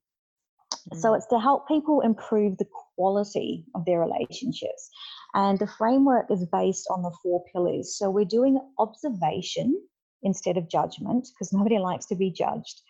So 0.93 1.11
mm. 1.11 1.17
it's 1.17 1.27
to 1.27 1.39
help 1.39 1.67
people 1.67 2.01
improve 2.01 2.57
the 2.57 2.67
quality 2.95 3.65
of 3.75 3.85
their 3.85 3.99
relationships. 3.99 4.89
And 5.33 5.59
the 5.59 5.67
framework 5.67 6.29
is 6.29 6.45
based 6.45 6.87
on 6.91 7.01
the 7.01 7.11
four 7.23 7.43
pillars. 7.51 7.97
So 7.97 8.09
we're 8.09 8.25
doing 8.25 8.59
observation 8.77 9.79
instead 10.21 10.57
of 10.57 10.69
judgment, 10.69 11.27
because 11.33 11.51
nobody 11.51 11.79
likes 11.79 12.05
to 12.05 12.15
be 12.15 12.31
judged, 12.31 12.81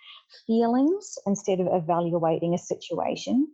feelings 0.46 1.16
instead 1.26 1.60
of 1.60 1.68
evaluating 1.72 2.54
a 2.54 2.60
situation, 2.60 3.48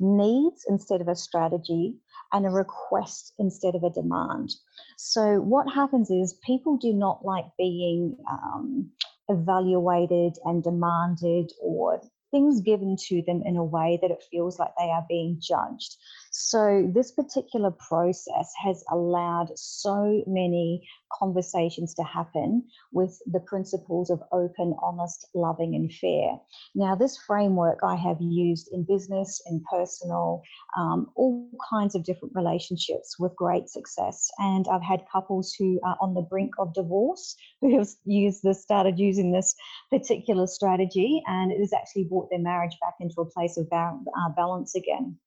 needs 0.00 0.64
instead 0.68 1.00
of 1.00 1.08
a 1.08 1.14
strategy, 1.14 1.94
and 2.32 2.46
a 2.46 2.50
request 2.50 3.34
instead 3.38 3.74
of 3.74 3.84
a 3.84 3.90
demand. 3.90 4.54
So, 4.96 5.40
what 5.40 5.72
happens 5.72 6.10
is 6.10 6.38
people 6.44 6.76
do 6.76 6.92
not 6.92 7.24
like 7.24 7.46
being 7.58 8.16
um, 8.30 8.90
evaluated 9.28 10.38
and 10.44 10.62
demanded 10.62 11.52
or 11.60 12.00
things 12.30 12.60
given 12.60 12.96
to 13.08 13.22
them 13.26 13.42
in 13.44 13.56
a 13.56 13.64
way 13.64 13.98
that 14.02 14.10
it 14.10 14.22
feels 14.30 14.58
like 14.58 14.70
they 14.78 14.90
are 14.90 15.04
being 15.08 15.38
judged. 15.40 15.96
So, 16.32 16.88
this 16.94 17.10
particular 17.10 17.72
process 17.72 18.52
has 18.62 18.84
allowed 18.88 19.50
so 19.58 20.22
many 20.28 20.86
conversations 21.12 21.92
to 21.94 22.04
happen 22.04 22.62
with 22.92 23.20
the 23.26 23.40
principles 23.40 24.10
of 24.10 24.22
open, 24.30 24.76
honest, 24.80 25.26
loving, 25.34 25.74
and 25.74 25.92
fair. 25.92 26.40
Now, 26.76 26.94
this 26.94 27.18
framework 27.18 27.80
I 27.82 27.96
have 27.96 28.18
used 28.20 28.68
in 28.72 28.84
business, 28.84 29.42
in 29.50 29.60
personal, 29.68 30.42
um, 30.78 31.10
all 31.16 31.50
kinds 31.68 31.96
of 31.96 32.04
different 32.04 32.36
relationships 32.36 33.18
with 33.18 33.34
great 33.34 33.68
success. 33.68 34.30
And 34.38 34.66
I've 34.68 34.84
had 34.84 35.10
couples 35.10 35.52
who 35.58 35.80
are 35.84 35.96
on 36.00 36.14
the 36.14 36.22
brink 36.22 36.54
of 36.60 36.72
divorce 36.74 37.34
who 37.60 37.76
have 37.76 37.88
used 38.04 38.44
this, 38.44 38.62
started 38.62 39.00
using 39.00 39.32
this 39.32 39.56
particular 39.90 40.46
strategy, 40.46 41.22
and 41.26 41.50
it 41.50 41.58
has 41.58 41.72
actually 41.72 42.04
brought 42.04 42.30
their 42.30 42.38
marriage 42.38 42.78
back 42.80 42.94
into 43.00 43.20
a 43.20 43.26
place 43.28 43.56
of 43.56 43.66
uh, 43.72 44.28
balance 44.36 44.76
again. 44.76 45.18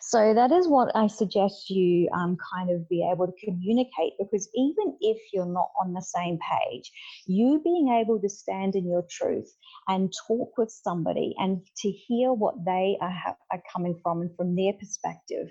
So 0.00 0.34
that 0.34 0.52
is 0.52 0.68
what 0.68 0.90
I 0.94 1.06
suggest 1.06 1.70
you 1.70 2.08
um, 2.14 2.36
kind 2.52 2.70
of 2.70 2.88
be 2.88 3.08
able 3.10 3.26
to 3.26 3.44
communicate 3.44 4.14
because 4.18 4.48
even 4.54 4.96
if 5.00 5.18
you're 5.32 5.46
not 5.46 5.70
on 5.80 5.92
the 5.92 6.02
same 6.02 6.38
page, 6.38 6.90
you 7.26 7.60
being 7.62 7.88
able 7.88 8.20
to 8.20 8.28
stand 8.28 8.74
in 8.74 8.88
your 8.88 9.04
truth 9.10 9.52
and 9.88 10.12
talk 10.26 10.56
with 10.56 10.70
somebody 10.70 11.34
and 11.38 11.60
to 11.78 11.90
hear 11.90 12.32
what 12.32 12.64
they 12.64 12.96
are, 13.00 13.36
are 13.52 13.62
coming 13.72 13.98
from 14.02 14.22
and 14.22 14.34
from 14.36 14.54
their 14.56 14.72
perspective 14.74 15.48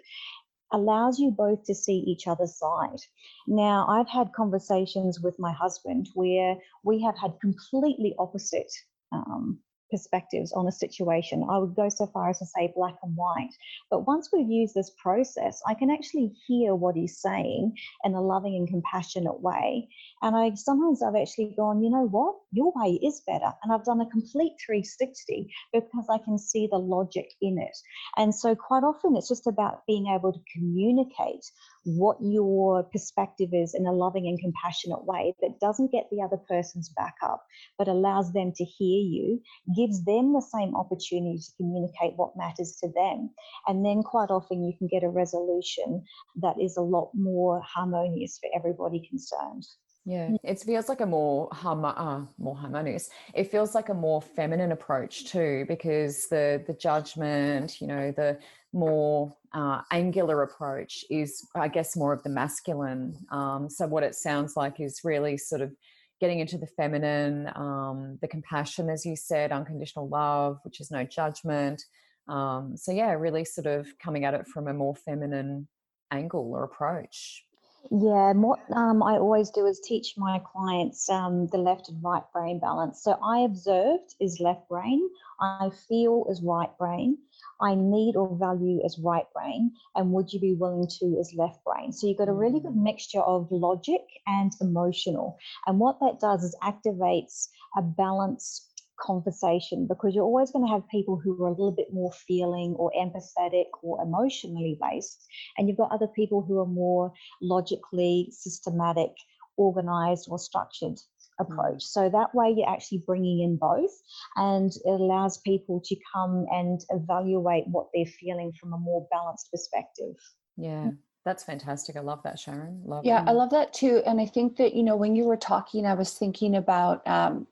allows 0.74 1.18
you 1.18 1.32
both 1.32 1.64
to 1.64 1.74
see 1.74 1.98
each 2.00 2.28
other's 2.28 2.58
side. 2.58 3.00
Now, 3.48 3.86
I've 3.88 4.10
had 4.10 4.34
conversations 4.34 5.20
with 5.22 5.36
my 5.40 5.54
husband 5.54 6.10
where 6.14 6.58
we 6.84 7.02
have 7.04 7.18
had 7.18 7.40
completely 7.40 8.14
opposite 8.20 8.72
um, 9.12 9.60
perspectives 9.90 10.52
on 10.54 10.68
a 10.68 10.72
situation. 10.72 11.46
I 11.50 11.58
would 11.58 11.76
go 11.76 11.90
so 11.90 12.08
far 12.08 12.30
as 12.30 12.40
to 12.40 12.46
say 12.46 12.72
black 12.76 12.96
and 13.04 13.16
white. 13.16 13.54
But 13.90 14.08
once 14.08 14.30
we've 14.32 14.50
used 14.50 14.76
this 14.76 14.92
process, 15.02 15.62
I 15.68 15.74
can 15.74 15.90
actually 15.90 16.34
hear 16.48 16.76
what 16.76 16.96
he's 16.96 17.20
saying 17.20 17.76
in 18.04 18.14
a 18.14 18.22
loving 18.22 18.56
and 18.56 18.68
compassionate 18.68 19.42
way. 19.42 19.90
And 20.22 20.36
I 20.36 20.54
sometimes 20.56 21.02
I've 21.02 21.16
actually 21.16 21.54
gone, 21.56 21.82
you 21.82 21.90
know 21.90 22.08
what, 22.08 22.36
your 22.52 22.74
way 22.76 23.00
is 23.04 23.22
better. 23.26 23.54
And 23.64 23.74
I've 23.74 23.86
done 23.86 24.02
a 24.02 24.10
complete 24.10 24.54
360 24.66 25.52
because 25.74 26.06
I 26.10 26.18
can 26.18 26.38
see 26.38 26.68
the 26.68 26.78
logic 26.78 27.32
in 27.42 27.58
it. 27.58 27.78
And 28.18 28.34
so 28.34 28.56
quite 28.56 28.84
often 28.84 29.16
it's 29.16 29.30
just 29.30 29.48
about 29.48 29.86
being 29.88 30.08
able 30.08 30.34
to 30.34 30.40
communicate 30.54 31.46
what 31.88 32.18
your 32.22 32.84
perspective 32.84 33.50
is 33.54 33.74
in 33.74 33.88
a 33.88 33.94
loving 33.94 34.28
and 34.28 34.40
compassionate 34.40 35.06
way 35.06 35.34
that 35.42 35.60
doesn't 35.62 35.92
get 35.92 36.08
the 36.12 36.22
other 36.22 36.38
person's 36.50 36.90
back 36.90 37.16
up, 37.24 37.46
but 37.78 37.88
allows 37.88 38.34
them 38.34 38.52
to 38.56 38.66
hear 38.66 39.00
you, 39.02 39.42
gives 39.74 40.04
them 40.04 40.34
the 40.34 40.42
same 40.42 40.76
opportunity 40.76 41.40
to 41.40 41.56
communicate 41.56 42.14
what 42.18 42.36
matters 42.36 42.78
to 42.84 42.90
them. 42.94 43.30
And 43.68 43.86
then 43.86 44.04
quite 44.04 44.30
often 44.30 44.66
you 44.66 44.74
can 44.78 44.88
get 44.88 45.04
a 45.04 45.10
resolution 45.10 46.04
that 46.42 46.60
is 46.62 46.76
a 46.76 46.82
lot 46.82 47.12
more 47.14 47.62
harmonious 47.62 48.38
for 48.38 48.50
everybody 48.54 49.08
concerned. 49.10 49.66
Yeah, 50.06 50.32
it 50.44 50.60
feels 50.60 50.88
like 50.88 51.02
a 51.02 51.06
more 51.06 51.50
hum- 51.52 51.84
uh, 51.84 52.26
more 52.38 52.56
harmonious. 52.56 53.10
It 53.34 53.52
feels 53.52 53.76
like 53.76 53.90
a 53.90 53.94
more 53.94 54.22
feminine 54.22 54.72
approach 54.72 55.26
too, 55.26 55.66
because 55.68 56.28
the 56.28 56.64
the 56.66 56.74
judgment, 56.74 57.82
you 57.82 57.88
know, 57.88 58.12
the 58.12 58.40
more 58.72 59.36
uh, 59.54 59.82
angular 59.92 60.44
approach 60.44 61.06
is, 61.10 61.46
I 61.56 61.68
guess, 61.68 61.96
more 61.96 62.14
of 62.14 62.24
the 62.24 62.30
masculine. 62.30 63.16
Um, 63.32 63.70
so 63.70 63.88
what 63.88 64.04
it 64.04 64.16
sounds 64.16 64.56
like 64.56 64.80
is 64.80 65.02
really 65.04 65.38
sort 65.38 65.62
of 65.62 65.74
getting 66.20 66.40
into 66.40 66.58
the 66.58 66.68
feminine, 66.68 67.50
um, 67.56 68.18
the 68.22 68.28
compassion, 68.28 68.90
as 68.90 69.06
you 69.06 69.16
said, 69.16 69.52
unconditional 69.52 70.10
love, 70.10 70.60
which 70.64 70.80
is 70.80 70.92
no 70.92 71.04
judgment. 71.04 71.84
Um, 72.28 72.76
so 72.76 72.92
yeah, 72.92 73.12
really 73.14 73.46
sort 73.46 73.68
of 73.68 73.88
coming 74.00 74.26
at 74.26 74.34
it 74.34 74.48
from 74.48 74.68
a 74.68 74.74
more 74.74 74.96
feminine 74.96 75.68
angle 76.12 76.52
or 76.54 76.64
approach. 76.64 77.46
Yeah, 77.92 78.34
what 78.34 78.60
um, 78.76 79.02
I 79.02 79.18
always 79.18 79.50
do 79.50 79.66
is 79.66 79.80
teach 79.80 80.16
my 80.18 80.40
clients 80.40 81.10
um, 81.10 81.48
the 81.48 81.58
left 81.58 81.88
and 81.88 82.04
right 82.04 82.24
brain 82.34 82.60
balance. 82.60 83.02
So 83.02 83.18
I 83.24 83.40
observed 83.40 84.16
is 84.20 84.40
left 84.42 84.68
brain, 84.68 85.02
I 85.40 85.70
feel 85.88 86.26
is 86.30 86.42
right 86.42 86.76
brain, 86.78 87.18
I 87.62 87.76
need 87.76 88.16
or 88.16 88.36
value 88.36 88.82
is 88.84 89.00
right 89.00 89.26
brain, 89.34 89.72
and 89.96 90.12
would 90.12 90.34
you 90.34 90.40
be 90.40 90.54
willing 90.54 90.88
to 91.00 91.06
is 91.18 91.34
left 91.38 91.64
brain. 91.64 91.94
So 91.94 92.08
you've 92.08 92.18
got 92.18 92.30
a 92.30 92.34
really 92.34 92.60
good 92.60 92.74
mm. 92.74 92.84
mixture 92.84 93.22
of 93.22 93.48
logic 93.52 94.02
and 94.26 94.52
emotional. 94.60 95.38
And 95.66 95.80
what 95.80 96.00
that 96.02 96.20
does 96.20 96.44
is 96.44 96.56
activates 96.62 97.48
a 97.78 97.82
balance 97.82 98.67
conversation 99.00 99.88
because 99.88 100.14
you're 100.14 100.24
always 100.24 100.52
going 100.52 100.66
to 100.66 100.72
have 100.72 100.88
people 100.90 101.20
who 101.24 101.44
are 101.44 101.48
a 101.48 101.52
little 101.52 101.72
bit 101.72 101.88
more 101.94 102.12
feeling 102.12 102.76
or 102.78 102.92
empathetic 102.98 103.66
or 103.82 104.02
emotionally 104.02 104.78
based. 104.82 105.26
And 105.58 105.68
you've 105.68 105.78
got 105.78 105.92
other 105.92 106.08
people 106.08 106.42
who 106.42 106.60
are 106.60 106.66
more 106.66 107.12
logically 107.42 108.30
systematic, 108.32 109.12
organized, 109.58 110.28
or 110.30 110.40
structured 110.40 111.00
approach. 111.40 111.78
Mm. 111.78 111.82
So 111.82 112.10
that 112.10 112.34
way 112.34 112.54
you're 112.56 112.70
actually 112.70 113.04
bringing 113.06 113.42
in 113.42 113.58
both 113.58 113.92
and 114.36 114.72
it 114.72 115.02
allows 115.02 115.38
people 115.40 115.82
to 115.86 115.96
come 116.14 116.46
and 116.52 116.82
evaluate 116.90 117.66
what 117.68 117.88
they're 117.94 118.06
feeling 118.06 118.52
from 118.60 118.74
a 118.74 118.78
more 118.78 119.08
balanced 119.12 119.52
perspective. 119.52 120.16
Yeah. 120.58 120.92
That's 121.26 121.44
fantastic. 121.44 121.98
I 121.98 122.00
love 122.00 122.24
that, 122.24 122.40
Sharon. 122.40 122.82
Love 122.86 123.04
yeah, 123.04 123.22
it. 123.22 123.28
I 123.28 123.32
love 123.34 123.50
that 123.50 123.74
too. 123.74 124.02
And 124.06 124.22
I 124.22 124.26
think 124.26 124.56
that, 124.56 124.74
you 124.74 124.82
know, 124.82 124.96
when 124.96 125.14
you 125.14 125.26
were 125.26 125.36
talking, 125.36 125.86
I 125.86 125.94
was 125.94 126.14
thinking 126.14 126.56
about 126.56 127.06
um, 127.06 127.48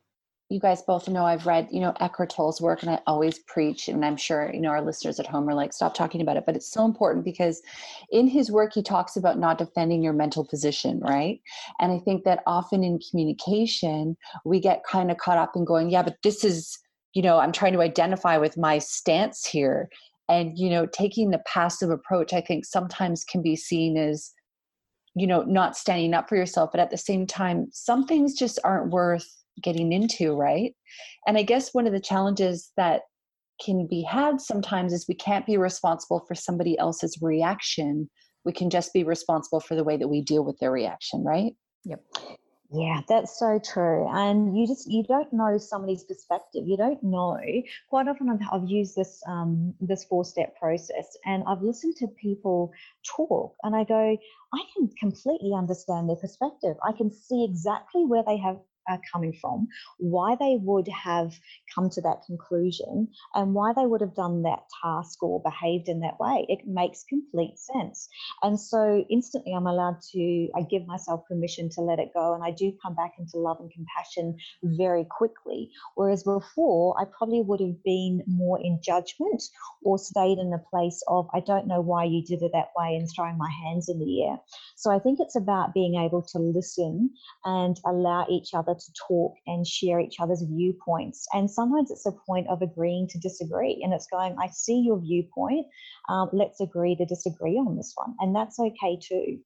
you 0.49 0.59
guys 0.59 0.83
both 0.83 1.09
know 1.09 1.25
I've 1.25 1.47
read, 1.47 1.69
you 1.71 1.79
know, 1.79 1.93
Eckhart 1.99 2.29
Tolle's 2.29 2.61
work 2.61 2.83
and 2.83 2.91
I 2.91 2.99
always 3.07 3.39
preach, 3.39 3.87
and 3.87 4.05
I'm 4.05 4.15
sure, 4.15 4.51
you 4.53 4.61
know, 4.61 4.69
our 4.69 4.81
listeners 4.81 5.19
at 5.19 5.25
home 5.25 5.49
are 5.49 5.55
like, 5.55 5.73
stop 5.73 5.95
talking 5.95 6.21
about 6.21 6.37
it. 6.37 6.45
But 6.45 6.55
it's 6.55 6.71
so 6.71 6.85
important 6.85 7.25
because 7.25 7.63
in 8.11 8.27
his 8.27 8.51
work, 8.51 8.73
he 8.75 8.83
talks 8.83 9.15
about 9.15 9.39
not 9.39 9.57
defending 9.57 10.03
your 10.03 10.13
mental 10.13 10.45
position, 10.45 10.99
right? 10.99 11.41
And 11.79 11.91
I 11.91 11.97
think 11.97 12.25
that 12.25 12.43
often 12.45 12.83
in 12.83 12.99
communication, 12.99 14.15
we 14.45 14.59
get 14.59 14.83
kind 14.83 15.09
of 15.09 15.17
caught 15.17 15.39
up 15.39 15.53
in 15.55 15.65
going, 15.65 15.89
yeah, 15.89 16.03
but 16.03 16.17
this 16.21 16.43
is, 16.43 16.77
you 17.13 17.23
know, 17.23 17.39
I'm 17.39 17.51
trying 17.51 17.73
to 17.73 17.81
identify 17.81 18.37
with 18.37 18.55
my 18.55 18.77
stance 18.77 19.47
here. 19.47 19.89
And, 20.29 20.57
you 20.57 20.69
know, 20.69 20.85
taking 20.85 21.31
the 21.31 21.41
passive 21.47 21.89
approach, 21.89 22.33
I 22.33 22.41
think 22.41 22.65
sometimes 22.65 23.23
can 23.23 23.41
be 23.41 23.55
seen 23.55 23.97
as 23.97 24.31
you 25.17 25.25
know 25.25 25.43
not 25.43 25.77
standing 25.77 26.13
up 26.13 26.27
for 26.27 26.35
yourself 26.35 26.71
but 26.73 26.81
at 26.81 26.91
the 26.91 26.97
same 26.97 27.25
time 27.25 27.67
some 27.71 28.05
things 28.05 28.33
just 28.33 28.59
aren't 28.65 28.91
worth 28.91 29.44
getting 29.61 29.91
into 29.91 30.33
right 30.33 30.75
and 31.27 31.37
i 31.37 31.43
guess 31.43 31.73
one 31.73 31.87
of 31.87 31.93
the 31.93 31.99
challenges 31.99 32.71
that 32.77 33.01
can 33.63 33.87
be 33.87 34.01
had 34.01 34.41
sometimes 34.41 34.91
is 34.91 35.05
we 35.07 35.15
can't 35.15 35.45
be 35.45 35.57
responsible 35.57 36.23
for 36.27 36.35
somebody 36.35 36.77
else's 36.77 37.17
reaction 37.21 38.09
we 38.43 38.51
can 38.51 38.69
just 38.69 38.93
be 38.93 39.03
responsible 39.03 39.59
for 39.59 39.75
the 39.75 39.83
way 39.83 39.97
that 39.97 40.07
we 40.07 40.21
deal 40.21 40.43
with 40.43 40.57
their 40.59 40.71
reaction 40.71 41.23
right 41.23 41.53
yep 41.83 42.01
yeah, 42.71 43.01
that's 43.07 43.37
so 43.37 43.59
true. 43.59 44.07
And 44.09 44.57
you 44.57 44.67
just 44.67 44.91
you 44.91 45.03
don't 45.03 45.31
know 45.31 45.57
somebody's 45.57 46.03
perspective. 46.03 46.63
You 46.67 46.77
don't 46.77 47.01
know. 47.03 47.39
Quite 47.89 48.07
often 48.07 48.29
I've, 48.29 48.39
I've 48.51 48.69
used 48.69 48.95
this 48.95 49.21
um, 49.27 49.73
this 49.79 50.03
four 50.03 50.25
step 50.25 50.57
process, 50.57 51.15
and 51.25 51.43
I've 51.47 51.61
listened 51.61 51.95
to 51.97 52.07
people 52.07 52.71
talk, 53.05 53.55
and 53.63 53.75
I 53.75 53.83
go, 53.83 54.17
I 54.53 54.63
can 54.75 54.89
completely 54.99 55.53
understand 55.53 56.09
their 56.09 56.15
perspective. 56.15 56.75
I 56.83 56.91
can 56.91 57.11
see 57.11 57.45
exactly 57.45 58.03
where 58.05 58.23
they 58.25 58.37
have 58.37 58.57
are 58.87 58.99
coming 59.11 59.33
from, 59.41 59.67
why 59.97 60.35
they 60.39 60.57
would 60.61 60.87
have 60.87 61.33
come 61.73 61.89
to 61.91 62.01
that 62.01 62.23
conclusion, 62.25 63.07
and 63.33 63.53
why 63.53 63.73
they 63.73 63.85
would 63.85 64.01
have 64.01 64.15
done 64.15 64.43
that 64.43 64.63
task 64.83 65.21
or 65.23 65.41
behaved 65.41 65.89
in 65.89 65.99
that 66.01 66.19
way. 66.19 66.45
It 66.49 66.67
makes 66.67 67.03
complete 67.03 67.57
sense. 67.57 68.07
And 68.43 68.59
so 68.59 69.05
instantly 69.09 69.53
I'm 69.53 69.67
allowed 69.67 70.01
to, 70.13 70.49
I 70.55 70.61
give 70.69 70.85
myself 70.85 71.27
permission 71.27 71.69
to 71.71 71.81
let 71.81 71.99
it 71.99 72.11
go. 72.13 72.33
And 72.33 72.43
I 72.43 72.51
do 72.51 72.71
come 72.81 72.95
back 72.95 73.13
into 73.17 73.37
love 73.37 73.57
and 73.59 73.71
compassion 73.71 74.37
very 74.63 75.05
quickly. 75.09 75.71
Whereas 75.95 76.23
before, 76.23 76.95
I 76.99 77.05
probably 77.17 77.41
would 77.41 77.59
have 77.59 77.83
been 77.83 78.23
more 78.27 78.59
in 78.61 78.79
judgment 78.83 79.43
or 79.83 79.97
stayed 79.97 80.37
in 80.37 80.53
a 80.53 80.69
place 80.69 81.01
of, 81.07 81.27
I 81.33 81.39
don't 81.39 81.67
know 81.67 81.81
why 81.81 82.03
you 82.03 82.23
did 82.23 82.41
it 82.41 82.51
that 82.53 82.69
way 82.77 82.95
and 82.95 83.09
throwing 83.09 83.37
my 83.37 83.49
hands 83.63 83.89
in 83.89 83.99
the 83.99 84.23
air. 84.25 84.37
So 84.75 84.91
I 84.91 84.99
think 84.99 85.19
it's 85.19 85.35
about 85.35 85.73
being 85.73 85.95
able 85.95 86.21
to 86.21 86.39
listen 86.39 87.09
and 87.43 87.79
allow 87.85 88.25
each 88.29 88.53
other 88.53 88.74
to 88.75 88.93
talk 89.07 89.33
and 89.47 89.65
share 89.65 89.99
each 89.99 90.19
other's 90.19 90.43
viewpoints. 90.43 91.27
And 91.33 91.49
sometimes 91.49 91.91
it's 91.91 92.05
a 92.05 92.11
point 92.11 92.47
of 92.49 92.61
agreeing 92.61 93.07
to 93.09 93.19
disagree. 93.19 93.81
And 93.83 93.93
it's 93.93 94.07
going, 94.07 94.35
I 94.39 94.47
see 94.47 94.79
your 94.79 94.99
viewpoint. 94.99 95.65
Um, 96.09 96.29
let's 96.33 96.61
agree 96.61 96.95
to 96.95 97.05
disagree 97.05 97.57
on 97.57 97.75
this 97.75 97.93
one. 97.95 98.15
And 98.19 98.35
that's 98.35 98.59
okay 98.59 98.99
too. 99.01 99.39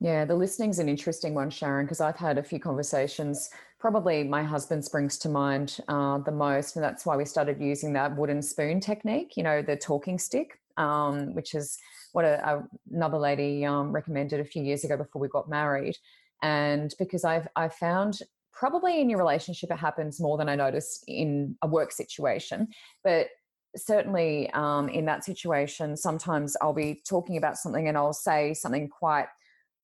Yeah, 0.00 0.24
the 0.24 0.34
listening's 0.34 0.80
an 0.80 0.88
interesting 0.88 1.34
one, 1.34 1.50
Sharon, 1.50 1.86
because 1.86 2.00
I've 2.00 2.16
had 2.16 2.36
a 2.36 2.42
few 2.42 2.58
conversations. 2.58 3.48
Probably 3.78 4.24
my 4.24 4.42
husband 4.42 4.84
springs 4.84 5.16
to 5.18 5.28
mind 5.28 5.78
uh, 5.88 6.18
the 6.18 6.32
most, 6.32 6.76
and 6.76 6.84
that's 6.84 7.06
why 7.06 7.16
we 7.16 7.24
started 7.24 7.60
using 7.60 7.92
that 7.94 8.16
wooden 8.16 8.42
spoon 8.42 8.80
technique. 8.80 9.36
You 9.36 9.44
know, 9.44 9.62
the 9.62 9.76
talking 9.76 10.18
stick, 10.18 10.58
um, 10.76 11.34
which 11.34 11.54
is 11.54 11.78
what 12.12 12.24
a, 12.24 12.46
a, 12.46 12.68
another 12.92 13.18
lady 13.18 13.64
um, 13.64 13.92
recommended 13.92 14.40
a 14.40 14.44
few 14.44 14.62
years 14.62 14.84
ago 14.84 14.96
before 14.96 15.22
we 15.22 15.28
got 15.28 15.48
married. 15.48 15.96
And 16.42 16.92
because 16.98 17.24
I've 17.24 17.48
I 17.56 17.68
found 17.68 18.18
probably 18.54 19.00
in 19.00 19.10
your 19.10 19.18
relationship 19.18 19.70
it 19.70 19.78
happens 19.78 20.20
more 20.20 20.38
than 20.38 20.48
i 20.48 20.54
notice 20.54 21.02
in 21.06 21.56
a 21.62 21.68
work 21.68 21.92
situation 21.92 22.68
but 23.02 23.28
certainly 23.76 24.48
um, 24.50 24.88
in 24.88 25.04
that 25.04 25.24
situation 25.24 25.96
sometimes 25.96 26.56
i'll 26.62 26.72
be 26.72 27.02
talking 27.08 27.36
about 27.36 27.56
something 27.56 27.88
and 27.88 27.96
i'll 27.96 28.12
say 28.12 28.54
something 28.54 28.88
quite 28.88 29.26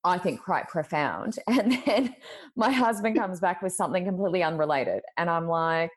i 0.04 0.16
think 0.16 0.42
quite 0.42 0.68
profound 0.68 1.38
and 1.46 1.78
then 1.84 2.14
my 2.56 2.70
husband 2.70 3.16
comes 3.18 3.40
back 3.40 3.62
with 3.62 3.72
something 3.72 4.04
completely 4.04 4.42
unrelated 4.42 5.02
and 5.16 5.28
i'm 5.28 5.48
like 5.48 5.90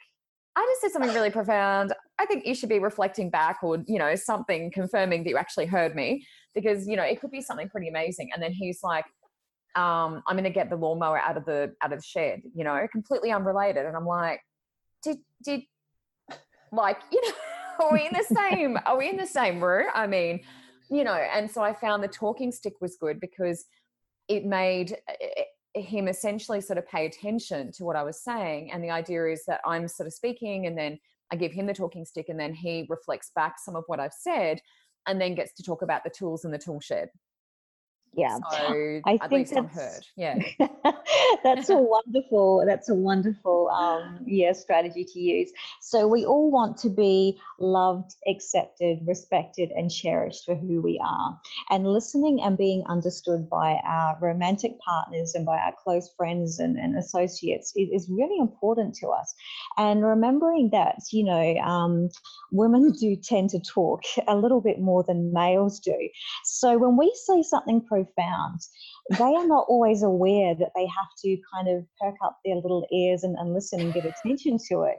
i 0.56 0.62
just 0.62 0.82
said 0.82 0.92
something 0.92 1.14
really 1.14 1.30
profound. 1.30 1.94
I 2.20 2.26
think 2.26 2.46
you 2.46 2.54
should 2.54 2.70
be 2.70 2.80
reflecting 2.80 3.30
back 3.30 3.64
or 3.64 3.84
you 3.88 3.98
know 3.98 4.16
something 4.16 4.72
confirming 4.72 5.24
that 5.24 5.30
you 5.30 5.38
actually 5.38 5.66
heard 5.66 5.96
me 5.96 6.26
because 6.54 6.88
you 6.88 6.96
know 6.96 7.04
it 7.04 7.20
could 7.20 7.32
be 7.32 7.42
something 7.42 7.70
pretty 7.70 7.88
amazing. 7.88 8.30
And 8.34 8.42
then 8.42 8.52
he's 8.52 8.84
like 8.84 9.06
um, 9.76 10.22
I'm 10.28 10.36
going 10.36 10.44
to 10.44 10.50
get 10.50 10.70
the 10.70 10.76
lawnmower 10.76 11.18
out 11.18 11.38
of 11.38 11.46
the 11.46 11.74
out 11.82 11.92
of 11.92 12.00
the 12.00 12.06
shed, 12.06 12.44
you 12.54 12.64
know, 12.64 12.88
completely 12.92 13.32
unrelated. 13.32 13.86
And 13.86 13.96
I'm 13.96 14.06
like, 14.06 14.42
did 15.02 15.18
did 15.44 15.62
like 16.72 17.02
you 17.12 17.22
know, 17.22 17.86
are 17.86 17.94
we 17.94 18.06
in 18.06 18.14
the 18.14 18.36
same? 18.36 18.78
Are 18.86 18.98
we 18.98 19.10
in 19.10 19.18
the 19.18 19.26
same 19.26 19.64
room? 19.64 19.88
I 19.94 20.06
mean, 20.06 20.42
you 20.90 21.04
know. 21.04 21.14
And 21.14 21.50
so 21.50 21.64
I 21.64 21.74
found 21.74 22.04
the 22.04 22.08
talking 22.08 22.52
stick 22.52 22.74
was 22.82 22.98
good 22.98 23.20
because 23.20 23.66
it 24.28 24.46
made 24.46 24.96
him 25.74 26.08
essentially 26.08 26.62
sort 26.62 26.78
of 26.78 26.88
pay 26.88 27.08
attention 27.08 27.72
to 27.74 27.84
what 27.84 27.96
I 27.96 28.04
was 28.04 28.22
saying. 28.22 28.72
And 28.72 28.84
the 28.84 28.92
idea 28.92 29.26
is 29.32 29.44
that 29.46 29.60
I'm 29.66 29.88
sort 29.88 30.06
of 30.06 30.14
speaking, 30.14 30.68
and 30.68 30.78
then 30.78 31.00
I 31.32 31.36
give 31.36 31.52
him 31.52 31.66
the 31.66 31.74
talking 31.74 32.06
stick, 32.06 32.30
and 32.30 32.40
then 32.40 32.54
he 32.54 32.86
reflects 32.90 33.32
back 33.36 33.56
some 33.58 33.76
of 33.76 33.86
what 33.88 34.00
I've 34.00 34.14
said, 34.14 34.62
and 35.08 35.20
then 35.20 35.34
gets 35.34 35.54
to 35.56 35.64
talk 35.64 35.82
about 35.82 36.04
the 36.04 36.12
tools 36.12 36.46
in 36.46 36.52
the 36.52 36.60
tool 36.60 36.80
shed 36.80 37.10
yeah. 38.16 38.38
So 38.52 39.02
I 39.06 39.18
think 39.18 39.32
least 39.32 39.58
I'm 39.58 39.68
heard. 39.68 40.06
Yeah. 40.16 40.40
that's 41.44 41.70
a 41.70 41.78
wonderful 41.78 42.64
that's 42.66 42.90
a 42.90 42.94
wonderful 42.94 43.70
um 43.70 44.20
yeah 44.26 44.54
strategy 44.54 45.06
to 45.06 45.20
use. 45.20 45.52
So 45.82 46.08
we 46.08 46.26
all 46.26 46.52
want 46.52 46.78
to 46.80 46.90
be 46.90 47.40
loved 47.60 48.16
accepted 48.28 49.00
respected 49.06 49.72
and 49.72 49.90
cherished 49.90 50.46
for 50.46 50.56
who 50.56 50.82
we 50.82 51.02
are. 51.04 51.40
And 51.72 51.88
listening 51.88 52.42
and 52.44 52.58
being 52.58 52.84
understood 52.88 53.50
by 53.50 53.80
our 53.84 54.18
romantic 54.22 54.74
partners 54.80 55.34
and 55.34 55.46
by 55.46 55.58
our 55.58 55.74
close 55.84 56.12
friends 56.16 56.60
and, 56.60 56.78
and 56.78 56.96
associates 56.96 57.74
is, 57.76 57.90
is 57.92 58.10
really 58.10 58.38
important 58.38 58.96
to 58.96 59.08
us. 59.08 59.34
And 59.78 60.06
remembering 60.06 60.70
that 60.72 60.98
you 61.12 61.24
know 61.24 61.56
um, 61.58 62.10
women 62.52 62.92
do 63.00 63.16
tend 63.16 63.50
to 63.52 63.60
talk 63.60 64.04
a 64.28 64.36
little 64.36 64.62
bit 64.62 64.80
more 64.80 65.04
than 65.04 65.34
males 65.34 65.80
do. 65.80 65.98
So 66.44 66.78
when 66.78 66.96
we 66.96 67.12
say 67.26 67.42
something 67.42 67.82
pro 67.82 68.03
profound. 68.06 68.60
They 69.10 69.36
are 69.36 69.48
not 69.48 69.66
always 69.68 70.02
aware 70.02 70.56
that 70.56 70.72
they 70.76 70.86
have 70.86 71.10
to 71.24 71.38
kind 71.54 71.68
of 71.68 71.86
perk 72.00 72.16
up 72.24 72.40
their 72.46 72.56
little 72.56 72.88
ears 72.92 73.24
and, 73.24 73.36
and 73.38 73.54
listen 73.54 73.82
and 73.82 73.94
give 73.94 74.06
attention 74.06 74.58
to 74.70 74.84
it. 74.84 74.98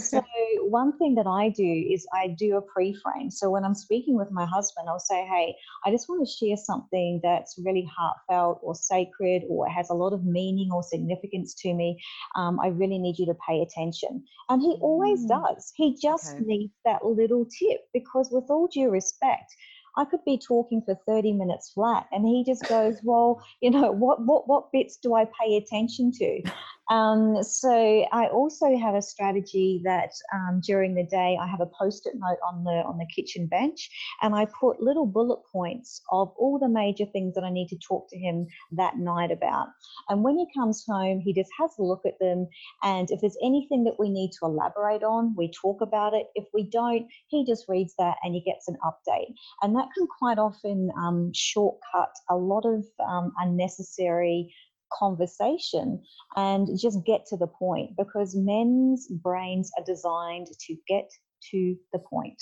So, 0.00 0.22
one 0.60 0.96
thing 0.98 1.14
that 1.14 1.26
I 1.26 1.48
do 1.48 1.64
is 1.64 2.06
I 2.12 2.28
do 2.28 2.56
a 2.56 2.62
pre 2.62 2.94
frame. 2.94 3.30
So, 3.30 3.50
when 3.50 3.64
I'm 3.64 3.74
speaking 3.74 4.16
with 4.16 4.30
my 4.30 4.44
husband, 4.44 4.88
I'll 4.88 4.98
say, 4.98 5.26
Hey, 5.26 5.56
I 5.84 5.90
just 5.90 6.08
want 6.08 6.26
to 6.26 6.30
share 6.30 6.56
something 6.56 7.20
that's 7.22 7.58
really 7.64 7.88
heartfelt 7.96 8.60
or 8.62 8.74
sacred 8.74 9.44
or 9.48 9.68
has 9.68 9.88
a 9.90 9.94
lot 9.94 10.12
of 10.12 10.24
meaning 10.24 10.70
or 10.72 10.82
significance 10.82 11.54
to 11.62 11.72
me. 11.72 11.98
Um, 12.36 12.60
I 12.60 12.68
really 12.68 12.98
need 12.98 13.18
you 13.18 13.26
to 13.26 13.36
pay 13.48 13.62
attention. 13.62 14.22
And 14.48 14.60
he 14.60 14.76
always 14.80 15.24
mm. 15.24 15.28
does. 15.28 15.72
He 15.74 15.96
just 16.00 16.34
okay. 16.34 16.44
needs 16.44 16.74
that 16.84 17.04
little 17.04 17.46
tip 17.46 17.80
because, 17.92 18.28
with 18.30 18.44
all 18.50 18.68
due 18.68 18.90
respect, 18.90 19.54
I 19.96 20.04
could 20.04 20.24
be 20.24 20.38
talking 20.38 20.82
for 20.82 20.94
30 21.06 21.32
minutes 21.32 21.70
flat 21.70 22.06
and 22.12 22.26
he 22.26 22.44
just 22.44 22.68
goes, 22.68 23.00
Well, 23.02 23.42
you 23.60 23.70
know, 23.70 23.90
what 23.90 24.24
what 24.24 24.46
what 24.48 24.72
bits 24.72 24.96
do 24.96 25.14
I 25.14 25.26
pay 25.40 25.56
attention 25.56 26.12
to? 26.12 26.42
Um, 26.88 27.42
so 27.42 27.70
I 28.12 28.26
also 28.28 28.76
have 28.78 28.94
a 28.94 29.02
strategy 29.02 29.80
that 29.84 30.10
um, 30.32 30.60
during 30.64 30.94
the 30.94 31.04
day 31.04 31.36
I 31.40 31.46
have 31.46 31.60
a 31.60 31.70
post-it 31.78 32.14
note 32.16 32.38
on 32.46 32.62
the 32.62 32.84
on 32.86 32.98
the 32.98 33.06
kitchen 33.06 33.46
bench, 33.46 33.90
and 34.22 34.34
I 34.34 34.46
put 34.60 34.80
little 34.80 35.06
bullet 35.06 35.40
points 35.52 36.00
of 36.12 36.32
all 36.38 36.58
the 36.58 36.68
major 36.68 37.04
things 37.06 37.34
that 37.34 37.44
I 37.44 37.50
need 37.50 37.68
to 37.68 37.78
talk 37.78 38.08
to 38.10 38.18
him 38.18 38.46
that 38.72 38.98
night 38.98 39.32
about. 39.32 39.68
And 40.08 40.22
when 40.22 40.38
he 40.38 40.46
comes 40.56 40.84
home, 40.86 41.20
he 41.20 41.32
just 41.32 41.50
has 41.58 41.72
a 41.78 41.82
look 41.82 42.02
at 42.06 42.18
them, 42.20 42.46
and 42.82 43.10
if 43.10 43.20
there's 43.20 43.38
anything 43.42 43.82
that 43.84 43.98
we 43.98 44.08
need 44.08 44.30
to 44.38 44.46
elaborate 44.46 45.02
on, 45.02 45.34
we 45.36 45.50
talk 45.50 45.80
about 45.80 46.14
it. 46.14 46.28
If 46.36 46.46
we 46.54 46.62
don't, 46.70 47.06
he 47.26 47.44
just 47.44 47.68
reads 47.68 47.94
that 47.98 48.16
and 48.22 48.34
he 48.34 48.40
gets 48.40 48.68
an 48.68 48.76
update, 48.84 49.34
and 49.62 49.74
that 49.74 49.88
can 49.96 50.06
quite 50.18 50.38
often 50.38 50.90
um, 50.96 51.32
shortcut 51.34 52.12
a 52.30 52.36
lot 52.36 52.64
of 52.64 52.84
um, 53.08 53.32
unnecessary 53.38 54.54
conversation 54.92 56.02
and 56.36 56.68
just 56.78 57.04
get 57.04 57.26
to 57.26 57.36
the 57.36 57.46
point 57.46 57.90
because 57.96 58.34
men's 58.36 59.08
brains 59.08 59.70
are 59.78 59.84
designed 59.84 60.48
to 60.66 60.76
get 60.88 61.10
to 61.50 61.76
the 61.92 61.98
point. 61.98 62.40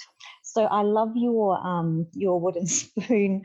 So 0.54 0.66
I 0.66 0.82
love 0.82 1.16
your 1.16 1.58
um, 1.66 2.06
your 2.12 2.38
wooden 2.40 2.66
spoon 2.80 3.42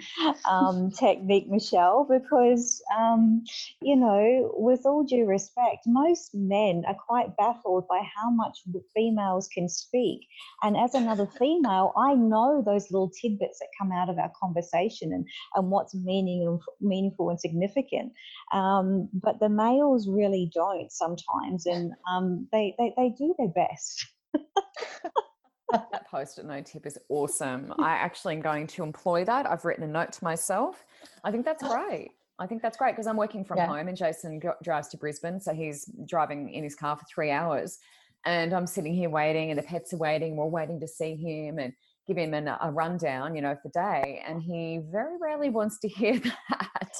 um, 0.48 0.92
technique, 0.92 1.50
Michelle, 1.50 2.06
because 2.08 2.84
um, 2.96 3.44
you 3.82 3.96
know, 3.96 4.52
with 4.54 4.82
all 4.86 5.04
due 5.04 5.26
respect, 5.26 5.88
most 5.88 6.36
men 6.36 6.84
are 6.88 6.94
quite 7.08 7.36
baffled 7.36 7.88
by 7.88 8.04
how 8.16 8.30
much 8.30 8.60
females 8.96 9.48
can 9.48 9.68
speak. 9.68 10.20
And 10.62 10.78
as 10.78 10.94
another 10.94 11.26
female, 11.26 11.94
I 11.98 12.14
know 12.14 12.62
those 12.64 12.92
little 12.92 13.10
tidbits 13.10 13.58
that 13.58 13.70
come 13.76 13.92
out 13.92 14.10
of 14.10 14.20
our 14.20 14.32
conversation 14.40 15.12
and 15.12 15.26
and 15.56 15.72
what's 15.72 15.96
meaning 15.96 16.60
meaningful 16.80 17.32
and 17.32 17.40
significant. 17.40 18.14
Um, 18.54 19.10
but 19.14 19.40
the 19.40 19.50
males 19.50 20.08
really 20.08 20.52
don't 20.54 20.92
sometimes, 20.92 21.66
and 21.66 21.92
um, 22.08 22.48
they, 22.52 22.76
they 22.78 22.94
they 22.96 23.10
do 23.18 23.34
their 23.40 23.48
best. 23.48 24.06
that 25.72 26.08
post-it 26.10 26.46
note 26.46 26.66
tip 26.66 26.86
is 26.86 26.98
awesome. 27.10 27.74
I 27.80 27.92
actually 27.92 28.36
am 28.36 28.42
going 28.42 28.68
to 28.68 28.84
employ 28.84 29.26
that. 29.26 29.50
I've 29.50 29.66
written 29.66 29.84
a 29.84 29.88
note 29.88 30.12
to 30.14 30.24
myself. 30.24 30.86
I 31.24 31.32
think 31.32 31.46
that's 31.46 31.64
great. 31.64 32.12
I 32.40 32.48
think 32.48 32.62
that's 32.62 32.78
great 32.78 32.94
because 32.94 33.08
I'm 33.08 33.18
working 33.18 33.44
from 33.44 33.58
yeah. 33.58 33.68
home 33.68 33.88
and 33.88 33.98
Jason 33.98 34.42
drives 34.64 34.88
to 34.90 34.98
Brisbane. 34.98 35.40
So 35.40 35.54
he's 35.54 35.86
driving 36.06 36.50
in 36.54 36.64
his 36.64 36.76
car 36.76 36.96
for 36.96 37.06
three 37.06 37.32
hours 37.32 37.80
and 38.26 38.54
I'm 38.54 38.68
sitting 38.68 38.94
here 38.94 39.10
waiting 39.10 39.52
and 39.52 39.58
the 39.58 39.64
pets 39.64 39.94
are 39.94 39.98
waiting. 39.98 40.36
We're 40.36 40.46
waiting 40.46 40.80
to 40.80 40.88
see 40.88 41.16
him 41.16 41.60
and 41.60 41.74
give 42.10 42.18
him 42.18 42.34
an, 42.34 42.48
a 42.48 42.72
rundown, 42.72 43.36
you 43.36 43.42
know, 43.42 43.56
for 43.62 43.70
day. 43.70 44.22
And 44.28 44.42
he 44.42 44.80
very 44.92 45.18
rarely 45.22 45.50
wants 45.50 45.80
to 45.80 45.88
hear 46.00 46.20
that. 46.20 46.92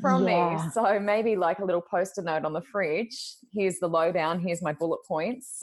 from 0.00 0.26
Yeah. 0.26 0.54
me. 0.64 0.70
So 0.72 0.98
maybe 1.00 1.36
like 1.36 1.58
a 1.58 1.64
little 1.64 1.80
post-it 1.82 2.24
note 2.24 2.44
on 2.44 2.52
the 2.52 2.62
fridge. 2.62 3.34
Here's 3.52 3.78
the 3.80 3.88
lowdown. 3.88 4.40
Here's 4.40 4.62
my 4.62 4.72
bullet 4.72 5.00
points. 5.06 5.62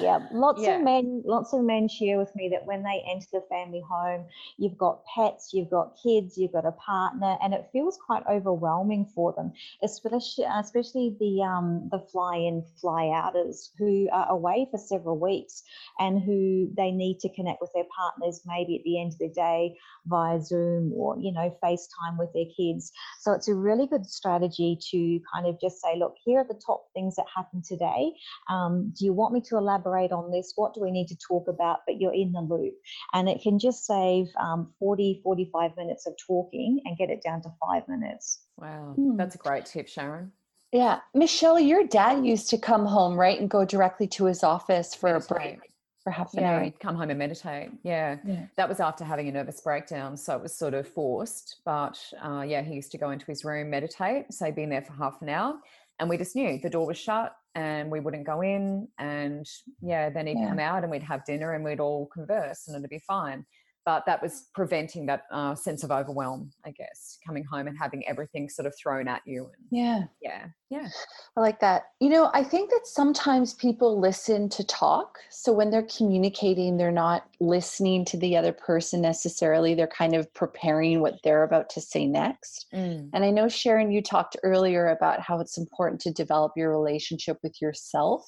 yeah 0.00 0.18
lots 0.32 0.62
Yeah. 0.62 0.76
of 0.76 0.82
men 0.82 1.22
lots 1.24 1.52
of 1.52 1.62
men 1.62 1.88
share 1.88 2.18
with 2.18 2.34
me 2.36 2.48
that 2.50 2.64
when 2.66 2.82
they 2.82 3.02
enter 3.10 3.26
the 3.32 3.42
family 3.48 3.82
home 3.88 4.24
you've 4.56 4.76
got 4.78 5.02
pets 5.14 5.50
you've 5.52 5.70
got 5.70 5.96
kids 6.02 6.36
you've 6.36 6.52
got 6.52 6.64
a 6.66 6.72
partner 6.72 7.36
and 7.42 7.54
it 7.54 7.68
feels 7.72 7.98
quite 8.04 8.22
overwhelming 8.30 9.06
for 9.14 9.32
them 9.32 9.52
especially 9.82 10.44
especially 10.58 11.16
the 11.20 11.42
um 11.42 11.88
the 11.90 11.98
fly 11.98 12.36
in 12.36 12.62
fly 12.80 13.10
outers 13.14 13.70
who 13.78 14.08
are 14.12 14.28
away 14.30 14.66
for 14.70 14.78
several 14.78 15.18
weeks 15.18 15.62
and 15.98 16.22
who 16.22 16.68
they 16.76 16.90
need 16.90 17.18
to 17.20 17.28
connect 17.30 17.53
with 17.60 17.70
their 17.74 17.84
partners 17.96 18.42
maybe 18.46 18.76
at 18.76 18.84
the 18.84 19.00
end 19.00 19.12
of 19.12 19.18
the 19.18 19.28
day 19.28 19.76
via 20.06 20.40
zoom 20.40 20.92
or 20.94 21.16
you 21.18 21.32
know 21.32 21.56
facetime 21.62 22.18
with 22.18 22.32
their 22.32 22.44
kids 22.56 22.92
so 23.20 23.32
it's 23.32 23.48
a 23.48 23.54
really 23.54 23.86
good 23.86 24.06
strategy 24.06 24.78
to 24.90 25.20
kind 25.32 25.46
of 25.46 25.60
just 25.60 25.80
say 25.80 25.96
look 25.98 26.14
here 26.24 26.40
are 26.40 26.46
the 26.48 26.60
top 26.66 26.86
things 26.94 27.16
that 27.16 27.26
happened 27.34 27.64
today 27.64 28.12
um, 28.50 28.92
do 28.98 29.04
you 29.04 29.12
want 29.12 29.32
me 29.32 29.40
to 29.40 29.56
elaborate 29.56 30.12
on 30.12 30.30
this 30.30 30.52
what 30.56 30.74
do 30.74 30.80
we 30.80 30.90
need 30.90 31.08
to 31.08 31.16
talk 31.16 31.48
about 31.48 31.80
but 31.86 32.00
you're 32.00 32.14
in 32.14 32.32
the 32.32 32.40
loop 32.40 32.74
and 33.12 33.28
it 33.28 33.40
can 33.42 33.58
just 33.58 33.86
save 33.86 34.26
um, 34.40 34.72
40 34.78 35.20
45 35.22 35.76
minutes 35.76 36.06
of 36.06 36.14
talking 36.26 36.80
and 36.84 36.96
get 36.98 37.10
it 37.10 37.22
down 37.22 37.42
to 37.42 37.48
five 37.64 37.86
minutes 37.88 38.40
wow, 38.56 38.94
Hmm. 38.96 39.16
that's 39.16 39.34
a 39.34 39.38
great 39.38 39.66
tip, 39.66 39.88
Sharon. 39.88 40.32
Yeah. 40.72 41.00
Michelle, 41.14 41.60
your 41.60 41.86
dad 41.86 42.26
used 42.26 42.50
to 42.50 42.58
come 42.58 42.84
home, 42.86 43.14
right, 43.16 43.38
and 43.38 43.48
go 43.48 43.64
directly 43.64 44.08
to 44.08 44.24
his 44.24 44.42
office 44.42 44.94
for 44.94 45.14
a 45.14 45.20
break 45.20 45.58
Meditate. 45.58 45.70
For 46.04 46.10
half 46.10 46.32
an 46.34 46.40
Yeah, 46.42 46.50
hour. 46.56 46.62
he'd 46.62 46.78
come 46.78 46.94
home 46.94 47.10
and 47.10 47.18
meditate. 47.18 47.70
Yeah. 47.82 48.18
Yeah. 48.24 48.46
that 48.56 48.68
was 48.68 48.78
after 48.78 49.04
having 49.04 49.26
a 49.28 49.32
nervous 49.32 49.60
breakdown 49.62 50.16
so 50.16 50.36
it 50.36 50.42
was 50.42 50.54
sort 50.56 50.74
of 50.74 50.86
forced 50.86 51.56
but 51.64 51.98
uh, 52.22 52.42
yeah 52.46 52.62
he 52.62 52.74
used 52.74 52.92
to 52.92 52.98
go 52.98 53.10
into 53.10 53.24
his 53.26 53.44
room 53.44 53.70
meditate 53.70 54.32
so 54.32 54.44
he'd 54.44 54.54
been 54.54 54.68
there 54.68 54.82
for 54.82 54.92
half 54.92 55.20
an 55.22 55.30
hour 55.30 55.54
and 55.98 56.08
we 56.10 56.18
just 56.18 56.36
knew 56.36 56.58
the 56.62 56.68
door 56.70 56.86
was 56.86 56.98
shut 56.98 57.34
and 57.54 57.90
we 57.90 58.00
wouldn't 58.00 58.26
go 58.26 58.42
in 58.42 58.86
and 58.98 59.46
yeah 59.80 60.10
then 60.10 60.26
he'd 60.26 60.38
Yeah. 60.38 60.50
come 60.50 60.58
out 60.58 60.82
and 60.82 60.90
we'd 60.90 61.02
have 61.02 61.24
dinner 61.24 61.52
and 61.54 61.64
we'd 61.64 61.80
all 61.80 62.06
converse 62.06 62.68
and 62.68 62.76
it'd 62.76 62.90
be 62.90 62.98
fine 62.98 63.44
but 63.84 64.04
that 64.06 64.22
was 64.22 64.46
preventing 64.54 65.06
that 65.06 65.24
uh, 65.30 65.54
sense 65.54 65.84
of 65.84 65.90
overwhelm 65.90 66.50
i 66.64 66.70
guess 66.70 67.18
coming 67.26 67.44
home 67.44 67.66
and 67.66 67.78
having 67.78 68.06
everything 68.06 68.48
sort 68.48 68.66
of 68.66 68.74
thrown 68.76 69.08
at 69.08 69.22
you 69.26 69.44
and 69.44 69.66
Yeah. 69.70 70.04
yeah 70.22 70.46
yeah 70.70 70.88
I 71.36 71.40
like 71.40 71.60
that. 71.60 71.86
You 72.00 72.10
know, 72.10 72.30
I 72.32 72.44
think 72.44 72.70
that 72.70 72.86
sometimes 72.86 73.54
people 73.54 74.00
listen 74.00 74.48
to 74.50 74.64
talk. 74.64 75.18
So 75.30 75.52
when 75.52 75.70
they're 75.70 75.88
communicating, 75.96 76.76
they're 76.76 76.92
not 76.92 77.26
listening 77.40 78.04
to 78.06 78.16
the 78.16 78.36
other 78.36 78.52
person 78.52 79.00
necessarily. 79.00 79.74
They're 79.74 79.86
kind 79.88 80.14
of 80.14 80.32
preparing 80.34 81.00
what 81.00 81.14
they're 81.24 81.42
about 81.42 81.70
to 81.70 81.80
say 81.80 82.06
next. 82.06 82.66
Mm. 82.72 83.10
And 83.12 83.24
I 83.24 83.30
know, 83.30 83.48
Sharon, 83.48 83.90
you 83.90 84.00
talked 84.00 84.36
earlier 84.44 84.88
about 84.88 85.20
how 85.20 85.40
it's 85.40 85.58
important 85.58 86.00
to 86.02 86.12
develop 86.12 86.52
your 86.56 86.70
relationship 86.70 87.38
with 87.42 87.60
yourself. 87.60 88.24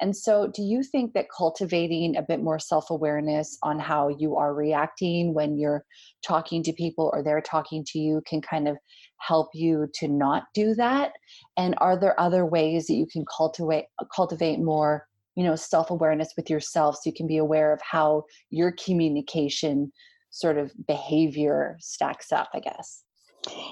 And 0.00 0.16
so, 0.16 0.46
do 0.48 0.62
you 0.62 0.82
think 0.82 1.14
that 1.14 1.26
cultivating 1.36 2.16
a 2.16 2.22
bit 2.22 2.42
more 2.42 2.58
self 2.58 2.90
awareness 2.90 3.56
on 3.62 3.78
how 3.78 4.08
you 4.08 4.36
are 4.36 4.54
reacting 4.54 5.32
when 5.34 5.56
you're 5.58 5.84
talking 6.22 6.62
to 6.64 6.72
people 6.72 7.10
or 7.12 7.22
they're 7.22 7.40
talking 7.40 7.84
to 7.88 7.98
you 7.98 8.22
can 8.26 8.40
kind 8.40 8.68
of 8.68 8.76
help 9.18 9.48
you 9.54 9.88
to 9.94 10.08
not 10.08 10.44
do 10.54 10.74
that? 10.74 11.12
And 11.56 11.74
are 11.78 11.98
there 11.98 12.18
other 12.20 12.44
ways 12.44 12.86
that 12.86 12.94
you 12.94 13.06
can 13.06 13.24
cultivate 13.34 13.86
cultivate 14.14 14.58
more, 14.58 15.06
you 15.34 15.44
know, 15.44 15.56
self 15.56 15.90
awareness 15.90 16.34
with 16.36 16.50
yourself 16.50 16.96
so 16.96 17.02
you 17.06 17.14
can 17.14 17.26
be 17.26 17.38
aware 17.38 17.72
of 17.72 17.80
how 17.82 18.24
your 18.50 18.72
communication 18.72 19.92
sort 20.30 20.58
of 20.58 20.72
behavior 20.86 21.76
stacks 21.80 22.32
up? 22.32 22.50
I 22.52 22.60
guess. 22.60 23.05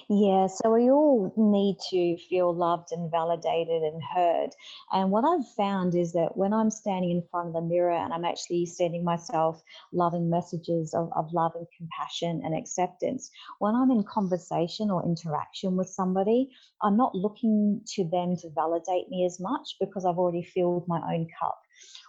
Yeah, 0.09 0.49
so 0.49 0.73
we 0.75 0.91
all 0.91 1.33
need 1.37 1.79
to 1.91 2.17
feel 2.29 2.55
loved 2.55 2.93
and 2.93 3.11
validated 3.11 3.83
and 3.83 4.03
heard. 4.03 4.51
And 4.93 5.11
what 5.11 5.25
I've 5.25 5.49
found 5.57 5.95
is 5.95 6.13
that 6.13 6.37
when 6.37 6.53
I'm 6.53 6.71
standing 6.71 7.11
in 7.11 7.23
front 7.31 7.49
of 7.49 7.55
the 7.55 7.63
mirror 7.63 7.93
and 7.97 8.13
I'm 8.13 8.25
actually 8.25 8.67
sending 8.67 9.03
myself 9.03 9.63
loving 9.93 10.29
messages 10.29 10.93
of, 10.95 11.11
of 11.17 11.33
love 11.33 11.53
and 11.55 11.67
compassion 11.77 12.43
and 12.45 12.55
acceptance, 12.55 13.31
when 13.61 13.75
I'm 13.75 13.91
in 13.91 14.05
conversation 14.05 14.91
or 14.91 15.05
interaction 15.05 15.77
with 15.77 15.89
somebody, 15.89 16.51
I'm 16.83 16.97
not 16.97 17.15
looking 17.15 17.81
to 17.95 18.05
them 18.05 18.37
to 18.37 18.51
validate 18.51 19.09
me 19.09 19.25
as 19.25 19.41
much 19.41 19.77
because 19.81 20.05
I've 20.05 20.19
already 20.19 20.43
filled 20.43 20.87
my 20.87 21.01
own 21.15 21.27
cup. 21.41 21.64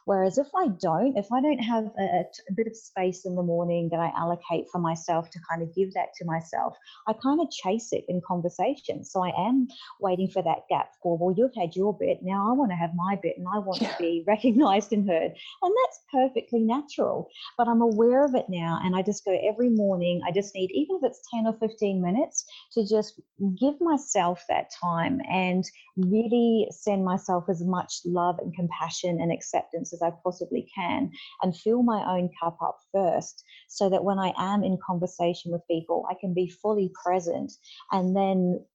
Whereas 0.06 0.38
if 0.38 0.48
I 0.56 0.68
don't, 0.68 1.18
if 1.18 1.32
I 1.32 1.42
don't 1.42 1.60
have 1.60 1.86
a 1.98 2.26
bit 2.56 2.68
of 2.68 2.76
space 2.76 3.26
in 3.26 3.36
the 3.36 3.44
morning 3.44 3.90
that 3.90 4.00
I 4.00 4.12
allocate 4.16 4.68
for 4.72 4.80
myself 4.80 5.30
to 5.32 5.40
kind 5.50 5.62
of 5.62 5.74
give 5.76 5.94
that 5.94 6.14
to 6.18 6.26
myself, 6.26 6.78
I 7.08 7.14
kind 7.14 7.42
of 7.42 7.50
chase 7.50 7.92
it 7.92 8.06
in 8.08 8.22
conversation. 8.26 9.04
So 9.04 9.24
I 9.24 9.32
am 9.38 9.68
waiting 10.00 10.30
for 10.30 10.44
that 10.44 10.68
gap 10.70 10.92
for, 11.02 11.18
well, 11.18 11.36
you've 11.36 11.56
had 11.56 11.76
your 11.76 11.98
bit. 11.98 12.20
Now 12.22 12.50
I 12.50 12.54
want 12.54 12.72
to 12.72 12.76
have 12.76 12.92
my 12.96 13.18
bit 13.22 13.38
and 13.38 13.48
I 13.48 13.60
want 13.60 13.82
to 13.82 13.96
be 14.00 14.24
recognized 14.28 14.94
and 14.94 15.10
heard. 15.10 15.34
And 15.62 15.76
that's 15.84 16.00
perfectly 16.12 16.62
natural. 16.62 17.30
But 17.58 17.68
I'm 17.68 17.82
aware 17.82 18.24
of 18.24 18.36
it 18.36 18.46
now. 18.48 18.80
And 18.84 18.96
I 18.96 19.02
just 19.02 19.26
go 19.26 19.38
every 19.48 19.70
morning. 19.70 20.22
I 20.26 20.32
just 20.32 20.54
need, 20.54 20.70
even 20.72 20.98
if 20.98 21.04
it's 21.04 21.22
10 21.34 21.48
or 21.48 21.54
15 21.54 22.02
minutes, 22.02 22.46
to 22.74 22.88
just 22.88 23.20
give 23.60 23.82
myself 23.82 24.44
that 24.50 24.72
time 24.82 25.20
and 25.30 25.64
really 25.98 26.68
send 26.72 27.04
myself 27.04 27.46
as 27.50 27.64
much 27.64 28.02
love 28.06 28.38
and 28.40 28.54
compassion 28.54 29.20
and 29.22 29.32
acceptance 29.32 29.65
as 29.74 30.02
I 30.02 30.12
possibly 30.24 30.68
can 30.74 31.12
and 31.42 31.56
fill 31.56 31.84
my 31.84 32.04
own 32.18 32.30
cup 32.42 32.58
up 32.62 32.78
first 32.94 33.44
so 33.68 33.90
that 33.90 34.04
when 34.04 34.20
I 34.20 34.34
am 34.38 34.64
in 34.64 34.78
conversation 34.86 35.52
with 35.52 35.68
people, 35.70 36.06
I 36.10 36.16
can 36.20 36.34
be 36.34 36.50
fully 36.50 36.92
present 37.04 37.52
and 37.92 38.16
then, 38.16 38.66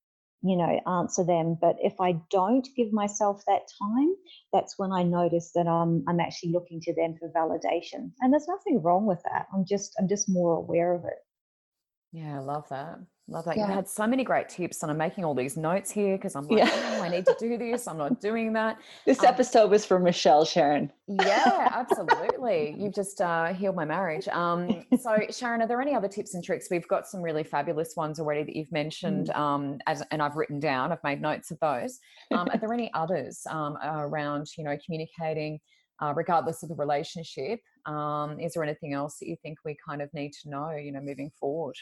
you 0.43 0.57
know, 0.57 0.79
answer 0.87 1.23
them. 1.23 1.57
But 1.59 1.77
if 1.81 1.99
I 1.99 2.13
don't 2.29 2.67
give 2.75 2.91
myself 2.91 3.43
that 3.47 3.61
time, 3.81 4.13
that's 4.51 4.77
when 4.77 4.91
I 4.91 5.03
notice 5.03 5.51
that 5.55 5.67
I'm 5.67 6.03
I'm 6.07 6.19
actually 6.19 6.51
looking 6.51 6.81
to 6.81 6.93
them 6.93 7.15
for 7.19 7.29
validation. 7.29 8.11
And 8.19 8.33
there's 8.33 8.47
nothing 8.47 8.81
wrong 8.81 9.05
with 9.05 9.21
that. 9.23 9.47
I'm 9.53 9.65
just 9.65 9.93
I'm 9.99 10.07
just 10.07 10.29
more 10.29 10.57
aware 10.57 10.93
of 10.93 11.05
it. 11.05 11.19
Yeah, 12.11 12.37
I 12.37 12.39
love 12.39 12.67
that. 12.69 12.99
Love 13.27 13.45
that. 13.45 13.55
Yeah. 13.55 13.67
You've 13.67 13.75
had 13.75 13.87
so 13.87 14.05
many 14.07 14.23
great 14.23 14.49
tips, 14.49 14.81
and 14.81 14.91
I'm 14.91 14.97
making 14.97 15.23
all 15.23 15.33
these 15.33 15.55
notes 15.55 15.89
here 15.89 16.17
because 16.17 16.35
I'm 16.35 16.47
like, 16.47 16.65
Yeah. 16.65 16.97
oh, 16.99 17.01
I 17.03 17.07
need 17.09 17.25
to 17.27 17.35
do 17.39 17.57
this. 17.57 17.87
I'm 17.87 17.97
not 17.97 18.19
doing 18.19 18.51
that. 18.53 18.77
This 19.05 19.19
Um, 19.21 19.27
episode 19.27 19.69
was 19.71 19.85
for 19.85 19.99
Michelle, 19.99 20.43
Sharon. 20.43 20.91
Yeah, 21.07 21.69
absolutely. 21.73 22.75
You've 22.77 22.93
just 22.93 23.21
uh, 23.21 23.53
healed 23.53 23.75
my 23.75 23.85
marriage. 23.85 24.27
Um, 24.27 24.85
so, 24.99 25.15
Sharon, 25.29 25.61
are 25.61 25.67
there 25.67 25.81
any 25.81 25.95
other 25.95 26.07
tips 26.09 26.33
and 26.33 26.43
tricks? 26.43 26.67
We've 26.69 26.87
got 26.87 27.07
some 27.07 27.21
really 27.21 27.43
fabulous 27.43 27.95
ones 27.95 28.19
already 28.19 28.43
that 28.43 28.55
you've 28.55 28.71
mentioned, 28.71 29.29
um, 29.31 29.79
as, 29.87 30.03
and 30.11 30.21
I've 30.21 30.35
written 30.35 30.59
down. 30.59 30.91
I've 30.91 31.03
made 31.03 31.21
notes 31.21 31.51
of 31.51 31.59
those. 31.61 31.99
Um, 32.31 32.49
are 32.51 32.57
there 32.57 32.73
any 32.73 32.91
others 32.93 33.41
um, 33.49 33.77
around, 33.83 34.47
you 34.57 34.63
know, 34.65 34.77
communicating, 34.85 35.59
uh, 36.01 36.13
regardless 36.15 36.63
of 36.63 36.69
the 36.69 36.75
relationship? 36.75 37.59
Um, 37.85 38.39
is 38.39 38.53
there 38.53 38.63
anything 38.63 38.93
else 38.93 39.17
that 39.19 39.27
you 39.29 39.35
think 39.41 39.59
we 39.63 39.77
kind 39.87 40.01
of 40.01 40.13
need 40.13 40.33
to 40.43 40.49
know, 40.49 40.71
you 40.71 40.91
know, 40.91 41.01
moving 41.01 41.31
forward? 41.39 41.75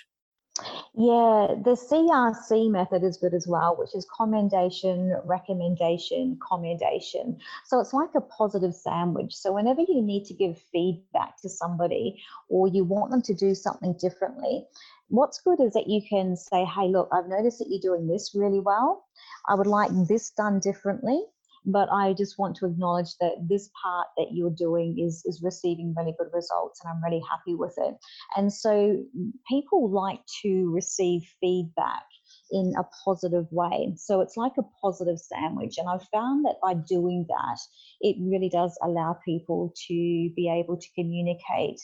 Yeah, 0.96 1.56
the 1.64 1.78
CRC 1.78 2.70
method 2.72 3.04
is 3.04 3.18
good 3.18 3.34
as 3.34 3.48
well, 3.48 3.76
which 3.78 3.96
is 3.96 4.08
commendation, 4.12 5.16
recommendation, 5.24 6.38
commendation. 6.46 7.38
So 7.66 7.80
it's 7.80 7.94
like 7.94 8.10
a 8.16 8.22
positive 8.22 8.74
sandwich. 8.74 9.36
So 9.36 9.54
whenever 9.54 9.82
you 9.82 10.02
need 10.02 10.26
to 10.26 10.34
give 10.34 10.60
feedback 10.72 11.40
to 11.42 11.50
somebody 11.50 12.22
or 12.50 12.68
you 12.68 12.84
want 12.84 13.12
them 13.12 13.22
to 13.22 13.34
do 13.36 13.54
something 13.54 13.94
differently, 14.02 14.66
what's 15.10 15.40
good 15.40 15.62
is 15.62 15.74
that 15.74 15.88
you 15.88 16.02
can 16.08 16.36
say, 16.36 16.66
hey, 16.66 16.88
look, 16.88 17.08
I've 17.14 17.28
noticed 17.28 17.60
that 17.60 17.70
you're 17.70 17.80
doing 17.80 18.08
this 18.08 18.34
really 18.34 18.60
well. 18.60 19.06
I 19.48 19.56
would 19.56 19.68
like 19.68 19.92
this 20.08 20.32
done 20.32 20.60
differently. 20.60 21.24
But 21.72 21.90
I 21.92 22.14
just 22.14 22.38
want 22.40 22.56
to 22.58 22.66
acknowledge 22.66 23.18
that 23.20 23.48
this 23.48 23.70
part 23.82 24.08
that 24.18 24.28
you're 24.32 24.50
doing 24.50 25.00
is, 25.00 25.24
is 25.26 25.42
receiving 25.44 25.94
really 25.98 26.16
good 26.18 26.30
results 26.34 26.82
and 26.84 26.92
I'm 26.92 27.04
really 27.04 27.22
happy 27.30 27.56
with 27.56 27.74
it. 27.78 27.96
And 28.36 28.52
so 28.52 29.04
people 29.48 29.90
like 29.90 30.22
to 30.44 30.72
receive 30.72 31.22
feedback 31.40 32.04
in 32.52 32.74
a 32.78 32.84
positive 33.06 33.46
way. 33.52 33.94
So 33.98 34.22
it's 34.22 34.38
like 34.38 34.54
a 34.58 34.64
positive 34.82 35.20
sandwich. 35.20 35.76
And 35.78 35.88
I've 35.88 36.08
found 36.12 36.46
that 36.46 36.56
by 36.62 36.74
doing 36.74 37.26
that, 37.30 37.60
it 38.02 38.16
really 38.20 38.50
does 38.50 38.78
allow 38.82 39.18
people 39.24 39.74
to 39.88 39.94
be 40.36 40.50
able 40.50 40.78
to 40.78 40.88
communicate 40.96 41.80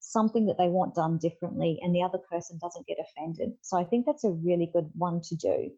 something 0.00 0.46
that 0.46 0.56
they 0.58 0.68
want 0.68 0.94
done 0.94 1.18
differently 1.18 1.78
and 1.82 1.94
the 1.94 2.02
other 2.02 2.18
person 2.18 2.58
doesn't 2.60 2.86
get 2.86 2.98
offended. 3.00 3.52
So 3.62 3.76
I 3.76 3.84
think 3.84 4.06
that's 4.06 4.24
a 4.24 4.30
really 4.30 4.70
good 4.72 4.88
one 4.96 5.20
to 5.22 5.36
do. 5.36 5.70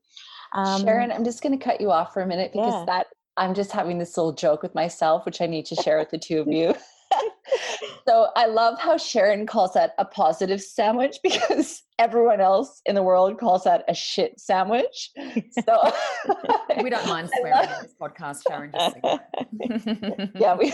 Um, 0.55 0.83
Sharon, 0.83 1.11
I'm 1.11 1.25
just 1.25 1.43
going 1.43 1.59
to 1.59 1.65
cut 1.65 1.81
you 1.81 1.91
off 1.91 2.13
for 2.13 2.23
a 2.23 2.27
minute 2.27 2.53
because 2.53 2.75
Yeah. 2.75 2.85
that 2.87 3.07
I'm 3.37 3.55
just 3.55 3.73
having 3.73 3.99
this 3.99 4.17
little 4.17 4.33
joke 4.33 4.63
with 4.63 4.75
myself, 4.75 5.25
which 5.25 5.41
I 5.41 5.47
need 5.47 5.67
to 5.67 5.75
share 5.77 5.99
with 5.99 6.11
the 6.11 6.19
two 6.19 6.41
of 6.41 6.49
you. 6.53 6.75
so 8.09 8.29
I 8.37 8.47
love 8.47 8.79
how 8.79 8.97
Sharon 8.97 9.47
calls 9.47 9.73
that 9.75 9.95
a 9.99 10.05
positive 10.05 10.63
sandwich 10.63 11.19
because 11.23 11.83
everyone 11.99 12.41
else 12.41 12.81
in 12.87 12.95
the 12.95 13.03
world 13.03 13.39
calls 13.39 13.65
that 13.65 13.85
a 13.89 13.95
shit 13.95 14.39
sandwich. 14.39 15.11
So 15.65 15.93
We 16.83 16.89
don't 16.91 17.09
mind 17.09 17.31
swearing 17.37 17.53
love- 17.55 17.69
on 17.69 17.83
this 17.83 17.95
podcast, 18.01 18.43
Sharon. 18.49 18.73
Just 18.73 20.37
yeah, 20.37 20.55
we. 20.57 20.71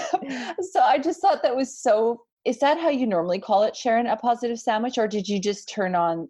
So 0.62 0.80
I 0.80 0.98
just 0.98 1.20
thought 1.20 1.42
that 1.42 1.56
was 1.56 1.76
so. 1.78 2.22
Is 2.44 2.58
that 2.60 2.78
how 2.78 2.90
you 2.90 3.06
normally 3.06 3.40
call 3.40 3.64
it, 3.64 3.74
Sharon? 3.74 4.06
A 4.06 4.16
positive 4.16 4.58
sandwich, 4.60 4.98
or 4.98 5.08
did 5.08 5.26
you 5.28 5.40
just 5.40 5.68
turn 5.68 5.94
on 5.94 6.28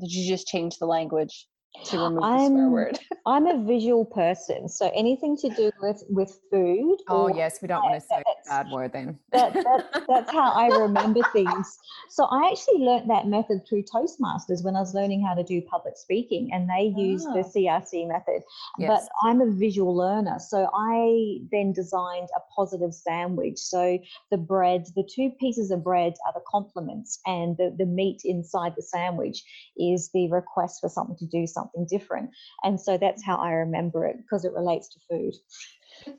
did 0.00 0.12
you 0.12 0.28
just 0.28 0.46
change 0.46 0.78
the 0.78 0.86
language 0.86 1.46
to 1.84 1.98
remove 1.98 2.20
the 2.22 2.46
swear 2.48 2.64
I'm 2.64 2.70
word? 2.72 2.98
I'm 3.26 3.46
a 3.46 3.62
visual 3.64 4.04
person, 4.04 4.68
so 4.68 4.90
anything 4.94 5.36
to 5.38 5.50
do 5.50 5.70
with 5.80 6.02
with 6.08 6.40
food. 6.50 6.98
Oh 7.08 7.28
yes, 7.28 7.58
we 7.60 7.68
don't 7.68 7.82
want 7.82 8.00
to 8.00 8.06
say 8.06 8.22
bad 8.46 8.70
word 8.70 8.92
then. 8.92 9.18
that, 9.32 9.52
that, 9.52 9.84
that's 10.08 10.32
how 10.32 10.52
I 10.52 10.68
remember 10.68 11.20
things. 11.32 11.78
So 12.08 12.24
I 12.24 12.50
actually 12.50 12.78
learnt 12.78 13.06
that 13.08 13.26
method 13.26 13.60
through 13.68 13.84
Toastmasters 13.84 14.64
when 14.64 14.74
I 14.76 14.80
was 14.80 14.94
learning 14.94 15.22
how 15.22 15.34
to 15.34 15.42
do 15.42 15.60
public 15.70 15.96
speaking, 15.96 16.50
and 16.52 16.68
they 16.68 16.94
use 16.96 17.22
the 17.24 17.40
Ah. 17.40 17.50
CRC 17.50 18.08
method. 18.08 18.42
Yes. 18.78 18.88
But 18.88 19.28
I'm 19.28 19.40
a 19.42 19.50
visual 19.50 19.94
learner, 19.94 20.38
so 20.38 20.70
I 20.74 21.40
then 21.52 21.72
designed 21.72 22.28
a 22.34 22.40
positive 22.56 22.94
sandwich. 22.94 23.58
So 23.58 23.98
the 24.30 24.38
bread, 24.38 24.86
the 24.96 25.06
two 25.14 25.30
pieces 25.38 25.70
of 25.70 25.84
bread 25.84 26.14
are 26.26 26.32
the 26.32 26.42
compliments, 26.50 27.20
and 27.26 27.56
the, 27.58 27.74
the 27.76 27.86
meat 27.86 28.22
inside 28.24 28.72
the 28.76 28.82
sandwich 28.82 29.44
is 29.76 30.10
the 30.14 30.30
request 30.30 30.80
for 30.80 30.88
something 30.88 31.16
to 31.18 31.26
do 31.26 31.46
something 31.46 31.67
different. 31.88 32.30
And 32.64 32.80
so 32.80 32.98
that's 32.98 33.24
how 33.24 33.36
I 33.36 33.52
remember 33.52 34.06
it 34.06 34.16
because 34.18 34.44
it 34.44 34.52
relates 34.52 34.88
to 34.88 35.00
food. 35.08 35.34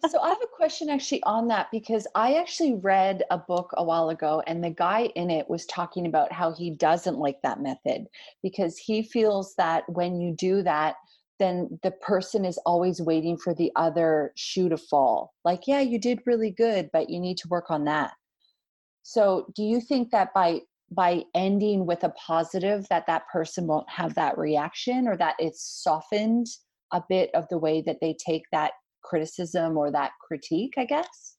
so 0.10 0.20
I 0.20 0.30
have 0.30 0.42
a 0.44 0.56
question 0.56 0.90
actually 0.90 1.24
on 1.24 1.48
that 1.48 1.68
because 1.72 2.08
I 2.16 2.36
actually 2.36 2.76
read 2.76 3.24
a 3.30 3.38
book 3.38 3.72
a 3.78 3.84
while 3.84 4.10
ago 4.10 4.42
and 4.48 4.64
the 4.64 4.70
guy 4.70 5.12
in 5.16 5.30
it 5.30 5.50
was 5.50 5.66
talking 5.66 6.06
about 6.06 6.32
how 6.32 6.54
he 6.54 6.72
doesn't 6.72 7.18
like 7.18 7.42
that 7.44 7.62
method 7.62 8.08
because 8.44 8.78
he 8.78 9.04
feels 9.04 9.56
that 9.56 9.84
when 9.90 10.20
you 10.20 10.36
do 10.36 10.64
that 10.64 10.96
then 11.40 11.80
the 11.84 11.92
person 11.92 12.46
is 12.46 12.60
always 12.66 13.02
waiting 13.02 13.38
for 13.38 13.54
the 13.54 13.72
other 13.76 14.34
shoe 14.36 14.70
to 14.70 14.78
fall. 14.78 15.34
Like, 15.46 15.68
yeah, 15.68 15.80
you 15.80 15.98
did 15.98 16.20
really 16.26 16.52
good, 16.52 16.90
but 16.92 17.10
you 17.10 17.20
need 17.20 17.38
to 17.38 17.48
work 17.48 17.72
on 17.72 17.86
that. 17.86 18.12
So, 19.04 19.52
do 19.56 19.64
you 19.64 19.80
think 19.80 20.12
that 20.12 20.34
by 20.34 20.62
by 20.92 21.24
ending 21.36 21.86
with 21.86 22.04
a 22.04 22.10
positive 22.10 22.88
that 22.90 23.06
that 23.08 23.28
person 23.32 23.68
won't 23.68 23.90
have 23.90 24.16
that 24.16 24.38
reaction 24.38 25.08
or 25.08 25.16
that 25.18 25.36
it's 25.40 25.82
softened 25.84 26.48
a 26.92 27.04
bit 27.08 27.30
of 27.34 27.48
the 27.50 27.58
way 27.58 27.82
that 27.86 27.98
they 28.02 28.16
take 28.26 28.44
that 28.52 28.72
criticism 29.04 29.78
or 29.78 29.92
that 29.92 30.12
critique, 30.26 30.74
I 30.78 30.86
guess? 30.86 31.36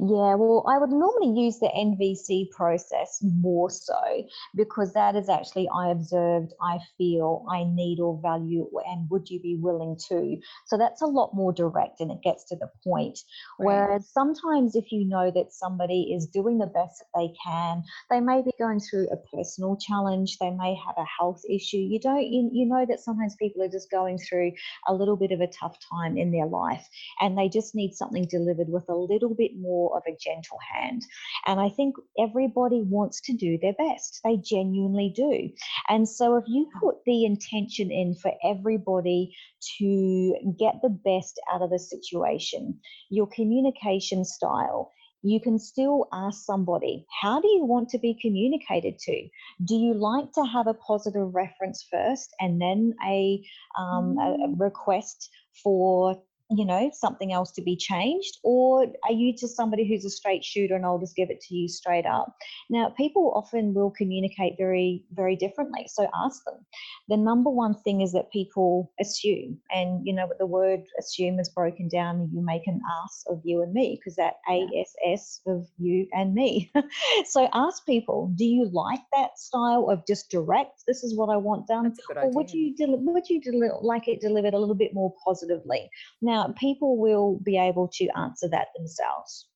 Yeah, 0.00 0.34
well, 0.34 0.64
I 0.68 0.78
would 0.78 0.90
normally 0.90 1.40
use 1.40 1.58
the 1.58 1.70
NVC 1.76 2.50
process 2.50 3.18
more 3.22 3.68
so 3.68 4.26
because 4.54 4.92
that 4.94 5.16
is 5.16 5.28
actually 5.28 5.68
I 5.74 5.90
observed, 5.90 6.52
I 6.62 6.78
feel, 6.96 7.44
I 7.50 7.64
need 7.64 8.00
or 8.00 8.18
value, 8.22 8.68
and 8.86 9.08
would 9.10 9.28
you 9.28 9.40
be 9.40 9.56
willing 9.56 9.98
to? 10.08 10.38
So 10.66 10.78
that's 10.78 11.02
a 11.02 11.06
lot 11.06 11.34
more 11.34 11.52
direct 11.52 12.00
and 12.00 12.10
it 12.10 12.22
gets 12.22 12.44
to 12.44 12.56
the 12.56 12.70
point. 12.82 13.18
Right. 13.58 13.66
Whereas 13.66 14.08
sometimes, 14.08 14.74
if 14.74 14.90
you 14.90 15.04
know 15.04 15.30
that 15.32 15.52
somebody 15.52 16.14
is 16.14 16.26
doing 16.26 16.58
the 16.58 16.66
best 16.66 17.00
that 17.00 17.18
they 17.18 17.34
can, 17.44 17.82
they 18.10 18.20
may 18.20 18.42
be 18.42 18.52
going 18.58 18.80
through 18.80 19.08
a 19.10 19.36
personal 19.36 19.76
challenge, 19.76 20.38
they 20.38 20.50
may 20.50 20.74
have 20.86 20.96
a 20.96 21.06
health 21.18 21.42
issue. 21.48 21.78
You 21.78 22.00
don't, 22.00 22.24
you, 22.24 22.50
you 22.52 22.66
know 22.66 22.86
that 22.88 23.00
sometimes 23.00 23.36
people 23.36 23.62
are 23.62 23.68
just 23.68 23.90
going 23.90 24.18
through 24.18 24.52
a 24.86 24.94
little 24.94 25.16
bit 25.16 25.32
of 25.32 25.40
a 25.40 25.46
tough 25.46 25.76
time 25.90 26.16
in 26.16 26.30
their 26.30 26.46
life 26.46 26.88
and 27.20 27.36
they 27.36 27.48
just 27.48 27.74
need 27.74 27.94
something 27.94 28.26
delivered 28.26 28.68
with 28.68 28.88
a 28.88 28.94
little 28.94 29.34
bit 29.34 29.57
more 29.58 29.96
of 29.96 30.02
a 30.06 30.16
gentle 30.20 30.58
hand. 30.72 31.02
And 31.46 31.60
I 31.60 31.68
think 31.68 31.96
everybody 32.18 32.82
wants 32.82 33.20
to 33.22 33.32
do 33.32 33.58
their 33.60 33.74
best. 33.74 34.20
They 34.24 34.36
genuinely 34.36 35.12
do. 35.14 35.50
And 35.88 36.08
so 36.08 36.36
if 36.36 36.44
you 36.46 36.68
put 36.80 36.96
the 37.04 37.24
intention 37.24 37.90
in 37.90 38.14
for 38.14 38.32
everybody 38.44 39.34
to 39.78 40.34
get 40.58 40.76
the 40.82 40.90
best 40.90 41.40
out 41.52 41.62
of 41.62 41.70
the 41.70 41.78
situation, 41.78 42.78
your 43.10 43.26
communication 43.26 44.24
style, 44.24 44.92
you 45.22 45.40
can 45.40 45.58
still 45.58 46.06
ask 46.12 46.44
somebody, 46.44 47.04
how 47.20 47.40
do 47.40 47.48
you 47.48 47.64
want 47.64 47.88
to 47.88 47.98
be 47.98 48.16
communicated 48.22 48.98
to? 49.00 49.28
Do 49.64 49.74
you 49.74 49.94
like 49.94 50.32
to 50.32 50.44
have 50.44 50.68
a 50.68 50.74
positive 50.74 51.34
reference 51.34 51.86
first 51.90 52.32
and 52.40 52.60
then 52.60 52.94
a, 53.04 53.42
um, 53.76 54.16
a- 54.18 54.44
a 54.44 54.54
request 54.56 55.28
for 55.62 56.22
you 56.50 56.64
know 56.64 56.90
something 56.94 57.32
else 57.32 57.50
to 57.52 57.62
be 57.62 57.76
changed? 57.76 58.38
Or 58.42 58.86
are 59.04 59.12
you 59.12 59.34
just 59.36 59.56
somebody 59.56 59.86
who's 59.86 60.04
a 60.04 60.10
straight 60.10 60.44
shooter 60.44 60.74
and 60.74 60.84
i'll 60.86 60.98
just 60.98 61.16
give 61.16 61.30
it 61.30 61.40
to 61.42 61.54
you 61.54 61.68
straight 61.68 62.06
up? 62.06 62.34
Now 62.70 62.90
people 62.96 63.32
often 63.34 63.74
will 63.74 63.90
communicate 63.90 64.54
very 64.58 65.04
very 65.12 65.36
differently 65.36 65.86
so 65.88 66.08
ask 66.14 66.44
them. 66.44 66.64
The 67.08 67.16
number 67.16 67.50
one 67.50 67.74
thing 67.74 68.00
is 68.00 68.12
that 68.12 68.32
people 68.32 68.90
assume 69.00 69.58
and 69.70 70.06
you 70.06 70.12
know 70.12 70.26
what 70.26 70.38
the 70.38 70.46
word 70.46 70.80
assume 70.98 71.38
is 71.38 71.48
broken 71.48 71.88
down 71.88 72.30
you 72.32 72.42
make 72.42 72.66
an 72.66 72.80
ass 73.04 73.24
of 73.28 73.40
you 73.44 73.62
and 73.62 73.72
me 73.72 73.98
because 73.98 74.16
that 74.16 74.36
ass 74.48 75.40
of 75.46 75.66
you 75.78 76.06
and 76.12 76.34
me. 76.34 76.70
So 77.26 77.48
ask 77.52 77.84
people 77.84 78.32
do 78.36 78.44
you 78.44 78.70
like 78.72 79.00
that 79.12 79.38
style 79.38 79.90
of 79.90 80.06
just 80.06 80.30
direct 80.30 80.82
this 80.86 81.02
is 81.02 81.16
what 81.16 81.28
i 81.28 81.36
want 81.36 81.66
done? 81.66 81.84
That's 81.84 81.98
a 81.98 82.02
good 82.08 82.16
or 82.16 82.20
idea. 82.20 82.32
would 82.34 82.50
you 82.52 82.74
would 82.78 83.28
you 83.28 83.40
like 83.82 84.08
it 84.08 84.20
delivered 84.20 84.54
a 84.54 84.58
little 84.58 84.74
bit 84.74 84.94
more 84.94 85.12
positively? 85.24 85.90
Now 86.22 86.37
people 86.56 86.96
will 86.96 87.40
be 87.42 87.58
able 87.58 87.88
to 87.88 88.08
answer 88.16 88.48
that 88.48 88.68
themselves 88.76 89.48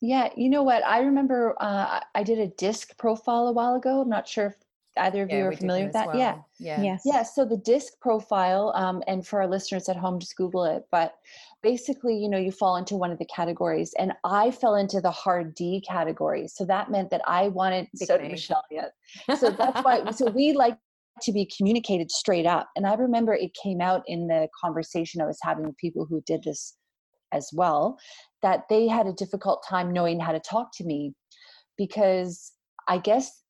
Yeah, 0.00 0.30
you 0.36 0.48
know 0.48 0.62
what? 0.62 0.84
I 0.84 1.00
remember 1.00 1.54
uh, 1.60 2.00
I 2.14 2.22
did 2.22 2.38
a 2.38 2.48
DISC 2.48 2.96
profile 2.96 3.48
a 3.48 3.52
while 3.52 3.74
ago. 3.74 4.00
I'm 4.00 4.08
not 4.08 4.26
sure 4.26 4.46
if 4.46 4.54
either 4.96 5.22
of 5.22 5.30
you 5.30 5.44
are 5.44 5.52
familiar 5.52 5.84
with 5.84 5.92
that. 5.92 6.14
Yeah. 6.14 6.34
well. 6.34 6.48
Yeah. 6.58 6.82
yes 6.82 7.02
Yeah, 7.04 7.22
so 7.22 7.44
the 7.44 7.56
DISC 7.56 8.00
profile, 8.00 8.72
um, 8.74 9.02
and 9.06 9.26
for 9.26 9.40
our 9.40 9.48
listeners 9.48 9.88
at 9.88 9.96
home, 9.96 10.18
just 10.18 10.36
Google 10.36 10.64
it. 10.64 10.84
But 10.90 11.14
basically, 11.62 12.16
you 12.16 12.28
know, 12.28 12.38
you 12.38 12.52
fall 12.52 12.76
into 12.76 12.96
one 12.96 13.10
of 13.10 13.18
the 13.18 13.26
categories, 13.26 13.94
and 13.98 14.12
I 14.24 14.50
fell 14.50 14.76
into 14.76 15.00
the 15.00 15.10
hard 15.10 15.54
D 15.54 15.82
category. 15.86 16.48
So 16.48 16.64
that 16.66 16.90
meant 16.90 17.10
that 17.10 17.22
I 17.26 17.48
wanted. 17.48 17.88
Big 17.98 18.08
so 18.08 18.16
did 18.16 18.26
me. 18.26 18.32
Michelle. 18.32 18.64
Yeah. 18.70 18.88
So 19.36 19.50
that's 19.50 19.82
why. 19.82 20.00
So 20.12 20.30
we 20.30 20.52
like 20.52 20.78
to 21.22 21.32
be 21.32 21.50
communicated 21.56 22.10
straight 22.10 22.46
up, 22.46 22.68
and 22.76 22.86
I 22.86 22.94
remember 22.94 23.34
it 23.34 23.56
came 23.60 23.80
out 23.80 24.02
in 24.06 24.26
the 24.26 24.48
conversation 24.60 25.20
I 25.20 25.26
was 25.26 25.38
having 25.42 25.66
with 25.66 25.76
people 25.76 26.06
who 26.08 26.22
did 26.26 26.42
this 26.44 26.76
as 27.32 27.50
well, 27.52 27.98
that 28.42 28.64
they 28.68 28.88
had 28.88 29.06
a 29.06 29.12
difficult 29.12 29.64
time 29.68 29.92
knowing 29.92 30.18
how 30.20 30.32
to 30.32 30.40
talk 30.40 30.70
to 30.74 30.84
me 30.84 31.14
because 31.76 32.52
I 32.88 32.98
guess 32.98 33.42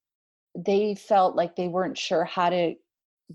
they 0.57 0.95
felt 0.95 1.37
like 1.37 1.57
they 1.57 1.69
weren't 1.69 1.97
sure 1.97 2.25
how 2.25 2.51
to 2.51 2.75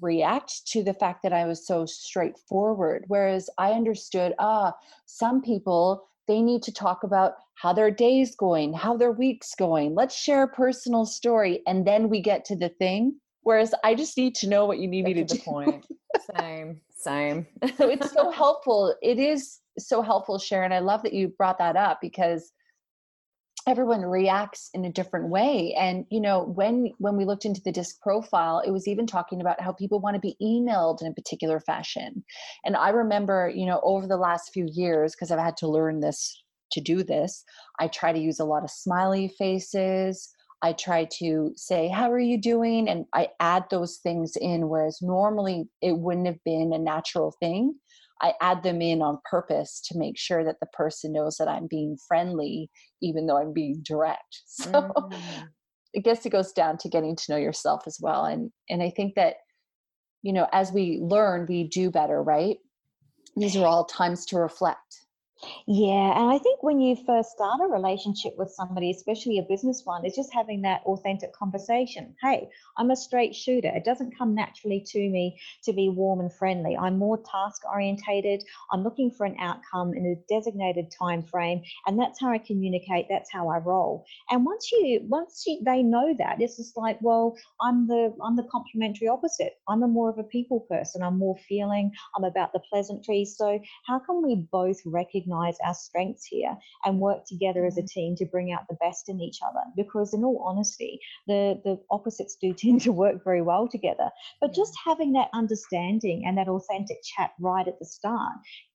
react 0.01 0.67
to 0.67 0.83
the 0.83 0.93
fact 0.93 1.23
that 1.23 1.33
I 1.33 1.45
was 1.45 1.65
so 1.65 1.85
straightforward. 1.85 3.05
Whereas 3.07 3.49
I 3.57 3.71
understood, 3.71 4.33
ah, 4.39 4.73
some 5.05 5.41
people 5.41 6.07
they 6.27 6.41
need 6.41 6.63
to 6.63 6.73
talk 6.73 7.03
about 7.03 7.33
how 7.53 7.71
their 7.71 7.91
day's 7.91 8.35
going, 8.35 8.73
how 8.73 8.97
their 8.97 9.11
week's 9.11 9.53
going. 9.55 9.93
Let's 9.93 10.15
share 10.15 10.43
a 10.43 10.47
personal 10.47 11.05
story, 11.05 11.61
and 11.67 11.85
then 11.85 12.09
we 12.09 12.21
get 12.21 12.45
to 12.45 12.55
the 12.55 12.69
thing. 12.69 13.19
Whereas 13.45 13.75
I 13.83 13.93
just 13.93 14.17
need 14.17 14.33
to 14.35 14.49
know 14.49 14.65
what 14.65 14.79
you 14.79 14.87
need 14.87 15.05
me 15.05 15.13
to 15.13 15.23
to 15.23 15.35
the 15.35 15.39
do. 15.39 15.45
point. 15.45 15.85
Same. 16.39 16.81
Same. 16.97 17.45
so 17.77 17.87
it's 17.87 18.11
so 18.11 18.31
helpful. 18.43 18.95
It 19.03 19.19
is 19.19 19.59
so 19.77 20.01
helpful, 20.01 20.39
Sharon. 20.39 20.71
I 20.71 20.79
love 20.79 21.03
that 21.03 21.13
you 21.13 21.27
brought 21.29 21.59
that 21.59 21.75
up 21.75 21.99
because 22.01 22.51
everyone 23.67 24.01
reacts 24.01 24.69
in 24.73 24.83
a 24.85 24.91
different 24.91 25.29
way 25.29 25.75
and 25.77 26.05
you 26.09 26.21
know 26.21 26.43
when 26.43 26.91
when 26.99 27.17
we 27.17 27.25
looked 27.25 27.45
into 27.45 27.61
the 27.61 27.71
DISC 27.71 27.99
profile 28.01 28.61
it 28.65 28.71
was 28.71 28.87
even 28.87 29.07
talking 29.07 29.41
about 29.41 29.59
how 29.61 29.71
people 29.71 29.99
want 29.99 30.15
to 30.15 30.19
be 30.19 30.35
emailed 30.41 31.01
in 31.01 31.07
a 31.07 31.13
particular 31.13 31.59
fashion 31.59 32.23
and 32.63 32.75
i 32.75 32.89
remember 32.89 33.51
you 33.53 33.65
know 33.65 33.79
over 33.83 34.05
the 34.05 34.17
last 34.17 34.51
few 34.53 34.67
years 34.71 35.15
because 35.15 35.31
i've 35.31 35.39
had 35.39 35.57
to 35.57 35.67
learn 35.67 35.99
this 35.99 36.43
to 36.73 36.79
do 36.79 37.01
this 37.01 37.43
i 37.79 37.87
try 37.87 38.13
to 38.13 38.19
use 38.19 38.39
a 38.39 38.45
lot 38.45 38.63
of 38.63 38.69
smiley 38.69 39.33
faces 39.39 40.29
i 40.61 40.73
try 40.73 41.07
to 41.11 41.51
say 41.55 41.87
how 41.87 42.11
are 42.11 42.19
you 42.19 42.39
doing 42.39 42.87
and 42.87 43.05
i 43.13 43.27
add 43.39 43.63
those 43.69 43.97
things 43.97 44.33
in 44.39 44.69
whereas 44.69 44.99
normally 45.01 45.65
it 45.81 45.97
wouldn't 45.97 46.27
have 46.27 46.43
been 46.43 46.71
a 46.73 46.79
natural 46.79 47.33
thing 47.39 47.73
I 48.21 48.33
add 48.41 48.63
them 48.63 48.81
in 48.81 49.01
on 49.01 49.19
purpose 49.29 49.81
to 49.87 49.97
make 49.97 50.17
sure 50.17 50.43
that 50.43 50.59
the 50.59 50.67
person 50.67 51.13
knows 51.13 51.35
that 51.37 51.47
I'm 51.47 51.67
being 51.67 51.97
friendly, 52.07 52.69
even 53.01 53.27
though 53.27 53.37
I'm 53.37 53.53
being 53.53 53.81
direct. 53.83 54.41
So 54.47 54.69
Mm. 54.71 55.49
I 55.95 55.99
guess 55.99 56.25
it 56.25 56.31
goes 56.31 56.51
down 56.51 56.77
to 56.79 56.89
getting 56.89 57.15
to 57.15 57.25
know 57.29 57.37
yourself 57.37 57.83
as 57.87 57.97
well. 58.01 58.25
And 58.25 58.51
and 58.69 58.83
I 58.83 58.89
think 58.89 59.15
that, 59.15 59.35
you 60.23 60.33
know, 60.33 60.47
as 60.51 60.71
we 60.71 60.99
learn, 61.01 61.45
we 61.47 61.67
do 61.67 61.89
better, 61.89 62.21
right? 62.21 62.57
These 63.37 63.55
are 63.55 63.65
all 63.65 63.85
times 63.85 64.25
to 64.27 64.37
reflect. 64.37 65.04
Yeah, 65.67 66.19
and 66.19 66.31
I 66.31 66.37
think 66.37 66.63
when 66.63 66.79
you 66.79 66.95
first 66.95 67.31
start 67.31 67.59
a 67.59 67.65
relationship 67.65 68.33
with 68.37 68.51
somebody, 68.51 68.91
especially 68.91 69.37
a 69.39 69.43
business 69.43 69.81
one, 69.83 70.05
it's 70.05 70.15
just 70.15 70.33
having 70.33 70.61
that 70.61 70.81
authentic 70.85 71.33
conversation. 71.33 72.15
Hey, 72.21 72.49
I'm 72.77 72.89
a 72.91 72.95
straight 72.95 73.35
shooter. 73.35 73.71
It 73.75 73.83
doesn't 73.83 74.17
come 74.17 74.33
naturally 74.33 74.85
to 74.87 74.99
me 74.99 75.39
to 75.63 75.73
be 75.73 75.89
warm 75.89 76.21
and 76.21 76.31
friendly. 76.31 76.77
I'm 76.77 76.97
more 76.97 77.17
task 77.17 77.63
orientated. 77.69 78.43
I'm 78.71 78.83
looking 78.83 79.11
for 79.11 79.25
an 79.25 79.35
outcome 79.39 79.93
in 79.93 80.05
a 80.05 80.33
designated 80.33 80.91
time 80.91 81.21
frame, 81.21 81.63
and 81.85 81.99
that's 81.99 82.19
how 82.21 82.29
I 82.29 82.37
communicate. 82.37 83.07
That's 83.09 83.31
how 83.31 83.49
I 83.49 83.57
roll. 83.57 84.05
And 84.29 84.45
once 84.45 84.71
you 84.71 85.01
once 85.07 85.43
you, 85.45 85.61
they 85.65 85.83
know 85.83 86.15
that, 86.17 86.41
it's 86.41 86.57
just 86.57 86.77
like, 86.77 86.97
well, 87.01 87.35
I'm 87.61 87.87
the 87.87 88.15
I'm 88.23 88.35
the 88.35 88.47
complementary 88.51 89.09
opposite. 89.09 89.53
I'm 89.67 89.83
a 89.83 89.87
more 89.87 90.09
of 90.09 90.17
a 90.17 90.23
people 90.23 90.61
person. 90.69 91.03
I'm 91.03 91.17
more 91.19 91.37
feeling. 91.49 91.91
I'm 92.15 92.23
about 92.23 92.53
the 92.53 92.61
pleasantries. 92.71 93.35
So 93.35 93.59
how 93.85 93.99
can 93.99 94.23
we 94.23 94.35
both 94.51 94.77
recognize 94.85 95.24
recognize 95.25 95.57
our 95.65 95.73
strengths 95.73 96.25
here 96.25 96.55
and 96.83 96.99
work 96.99 97.25
together 97.25 97.65
as 97.65 97.77
a 97.77 97.81
mm-hmm. 97.81 97.87
team 97.87 98.15
to 98.17 98.25
bring 98.25 98.51
out 98.51 98.67
the 98.69 98.77
best 98.81 99.09
in 99.09 99.19
each 99.19 99.39
other. 99.47 99.61
Because, 99.75 100.13
in 100.13 100.23
all 100.23 100.43
honesty, 100.45 100.99
the, 101.27 101.59
the 101.63 101.79
opposites 101.91 102.37
do 102.41 102.53
tend 102.57 102.81
to 102.81 102.91
work 102.91 103.23
very 103.23 103.41
well 103.41 103.67
together. 103.67 104.09
But 104.41 104.53
just 104.53 104.73
having 104.85 105.13
that 105.13 105.29
understanding 105.33 106.23
and 106.25 106.37
that 106.37 106.47
authentic 106.47 106.97
chat 107.03 107.31
right 107.39 107.67
at 107.67 107.79
the 107.79 107.85
start 107.85 108.33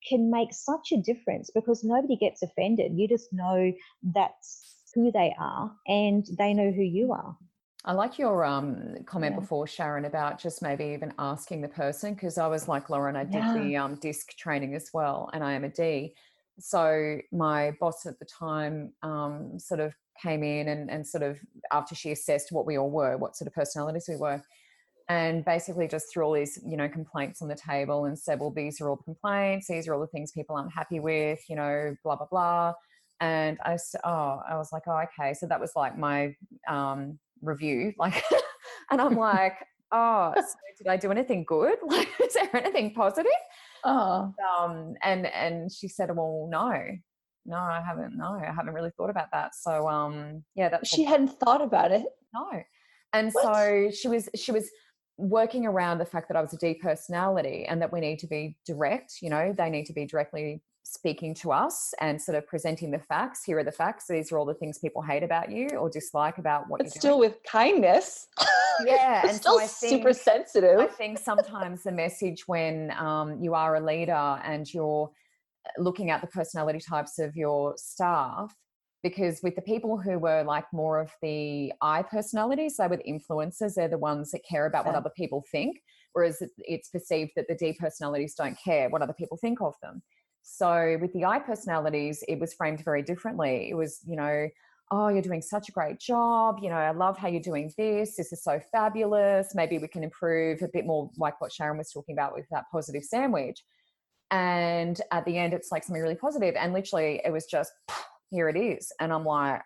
can 0.08 0.30
make 0.30 0.52
such 0.52 0.92
a 0.92 1.00
difference 1.00 1.50
because 1.54 1.84
nobody 1.84 2.16
gets 2.16 2.42
offended. 2.42 2.92
You 2.94 3.08
just 3.08 3.32
know 3.32 3.72
that's 4.02 4.66
who 4.94 5.12
they 5.12 5.34
are 5.38 5.72
and 5.86 6.26
they 6.38 6.52
know 6.52 6.72
who 6.72 6.82
you 6.82 7.12
are. 7.12 7.36
I 7.84 7.92
like 7.92 8.18
your 8.18 8.44
um, 8.44 8.96
comment 9.06 9.34
yeah. 9.34 9.40
before, 9.40 9.66
Sharon, 9.66 10.04
about 10.04 10.38
just 10.38 10.60
maybe 10.60 10.84
even 10.84 11.14
asking 11.18 11.62
the 11.62 11.68
person 11.68 12.12
because 12.12 12.36
I 12.36 12.46
was 12.46 12.68
like 12.68 12.90
Lauren, 12.90 13.16
I 13.16 13.24
did 13.24 13.34
yeah. 13.34 13.54
the 13.54 13.76
um, 13.76 13.94
DISC 13.94 14.36
training 14.36 14.74
as 14.74 14.90
well, 14.92 15.30
and 15.32 15.42
I 15.42 15.52
am 15.52 15.64
a 15.64 15.70
D. 15.70 16.14
So 16.60 17.18
my 17.32 17.72
boss 17.80 18.06
at 18.06 18.18
the 18.18 18.26
time 18.26 18.92
um, 19.02 19.58
sort 19.58 19.80
of 19.80 19.94
came 20.20 20.42
in 20.42 20.68
and, 20.68 20.90
and 20.90 21.06
sort 21.06 21.22
of 21.22 21.38
after 21.72 21.94
she 21.94 22.12
assessed 22.12 22.52
what 22.52 22.66
we 22.66 22.78
all 22.78 22.90
were, 22.90 23.16
what 23.16 23.36
sort 23.36 23.48
of 23.48 23.54
personalities 23.54 24.06
we 24.08 24.16
were, 24.16 24.42
and 25.08 25.44
basically 25.44 25.88
just 25.88 26.06
threw 26.12 26.24
all 26.24 26.32
these 26.32 26.60
you 26.64 26.76
know 26.76 26.88
complaints 26.88 27.42
on 27.42 27.48
the 27.48 27.56
table 27.56 28.04
and 28.04 28.18
said, 28.18 28.38
well, 28.38 28.50
these 28.50 28.80
are 28.80 28.88
all 28.88 28.96
the 28.96 29.02
complaints, 29.02 29.66
these 29.68 29.88
are 29.88 29.94
all 29.94 30.00
the 30.00 30.06
things 30.08 30.32
people 30.32 30.56
aren't 30.56 30.72
happy 30.72 31.00
with, 31.00 31.40
you 31.48 31.56
know, 31.56 31.94
blah 32.04 32.16
blah 32.16 32.26
blah. 32.30 32.72
And 33.22 33.58
I, 33.64 33.76
oh, 34.04 34.40
I 34.48 34.56
was 34.56 34.72
like, 34.72 34.84
oh, 34.86 35.02
okay. 35.18 35.34
So 35.34 35.46
that 35.46 35.60
was 35.60 35.72
like 35.76 35.98
my 35.98 36.34
um, 36.66 37.18
review 37.42 37.92
like 37.98 38.22
and 38.90 39.00
i'm 39.00 39.16
like 39.30 39.54
oh 39.92 40.32
so 40.36 40.54
did 40.78 40.86
i 40.86 40.96
do 40.96 41.10
anything 41.10 41.44
good 41.44 41.78
like 41.86 42.08
is 42.22 42.34
there 42.34 42.56
anything 42.56 42.92
positive 42.94 43.30
oh. 43.84 44.34
Um 44.58 44.94
and 45.02 45.26
and 45.26 45.72
she 45.72 45.88
said 45.88 46.14
well 46.14 46.48
no 46.50 46.80
no 47.46 47.56
i 47.56 47.82
haven't 47.84 48.16
no 48.16 48.38
i 48.40 48.52
haven't 48.52 48.74
really 48.74 48.90
thought 48.96 49.10
about 49.10 49.28
that. 49.32 49.54
So 49.54 49.88
um 49.88 50.44
yeah 50.54 50.68
that 50.68 50.86
she 50.86 51.04
hadn't 51.04 51.38
thought 51.40 51.62
about 51.62 51.92
it? 51.92 52.04
No. 52.34 52.62
And 53.12 53.32
what? 53.32 53.42
so 53.44 53.90
she 53.90 54.08
was 54.08 54.28
she 54.34 54.52
was 54.52 54.68
working 55.16 55.66
around 55.66 55.98
the 55.98 56.06
fact 56.06 56.28
that 56.28 56.36
i 56.36 56.40
was 56.40 56.54
a 56.54 56.56
d 56.56 56.74
personality 56.74 57.66
and 57.68 57.82
that 57.82 57.92
we 57.92 58.00
need 58.00 58.18
to 58.18 58.26
be 58.26 58.56
direct 58.64 59.16
you 59.20 59.28
know 59.28 59.54
they 59.56 59.68
need 59.68 59.84
to 59.84 59.92
be 59.92 60.06
directly 60.06 60.62
speaking 60.82 61.34
to 61.34 61.52
us 61.52 61.94
and 62.00 62.20
sort 62.20 62.36
of 62.36 62.46
presenting 62.46 62.90
the 62.90 62.98
facts. 62.98 63.44
Here 63.44 63.58
are 63.58 63.64
the 63.64 63.72
facts. 63.72 64.06
These 64.08 64.32
are 64.32 64.38
all 64.38 64.44
the 64.44 64.54
things 64.54 64.78
people 64.78 65.02
hate 65.02 65.22
about 65.22 65.50
you 65.50 65.68
or 65.70 65.88
dislike 65.88 66.38
about 66.38 66.68
what 66.68 66.78
but 66.78 66.86
you're 66.86 66.92
still 66.92 67.18
doing. 67.18 67.30
with 67.30 67.42
kindness. 67.44 68.26
Yeah, 68.86 69.26
and 69.28 69.36
still 69.36 69.60
so 69.60 69.66
think, 69.66 70.00
super 70.00 70.14
sensitive. 70.14 70.78
I 70.78 70.86
think 70.86 71.18
sometimes 71.18 71.82
the 71.82 71.92
message 71.92 72.44
when 72.46 72.90
um, 72.92 73.38
you 73.42 73.52
are 73.52 73.76
a 73.76 73.80
leader 73.80 74.40
and 74.42 74.72
you're 74.72 75.10
uh, 75.66 75.82
looking 75.82 76.08
at 76.08 76.22
the 76.22 76.26
personality 76.28 76.78
types 76.78 77.18
of 77.18 77.36
your 77.36 77.74
staff, 77.76 78.54
because 79.02 79.40
with 79.42 79.54
the 79.54 79.60
people 79.60 79.98
who 79.98 80.18
were 80.18 80.42
like 80.44 80.64
more 80.72 80.98
of 80.98 81.10
the 81.20 81.74
I 81.82 82.02
personalities, 82.02 82.76
they 82.78 82.86
were 82.86 82.96
the 82.96 83.02
influencers. 83.02 83.74
They're 83.74 83.88
the 83.88 83.98
ones 83.98 84.30
that 84.30 84.40
care 84.48 84.64
about 84.64 84.86
what 84.86 84.94
other 84.94 85.10
people 85.14 85.44
think, 85.52 85.76
whereas 86.14 86.42
it's 86.58 86.88
perceived 86.88 87.32
that 87.36 87.48
the 87.48 87.56
D 87.56 87.76
personalities 87.78 88.34
don't 88.34 88.56
care 88.64 88.88
what 88.88 89.02
other 89.02 89.12
people 89.12 89.36
think 89.36 89.60
of 89.60 89.74
them. 89.82 90.02
So 90.42 90.98
with 91.00 91.12
the 91.12 91.24
I 91.24 91.38
personalities, 91.38 92.24
it 92.28 92.38
was 92.38 92.54
framed 92.54 92.84
very 92.84 93.02
differently. 93.02 93.68
It 93.70 93.74
was, 93.74 94.00
you 94.06 94.16
know, 94.16 94.48
oh, 94.90 95.08
you're 95.08 95.22
doing 95.22 95.42
such 95.42 95.68
a 95.68 95.72
great 95.72 96.00
job. 96.00 96.58
You 96.60 96.70
know, 96.70 96.76
I 96.76 96.90
love 96.90 97.16
how 97.16 97.28
you're 97.28 97.40
doing 97.40 97.72
this. 97.78 98.16
This 98.16 98.32
is 98.32 98.42
so 98.42 98.60
fabulous. 98.72 99.54
Maybe 99.54 99.78
we 99.78 99.86
can 99.86 100.02
improve 100.02 100.62
a 100.62 100.68
bit 100.68 100.84
more, 100.84 101.10
like 101.16 101.40
what 101.40 101.52
Sharon 101.52 101.78
was 101.78 101.92
talking 101.92 102.14
about 102.14 102.34
with 102.34 102.46
that 102.50 102.64
positive 102.72 103.04
sandwich. 103.04 103.62
And 104.32 105.00
at 105.12 105.24
the 105.24 105.38
end, 105.38 105.54
it's 105.54 105.70
like 105.70 105.84
something 105.84 106.02
really 106.02 106.16
positive. 106.16 106.54
And 106.56 106.72
literally, 106.72 107.20
it 107.24 107.32
was 107.32 107.46
just, 107.46 107.72
here 108.30 108.48
it 108.48 108.56
is. 108.56 108.92
And 109.00 109.12
I'm 109.12 109.24
like, 109.24 109.62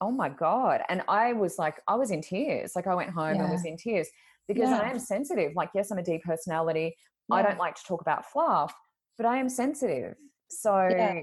oh 0.00 0.10
my 0.10 0.28
God. 0.28 0.82
And 0.90 1.02
I 1.08 1.32
was 1.32 1.58
like, 1.58 1.80
I 1.88 1.94
was 1.94 2.10
in 2.10 2.20
tears. 2.20 2.72
Like 2.76 2.86
I 2.86 2.94
went 2.94 3.10
home 3.10 3.36
yeah. 3.36 3.42
and 3.42 3.50
was 3.50 3.64
in 3.64 3.78
tears 3.78 4.08
because 4.46 4.68
yeah. 4.68 4.80
I 4.80 4.90
am 4.90 4.98
sensitive. 4.98 5.52
Like, 5.54 5.70
yes, 5.74 5.90
I'm 5.90 5.98
a 5.98 6.02
D 6.02 6.20
personality. 6.22 6.96
Yeah. 7.30 7.36
I 7.36 7.42
don't 7.42 7.58
like 7.58 7.76
to 7.76 7.82
talk 7.88 8.02
about 8.02 8.26
fluff, 8.26 8.74
but 9.16 9.26
I 9.26 9.38
am 9.38 9.48
sensitive. 9.48 10.14
So 10.48 10.88
yeah. 10.90 11.22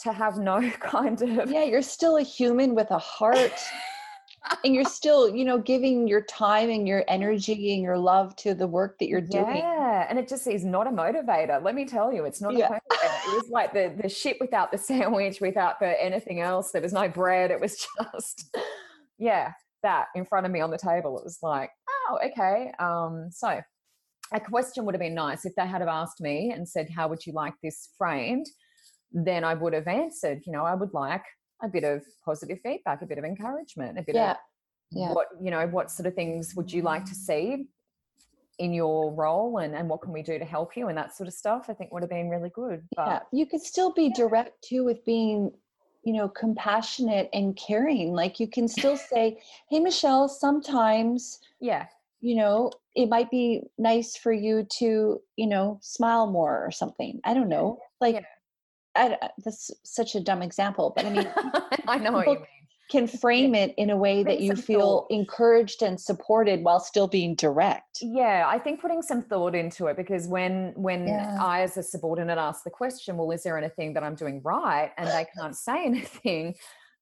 to 0.00 0.12
have 0.12 0.38
no 0.38 0.70
kind 0.80 1.20
of 1.22 1.50
Yeah, 1.50 1.64
you're 1.64 1.82
still 1.82 2.16
a 2.16 2.22
human 2.22 2.74
with 2.74 2.90
a 2.90 2.98
heart. 2.98 3.60
and 4.64 4.74
you're 4.74 4.84
still, 4.84 5.28
you 5.28 5.44
know, 5.44 5.58
giving 5.58 6.06
your 6.06 6.22
time 6.22 6.70
and 6.70 6.86
your 6.86 7.04
energy 7.08 7.74
and 7.74 7.82
your 7.82 7.98
love 7.98 8.34
to 8.36 8.54
the 8.54 8.66
work 8.66 8.98
that 8.98 9.08
you're 9.08 9.20
doing. 9.20 9.56
Yeah, 9.56 10.06
and 10.08 10.18
it 10.18 10.28
just 10.28 10.46
is 10.46 10.64
not 10.64 10.86
a 10.86 10.90
motivator. 10.90 11.62
Let 11.62 11.74
me 11.74 11.84
tell 11.84 12.12
you, 12.12 12.24
it's 12.24 12.40
not 12.40 12.56
yeah. 12.56 12.66
a 12.66 12.70
motivator. 12.70 13.32
It 13.32 13.42
was 13.42 13.50
like 13.50 13.72
the 13.72 13.94
the 14.00 14.08
shit 14.08 14.38
without 14.40 14.70
the 14.72 14.78
sandwich, 14.78 15.40
without 15.40 15.80
the 15.80 16.02
anything 16.02 16.40
else. 16.40 16.70
There 16.70 16.82
was 16.82 16.92
no 16.92 17.08
bread. 17.08 17.50
It 17.50 17.60
was 17.60 17.86
just, 18.14 18.56
yeah, 19.18 19.52
that 19.82 20.06
in 20.14 20.24
front 20.24 20.46
of 20.46 20.52
me 20.52 20.60
on 20.60 20.70
the 20.70 20.78
table. 20.78 21.18
It 21.18 21.24
was 21.24 21.38
like, 21.42 21.70
oh, 21.88 22.18
okay. 22.26 22.72
Um, 22.78 23.30
so 23.30 23.60
a 24.32 24.40
question 24.40 24.84
would 24.84 24.94
have 24.94 25.00
been 25.00 25.14
nice 25.14 25.44
if 25.44 25.54
they 25.54 25.66
had 25.66 25.80
have 25.80 25.88
asked 25.88 26.20
me 26.20 26.52
and 26.54 26.68
said, 26.68 26.90
How 26.90 27.08
would 27.08 27.24
you 27.26 27.32
like 27.32 27.54
this 27.62 27.90
framed? 27.96 28.46
Then 29.12 29.44
I 29.44 29.54
would 29.54 29.72
have 29.72 29.88
answered, 29.88 30.42
you 30.44 30.52
know, 30.52 30.64
I 30.64 30.74
would 30.74 30.92
like 30.92 31.24
a 31.62 31.68
bit 31.68 31.84
of 31.84 32.04
positive 32.24 32.58
feedback, 32.62 33.02
a 33.02 33.06
bit 33.06 33.18
of 33.18 33.24
encouragement, 33.24 33.98
a 33.98 34.02
bit 34.02 34.14
yeah. 34.14 34.32
of 34.32 34.36
yeah. 34.90 35.12
what, 35.12 35.28
you 35.40 35.50
know, 35.50 35.66
what 35.66 35.90
sort 35.90 36.06
of 36.06 36.14
things 36.14 36.54
would 36.54 36.70
you 36.70 36.82
like 36.82 37.04
to 37.06 37.14
see 37.14 37.66
in 38.58 38.72
your 38.72 39.14
role 39.14 39.58
and, 39.58 39.74
and 39.74 39.88
what 39.88 40.02
can 40.02 40.12
we 40.12 40.22
do 40.22 40.38
to 40.38 40.44
help 40.44 40.76
you 40.76 40.88
and 40.88 40.98
that 40.98 41.16
sort 41.16 41.28
of 41.28 41.32
stuff, 41.32 41.66
I 41.68 41.74
think 41.74 41.92
would 41.92 42.02
have 42.02 42.10
been 42.10 42.28
really 42.28 42.50
good. 42.50 42.82
But 42.96 43.06
yeah, 43.06 43.20
you 43.32 43.46
could 43.46 43.62
still 43.62 43.92
be 43.92 44.10
direct 44.10 44.62
too 44.62 44.84
with 44.84 45.04
being 45.04 45.52
you 46.04 46.12
know 46.12 46.28
compassionate 46.28 47.28
and 47.32 47.56
caring 47.56 48.12
like 48.12 48.38
you 48.38 48.46
can 48.48 48.68
still 48.68 48.96
say 49.12 49.36
hey 49.68 49.80
michelle 49.80 50.28
sometimes 50.28 51.40
yeah 51.60 51.86
you 52.20 52.34
know 52.34 52.70
it 52.94 53.08
might 53.08 53.30
be 53.30 53.62
nice 53.78 54.16
for 54.16 54.32
you 54.32 54.66
to 54.70 55.20
you 55.36 55.46
know 55.46 55.78
smile 55.82 56.30
more 56.30 56.64
or 56.64 56.70
something 56.70 57.20
i 57.24 57.34
don't 57.34 57.48
know 57.48 57.78
like 58.00 58.14
yeah. 58.16 58.22
I, 58.96 59.28
that's 59.44 59.70
such 59.84 60.14
a 60.14 60.20
dumb 60.20 60.42
example 60.42 60.92
but 60.94 61.06
i 61.06 61.10
mean 61.10 61.30
i 61.88 61.98
know 61.98 62.12
what 62.12 62.26
you 62.26 62.34
mean 62.34 62.46
can 62.90 63.06
frame 63.06 63.54
it 63.54 63.74
in 63.76 63.90
a 63.90 63.96
way 63.96 64.22
that 64.22 64.40
you 64.40 64.56
feel 64.56 65.00
thought. 65.02 65.10
encouraged 65.10 65.82
and 65.82 66.00
supported 66.00 66.64
while 66.64 66.80
still 66.80 67.06
being 67.06 67.34
direct 67.34 67.98
yeah 68.00 68.44
i 68.46 68.58
think 68.58 68.80
putting 68.80 69.02
some 69.02 69.22
thought 69.22 69.54
into 69.54 69.86
it 69.86 69.96
because 69.96 70.26
when 70.26 70.72
when 70.74 71.06
yeah. 71.06 71.36
i 71.40 71.60
as 71.60 71.76
a 71.76 71.82
subordinate 71.82 72.38
ask 72.38 72.64
the 72.64 72.70
question 72.70 73.16
well 73.16 73.30
is 73.30 73.42
there 73.42 73.58
anything 73.58 73.92
that 73.92 74.02
i'm 74.02 74.14
doing 74.14 74.40
right 74.42 74.90
and 74.96 75.06
they 75.08 75.26
can't 75.38 75.56
say 75.56 75.84
anything 75.84 76.54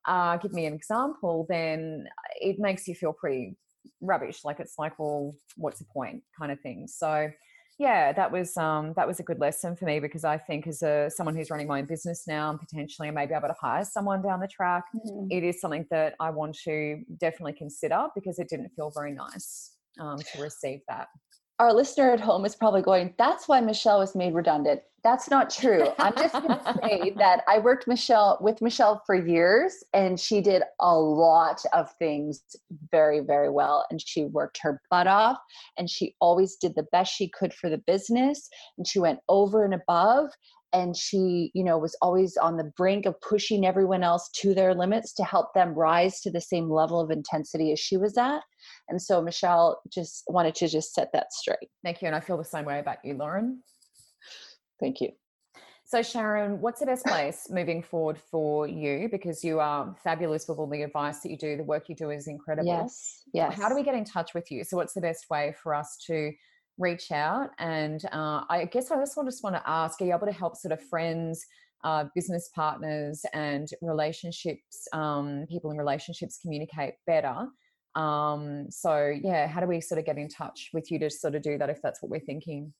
uh, 0.06 0.36
give 0.36 0.52
me 0.52 0.66
an 0.66 0.72
example 0.72 1.46
then 1.48 2.06
it 2.40 2.60
makes 2.60 2.86
you 2.86 2.94
feel 2.94 3.12
pretty 3.12 3.56
rubbish. 4.00 4.40
Like 4.44 4.60
it's 4.60 4.74
like, 4.78 4.98
well, 4.98 5.34
what's 5.56 5.78
the 5.78 5.84
point, 5.84 6.22
kind 6.38 6.52
of 6.52 6.60
thing. 6.60 6.86
So 6.88 7.30
yeah, 7.78 8.12
that 8.12 8.32
was 8.32 8.56
um, 8.56 8.94
that 8.96 9.06
was 9.06 9.20
a 9.20 9.22
good 9.22 9.38
lesson 9.38 9.76
for 9.76 9.84
me 9.84 10.00
because 10.00 10.24
I 10.24 10.38
think 10.38 10.66
as 10.66 10.82
a 10.82 11.10
someone 11.10 11.36
who's 11.36 11.50
running 11.50 11.66
my 11.66 11.80
own 11.80 11.86
business 11.86 12.24
now 12.26 12.50
and 12.50 12.58
potentially 12.58 13.08
I 13.08 13.10
may 13.10 13.26
be 13.26 13.34
able 13.34 13.48
to 13.48 13.54
hire 13.60 13.84
someone 13.84 14.22
down 14.22 14.40
the 14.40 14.48
track, 14.48 14.84
mm-hmm. 14.94 15.26
it 15.30 15.44
is 15.44 15.60
something 15.60 15.86
that 15.90 16.14
I 16.18 16.30
want 16.30 16.56
to 16.64 17.02
definitely 17.18 17.52
consider 17.52 18.06
because 18.14 18.38
it 18.38 18.48
didn't 18.48 18.70
feel 18.70 18.90
very 18.94 19.12
nice 19.12 19.72
um, 20.00 20.16
to 20.16 20.42
receive 20.42 20.80
that 20.88 21.08
our 21.58 21.72
listener 21.72 22.10
at 22.12 22.20
home 22.20 22.44
is 22.44 22.54
probably 22.54 22.82
going, 22.82 23.14
that's 23.18 23.48
why 23.48 23.60
Michelle 23.60 23.98
was 23.98 24.14
made 24.14 24.34
redundant. 24.34 24.82
That's 25.02 25.30
not 25.30 25.50
true. 25.50 25.88
I'm 25.98 26.14
just 26.16 26.32
going 26.32 26.48
to 26.64 26.78
say 26.82 27.10
that 27.16 27.42
I 27.48 27.60
worked 27.60 27.86
Michelle 27.86 28.38
with 28.40 28.60
Michelle 28.60 29.02
for 29.06 29.14
years 29.14 29.84
and 29.94 30.18
she 30.18 30.40
did 30.40 30.62
a 30.80 30.94
lot 30.98 31.62
of 31.72 31.88
things 31.98 32.42
very, 32.90 33.20
very 33.20 33.48
well. 33.48 33.86
And 33.90 34.00
she 34.04 34.24
worked 34.24 34.58
her 34.62 34.82
butt 34.90 35.06
off 35.06 35.38
and 35.78 35.88
she 35.88 36.14
always 36.20 36.56
did 36.56 36.74
the 36.74 36.86
best 36.92 37.14
she 37.14 37.28
could 37.28 37.54
for 37.54 37.70
the 37.70 37.78
business. 37.78 38.48
And 38.76 38.86
she 38.86 38.98
went 38.98 39.20
over 39.28 39.64
and 39.64 39.74
above 39.74 40.30
and 40.76 40.94
she 40.94 41.50
you 41.54 41.64
know 41.64 41.78
was 41.78 41.96
always 42.02 42.36
on 42.36 42.56
the 42.56 42.70
brink 42.76 43.06
of 43.06 43.18
pushing 43.22 43.64
everyone 43.64 44.02
else 44.02 44.28
to 44.34 44.54
their 44.54 44.74
limits 44.74 45.12
to 45.14 45.24
help 45.24 45.54
them 45.54 45.74
rise 45.74 46.20
to 46.20 46.30
the 46.30 46.40
same 46.40 46.70
level 46.70 47.00
of 47.00 47.10
intensity 47.10 47.72
as 47.72 47.80
she 47.80 47.96
was 47.96 48.16
at. 48.18 48.42
And 48.88 49.00
so 49.00 49.22
michelle 49.22 49.80
just 49.90 50.24
wanted 50.28 50.54
to 50.56 50.68
just 50.68 50.94
set 50.94 51.12
that 51.12 51.32
straight. 51.32 51.70
Thank 51.82 52.02
you 52.02 52.06
and 52.06 52.14
i 52.14 52.20
feel 52.20 52.36
the 52.36 52.44
same 52.44 52.66
way 52.66 52.78
about 52.78 52.98
you 53.04 53.14
lauren. 53.14 53.62
Thank 54.78 55.00
you. 55.00 55.10
So 55.86 56.02
sharon 56.02 56.60
what's 56.60 56.80
the 56.80 56.86
best 56.86 57.06
place 57.06 57.46
moving 57.48 57.82
forward 57.82 58.18
for 58.30 58.68
you? 58.68 59.08
Because 59.10 59.42
you 59.42 59.60
are 59.60 59.96
fabulous 60.04 60.46
with 60.46 60.58
all 60.58 60.68
the 60.68 60.82
advice 60.82 61.20
that 61.20 61.30
you 61.30 61.38
do 61.38 61.56
the 61.56 61.64
work 61.64 61.88
you 61.88 61.96
do 61.96 62.10
is 62.10 62.28
incredible. 62.28 62.68
Yes 62.68 63.22
yes. 63.32 63.54
How 63.58 63.68
do 63.68 63.74
we 63.74 63.82
get 63.82 63.94
in 63.94 64.04
touch 64.04 64.34
with 64.34 64.50
you? 64.50 64.64
So 64.64 64.76
what's 64.76 64.92
the 64.92 65.00
best 65.00 65.26
way 65.30 65.54
for 65.62 65.74
us 65.74 65.96
to 66.06 66.32
reach 66.78 67.10
out. 67.12 67.50
And 67.58 68.04
uh, 68.12 68.44
I 68.48 68.68
guess 68.70 68.90
I 68.90 68.96
just 68.96 69.16
want 69.16 69.56
to, 69.56 69.62
ask: 69.66 70.00
Are 70.00 70.04
you 70.04 70.14
able 70.14 70.26
to 70.26 70.32
help 70.32 70.56
sort 70.56 70.72
of 70.72 70.82
friends, 70.88 71.44
uh, 71.84 72.04
business 72.14 72.50
partners, 72.54 73.24
and 73.32 73.68
relationships, 73.82 74.86
um, 74.92 75.46
people 75.48 75.70
in 75.70 75.76
relationships 75.76 76.38
communicate 76.40 76.94
better? 77.06 77.46
Um, 77.94 78.66
so 78.70 79.12
yeah, 79.22 79.46
how 79.46 79.60
do 79.60 79.66
we 79.66 79.80
sort 79.80 79.98
of 79.98 80.04
get 80.04 80.18
in 80.18 80.28
touch 80.28 80.70
with 80.72 80.90
you 80.90 80.98
to 80.98 81.10
sort 81.10 81.34
of 81.34 81.42
do 81.42 81.56
that 81.58 81.70
if 81.70 81.80
that's 81.82 82.02
what 82.02 82.10
we're 82.10 82.20
thinking? 82.20 82.72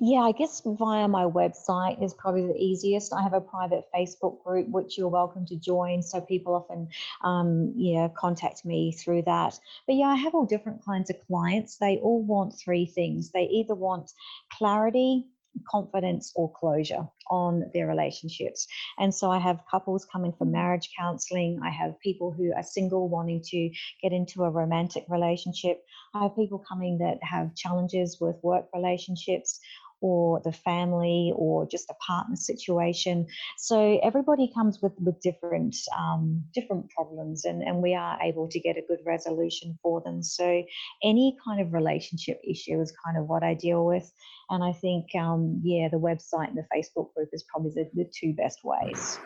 Yeah, 0.00 0.20
I 0.20 0.32
guess 0.32 0.62
via 0.64 1.08
my 1.08 1.24
website 1.24 2.02
is 2.02 2.14
probably 2.14 2.46
the 2.46 2.56
easiest. 2.56 3.12
I 3.12 3.22
have 3.22 3.34
a 3.34 3.40
private 3.40 3.84
Facebook 3.94 4.42
group 4.44 4.68
which 4.68 4.96
you're 4.96 5.08
welcome 5.08 5.44
to 5.46 5.56
join, 5.56 6.02
so 6.02 6.20
people 6.20 6.54
often, 6.54 6.88
um, 7.22 7.72
yeah, 7.76 8.08
contact 8.16 8.64
me 8.64 8.92
through 8.92 9.22
that. 9.22 9.58
But 9.86 9.96
yeah, 9.96 10.06
I 10.06 10.16
have 10.16 10.34
all 10.34 10.46
different 10.46 10.84
kinds 10.84 11.10
of 11.10 11.16
clients. 11.26 11.76
They 11.78 11.98
all 11.98 12.22
want 12.22 12.58
three 12.58 12.86
things. 12.86 13.30
They 13.30 13.44
either 13.44 13.74
want 13.74 14.12
clarity, 14.52 15.26
confidence 15.70 16.32
or 16.36 16.52
closure 16.52 17.06
on 17.30 17.64
their 17.74 17.86
relationships. 17.86 18.66
And 18.98 19.14
so 19.14 19.30
I 19.30 19.38
have 19.38 19.60
couples 19.70 20.06
coming 20.10 20.32
for 20.36 20.44
marriage 20.44 20.90
counseling. 20.98 21.60
I 21.62 21.70
have 21.70 21.98
people 22.00 22.32
who 22.32 22.52
are 22.54 22.62
single 22.62 23.08
wanting 23.08 23.42
to 23.46 23.70
get 24.02 24.12
into 24.12 24.44
a 24.44 24.50
romantic 24.50 25.04
relationship. 25.08 25.82
I 26.14 26.24
have 26.24 26.36
people 26.36 26.62
coming 26.68 26.98
that 26.98 27.18
have 27.22 27.54
challenges 27.54 28.18
with 28.20 28.36
work 28.42 28.66
relationships 28.74 29.60
or 30.00 30.40
the 30.44 30.52
family 30.52 31.32
or 31.34 31.66
just 31.66 31.90
a 31.90 31.94
partner 31.94 32.36
situation. 32.36 33.26
So 33.56 33.98
everybody 34.02 34.50
comes 34.54 34.80
with 34.82 34.92
with 34.98 35.20
different 35.20 35.76
um, 35.96 36.44
different 36.54 36.90
problems, 36.90 37.44
and 37.44 37.62
and 37.62 37.82
we 37.82 37.94
are 37.94 38.18
able 38.22 38.48
to 38.48 38.60
get 38.60 38.76
a 38.76 38.82
good 38.86 39.00
resolution 39.04 39.78
for 39.82 40.00
them. 40.00 40.22
So 40.22 40.62
any 41.02 41.36
kind 41.44 41.60
of 41.60 41.72
relationship 41.72 42.40
issue 42.48 42.80
is 42.80 42.92
kind 43.04 43.18
of 43.18 43.26
what 43.26 43.42
I 43.42 43.54
deal 43.54 43.84
with, 43.84 44.10
and 44.50 44.62
I 44.62 44.72
think 44.72 45.14
um, 45.14 45.60
yeah, 45.62 45.88
the 45.88 45.98
website 45.98 46.48
and 46.48 46.58
the 46.58 46.66
Facebook 46.74 47.14
group 47.14 47.30
is 47.32 47.44
probably 47.44 47.72
the, 47.74 47.90
the 47.94 48.10
two 48.14 48.34
best 48.34 48.60
ways. 48.64 49.18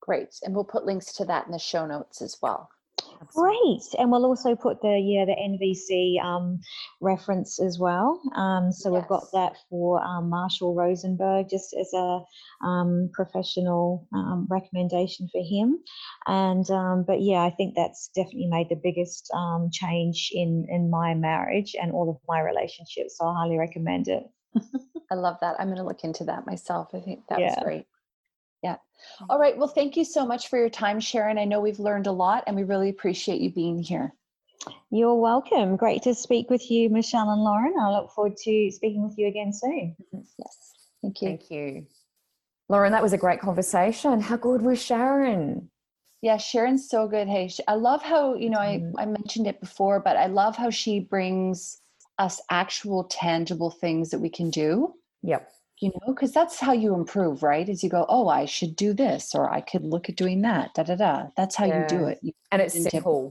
Great, 0.00 0.34
and 0.42 0.54
we'll 0.54 0.64
put 0.64 0.86
links 0.86 1.12
to 1.14 1.24
that 1.24 1.46
in 1.46 1.52
the 1.52 1.58
show 1.58 1.86
notes 1.86 2.22
as 2.22 2.36
well. 2.40 2.70
Great, 3.34 3.82
and 3.98 4.10
we'll 4.10 4.24
also 4.24 4.54
put 4.54 4.80
the 4.82 4.98
yeah 4.98 5.24
the 5.24 5.34
NVC 5.34 6.22
um, 6.24 6.60
reference 7.00 7.60
as 7.60 7.78
well. 7.78 8.20
Um, 8.34 8.72
so 8.72 8.92
yes. 8.92 9.00
we've 9.00 9.08
got 9.08 9.24
that 9.32 9.52
for 9.68 10.02
um, 10.02 10.28
Marshall 10.30 10.74
Rosenberg 10.74 11.48
just 11.50 11.74
as 11.78 11.92
a 11.94 12.20
um, 12.64 13.10
professional 13.12 14.06
um, 14.14 14.46
recommendation 14.50 15.28
for 15.32 15.42
him. 15.42 15.78
And 16.26 16.68
um, 16.70 17.04
but 17.06 17.20
yeah, 17.20 17.42
I 17.42 17.50
think 17.50 17.74
that's 17.74 18.10
definitely 18.14 18.48
made 18.48 18.68
the 18.68 18.80
biggest 18.82 19.30
change 19.72 20.30
in 20.32 20.66
in 20.68 20.90
my 20.90 21.14
marriage 21.14 21.74
and 21.80 21.92
all 21.92 22.10
of 22.10 22.16
my 22.28 22.40
relationships. 22.40 23.16
So 23.18 23.26
I 23.26 23.34
highly 23.34 23.58
recommend 23.58 24.08
it. 24.08 24.24
I 25.10 25.14
love 25.14 25.36
that. 25.40 25.56
I'm 25.58 25.66
going 25.66 25.78
to 25.78 25.84
look 25.84 26.04
into 26.04 26.24
that 26.24 26.46
myself. 26.46 26.88
I 26.94 27.00
think 27.00 27.20
that 27.28 27.38
yeah. 27.38 27.54
was 27.54 27.64
great. 27.64 27.86
Yeah. 28.66 28.76
All 29.30 29.38
right. 29.38 29.56
Well, 29.56 29.68
thank 29.68 29.96
you 29.96 30.04
so 30.04 30.26
much 30.26 30.48
for 30.48 30.58
your 30.58 30.68
time, 30.68 30.98
Sharon. 30.98 31.38
I 31.38 31.44
know 31.44 31.60
we've 31.60 31.78
learned 31.78 32.08
a 32.08 32.12
lot 32.12 32.42
and 32.48 32.56
we 32.56 32.64
really 32.64 32.88
appreciate 32.88 33.40
you 33.40 33.50
being 33.50 33.80
here. 33.80 34.12
You're 34.90 35.14
welcome. 35.14 35.76
Great 35.76 36.02
to 36.02 36.14
speak 36.16 36.50
with 36.50 36.68
you, 36.68 36.90
Michelle 36.90 37.30
and 37.30 37.42
Lauren. 37.42 37.74
I 37.80 37.92
look 37.92 38.10
forward 38.10 38.36
to 38.38 38.70
speaking 38.72 39.04
with 39.04 39.16
you 39.16 39.28
again 39.28 39.52
soon. 39.52 39.94
Mm-hmm. 40.02 40.22
Yes. 40.38 40.56
Thank 41.00 41.22
you. 41.22 41.28
Thank 41.28 41.50
you. 41.52 41.86
Lauren, 42.68 42.90
that 42.90 43.04
was 43.04 43.12
a 43.12 43.18
great 43.18 43.38
conversation. 43.38 44.20
How 44.20 44.36
good 44.36 44.62
was 44.62 44.82
Sharon? 44.82 45.70
Yeah, 46.20 46.36
Sharon's 46.36 46.88
so 46.88 47.06
good. 47.06 47.28
Hey, 47.28 47.48
I 47.68 47.74
love 47.74 48.02
how, 48.02 48.34
you 48.34 48.50
know, 48.50 48.58
I, 48.58 48.78
mm-hmm. 48.78 48.98
I 48.98 49.06
mentioned 49.06 49.46
it 49.46 49.60
before, 49.60 50.00
but 50.00 50.16
I 50.16 50.26
love 50.26 50.56
how 50.56 50.70
she 50.70 50.98
brings 50.98 51.80
us 52.18 52.40
actual 52.50 53.04
tangible 53.04 53.70
things 53.70 54.10
that 54.10 54.18
we 54.18 54.28
can 54.28 54.50
do. 54.50 54.94
Yep 55.22 55.52
you 55.80 55.90
know 55.90 56.14
because 56.14 56.32
that's 56.32 56.58
how 56.58 56.72
you 56.72 56.94
improve 56.94 57.42
right? 57.42 57.68
Is 57.68 57.82
you 57.82 57.90
go 57.90 58.06
oh 58.08 58.28
i 58.28 58.44
should 58.44 58.76
do 58.76 58.94
this 58.94 59.34
or 59.34 59.50
i 59.50 59.60
could 59.60 59.84
look 59.84 60.08
at 60.08 60.16
doing 60.16 60.42
that 60.42 60.74
da 60.74 60.82
da 60.82 60.96
da. 60.96 61.26
That's 61.36 61.54
how 61.54 61.66
yeah. 61.66 61.82
you 61.82 61.98
do 61.98 62.06
it. 62.06 62.18
You 62.22 62.32
and 62.50 62.62
it's 62.62 62.90
simple. 62.90 63.30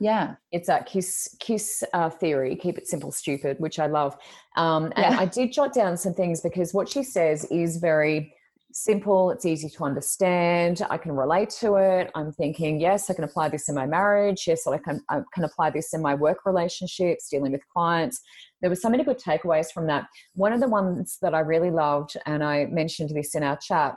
yeah. 0.00 0.34
It's 0.50 0.66
that 0.66 0.86
kiss 0.86 1.36
kiss 1.38 1.84
uh, 1.92 2.10
theory 2.10 2.56
keep 2.56 2.76
it 2.78 2.88
simple 2.88 3.12
stupid 3.12 3.58
which 3.60 3.78
i 3.78 3.86
love. 3.86 4.16
Um, 4.56 4.92
and 4.96 5.14
yeah. 5.14 5.20
i 5.20 5.26
did 5.26 5.52
jot 5.52 5.72
down 5.72 5.96
some 5.96 6.14
things 6.14 6.40
because 6.40 6.74
what 6.74 6.88
she 6.88 7.02
says 7.04 7.44
is 7.50 7.76
very 7.76 8.34
simple 8.70 9.30
it's 9.30 9.46
easy 9.46 9.68
to 9.70 9.82
understand 9.82 10.82
i 10.90 10.98
can 10.98 11.12
relate 11.12 11.50
to 11.50 11.76
it. 11.76 12.10
I'm 12.16 12.32
thinking 12.32 12.80
yes 12.80 13.08
i 13.08 13.14
can 13.14 13.24
apply 13.24 13.48
this 13.48 13.68
in 13.68 13.76
my 13.76 13.86
marriage. 13.86 14.46
Yes 14.48 14.66
i 14.66 14.76
can, 14.78 15.00
I 15.08 15.20
can 15.32 15.44
apply 15.44 15.70
this 15.70 15.94
in 15.94 16.02
my 16.02 16.14
work 16.16 16.44
relationships 16.44 17.28
dealing 17.28 17.52
with 17.52 17.62
clients 17.68 18.22
there 18.60 18.70
were 18.70 18.76
so 18.76 18.88
many 18.88 19.04
good 19.04 19.18
takeaways 19.18 19.72
from 19.72 19.86
that 19.86 20.06
one 20.34 20.52
of 20.52 20.60
the 20.60 20.68
ones 20.68 21.18
that 21.22 21.34
i 21.34 21.40
really 21.40 21.70
loved 21.70 22.16
and 22.26 22.42
i 22.42 22.66
mentioned 22.66 23.10
this 23.10 23.34
in 23.34 23.42
our 23.42 23.56
chat 23.56 23.94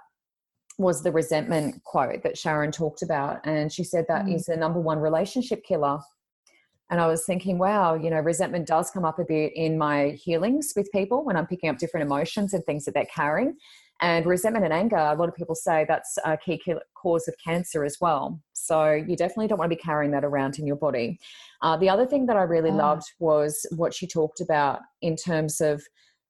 was 0.78 1.03
the 1.03 1.12
resentment 1.12 1.84
quote 1.84 2.24
that 2.24 2.38
sharon 2.38 2.72
talked 2.72 3.01
about 3.01 3.39
and 3.45 3.72
she 3.72 3.84
said 3.84 4.05
that 4.07 4.26
mm. 4.26 4.36
is 4.36 4.45
the 4.45 4.55
number 4.57 4.80
one 4.80 4.99
relationship 4.99 5.64
killer 5.64 5.99
and 6.91 6.99
I 6.99 7.07
was 7.07 7.24
thinking, 7.24 7.57
wow, 7.57 7.95
you 7.95 8.09
know, 8.09 8.20
resentment 8.20 8.68
does 8.68 8.91
come 8.91 9.05
up 9.05 9.18
a 9.18 9.24
bit 9.24 9.53
in 9.55 9.78
my 9.78 10.09
healings 10.22 10.74
with 10.76 10.91
people 10.91 11.24
when 11.24 11.38
I'm 11.38 11.47
picking 11.47 11.70
up 11.70 11.78
different 11.78 12.05
emotions 12.05 12.53
and 12.53 12.62
things 12.66 12.84
that 12.84 12.93
they're 12.93 13.05
carrying. 13.05 13.55
And 14.01 14.26
resentment 14.26 14.66
and 14.66 14.74
anger, 14.74 14.97
a 14.97 15.16
lot 15.16 15.30
of 15.30 15.36
people 15.36 15.55
say 15.55 15.86
that's 15.88 16.18
a 16.26 16.36
key 16.36 16.62
cause 17.01 17.30
of 17.30 17.36
cancer 17.43 17.86
as 17.86 17.95
well. 18.01 18.41
So 18.72 18.94
you 18.94 19.18
definitely 19.18 19.48
don't 19.48 19.58
want 19.58 19.70
to 19.70 19.76
be 19.76 19.82
carrying 19.82 20.12
that 20.12 20.24
around 20.24 20.60
in 20.60 20.66
your 20.66 20.78
body. 20.78 21.20
Uh, 21.62 21.76
the 21.76 21.90
other 21.90 22.06
thing 22.06 22.26
that 22.28 22.38
I 22.38 22.44
really 22.44 22.70
oh. 22.70 22.76
loved 22.76 23.04
was 23.20 23.66
what 23.76 23.94
she 23.94 24.08
talked 24.08 24.40
about 24.40 24.80
in 25.02 25.16
terms 25.16 25.60
of 25.60 25.84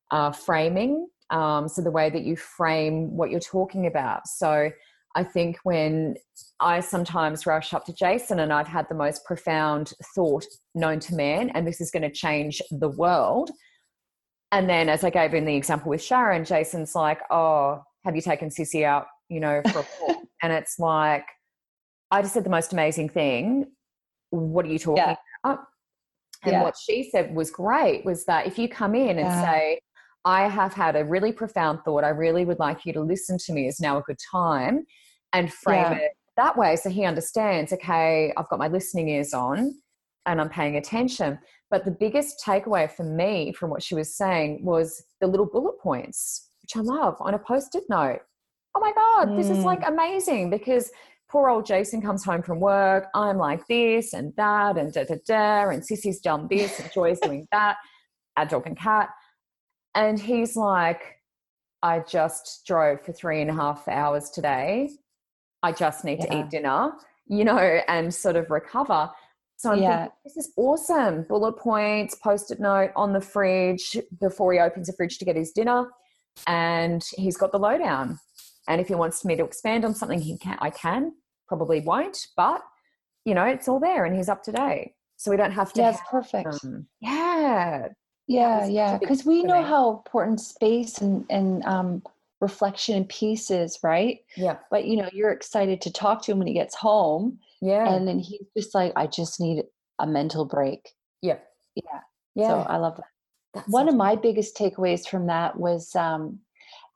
uh, 0.09 0.31
framing. 0.31 1.07
Um, 1.29 1.67
so 1.67 1.81
the 1.81 1.91
way 1.91 2.09
that 2.09 2.23
you 2.23 2.35
frame 2.35 3.15
what 3.15 3.29
you're 3.29 3.39
talking 3.39 3.85
about. 3.85 4.27
So 4.27 4.71
I 5.15 5.23
think 5.23 5.57
when 5.63 6.15
I 6.59 6.79
sometimes 6.79 7.45
rush 7.45 7.73
up 7.73 7.85
to 7.85 7.93
Jason 7.93 8.39
and 8.39 8.51
I've 8.51 8.67
had 8.67 8.87
the 8.89 8.95
most 8.95 9.23
profound 9.25 9.93
thought 10.15 10.45
known 10.73 10.99
to 11.01 11.15
man, 11.15 11.49
and 11.51 11.67
this 11.67 11.79
is 11.79 11.91
going 11.91 12.03
to 12.03 12.11
change 12.11 12.61
the 12.71 12.89
world 12.89 13.51
and 14.51 14.69
then, 14.69 14.89
as 14.89 15.03
I 15.03 15.09
gave 15.09 15.33
in 15.33 15.45
the 15.45 15.55
example 15.55 15.89
with 15.89 16.03
Sharon, 16.03 16.43
Jason's 16.43 16.93
like, 16.93 17.21
"Oh, 17.31 17.81
have 18.03 18.15
you 18.15 18.21
taken 18.21 18.49
Sissy 18.49 18.83
out? 18.83 19.05
You 19.29 19.39
know, 19.39 19.61
for 19.71 19.79
a 19.79 19.85
walk?" 20.01 20.23
and 20.43 20.51
it's 20.51 20.77
like, 20.77 21.25
I 22.11 22.21
just 22.21 22.33
said 22.33 22.43
the 22.43 22.49
most 22.49 22.73
amazing 22.73 23.09
thing. 23.09 23.67
What 24.29 24.65
are 24.65 24.69
you 24.69 24.79
talking 24.79 25.03
yeah. 25.03 25.15
about? 25.43 25.59
And 26.43 26.53
yeah. 26.53 26.63
what 26.63 26.75
she 26.77 27.09
said 27.09 27.35
was 27.35 27.51
great 27.51 28.03
was 28.03 28.25
that 28.25 28.47
if 28.47 28.57
you 28.57 28.67
come 28.67 28.95
in 28.95 29.19
and 29.19 29.27
yeah. 29.27 29.41
say, 29.43 29.79
I 30.25 30.47
have 30.47 30.73
had 30.73 30.95
a 30.95 31.05
really 31.05 31.31
profound 31.31 31.79
thought, 31.83 32.03
I 32.03 32.09
really 32.09 32.45
would 32.45 32.59
like 32.59 32.85
you 32.85 32.93
to 32.93 33.01
listen 33.01 33.37
to 33.45 33.53
me, 33.53 33.67
is 33.67 33.79
now 33.79 33.97
a 33.97 34.01
good 34.01 34.17
time, 34.31 34.85
and 35.33 35.51
frame 35.51 35.93
it 35.93 36.11
that 36.37 36.57
way 36.57 36.75
so 36.75 36.89
he 36.89 37.05
understands, 37.05 37.73
okay, 37.73 38.33
I've 38.37 38.49
got 38.49 38.59
my 38.59 38.67
listening 38.67 39.09
ears 39.09 39.33
on 39.33 39.75
and 40.25 40.39
I'm 40.39 40.49
paying 40.49 40.77
attention. 40.77 41.39
But 41.69 41.85
the 41.85 41.91
biggest 41.91 42.43
takeaway 42.45 42.91
for 42.91 43.03
me 43.03 43.53
from 43.53 43.69
what 43.69 43.83
she 43.83 43.95
was 43.95 44.15
saying 44.15 44.63
was 44.63 45.03
the 45.19 45.27
little 45.27 45.45
bullet 45.45 45.79
points, 45.79 46.49
which 46.61 46.75
I 46.75 46.79
love 46.81 47.17
on 47.19 47.33
a 47.33 47.39
post 47.39 47.75
it 47.75 47.83
note. 47.89 48.21
Oh 48.75 48.79
my 48.79 48.93
God, 48.93 49.29
mm. 49.29 49.37
this 49.37 49.49
is 49.49 49.63
like 49.63 49.81
mm. 49.81 49.89
amazing 49.89 50.49
because 50.49 50.91
poor 51.31 51.49
old 51.49 51.65
Jason 51.65 52.01
comes 52.01 52.25
home 52.25 52.43
from 52.43 52.59
work. 52.59 53.07
I'm 53.15 53.37
like 53.37 53.65
this 53.67 54.13
and 54.13 54.33
that 54.35 54.77
and 54.77 54.93
da 54.93 55.05
da 55.05 55.15
da. 55.25 55.69
And 55.69 55.81
Sissy's 55.81 56.19
done 56.19 56.47
this 56.49 56.79
and 56.79 56.91
Joy's 56.91 57.19
doing 57.19 57.47
that, 57.51 57.77
our 58.35 58.45
dog 58.45 58.67
and 58.67 58.77
cat. 58.77 59.09
And 59.95 60.19
he's 60.19 60.55
like, 60.55 61.01
I 61.81 61.99
just 61.99 62.63
drove 62.67 63.01
for 63.01 63.13
three 63.13 63.41
and 63.41 63.49
a 63.49 63.53
half 63.53 63.87
hours 63.87 64.29
today. 64.29 64.91
I 65.63 65.71
just 65.71 66.03
need 66.03 66.19
yeah. 66.19 66.25
to 66.25 66.39
eat 66.39 66.49
dinner, 66.49 66.91
you 67.27 67.45
know, 67.45 67.57
and 67.87 68.13
sort 68.13 68.35
of 68.35 68.51
recover. 68.51 69.09
So 69.57 69.71
I'm 69.71 69.81
yeah. 69.81 69.97
thinking, 69.97 70.11
this 70.25 70.37
is 70.37 70.53
awesome. 70.57 71.23
Bullet 71.29 71.53
points, 71.57 72.15
post-it 72.15 72.59
note 72.59 72.91
on 72.95 73.13
the 73.13 73.21
fridge 73.21 73.97
before 74.19 74.53
he 74.53 74.59
opens 74.59 74.87
the 74.87 74.93
fridge 74.93 75.17
to 75.19 75.25
get 75.25 75.35
his 75.35 75.51
dinner. 75.51 75.87
And 76.47 77.03
he's 77.15 77.37
got 77.37 77.51
the 77.51 77.59
lowdown. 77.59 78.19
And 78.67 78.79
if 78.79 78.87
he 78.87 78.95
wants 78.95 79.25
me 79.25 79.35
to 79.35 79.43
expand 79.43 79.85
on 79.85 79.95
something, 79.95 80.19
he 80.19 80.37
can 80.37 80.57
I 80.61 80.69
can, 80.69 81.13
probably 81.47 81.81
won't, 81.81 82.27
but 82.35 82.61
you 83.25 83.33
know, 83.33 83.45
it's 83.45 83.67
all 83.67 83.79
there 83.79 84.05
and 84.05 84.15
he's 84.15 84.29
up 84.29 84.43
to 84.43 84.51
date. 84.51 84.95
So 85.17 85.29
we 85.29 85.37
don't 85.37 85.51
have 85.51 85.71
to 85.73 85.81
Yeah, 85.81 85.97
perfect. 86.09 86.57
yeah. 86.99 87.87
Yeah, 88.27 88.65
yeah. 88.65 88.97
Because 88.97 89.25
we 89.25 89.43
know 89.43 89.61
how 89.61 89.91
important 89.91 90.39
space 90.39 90.99
and, 90.99 91.25
and 91.29 91.63
um 91.65 92.03
reflection 92.39 92.95
and 92.95 93.07
peace 93.07 93.51
is, 93.51 93.79
right? 93.83 94.19
Yeah. 94.35 94.57
But 94.71 94.85
you 94.85 94.97
know, 94.97 95.09
you're 95.13 95.31
excited 95.31 95.81
to 95.81 95.91
talk 95.91 96.23
to 96.23 96.31
him 96.31 96.39
when 96.39 96.47
he 96.47 96.53
gets 96.53 96.75
home 96.75 97.39
yeah. 97.61 97.93
And 97.93 98.07
then 98.07 98.19
he's 98.19 98.47
just 98.57 98.73
like, 98.73 98.91
I 98.95 99.07
just 99.07 99.39
need 99.39 99.63
a 99.99 100.07
mental 100.07 100.45
break. 100.45 100.89
Yeah. 101.21 101.37
Yeah. 101.75 102.01
Yeah. 102.35 102.47
So 102.47 102.59
I 102.61 102.77
love 102.77 102.97
that. 102.97 103.05
That's 103.53 103.69
One 103.69 103.87
of 103.87 103.95
my 103.95 104.15
biggest 104.15 104.57
takeaways 104.57 105.07
from 105.07 105.27
that 105.27 105.57
was 105.57 105.95
um, 105.95 106.39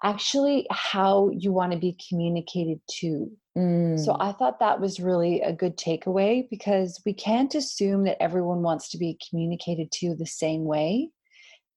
actually 0.03 0.67
how 0.69 1.29
you 1.29 1.51
want 1.51 1.71
to 1.71 1.77
be 1.77 1.97
communicated 2.09 2.79
to. 2.99 3.31
Mm. 3.57 4.03
So 4.03 4.17
I 4.19 4.33
thought 4.33 4.59
that 4.59 4.81
was 4.81 4.99
really 4.99 5.41
a 5.41 5.53
good 5.53 5.77
takeaway 5.77 6.47
because 6.49 7.01
we 7.05 7.13
can't 7.13 7.55
assume 7.55 8.03
that 8.03 8.21
everyone 8.21 8.61
wants 8.61 8.89
to 8.89 8.97
be 8.97 9.17
communicated 9.29 9.91
to 9.93 10.15
the 10.15 10.25
same 10.25 10.65
way. 10.65 11.09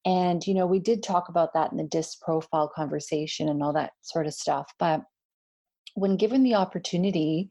And, 0.05 0.45
you 0.47 0.55
know, 0.55 0.67
we 0.67 0.81
did 0.81 1.03
talk 1.03 1.29
about 1.29 1.55
that 1.55 1.71
in 1.71 1.79
the 1.79 1.85
DISC 1.85 2.21
profile 2.21 2.71
conversation 2.75 3.49
and 3.49 3.63
all 3.63 3.73
that 3.75 3.93
sort 4.03 4.27
of 4.27 4.35
stuff. 4.35 4.73
But 4.79 5.03
when 5.95 6.17
given 6.17 6.43
the 6.43 6.55
opportunity, 6.55 7.51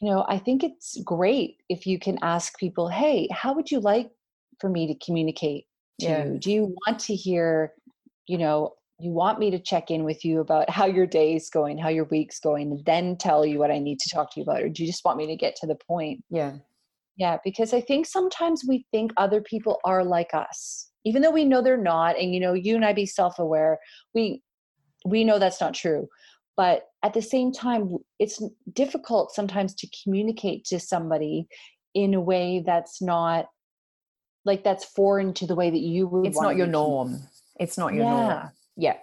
you 0.00 0.10
know, 0.10 0.24
I 0.28 0.38
think 0.38 0.62
it's 0.62 1.00
great 1.02 1.56
if 1.68 1.86
you 1.86 1.98
can 1.98 2.18
ask 2.22 2.58
people, 2.58 2.88
hey, 2.88 3.28
how 3.32 3.54
would 3.54 3.70
you 3.70 3.80
like 3.80 4.10
for 4.60 4.70
me 4.70 4.86
to 4.86 5.04
communicate 5.04 5.66
to 6.00 6.06
Yeah. 6.06 6.24
you? 6.24 6.38
Do 6.38 6.52
you 6.52 6.76
want 6.86 7.00
to 7.00 7.14
hear, 7.14 7.74
you 8.26 8.38
know, 8.38 8.74
you 9.00 9.12
want 9.12 9.38
me 9.38 9.50
to 9.50 9.58
check 9.58 9.90
in 9.90 10.04
with 10.04 10.24
you 10.24 10.40
about 10.40 10.68
how 10.68 10.86
your 10.86 11.06
day's 11.06 11.50
going, 11.50 11.78
how 11.78 11.88
your 11.88 12.04
week's 12.04 12.40
going, 12.40 12.72
and 12.72 12.84
then 12.84 13.16
tell 13.16 13.46
you 13.46 13.58
what 13.58 13.70
I 13.70 13.78
need 13.78 14.00
to 14.00 14.10
talk 14.10 14.32
to 14.32 14.40
you 14.40 14.42
about? 14.44 14.62
Or 14.62 14.68
do 14.68 14.82
you 14.82 14.88
just 14.88 15.04
want 15.04 15.18
me 15.18 15.26
to 15.26 15.36
get 15.36 15.54
to 15.56 15.66
the 15.66 15.76
point? 15.86 16.24
Yeah. 16.30 16.54
Yeah, 17.16 17.38
because 17.44 17.72
I 17.72 17.80
think 17.80 18.06
sometimes 18.06 18.64
we 18.66 18.86
think 18.92 19.12
other 19.16 19.40
people 19.40 19.80
are 19.84 20.04
like 20.04 20.34
us, 20.34 20.88
even 21.04 21.22
though 21.22 21.30
we 21.30 21.44
know 21.44 21.62
they're 21.62 21.76
not. 21.76 22.18
And 22.18 22.32
you 22.32 22.40
know, 22.40 22.54
you 22.54 22.74
and 22.74 22.84
I 22.84 22.92
be 22.92 23.06
self-aware. 23.06 23.78
We 24.14 24.42
we 25.04 25.24
know 25.24 25.38
that's 25.38 25.60
not 25.60 25.74
true. 25.74 26.08
But 26.56 26.84
at 27.04 27.14
the 27.14 27.22
same 27.22 27.52
time, 27.52 27.96
it's 28.18 28.42
difficult 28.72 29.32
sometimes 29.32 29.74
to 29.76 29.88
communicate 30.02 30.64
to 30.66 30.80
somebody 30.80 31.46
in 31.94 32.14
a 32.14 32.20
way 32.20 32.62
that's 32.66 33.00
not 33.00 33.46
like 34.44 34.64
that's 34.64 34.84
foreign 34.84 35.34
to 35.34 35.46
the 35.46 35.54
way 35.54 35.70
that 35.70 35.78
you 35.78 36.06
would. 36.08 36.26
It's 36.26 36.40
not 36.40 36.56
your 36.56 36.66
norm. 36.66 37.20
It's 37.60 37.78
not 37.78 37.94
your 37.94 38.04
Yeah. 38.04 38.10
norm. 38.10 38.50
Yeah. 38.78 38.96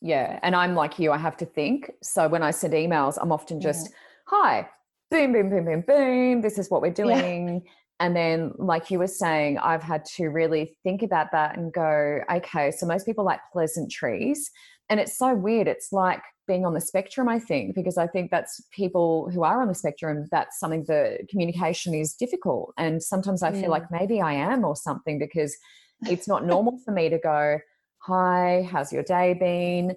Yeah. 0.00 0.38
And 0.42 0.54
I'm 0.54 0.74
like 0.74 0.98
you, 0.98 1.10
I 1.10 1.16
have 1.18 1.36
to 1.38 1.46
think. 1.46 1.90
So 2.02 2.28
when 2.28 2.42
I 2.42 2.50
send 2.50 2.74
emails, 2.74 3.18
I'm 3.20 3.32
often 3.32 3.56
Yeah. 3.56 3.72
just, 3.72 3.90
hi, 4.26 4.68
boom, 5.10 5.32
boom, 5.32 5.48
boom, 5.48 5.64
boom, 5.64 5.80
boom. 5.80 6.40
This 6.42 6.58
is 6.58 6.70
what 6.70 6.82
we're 6.82 6.92
doing. 6.92 7.64
And 8.00 8.14
then, 8.14 8.52
like 8.58 8.90
you 8.90 8.98
were 8.98 9.06
saying, 9.06 9.56
I've 9.58 9.82
had 9.82 10.04
to 10.16 10.26
really 10.28 10.76
think 10.82 11.02
about 11.02 11.28
that 11.32 11.56
and 11.56 11.72
go, 11.72 12.20
okay, 12.30 12.70
so 12.70 12.86
most 12.86 13.06
people 13.06 13.24
like 13.24 13.40
pleasantries. 13.52 14.50
And 14.90 15.00
it's 15.00 15.16
so 15.16 15.34
weird. 15.34 15.68
It's 15.68 15.92
like 15.92 16.20
being 16.46 16.66
on 16.66 16.74
the 16.74 16.80
spectrum, 16.80 17.28
I 17.28 17.38
think, 17.38 17.74
because 17.74 17.96
I 17.96 18.06
think 18.08 18.30
that's 18.30 18.60
people 18.72 19.30
who 19.30 19.44
are 19.44 19.62
on 19.62 19.68
the 19.68 19.74
spectrum, 19.74 20.26
that's 20.30 20.58
something 20.58 20.84
the 20.84 21.20
communication 21.30 21.94
is 21.94 22.14
difficult. 22.14 22.74
And 22.76 23.02
sometimes 23.02 23.42
I 23.42 23.50
Yeah. 23.52 23.62
feel 23.62 23.70
like 23.70 23.90
maybe 23.90 24.20
I 24.20 24.34
am 24.34 24.64
or 24.64 24.76
something 24.76 25.18
because 25.18 25.56
it's 26.06 26.28
not 26.28 26.44
normal 26.52 26.78
for 26.84 26.90
me 26.92 27.08
to 27.08 27.18
go, 27.18 27.60
hi, 28.06 28.68
how's 28.70 28.92
your 28.92 29.02
day 29.02 29.34
been? 29.34 29.96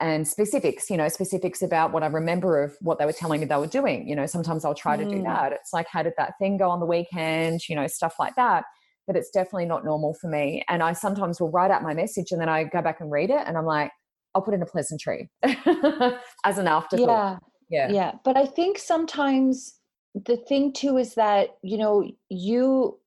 And 0.00 0.26
specifics, 0.28 0.88
you 0.90 0.96
know, 0.96 1.08
specifics 1.08 1.60
about 1.60 1.92
what 1.92 2.04
I 2.04 2.06
remember 2.06 2.62
of 2.62 2.76
what 2.80 3.00
they 3.00 3.04
were 3.04 3.12
telling 3.12 3.40
me 3.40 3.46
they 3.46 3.56
were 3.56 3.66
doing. 3.66 4.08
You 4.08 4.14
know, 4.14 4.26
sometimes 4.26 4.64
I'll 4.64 4.74
try 4.74 4.96
to 4.96 5.04
do 5.04 5.16
Mm. 5.16 5.24
that. 5.24 5.52
It's 5.52 5.72
like, 5.72 5.88
how 5.88 6.04
did 6.04 6.12
that 6.18 6.34
thing 6.38 6.56
go 6.56 6.70
on 6.70 6.78
the 6.78 6.86
weekend? 6.86 7.68
You 7.68 7.74
know, 7.74 7.88
stuff 7.88 8.14
like 8.20 8.36
that. 8.36 8.64
But 9.08 9.16
it's 9.16 9.30
definitely 9.30 9.66
not 9.66 9.84
normal 9.84 10.14
for 10.14 10.28
me. 10.28 10.62
And 10.68 10.82
I 10.82 10.92
sometimes 10.92 11.40
will 11.40 11.50
write 11.50 11.72
out 11.72 11.82
my 11.82 11.94
message 11.94 12.30
and 12.30 12.40
then 12.40 12.48
I 12.48 12.62
go 12.64 12.80
back 12.80 13.00
and 13.00 13.10
read 13.10 13.30
it 13.30 13.42
and 13.46 13.58
I'm 13.58 13.64
like, 13.66 13.90
I'll 14.34 14.42
put 14.42 14.54
in 14.54 14.62
a 14.62 14.66
pleasantry 14.66 15.28
as 15.42 16.58
an 16.58 16.68
afterthought. 16.68 17.08
Yeah. 17.08 17.38
Yeah. 17.70 17.92
yeah 17.92 18.12
but 18.24 18.34
i 18.34 18.46
think 18.46 18.78
sometimes 18.78 19.74
the 20.14 20.38
thing 20.48 20.72
too 20.72 20.96
is 20.96 21.16
that 21.16 21.58
you 21.62 21.76
know 21.76 22.10
you 22.30 22.98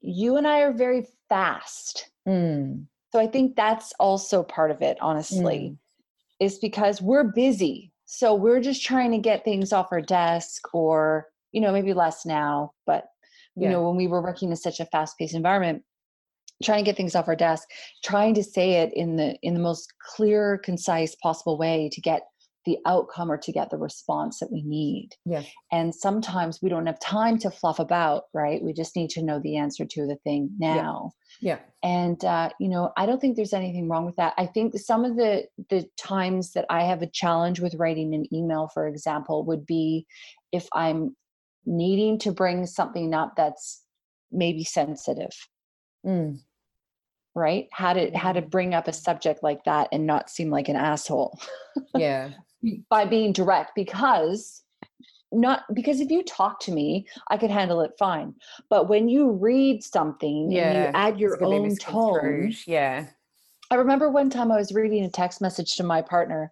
you 0.00 0.38
and 0.38 0.46
i 0.46 0.60
are 0.62 0.72
very 0.72 1.06
fast 1.28 2.10
Mm, 2.26 2.86
so 3.12 3.20
i 3.20 3.26
think 3.26 3.56
that's 3.56 3.92
also 3.98 4.42
part 4.42 4.70
of 4.70 4.82
it 4.82 4.96
honestly 5.00 5.72
mm. 5.72 5.76
is 6.38 6.58
because 6.58 7.00
we're 7.00 7.24
busy 7.24 7.92
so 8.04 8.34
we're 8.34 8.60
just 8.60 8.84
trying 8.84 9.12
to 9.12 9.18
get 9.18 9.44
things 9.44 9.72
off 9.72 9.92
our 9.92 10.00
desk 10.00 10.62
or 10.74 11.26
you 11.52 11.60
know 11.60 11.72
maybe 11.72 11.92
less 11.92 12.26
now 12.26 12.72
but 12.86 13.04
you 13.56 13.64
Yeah. 13.64 13.70
know 13.72 13.86
when 13.86 13.96
we 13.96 14.06
were 14.06 14.22
working 14.22 14.50
in 14.50 14.56
such 14.56 14.80
a 14.80 14.86
fast-paced 14.86 15.34
environment 15.34 15.82
trying 16.62 16.84
to 16.84 16.88
get 16.88 16.96
things 16.96 17.14
off 17.14 17.28
our 17.28 17.36
desk 17.36 17.68
trying 18.04 18.34
to 18.34 18.42
say 18.42 18.82
it 18.82 18.92
in 18.94 19.16
the 19.16 19.36
in 19.42 19.54
the 19.54 19.60
most 19.60 19.92
clear 20.14 20.58
concise 20.58 21.14
possible 21.16 21.56
way 21.56 21.88
to 21.92 22.00
get 22.00 22.22
the 22.66 22.78
outcome 22.86 23.30
or 23.32 23.38
to 23.38 23.52
get 23.52 23.70
the 23.70 23.78
response 23.78 24.38
that 24.40 24.52
we 24.52 24.62
need. 24.62 25.10
Yeah. 25.24 25.42
and 25.72 25.94
sometimes 25.94 26.60
we 26.62 26.68
don't 26.68 26.86
have 26.86 27.00
time 27.00 27.38
to 27.38 27.50
fluff 27.50 27.78
about 27.78 28.24
right? 28.34 28.62
We 28.62 28.72
just 28.72 28.96
need 28.96 29.10
to 29.10 29.22
know 29.22 29.40
the 29.40 29.56
answer 29.56 29.84
to 29.84 30.06
the 30.06 30.16
thing 30.24 30.50
now. 30.58 31.12
Yeah. 31.40 31.60
and 31.82 32.22
uh, 32.24 32.50
you 32.58 32.68
know 32.68 32.92
i 32.96 33.06
don't 33.06 33.20
think 33.20 33.36
there's 33.36 33.52
anything 33.54 33.88
wrong 33.88 34.04
with 34.04 34.16
that. 34.16 34.34
I 34.36 34.46
think 34.46 34.78
some 34.78 35.04
of 35.04 35.16
the 35.16 35.46
the 35.70 35.86
times 35.96 36.52
that 36.52 36.66
i 36.70 36.82
have 36.84 37.02
a 37.02 37.10
challenge 37.10 37.60
with 37.60 37.74
writing 37.76 38.14
an 38.14 38.26
email 38.34 38.68
for 38.74 38.86
example 38.86 39.44
would 39.44 39.64
be 39.64 40.06
if 40.52 40.66
i'm 40.72 41.16
needing 41.66 42.18
to 42.18 42.32
bring 42.32 42.66
something 42.66 43.14
up 43.14 43.34
that's 43.36 43.82
maybe 44.32 44.64
sensitive. 44.64 45.32
Mm, 46.06 46.38
right? 47.34 47.68
How 47.72 47.92
to 47.92 48.10
how 48.16 48.32
to 48.32 48.42
bring 48.42 48.74
up 48.74 48.88
a 48.88 48.92
subject 48.92 49.42
like 49.42 49.64
that 49.64 49.88
and 49.92 50.06
not 50.06 50.30
seem 50.30 50.50
like 50.50 50.68
an 50.68 50.76
asshole. 50.76 51.38
Yeah. 51.94 52.30
By 52.88 53.04
being 53.04 53.32
direct 53.32 53.72
because 53.74 54.62
not 55.32 55.62
because 55.74 56.00
if 56.00 56.10
you 56.10 56.24
talk 56.24 56.58
to 56.58 56.72
me 56.72 57.06
i 57.28 57.36
could 57.36 57.50
handle 57.50 57.80
it 57.80 57.92
fine 57.98 58.34
but 58.68 58.88
when 58.88 59.08
you 59.08 59.30
read 59.30 59.82
something 59.82 60.52
and 60.52 60.76
you 60.76 60.90
add 60.94 61.20
your 61.20 61.34
It's 61.34 61.40
gonna 61.40 61.62
be 61.62 61.70
own 61.70 61.76
tone. 61.76 62.54
Yeah. 62.66 63.06
I 63.70 63.76
remember 63.76 64.10
one 64.10 64.30
time 64.30 64.50
I 64.50 64.56
was 64.56 64.72
reading 64.72 65.04
a 65.04 65.10
text 65.10 65.40
message 65.40 65.76
to 65.76 65.84
my 65.84 66.02
partner 66.02 66.50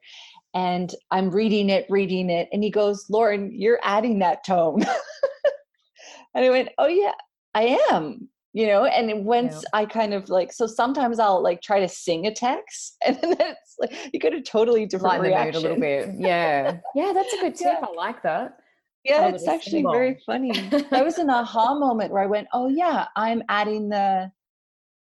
and 0.54 0.94
I'm 1.10 1.30
reading 1.30 1.68
it, 1.68 1.86
reading 1.88 2.30
it, 2.30 2.48
and 2.52 2.62
he 2.62 2.70
goes, 2.70 3.06
Lauren, 3.10 3.50
you're 3.52 3.80
adding 3.82 4.20
that 4.20 4.44
tone. 4.46 4.82
and 6.34 6.44
I 6.44 6.50
went, 6.50 6.70
Oh, 6.78 6.86
yeah, 6.86 7.12
I 7.54 7.78
am. 7.90 8.28
You 8.58 8.66
know, 8.66 8.86
and 8.86 9.24
once 9.24 9.64
I 9.72 9.86
kind 9.86 10.12
of 10.12 10.28
like, 10.28 10.52
so 10.52 10.66
sometimes 10.66 11.20
I'll 11.20 11.40
like 11.40 11.62
try 11.62 11.78
to 11.78 11.86
sing 11.88 12.26
a 12.26 12.34
text, 12.34 12.96
and 13.06 13.16
then 13.22 13.36
it's 13.38 13.76
like 13.78 14.12
you 14.12 14.18
get 14.18 14.34
a 14.34 14.40
totally 14.42 14.84
different 14.84 15.22
Lighten 15.22 15.30
the 15.30 15.30
mood 15.30 15.44
reaction. 15.44 15.60
a 15.60 15.62
little 15.62 15.80
bit. 15.80 16.10
Yeah. 16.18 16.78
Yeah, 16.96 17.12
that's 17.14 17.32
a 17.34 17.36
good 17.36 17.54
tip. 17.54 17.78
Yeah. 17.80 17.86
I 17.86 17.92
like 17.94 18.20
that. 18.24 18.56
Yeah, 19.04 19.28
it's 19.28 19.46
actually 19.46 19.82
sing 19.82 19.90
very 19.92 20.20
funny. 20.26 20.50
that 20.90 21.04
was 21.04 21.18
an 21.24 21.30
aha 21.30 21.78
moment 21.78 22.10
where 22.12 22.20
I 22.24 22.26
went, 22.26 22.48
"Oh 22.52 22.66
yeah, 22.66 23.06
I'm 23.14 23.44
adding 23.48 23.90
the, 23.90 24.28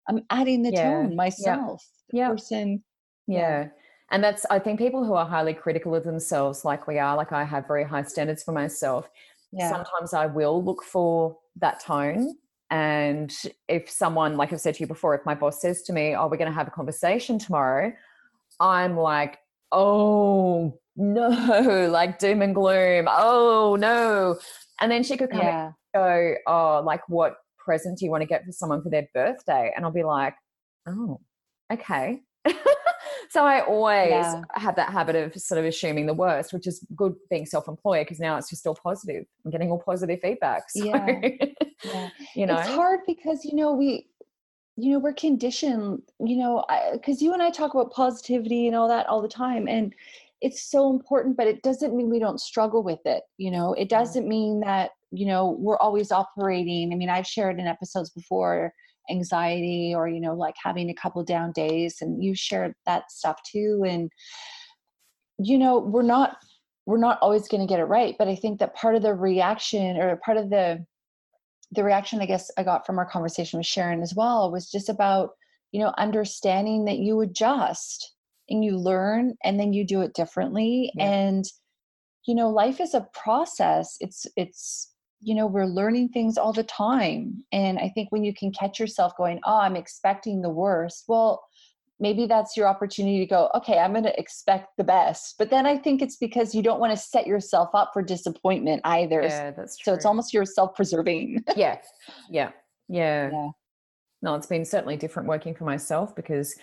I'm 0.07 0.21
adding 0.29 0.61
the 0.61 0.73
Yeah, 0.73 0.91
tone 0.91 1.09
yeah, 1.09 1.15
myself." 1.15 1.83
The 2.11 2.17
yeah. 2.17 2.29
person, 2.29 2.83
Yeah. 3.25 3.69
And 4.11 4.23
that's, 4.23 4.45
I 4.51 4.59
think 4.59 4.77
people 4.77 5.03
who 5.03 5.15
are 5.15 5.25
highly 5.25 5.55
critical 5.55 5.95
of 5.95 6.03
themselves, 6.03 6.63
like 6.63 6.85
we 6.85 6.99
are, 6.99 7.17
like 7.17 7.31
I 7.31 7.43
have 7.43 7.65
very 7.65 7.85
high 7.85 8.03
standards 8.03 8.43
for 8.43 8.51
myself, 8.51 9.09
yeah, 9.51 9.71
sometimes 9.71 10.13
I 10.13 10.27
will 10.27 10.63
look 10.63 10.83
for 10.83 11.39
that 11.55 11.79
tone. 11.79 12.35
And 12.69 13.33
if 13.67 13.89
someone, 13.89 14.35
like 14.35 14.51
I've 14.51 14.61
said 14.61 14.75
to 14.75 14.81
you 14.81 14.87
before, 14.87 15.15
if 15.15 15.25
my 15.25 15.35
boss 15.35 15.61
says 15.61 15.83
to 15.83 15.93
me, 15.93 16.15
Oh, 16.15 16.27
we're 16.27 16.37
going 16.37 16.51
to 16.51 16.55
have 16.55 16.67
a 16.67 16.71
conversation 16.71 17.39
tomorrow, 17.39 17.93
I'm 18.59 18.97
like, 18.97 19.39
Oh, 19.71 20.77
no, 20.95 21.87
like 21.91 22.19
doom 22.19 22.41
and 22.41 22.55
gloom. 22.55 23.07
Oh, 23.09 23.77
no. 23.79 24.39
And 24.81 24.91
then 24.91 25.03
she 25.03 25.17
could 25.17 25.29
come 25.29 25.41
yeah, 25.41 25.65
and 25.65 25.73
go, 25.93 26.35
Oh, 26.45 26.81
like 26.85 27.07
what 27.07 27.37
present 27.57 27.99
do 27.99 28.05
you 28.05 28.11
want 28.11 28.21
to 28.21 28.27
get 28.27 28.45
for 28.45 28.51
someone 28.51 28.81
for 28.81 28.89
their 28.89 29.07
birthday? 29.13 29.71
And 29.75 29.85
I'll 29.85 29.91
be 29.91 30.03
like, 30.03 30.35
Oh, 30.87 31.21
okay. 31.71 32.21
so 33.29 33.43
I 33.45 33.61
always 33.61 34.09
Yeah. 34.09 34.41
have 34.55 34.75
that 34.75 34.91
habit 34.91 35.15
of 35.15 35.33
sort 35.41 35.59
of 35.59 35.65
assuming 35.65 36.05
the 36.05 36.13
worst, 36.13 36.53
which 36.53 36.67
is 36.67 36.85
good 36.95 37.15
being 37.29 37.45
self-employed 37.45 38.05
because 38.05 38.19
now 38.19 38.37
it's 38.37 38.49
just 38.49 38.65
all 38.67 38.77
positive. 38.81 39.25
I'm 39.45 39.51
getting 39.51 39.71
all 39.71 39.81
positive 39.83 40.19
feedback. 40.21 40.63
So, 40.69 40.81
Yeah. 40.83 41.19
yeah. 41.83 42.09
you 42.35 42.45
know, 42.45 42.57
it's 42.57 42.67
hard 42.67 43.01
because 43.05 43.45
you 43.45 43.55
know 43.55 43.71
we 43.73 44.07
you 44.77 44.91
know 44.91 44.99
we're 44.99 45.13
conditioned 45.13 46.01
you 46.19 46.35
know 46.37 46.63
because 46.93 47.21
you 47.21 47.33
and 47.33 47.41
i 47.41 47.49
talk 47.49 47.73
about 47.73 47.91
positivity 47.91 48.67
and 48.67 48.75
all 48.75 48.87
that 48.87 49.07
all 49.07 49.21
the 49.21 49.27
time 49.27 49.67
and 49.67 49.93
it's 50.41 50.61
so 50.69 50.91
important 50.91 51.35
but 51.35 51.47
it 51.47 51.63
doesn't 51.63 51.95
mean 51.95 52.09
we 52.09 52.19
don't 52.19 52.39
struggle 52.39 52.83
with 52.83 52.99
it 53.05 53.23
you 53.37 53.49
know 53.49 53.73
it 53.73 53.89
doesn't 53.89 54.27
mean 54.27 54.59
that 54.59 54.91
you 55.11 55.25
know 55.25 55.57
we're 55.59 55.79
always 55.79 56.11
operating 56.11 56.93
i 56.93 56.95
mean 56.95 57.09
i've 57.09 57.25
shared 57.25 57.59
in 57.59 57.65
episodes 57.65 58.11
before 58.11 58.71
anxiety 59.09 59.93
or 59.95 60.07
you 60.07 60.19
know 60.19 60.33
like 60.33 60.55
having 60.61 60.89
a 60.89 60.93
couple 60.93 61.23
down 61.23 61.51
days 61.51 61.97
and 62.01 62.23
you 62.23 62.35
shared 62.35 62.73
that 62.85 63.11
stuff 63.11 63.37
too 63.49 63.83
and 63.87 64.11
you 65.39 65.57
know 65.57 65.79
we're 65.79 66.01
not 66.01 66.37
we're 66.85 66.97
not 66.97 67.19
always 67.21 67.47
going 67.47 67.61
to 67.61 67.71
get 67.71 67.79
it 67.79 67.85
right 67.85 68.15
but 68.17 68.27
i 68.27 68.35
think 68.35 68.59
that 68.59 68.75
part 68.75 68.95
of 68.95 69.01
the 69.01 69.13
reaction 69.13 69.97
or 69.97 70.15
part 70.17 70.37
of 70.37 70.49
the 70.49 70.83
the 71.71 71.83
reaction 71.83 72.21
i 72.21 72.25
guess 72.25 72.49
i 72.57 72.63
got 72.63 72.85
from 72.85 72.97
our 72.97 73.09
conversation 73.09 73.57
with 73.57 73.67
sharon 73.67 74.01
as 74.01 74.15
well 74.15 74.51
was 74.51 74.69
just 74.71 74.89
about 74.89 75.31
you 75.71 75.79
know 75.79 75.93
understanding 75.97 76.85
that 76.85 76.97
you 76.99 77.19
adjust 77.21 78.13
and 78.49 78.63
you 78.63 78.77
learn 78.77 79.35
and 79.43 79.59
then 79.59 79.73
you 79.73 79.85
do 79.85 80.01
it 80.01 80.13
differently 80.13 80.91
Yeah. 80.95 81.05
and 81.05 81.45
you 82.25 82.35
know 82.35 82.49
life 82.49 82.79
is 82.79 82.93
a 82.93 83.07
process 83.13 83.97
it's 83.99 84.25
it's 84.35 84.91
you 85.21 85.35
know 85.35 85.47
we're 85.47 85.65
learning 85.65 86.09
things 86.09 86.37
all 86.37 86.53
the 86.53 86.63
time 86.63 87.43
and 87.51 87.79
i 87.79 87.89
think 87.89 88.11
when 88.11 88.23
you 88.23 88.33
can 88.33 88.51
catch 88.51 88.79
yourself 88.79 89.13
going 89.17 89.39
oh 89.45 89.59
i'm 89.59 89.75
expecting 89.75 90.41
the 90.41 90.49
worst 90.49 91.05
well 91.07 91.43
maybe 91.99 92.27
that's 92.27 92.55
your 92.55 92.67
opportunity 92.67 93.19
to 93.19 93.25
go 93.25 93.49
okay 93.55 93.79
i'm 93.79 93.91
going 93.91 94.03
to 94.03 94.19
expect 94.19 94.67
the 94.77 94.83
best 94.83 95.35
but 95.37 95.49
then 95.49 95.65
i 95.65 95.75
think 95.75 96.01
it's 96.01 96.17
because 96.17 96.53
you 96.53 96.61
don't 96.61 96.79
want 96.79 96.91
to 96.91 96.97
set 96.97 97.25
yourself 97.25 97.69
up 97.73 97.91
for 97.93 98.01
disappointment 98.01 98.81
either 98.83 99.21
yeah, 99.21 99.51
that's 99.51 99.77
true. 99.77 99.91
so 99.91 99.95
it's 99.95 100.05
almost 100.05 100.33
you're 100.33 100.45
self-preserving 100.45 101.43
yeah, 101.55 101.77
yeah, 102.29 102.51
yeah. 102.87 103.29
Yeah. 103.31 103.49
No, 104.21 104.35
it's 104.35 104.47
been 104.47 104.65
certainly 104.65 104.97
different 104.97 105.27
working 105.27 105.53
for 105.53 105.65
myself 105.65 106.15
because 106.15 106.55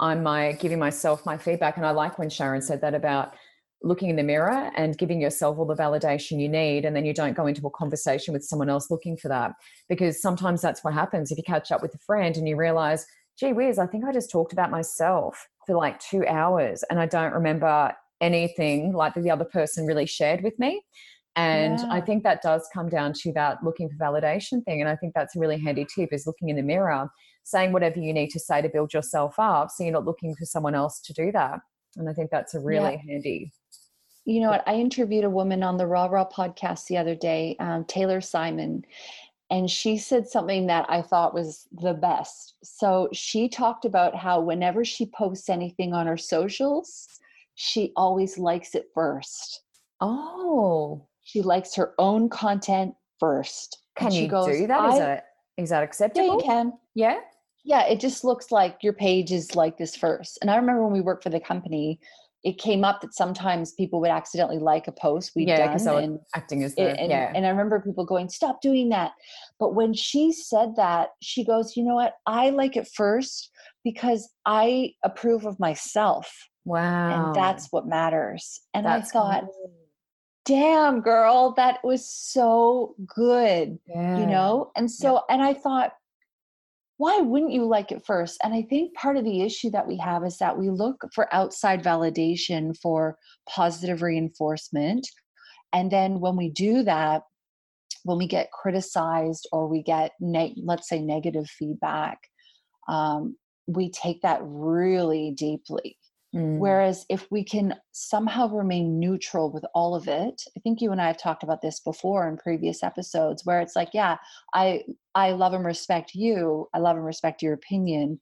I'm 0.00 0.22
my 0.22 0.52
giving 0.52 0.78
myself 0.78 1.26
my 1.26 1.36
feedback, 1.36 1.76
and 1.76 1.86
I 1.86 1.90
like 1.90 2.18
when 2.18 2.30
Sharon 2.30 2.62
said 2.62 2.80
that 2.80 2.94
about 2.94 3.34
looking 3.82 4.10
in 4.10 4.16
the 4.16 4.22
mirror 4.22 4.70
and 4.76 4.96
giving 4.96 5.20
yourself 5.20 5.58
all 5.58 5.66
the 5.66 5.74
validation 5.74 6.40
you 6.40 6.48
need, 6.48 6.84
and 6.84 6.94
then 6.94 7.04
you 7.04 7.12
don't 7.12 7.36
go 7.36 7.46
into 7.46 7.66
a 7.66 7.70
conversation 7.70 8.32
with 8.32 8.44
someone 8.44 8.68
else 8.68 8.90
looking 8.90 9.16
for 9.16 9.28
that 9.28 9.52
because 9.88 10.20
sometimes 10.20 10.60
that's 10.60 10.84
what 10.84 10.94
happens 10.94 11.30
if 11.30 11.38
you 11.38 11.44
catch 11.44 11.72
up 11.72 11.82
with 11.82 11.94
a 11.94 11.98
friend 11.98 12.36
and 12.36 12.48
you 12.48 12.56
realize 12.56 13.06
gee 13.38 13.52
whiz, 13.52 13.78
I 13.78 13.86
think 13.86 14.04
I 14.04 14.12
just 14.12 14.30
talked 14.30 14.52
about 14.52 14.70
myself 14.70 15.48
for 15.66 15.74
like 15.74 15.98
two 16.00 16.26
hours 16.26 16.84
and 16.90 17.00
I 17.00 17.06
don't 17.06 17.32
remember 17.32 17.92
anything 18.20 18.92
like 18.92 19.14
the 19.14 19.30
other 19.30 19.44
person 19.44 19.86
really 19.86 20.06
shared 20.06 20.42
with 20.42 20.58
me. 20.58 20.82
And 21.34 21.78
yeah. 21.78 21.88
I 21.90 22.00
think 22.00 22.24
that 22.24 22.42
does 22.42 22.68
come 22.72 22.88
down 22.88 23.14
to 23.22 23.32
that 23.32 23.58
looking 23.64 23.88
for 23.88 23.96
validation 23.96 24.62
thing. 24.64 24.80
And 24.80 24.88
I 24.88 24.96
think 24.96 25.14
that's 25.14 25.34
a 25.34 25.38
really 25.38 25.58
handy 25.58 25.86
tip 25.92 26.12
is 26.12 26.26
looking 26.26 26.50
in 26.50 26.56
the 26.56 26.62
mirror, 26.62 27.08
saying 27.42 27.72
whatever 27.72 27.98
you 27.98 28.12
need 28.12 28.30
to 28.30 28.38
say 28.38 28.60
to 28.60 28.68
build 28.68 28.92
yourself 28.92 29.38
up. 29.38 29.70
So 29.70 29.82
you're 29.82 29.94
not 29.94 30.04
looking 30.04 30.34
for 30.34 30.44
someone 30.44 30.74
else 30.74 31.00
to 31.00 31.12
do 31.14 31.32
that. 31.32 31.60
And 31.96 32.08
I 32.08 32.12
think 32.12 32.30
that's 32.30 32.54
a 32.54 32.60
really 32.60 32.92
yeah. 32.92 33.12
handy. 33.12 33.52
You 34.24 34.40
know 34.40 34.50
what? 34.50 34.66
I 34.66 34.74
interviewed 34.74 35.24
a 35.24 35.30
woman 35.30 35.62
on 35.62 35.76
the 35.76 35.86
Rah 35.86 36.06
Rah 36.06 36.28
podcast 36.28 36.86
the 36.86 36.96
other 36.96 37.14
day, 37.14 37.56
um, 37.58 37.84
Taylor 37.84 38.20
Simon, 38.20 38.84
and 39.50 39.70
she 39.70 39.98
said 39.98 40.28
something 40.28 40.66
that 40.68 40.86
I 40.88 41.02
thought 41.02 41.34
was 41.34 41.66
the 41.72 41.92
best. 41.92 42.54
So 42.62 43.08
she 43.12 43.48
talked 43.48 43.84
about 43.84 44.16
how 44.16 44.40
whenever 44.40 44.84
she 44.84 45.06
posts 45.06 45.48
anything 45.48 45.92
on 45.92 46.06
her 46.06 46.16
socials, 46.16 47.08
she 47.54 47.92
always 47.96 48.38
likes 48.38 48.74
it 48.74 48.90
first. 48.94 49.62
Oh, 50.00 51.06
she 51.22 51.42
likes 51.42 51.74
her 51.74 51.94
own 51.98 52.28
content 52.28 52.94
first. 53.18 53.78
Can 53.96 54.12
you 54.12 54.28
goes, 54.28 54.56
do 54.56 54.66
that? 54.68 54.92
Is 54.92 54.98
that 54.98 55.26
is 55.58 55.70
that 55.70 55.82
acceptable? 55.82 56.26
Yeah, 56.26 56.32
you 56.32 56.42
can. 56.42 56.72
Yeah. 56.94 57.18
Yeah, 57.64 57.86
it 57.86 58.00
just 58.00 58.24
looks 58.24 58.50
like 58.50 58.82
your 58.82 58.92
page 58.92 59.30
is 59.30 59.54
like 59.54 59.78
this 59.78 59.94
first. 59.94 60.38
And 60.40 60.50
I 60.50 60.56
remember 60.56 60.82
when 60.82 60.92
we 60.92 61.00
worked 61.00 61.22
for 61.22 61.30
the 61.30 61.38
company, 61.38 62.00
it 62.44 62.58
came 62.58 62.84
up 62.84 63.00
that 63.00 63.14
sometimes 63.14 63.72
people 63.72 64.00
would 64.00 64.10
accidentally 64.10 64.58
like 64.58 64.88
a 64.88 64.92
post 64.92 65.32
we'd 65.36 65.48
yeah, 65.48 65.76
done 65.76 66.02
and 66.02 66.18
acting 66.34 66.64
as 66.64 66.74
the, 66.74 66.98
and, 66.98 67.10
yeah. 67.10 67.32
and 67.34 67.46
I 67.46 67.50
remember 67.50 67.80
people 67.80 68.04
going, 68.04 68.28
stop 68.28 68.60
doing 68.60 68.88
that. 68.88 69.12
But 69.60 69.74
when 69.74 69.94
she 69.94 70.32
said 70.32 70.74
that, 70.76 71.10
she 71.20 71.44
goes, 71.44 71.76
you 71.76 71.84
know 71.84 71.94
what? 71.94 72.14
I 72.26 72.50
like 72.50 72.76
it 72.76 72.88
first 72.94 73.50
because 73.84 74.28
I 74.44 74.94
approve 75.04 75.44
of 75.44 75.60
myself. 75.60 76.48
Wow. 76.64 77.26
And 77.26 77.34
that's 77.34 77.68
what 77.70 77.86
matters. 77.86 78.60
And 78.74 78.86
that's 78.86 79.10
I 79.10 79.12
thought, 79.12 79.44
cool. 79.44 79.72
damn 80.44 81.00
girl, 81.00 81.54
that 81.56 81.78
was 81.84 82.08
so 82.08 82.96
good. 83.06 83.78
Yeah. 83.86 84.18
You 84.18 84.26
know? 84.26 84.72
And 84.74 84.90
so 84.90 85.14
yeah. 85.14 85.34
and 85.34 85.42
I 85.42 85.54
thought, 85.54 85.92
why 87.02 87.18
wouldn't 87.18 87.50
you 87.50 87.64
like 87.64 87.90
it 87.90 88.06
first? 88.06 88.38
And 88.44 88.54
I 88.54 88.62
think 88.62 88.94
part 88.94 89.16
of 89.16 89.24
the 89.24 89.42
issue 89.42 89.70
that 89.70 89.88
we 89.88 89.96
have 89.96 90.24
is 90.24 90.38
that 90.38 90.56
we 90.56 90.70
look 90.70 91.04
for 91.12 91.26
outside 91.34 91.82
validation 91.82 92.78
for 92.80 93.18
positive 93.48 94.02
reinforcement. 94.02 95.04
And 95.72 95.90
then 95.90 96.20
when 96.20 96.36
we 96.36 96.48
do 96.48 96.84
that, 96.84 97.22
when 98.04 98.18
we 98.18 98.28
get 98.28 98.52
criticized 98.52 99.48
or 99.50 99.66
we 99.66 99.82
get, 99.82 100.12
let's 100.20 100.88
say, 100.88 101.00
negative 101.00 101.50
feedback, 101.50 102.18
um, 102.86 103.36
we 103.66 103.90
take 103.90 104.22
that 104.22 104.38
really 104.44 105.32
deeply. 105.36 105.96
Mm. 106.34 106.58
Whereas 106.58 107.04
if 107.10 107.30
we 107.30 107.44
can 107.44 107.74
somehow 107.92 108.48
remain 108.48 108.98
neutral 108.98 109.52
with 109.52 109.64
all 109.74 109.94
of 109.94 110.08
it, 110.08 110.42
I 110.56 110.60
think 110.60 110.80
you 110.80 110.90
and 110.90 111.00
I 111.00 111.06
have 111.06 111.18
talked 111.18 111.42
about 111.42 111.60
this 111.60 111.80
before 111.80 112.26
in 112.26 112.38
previous 112.38 112.82
episodes 112.82 113.44
where 113.44 113.60
it's 113.60 113.76
like, 113.76 113.90
yeah, 113.92 114.16
I 114.54 114.82
I 115.14 115.32
love 115.32 115.52
and 115.52 115.64
respect 115.64 116.14
you. 116.14 116.68
I 116.72 116.78
love 116.78 116.96
and 116.96 117.04
respect 117.04 117.42
your 117.42 117.52
opinion, 117.52 118.18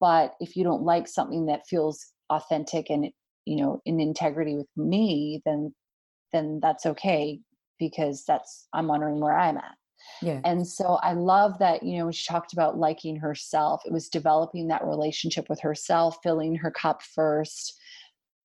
but 0.00 0.34
if 0.40 0.56
you 0.56 0.64
don't 0.64 0.82
like 0.82 1.06
something 1.06 1.46
that 1.46 1.66
feels 1.68 2.04
authentic 2.30 2.90
and 2.90 3.10
you 3.44 3.56
know 3.56 3.80
in 3.84 4.00
integrity 4.00 4.56
with 4.56 4.68
me, 4.76 5.40
then 5.44 5.72
then 6.32 6.58
that's 6.60 6.86
okay 6.86 7.40
because 7.78 8.24
that's 8.26 8.66
I'm 8.72 8.90
honoring 8.90 9.20
where 9.20 9.38
I'm 9.38 9.58
at. 9.58 9.76
Yeah. 10.22 10.40
And 10.44 10.66
so 10.66 10.98
I 11.02 11.12
love 11.12 11.58
that, 11.58 11.82
you 11.82 11.98
know, 11.98 12.04
when 12.04 12.12
she 12.12 12.24
talked 12.30 12.52
about 12.52 12.78
liking 12.78 13.16
herself. 13.16 13.82
It 13.84 13.92
was 13.92 14.08
developing 14.08 14.68
that 14.68 14.84
relationship 14.84 15.48
with 15.48 15.60
herself, 15.60 16.18
filling 16.22 16.56
her 16.56 16.70
cup 16.70 17.02
first. 17.02 17.78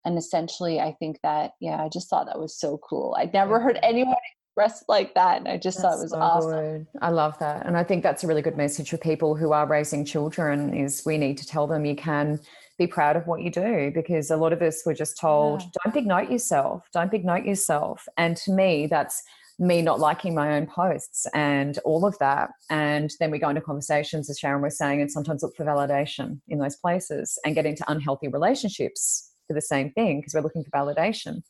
And 0.06 0.18
essentially, 0.18 0.80
I 0.80 0.96
think 1.00 1.20
that, 1.24 1.52
yeah, 1.60 1.84
I 1.84 1.90
just 1.90 2.10
thought 2.10 2.26
that 2.28 2.40
was 2.40 2.58
so 2.58 2.80
cool. 2.90 3.16
I'd 3.18 3.34
never 3.34 3.60
heard 3.60 3.80
anyone 3.84 4.16
express 4.60 4.84
like 4.88 5.14
that. 5.16 5.40
And 5.40 5.48
I 5.48 5.58
just 5.58 5.82
that's 5.82 5.96
thought 5.96 6.00
it 6.00 6.04
was 6.04 6.12
so 6.12 6.20
awesome. 6.20 6.52
Good. 6.52 6.88
I 7.02 7.10
love 7.10 7.38
that. 7.40 7.66
And 7.66 7.78
I 7.78 7.84
think 7.84 8.04
that's 8.04 8.24
a 8.24 8.28
really 8.28 8.42
good 8.42 8.58
message 8.58 8.90
for 8.90 8.98
people 8.98 9.36
who 9.36 9.52
are 9.52 9.68
raising 9.68 10.06
children 10.06 10.74
is 10.74 11.04
we 11.06 11.18
need 11.18 11.38
to 11.38 11.46
tell 11.46 11.68
them 11.68 11.86
you 11.86 11.96
can 11.96 12.40
be 12.78 12.88
proud 12.88 13.16
of 13.16 13.28
what 13.28 13.42
you 13.42 13.52
do 13.52 13.92
because 13.94 14.32
a 14.32 14.38
lot 14.38 14.54
of 14.54 14.62
us 14.62 14.84
were 14.86 14.94
just 14.94 15.18
told, 15.20 15.62
yeah. 15.62 15.68
don't 15.84 15.94
big 15.94 16.08
note 16.08 16.32
yourself, 16.32 16.88
don't 16.94 17.12
big 17.12 17.26
note 17.26 17.46
yourself. 17.46 18.08
And 18.18 18.38
to 18.38 18.52
me, 18.52 18.88
that's 18.88 19.22
me 19.60 19.82
not 19.82 20.00
liking 20.00 20.34
my 20.34 20.56
own 20.56 20.66
posts 20.66 21.28
and 21.34 21.78
all 21.80 22.06
of 22.06 22.18
that. 22.20 22.52
And 22.70 23.12
then 23.20 23.30
we 23.30 23.40
go 23.40 23.50
into 23.50 23.62
conversations, 23.62 24.30
as 24.30 24.40
Sharon 24.40 24.62
was 24.62 24.78
saying, 24.78 25.02
and 25.02 25.12
sometimes 25.12 25.44
look 25.44 25.56
for 25.56 25.66
validation 25.66 26.40
in 26.48 26.60
those 26.60 26.78
places 26.78 27.38
and 27.46 27.56
get 27.56 27.66
into 27.66 27.84
unhealthy 27.88 28.30
relationships 28.30 29.34
for 29.48 29.54
the 29.54 29.62
same 29.62 29.92
thing 29.92 30.20
because 30.20 30.34
we're 30.34 30.42
looking 30.42 30.64
for 30.64 30.72
validation. 30.72 31.42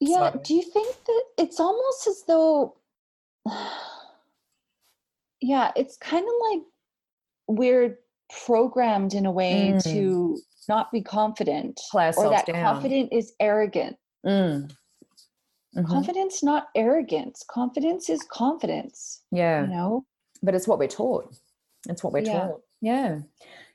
Yeah. 0.00 0.32
So, 0.32 0.40
do 0.42 0.54
you 0.54 0.62
think 0.62 0.94
that 1.06 1.22
it's 1.38 1.60
almost 1.60 2.06
as 2.08 2.24
though, 2.26 2.76
yeah, 5.40 5.70
it's 5.76 5.96
kind 5.96 6.24
of 6.24 6.32
like 6.50 6.62
we're 7.46 7.98
programmed 8.46 9.14
in 9.14 9.26
a 9.26 9.32
way 9.32 9.72
mm. 9.74 9.82
to 9.84 10.38
not 10.68 10.92
be 10.92 11.02
confident 11.02 11.80
or 11.94 12.30
that 12.30 12.46
down. 12.46 12.62
confident 12.62 13.12
is 13.12 13.32
arrogant. 13.40 13.96
Mm. 14.26 14.70
Mm-hmm. 15.78 15.92
Confidence, 15.92 16.42
not 16.42 16.68
arrogance. 16.74 17.44
Confidence 17.48 18.10
is 18.10 18.24
confidence. 18.30 19.22
Yeah. 19.30 19.62
You 19.62 19.68
know? 19.68 20.06
But 20.42 20.54
it's 20.54 20.66
what 20.66 20.78
we're 20.78 20.88
taught. 20.88 21.32
It's 21.88 22.02
what 22.02 22.12
we're 22.12 22.24
yeah. 22.24 22.40
taught. 22.40 22.60
Yeah. 22.80 23.20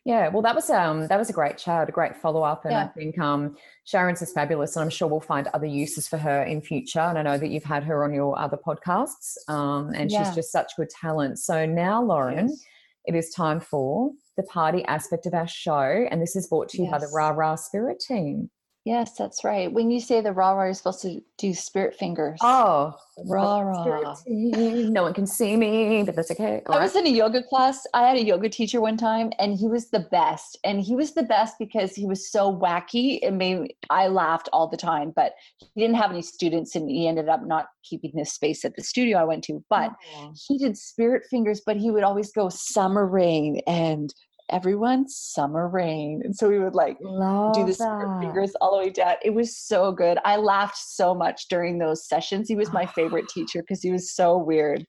Yeah. 0.06 0.28
Well, 0.28 0.42
that 0.42 0.54
was 0.54 0.70
um 0.70 1.08
that 1.08 1.18
was 1.18 1.30
a 1.30 1.34
great 1.34 1.58
chat, 1.58 1.88
a 1.88 1.92
great 1.94 2.18
follow 2.18 2.44
up. 2.44 2.66
And 2.66 2.74
yeah. 2.74 2.84
I 2.84 2.88
think 2.88 3.18
um 3.20 3.56
Sharon's 3.86 4.22
is 4.22 4.34
fabulous 4.34 4.76
and 4.76 4.84
I'm 4.84 4.90
sure 4.90 5.08
we'll 5.08 5.22
find 5.22 5.48
other 5.54 5.66
uses 5.66 6.08
for 6.10 6.18
her 6.18 6.44
in 6.44 6.62
future. 6.62 7.00
And 7.00 7.18
I 7.18 7.22
know 7.22 7.38
that 7.38 7.48
you've 7.48 7.64
had 7.64 7.86
her 7.86 8.04
on 8.04 8.14
your 8.14 8.38
other 8.38 8.58
podcasts. 8.58 9.38
Um 9.48 9.94
and 9.96 10.12
yeah. 10.12 10.26
she's 10.26 10.36
just 10.36 10.52
such 10.52 10.74
good 10.76 10.90
talent. 10.90 11.40
So 11.40 11.66
now, 11.66 12.04
Lauren, 12.04 12.50
yes. 12.50 12.64
it 13.06 13.16
is 13.16 13.30
time 13.30 13.62
for 13.62 14.12
the 14.36 14.44
party 14.44 14.84
aspect 14.86 15.26
of 15.26 15.34
our 15.34 15.48
show. 15.48 16.06
And 16.12 16.22
this 16.22 16.36
is 16.36 16.48
brought 16.48 16.68
to 16.70 16.80
you 16.80 16.84
yes. 16.84 16.92
by 16.92 16.98
the 17.00 17.12
Rah 17.14 17.30
Rah 17.30 17.56
Spirit 17.56 18.04
team. 18.06 18.50
Yes, 18.86 19.16
that's 19.16 19.46
right. 19.46 19.72
When 19.72 19.90
you 19.92 20.02
say 20.02 20.20
the 20.20 20.34
rah 20.34 20.52
rah, 20.52 20.66
you're 20.66 20.74
supposed 20.74 21.02
to 21.04 21.22
do 21.38 21.54
spirit 21.54 21.96
fingers. 21.96 22.38
Oh, 22.44 22.94
rah 23.26 23.62
rah. 23.62 24.16
No 24.28 25.04
one 25.04 25.14
can 25.14 25.26
see 25.26 25.56
me, 25.56 26.04
but 26.04 26.18
that's 26.18 26.32
okay. 26.32 26.62
I 26.68 26.80
was 26.80 26.94
in 26.94 27.08
a 27.08 27.10
yoga 27.10 27.44
class. 27.44 27.88
I 27.94 28.06
had 28.06 28.18
a 28.18 28.24
yoga 28.24 28.50
teacher 28.50 28.82
one 28.82 28.98
time, 28.98 29.32
and 29.40 29.58
he 29.58 29.68
was 29.68 29.90
the 29.90 30.02
best. 30.12 30.58
And 30.66 30.82
he 30.82 30.98
was 30.98 31.14
the 31.14 31.24
best 31.24 31.58
because 31.60 31.96
he 31.96 32.06
was 32.06 32.30
so 32.30 32.54
wacky. 32.54 33.20
It 33.22 33.32
made 33.32 33.74
I 33.90 34.08
laughed 34.08 34.50
all 34.52 34.68
the 34.68 34.76
time. 34.76 35.14
But 35.16 35.34
he 35.58 35.80
didn't 35.80 35.96
have 35.96 36.12
any 36.12 36.22
students, 36.22 36.76
and 36.76 36.90
he 36.90 37.08
ended 37.08 37.30
up 37.30 37.46
not 37.46 37.68
keeping 37.84 38.12
his 38.14 38.34
space 38.34 38.66
at 38.66 38.76
the 38.76 38.84
studio 38.84 39.18
I 39.18 39.24
went 39.24 39.46
to. 39.46 39.64
But 39.70 39.94
oh. 40.18 40.34
he 40.48 40.58
did 40.58 40.78
spirit 40.78 41.24
fingers, 41.30 41.62
but 41.66 41.78
he 41.78 41.90
would 41.90 42.04
always 42.04 42.34
go 42.34 42.50
summer 42.50 43.08
rain 43.08 43.62
and 43.66 44.14
everyone 44.50 45.08
summer 45.08 45.68
rain. 45.68 46.22
And 46.24 46.36
so 46.36 46.50
we 46.50 46.60
would 46.60 46.76
like 46.76 46.98
Love 47.02 47.54
do 47.54 47.66
the 47.66 48.18
fingers 48.22 48.54
all 48.62 48.78
the 48.78 48.86
way 48.86 48.90
down. 48.90 49.16
It 49.24 49.34
was 49.34 49.58
so 49.58 49.92
good. 49.92 50.18
I 50.26 50.38
laughed 50.38 50.78
so 50.78 51.14
much 51.16 51.48
during 51.50 51.80
those 51.80 52.08
sessions. 52.08 52.48
He 52.48 52.56
was 52.56 52.72
my 52.72 52.86
favorite 52.86 53.28
teacher 53.34 53.62
because 53.62 53.82
he 53.82 53.92
was 53.92 54.12
so 54.12 54.38
weird. 54.38 54.86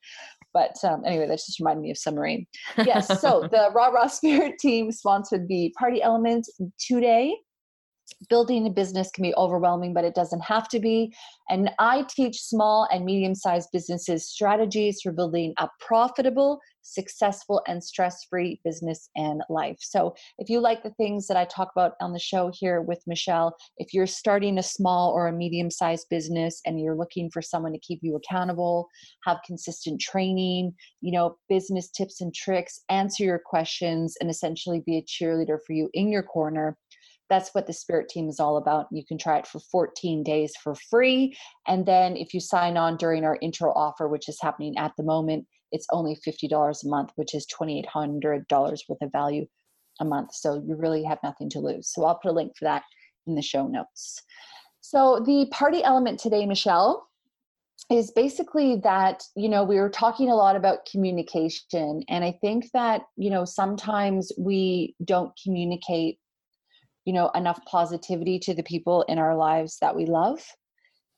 But 0.53 0.77
um, 0.85 1.03
anyway 1.05 1.27
that 1.27 1.39
just 1.39 1.59
reminded 1.59 1.83
me 1.83 1.91
of 1.91 1.99
summer 1.99 2.23
rain. 2.23 2.47
Yes 2.79 3.21
so 3.21 3.49
the 3.51 3.71
rah 3.75 3.89
rah 3.89 4.07
spirit 4.07 4.59
team 4.59 4.93
sponsored 4.93 5.49
the 5.49 5.75
party 5.79 6.03
element 6.03 6.47
today 6.79 7.37
building 8.29 8.67
a 8.67 8.71
business 8.71 9.11
can 9.11 9.23
be 9.23 9.35
overwhelming, 9.37 9.93
but 9.95 10.05
it 10.05 10.15
doesn't 10.15 10.41
have 10.41 10.69
to 10.69 10.81
be. 10.81 11.15
And 11.49 11.71
I 11.79 12.05
teach 12.09 12.41
small 12.41 12.89
and 12.91 13.05
medium 13.05 13.35
sized 13.35 13.71
businesses 13.73 14.29
strategies 14.29 15.01
for 15.03 15.13
building 15.13 15.55
a 15.59 15.69
profitable, 15.81 16.61
successful, 16.85 17.63
and 17.67 17.83
stress 17.83 18.25
free 18.25 18.61
business 18.65 19.09
and 19.17 19.43
life. 19.49 19.79
So 19.81 20.15
if 20.39 20.49
you 20.49 20.61
like 20.61 20.83
the 20.83 20.91
things 20.93 21.27
that 21.27 21.37
I 21.37 21.47
talk 21.47 21.71
about 21.75 21.95
on 22.01 22.13
the 22.13 22.19
show 22.19 22.53
here 22.55 22.83
with 22.83 23.03
Michelle, 23.07 23.57
if 23.79 23.93
you're 23.93 24.07
starting 24.07 24.59
a 24.59 24.63
small 24.63 25.13
or 25.13 25.27
a 25.27 25.33
medium 25.33 25.71
sized 25.71 26.07
business 26.11 26.61
and 26.65 26.81
you're 26.81 26.97
looking 26.97 27.31
for 27.31 27.43
someone 27.43 27.73
to 27.73 27.79
keep 27.79 28.01
you 28.03 28.17
accountable, 28.17 28.89
have 29.25 29.39
consistent 29.45 30.01
training, 30.01 30.75
you 31.01 31.13
know, 31.13 31.37
business 31.49 31.91
tips 31.91 32.21
and 32.21 32.35
tricks, 32.35 32.81
answer 32.89 33.25
your 33.25 33.41
questions, 33.45 34.17
and 34.21 34.31
essentially 34.31 34.83
be 34.87 34.99
a 34.99 35.03
cheerleader 35.03 35.59
for 35.67 35.73
you 35.73 35.89
in 35.95 36.09
your 36.09 36.23
corner 36.23 36.77
that's 37.31 37.55
what 37.55 37.67
the 37.67 37.73
spirit 37.73 38.09
team 38.09 38.29
is 38.29 38.39
all 38.39 38.57
about 38.57 38.87
you 38.93 39.05
can 39.05 39.19
try 39.19 39.39
it 39.39 39.47
for 39.47 39.59
14 39.59 40.23
days 40.23 40.53
for 40.63 40.75
free 40.91 41.35
and 41.67 41.87
then 41.87 42.17
if 42.17 42.35
you 42.35 42.41
sign 42.41 42.77
on 42.77 42.97
during 42.97 43.25
our 43.25 43.39
intro 43.41 43.73
offer 43.73 44.09
which 44.09 44.29
is 44.29 44.39
happening 44.41 44.77
at 44.77 44.93
the 44.97 45.03
moment 45.03 45.47
it's 45.75 45.87
only 45.93 46.17
$50 46.27 46.85
a 46.85 46.89
month 46.89 47.11
which 47.17 47.35
is 47.35 47.47
$2800 47.47 48.45
worth 48.89 49.03
of 49.03 49.13
value 49.13 49.47
a 50.01 50.05
month. 50.05 50.35
So 50.35 50.63
you 50.67 50.75
really 50.77 51.05
have 51.05 51.19
nothing 51.23 51.51
to 51.51 51.61
lose. 51.61 51.93
So 51.93 52.05
i'll 52.05 52.19
put 52.23 52.31
a 52.31 52.33
link 52.33 52.53
for 52.59 52.65
that 52.65 52.85
in 53.27 53.35
the 53.35 53.43
show 53.43 53.67
notes. 53.67 54.23
So 54.81 55.23
the 55.25 55.47
party 55.51 55.83
element 55.83 56.21
today 56.21 56.47
michelle 56.47 57.09
is 57.91 58.11
basically 58.13 58.77
that 58.77 59.25
you 59.37 59.49
know 59.49 59.65
we 59.65 59.77
were 59.77 59.91
talking 59.91 60.31
a 60.31 60.35
lot 60.35 60.57
about 60.57 60.87
communication 60.91 62.03
and 62.09 62.25
i 62.25 62.33
think 62.41 62.71
that 62.73 63.03
you 63.17 63.29
know 63.29 63.45
sometimes 63.45 64.33
we 64.39 64.95
don't 65.05 65.33
communicate 65.43 66.19
you 67.05 67.13
know 67.13 67.31
enough 67.35 67.61
positivity 67.67 68.39
to 68.39 68.55
the 68.55 68.63
people 68.63 69.03
in 69.03 69.19
our 69.19 69.37
lives 69.37 69.77
that 69.81 69.95
we 69.95 70.07
love 70.07 70.41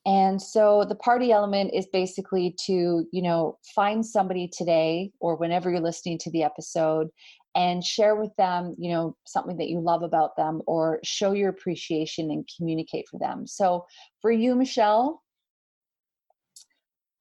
and 0.07 0.41
so 0.41 0.85
the 0.89 0.95
party 0.95 1.33
element 1.33 1.73
is 1.75 1.87
basically 1.93 2.55
to 2.65 3.05
you 3.13 3.23
know 3.23 3.59
find 3.75 4.07
somebody 4.07 4.49
today 4.49 5.11
or 5.21 5.37
whenever 5.37 5.71
you're 5.71 5.81
listening 5.81 6.17
to 6.19 6.31
the 6.31 6.43
episode 6.43 7.09
and 7.55 7.85
share 7.85 8.17
with 8.17 8.31
them 8.37 8.75
you 8.79 8.91
know 8.91 9.17
something 9.27 9.57
that 9.59 9.69
you 9.69 9.81
love 9.81 10.03
about 10.03 10.37
them 10.37 10.63
or 10.67 11.01
show 11.03 11.33
your 11.33 11.51
appreciation 11.51 12.31
and 12.31 12.49
communicate 12.57 13.07
for 13.11 13.19
them. 13.19 13.47
So 13.47 13.85
for 14.23 14.31
you 14.31 14.55
michelle 14.55 15.23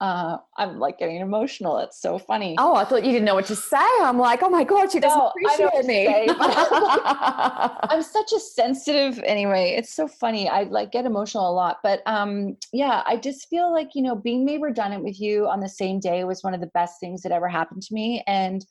uh, 0.01 0.38
I'm 0.57 0.77
like 0.77 0.99
getting 0.99 1.22
emotional. 1.22 1.77
It's 1.80 2.01
so 2.01 2.19
funny. 2.19 2.55
Oh, 2.59 2.76
I 2.76 2.84
thought 2.84 3.05
you 3.05 3.11
didn't 3.11 3.26
know 3.26 3.35
what 3.35 3.45
to 3.45 3.55
say. 3.55 3.77
I'm 4.01 4.17
like, 4.17 4.43
oh 4.43 4.49
my 4.49 4.65
god, 4.65 4.91
she 4.91 4.99
doesn't 4.99 5.17
no, 5.17 5.30
appreciate 5.30 5.85
me. 5.85 6.05
Say, 6.05 6.27
I'm 6.38 8.01
such 8.01 8.34
a 8.34 8.39
sensitive. 8.39 9.19
Anyway, 9.19 9.76
it's 9.77 9.93
so 9.93 10.07
funny. 10.07 10.49
I 10.49 10.63
like 10.63 10.91
get 10.91 11.05
emotional 11.05 11.49
a 11.49 11.53
lot, 11.53 11.77
but 11.81 12.01
um, 12.05 12.57
yeah, 12.73 13.03
I 13.05 13.15
just 13.15 13.47
feel 13.47 13.72
like 13.72 13.89
you 13.95 14.01
know 14.01 14.15
being 14.15 14.43
made 14.43 14.61
redundant 14.61 15.03
with 15.03 15.19
you 15.19 15.47
on 15.47 15.61
the 15.61 15.69
same 15.69 16.01
day 16.01 16.26
was 16.26 16.43
one 16.43 16.53
of 16.53 16.59
the 16.59 16.67
best 16.67 16.99
things 16.99 17.22
that 17.22 17.31
ever 17.31 17.47
happened 17.47 17.81
to 17.84 17.93
me. 17.93 18.22
And 18.27 18.65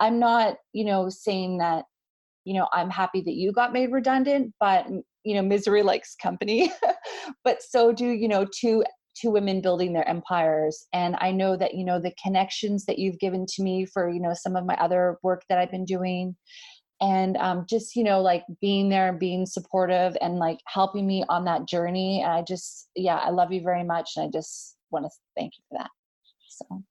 I'm 0.00 0.18
not, 0.18 0.56
you 0.72 0.84
know, 0.84 1.08
saying 1.08 1.58
that, 1.58 1.84
you 2.44 2.54
know, 2.54 2.66
I'm 2.72 2.90
happy 2.90 3.20
that 3.20 3.34
you 3.34 3.52
got 3.52 3.72
made 3.72 3.92
redundant, 3.92 4.52
but 4.58 4.86
you 5.24 5.34
know, 5.34 5.42
misery 5.42 5.84
likes 5.84 6.16
company. 6.16 6.72
but 7.44 7.62
so 7.62 7.92
do 7.92 8.06
you 8.06 8.26
know 8.26 8.44
two 8.44 8.84
two 9.14 9.30
women 9.30 9.60
building 9.60 9.92
their 9.92 10.08
empires 10.08 10.86
and 10.92 11.16
i 11.20 11.30
know 11.30 11.56
that 11.56 11.74
you 11.74 11.84
know 11.84 12.00
the 12.00 12.14
connections 12.22 12.84
that 12.84 12.98
you've 12.98 13.18
given 13.18 13.46
to 13.46 13.62
me 13.62 13.86
for 13.86 14.08
you 14.08 14.20
know 14.20 14.34
some 14.34 14.56
of 14.56 14.66
my 14.66 14.74
other 14.76 15.18
work 15.22 15.42
that 15.48 15.58
i've 15.58 15.70
been 15.70 15.84
doing 15.84 16.34
and 17.00 17.36
um, 17.38 17.66
just 17.68 17.96
you 17.96 18.04
know 18.04 18.20
like 18.20 18.44
being 18.60 18.88
there 18.88 19.08
and 19.08 19.18
being 19.18 19.46
supportive 19.46 20.16
and 20.20 20.38
like 20.38 20.58
helping 20.66 21.06
me 21.06 21.24
on 21.28 21.44
that 21.44 21.66
journey 21.66 22.22
and 22.22 22.32
i 22.32 22.42
just 22.42 22.88
yeah 22.94 23.16
i 23.16 23.30
love 23.30 23.52
you 23.52 23.60
very 23.62 23.84
much 23.84 24.12
and 24.16 24.26
i 24.26 24.30
just 24.30 24.76
want 24.90 25.04
to 25.04 25.10
thank 25.36 25.52
you 25.58 25.64
for 25.68 25.78
that 25.78 25.90
so 26.48 26.82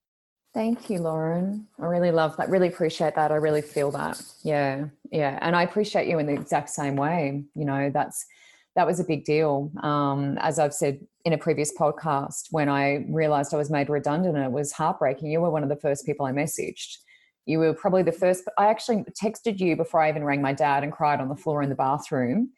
Thank 0.54 0.88
you, 0.88 1.00
Lauren. 1.00 1.66
I 1.80 1.86
really 1.86 2.12
love 2.12 2.36
that. 2.36 2.48
Really 2.48 2.68
appreciate 2.68 3.16
that. 3.16 3.32
I 3.32 3.34
really 3.34 3.60
feel 3.60 3.90
that. 3.90 4.22
Yeah. 4.44 4.84
Yeah. 5.10 5.36
And 5.42 5.56
I 5.56 5.64
appreciate 5.64 6.06
you 6.06 6.20
in 6.20 6.26
the 6.26 6.32
exact 6.32 6.70
same 6.70 6.94
way. 6.94 7.42
You 7.56 7.64
know, 7.64 7.90
that's 7.92 8.24
that 8.76 8.86
was 8.86 9.00
a 9.00 9.04
big 9.04 9.24
deal. 9.24 9.72
Um, 9.82 10.38
as 10.38 10.60
I've 10.60 10.72
said 10.72 11.00
in 11.24 11.32
a 11.32 11.38
previous 11.38 11.72
podcast, 11.72 12.48
when 12.50 12.68
I 12.68 13.06
realized 13.08 13.54
I 13.54 13.56
was 13.56 13.70
made 13.70 13.88
redundant, 13.88 14.36
it 14.36 14.52
was 14.52 14.72
heartbreaking. 14.72 15.30
You 15.30 15.40
were 15.40 15.50
one 15.50 15.62
of 15.62 15.70
the 15.70 15.76
first 15.76 16.04
people 16.04 16.26
I 16.26 16.32
messaged. 16.32 16.98
You 17.46 17.58
were 17.58 17.72
probably 17.72 18.02
the 18.02 18.12
first. 18.12 18.44
I 18.58 18.66
actually 18.66 19.04
texted 19.22 19.58
you 19.58 19.74
before 19.76 20.02
I 20.02 20.10
even 20.10 20.24
rang 20.24 20.42
my 20.42 20.52
dad 20.52 20.82
and 20.82 20.92
cried 20.92 21.20
on 21.20 21.28
the 21.28 21.36
floor 21.36 21.62
in 21.62 21.70
the 21.70 21.74
bathroom 21.74 22.50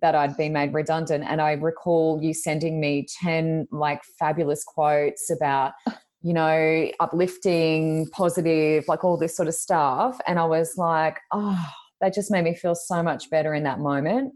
that 0.00 0.14
I'd 0.14 0.36
been 0.36 0.52
made 0.52 0.74
redundant. 0.74 1.24
And 1.26 1.40
I 1.40 1.52
recall 1.52 2.20
you 2.22 2.34
sending 2.34 2.80
me 2.80 3.06
10 3.20 3.68
like 3.70 4.02
fabulous 4.18 4.64
quotes 4.64 5.30
about, 5.30 5.72
you 6.22 6.32
know, 6.32 6.90
uplifting, 7.00 8.08
positive, 8.10 8.84
like 8.88 9.04
all 9.04 9.16
this 9.16 9.36
sort 9.36 9.48
of 9.48 9.54
stuff. 9.54 10.18
And 10.26 10.38
I 10.38 10.44
was 10.44 10.74
like, 10.76 11.18
oh, 11.32 11.64
that 12.00 12.14
just 12.14 12.30
made 12.30 12.44
me 12.44 12.54
feel 12.54 12.74
so 12.74 13.02
much 13.02 13.30
better 13.30 13.54
in 13.54 13.62
that 13.62 13.78
moment 13.78 14.34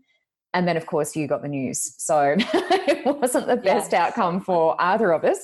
and 0.55 0.69
then 0.69 0.77
of 0.77 0.87
course 0.87 1.17
you 1.17 1.27
got 1.27 1.43
the 1.43 1.49
news 1.49 1.95
so 1.99 2.37
it 2.39 3.21
wasn't 3.21 3.47
the 3.47 3.57
best 3.57 3.95
outcome 3.95 4.41
for 4.41 4.81
either 4.81 5.13
of 5.13 5.25
us 5.25 5.39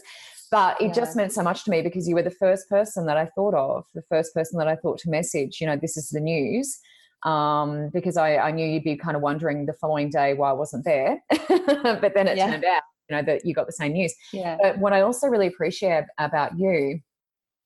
but 0.50 0.80
it 0.80 0.88
yeah. 0.88 0.92
just 0.92 1.16
meant 1.16 1.32
so 1.32 1.42
much 1.42 1.64
to 1.64 1.70
me 1.70 1.82
because 1.82 2.08
you 2.08 2.14
were 2.14 2.22
the 2.22 2.30
first 2.30 2.68
person 2.68 3.06
that 3.06 3.16
i 3.16 3.26
thought 3.34 3.54
of 3.54 3.84
the 3.94 4.02
first 4.02 4.34
person 4.34 4.58
that 4.58 4.68
i 4.68 4.76
thought 4.76 4.98
to 4.98 5.10
message 5.10 5.60
you 5.60 5.66
know 5.66 5.76
this 5.76 5.96
is 5.96 6.08
the 6.10 6.20
news 6.20 6.78
um, 7.24 7.90
because 7.92 8.16
I, 8.16 8.36
I, 8.36 8.50
knew 8.52 8.64
you'd 8.64 8.84
be 8.84 8.96
kind 8.96 9.16
of 9.16 9.22
wondering 9.22 9.66
the 9.66 9.72
following 9.72 10.08
day 10.08 10.34
why 10.34 10.50
i 10.50 10.52
wasn't 10.52 10.84
there 10.84 11.20
but 11.48 12.12
then 12.14 12.28
it 12.28 12.36
yeah. 12.36 12.48
turned 12.48 12.64
out 12.64 12.82
you 13.10 13.16
know 13.16 13.22
that 13.24 13.44
you 13.44 13.54
got 13.54 13.66
the 13.66 13.72
same 13.72 13.92
news 13.92 14.14
yeah. 14.32 14.56
but 14.62 14.78
what 14.78 14.92
i 14.92 15.00
also 15.00 15.26
really 15.26 15.48
appreciate 15.48 16.04
about 16.18 16.56
you 16.56 17.00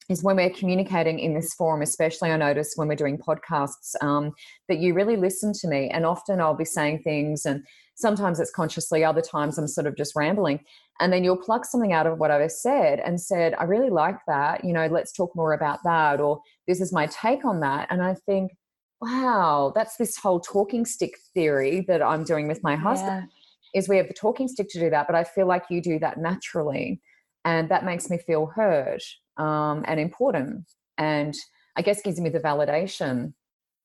is 0.08 0.22
when 0.22 0.36
we're 0.36 0.50
communicating 0.50 1.18
in 1.18 1.34
this 1.34 1.54
forum, 1.54 1.82
especially 1.82 2.30
I 2.30 2.36
notice 2.36 2.74
when 2.76 2.88
we're 2.88 2.96
doing 2.96 3.18
podcasts, 3.18 3.94
um, 4.00 4.32
that 4.68 4.78
you 4.78 4.94
really 4.94 5.16
listen 5.16 5.52
to 5.60 5.68
me. 5.68 5.88
And 5.90 6.04
often 6.04 6.40
I'll 6.40 6.56
be 6.56 6.64
saying 6.64 7.02
things, 7.02 7.46
and 7.46 7.64
sometimes 7.94 8.40
it's 8.40 8.50
consciously, 8.50 9.04
other 9.04 9.20
times 9.20 9.58
I'm 9.58 9.68
sort 9.68 9.86
of 9.86 9.96
just 9.96 10.16
rambling. 10.16 10.60
And 11.00 11.12
then 11.12 11.24
you'll 11.24 11.36
pluck 11.36 11.64
something 11.64 11.92
out 11.92 12.06
of 12.06 12.18
what 12.18 12.30
I've 12.30 12.50
said 12.50 13.00
and 13.00 13.20
said, 13.20 13.54
I 13.58 13.64
really 13.64 13.90
like 13.90 14.18
that. 14.26 14.64
You 14.64 14.72
know, 14.72 14.86
let's 14.86 15.12
talk 15.12 15.34
more 15.34 15.52
about 15.52 15.78
that. 15.84 16.20
Or 16.20 16.40
this 16.66 16.80
is 16.80 16.92
my 16.92 17.06
take 17.06 17.44
on 17.44 17.60
that. 17.60 17.88
And 17.90 18.02
I 18.02 18.14
think, 18.14 18.52
wow, 19.00 19.72
that's 19.74 19.96
this 19.96 20.16
whole 20.16 20.40
talking 20.40 20.84
stick 20.84 21.14
theory 21.34 21.84
that 21.88 22.02
I'm 22.02 22.24
doing 22.24 22.48
with 22.48 22.62
my 22.62 22.76
husband. 22.76 23.28
Yeah. 23.74 23.80
Is 23.80 23.88
we 23.88 23.96
have 23.96 24.08
the 24.08 24.14
talking 24.14 24.48
stick 24.48 24.68
to 24.70 24.80
do 24.80 24.90
that, 24.90 25.06
but 25.06 25.16
I 25.16 25.24
feel 25.24 25.46
like 25.46 25.64
you 25.70 25.80
do 25.80 25.98
that 26.00 26.18
naturally. 26.18 27.00
And 27.44 27.70
that 27.70 27.84
makes 27.84 28.10
me 28.10 28.18
feel 28.18 28.46
heard 28.54 29.00
um, 29.36 29.84
and 29.86 29.98
important. 29.98 30.64
And 30.98 31.34
I 31.76 31.82
guess 31.82 32.02
gives 32.02 32.20
me 32.20 32.28
the 32.28 32.40
validation 32.40 33.32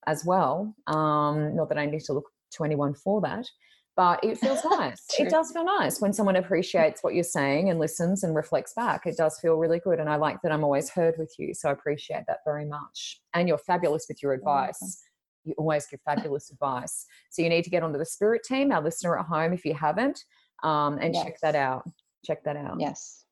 as 0.06 0.26
well. 0.26 0.76
Um, 0.88 1.56
not 1.56 1.69
that 1.69 1.78
I 1.78 1.86
need 1.86 2.02
to 2.02 2.14
look 2.14 2.30
to 2.53 2.64
anyone 2.64 2.94
for 2.94 3.22
that, 3.22 3.48
but 3.95 4.24
it 4.24 4.38
feels 4.38 4.64
nice. 4.72 5.06
it 5.19 5.30
does 5.30 5.52
feel 5.52 5.65
nice 5.65 5.99
when 6.02 6.14
someone 6.14 6.36
appreciates 6.36 7.03
what 7.03 7.14
you're 7.14 7.24
saying 7.24 7.69
and 7.69 7.80
listens 7.80 8.24
and 8.24 8.36
reflects 8.36 8.74
back. 8.74 9.06
It 9.06 9.18
does 9.18 9.40
feel 9.40 9.56
really 9.56 9.80
good. 9.80 9.99
And 9.99 10.10
I 10.10 10.15
like 10.15 10.41
that 10.44 10.52
I'm 10.52 10.64
always 10.64 10.90
heard 10.90 11.15
with 11.18 11.34
you. 11.38 11.53
So 11.53 11.69
I 11.69 11.72
appreciate 11.74 12.24
that 12.28 12.40
very 12.45 12.65
much. 12.65 13.22
And 13.34 13.48
you're 13.48 13.57
fabulous 13.57 14.06
with 14.07 14.24
your 14.24 14.34
advice. 14.34 15.03
You 15.44 15.53
always 15.57 15.88
give 15.88 16.02
fabulous 16.02 16.49
advice. 16.49 17.06
So 17.30 17.41
you 17.41 17.49
need 17.49 17.64
to 17.64 17.69
get 17.69 17.84
onto 17.84 17.98
the 17.98 18.06
spirit 18.06 18.44
team, 18.44 18.72
our 18.72 18.82
listener 18.82 19.18
at 19.18 19.26
home, 19.26 19.53
if 19.53 19.65
you 19.65 19.74
haven't, 19.74 20.24
um, 20.64 20.98
and 20.99 21.14
yes. 21.14 21.24
check 21.24 21.40
that 21.41 21.56
out. 21.56 21.90
Check 22.26 22.44
that 22.44 22.57
out. 22.57 22.78
Yes. 22.80 23.24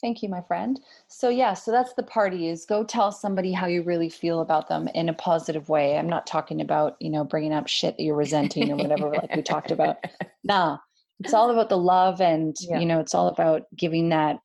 Thank 0.00 0.22
you, 0.22 0.28
my 0.28 0.40
friend. 0.40 0.80
So 1.08 1.28
yeah, 1.28 1.54
so 1.54 1.70
that's 1.70 1.92
the 1.94 2.02
party 2.02 2.48
is 2.48 2.64
go 2.64 2.84
tell 2.84 3.12
somebody 3.12 3.52
how 3.52 3.66
you 3.66 3.82
really 3.82 4.08
feel 4.08 4.40
about 4.40 4.68
them 4.68 4.88
in 4.94 5.08
a 5.08 5.14
positive 5.14 5.68
way. 5.68 5.98
I'm 5.98 6.08
not 6.08 6.26
talking 6.26 6.60
about, 6.60 6.96
you 7.00 7.10
know, 7.10 7.24
bringing 7.24 7.52
up 7.52 7.68
shit 7.68 7.96
that 7.96 8.02
you're 8.02 8.16
resenting 8.16 8.72
or 8.72 8.76
whatever 8.76 9.10
like 9.10 9.34
we 9.36 9.42
talked 9.42 9.70
about. 9.70 9.98
Nah. 10.42 10.78
It's 11.22 11.34
all 11.34 11.50
about 11.50 11.68
the 11.68 11.76
love 11.76 12.22
and, 12.22 12.56
yeah. 12.60 12.78
you 12.78 12.86
know, 12.86 12.98
it's 12.98 13.14
all 13.14 13.28
about 13.28 13.64
giving 13.76 14.08
that 14.08 14.38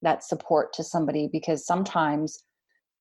that 0.00 0.24
support 0.24 0.72
to 0.72 0.84
somebody 0.84 1.28
because 1.30 1.66
sometimes 1.66 2.42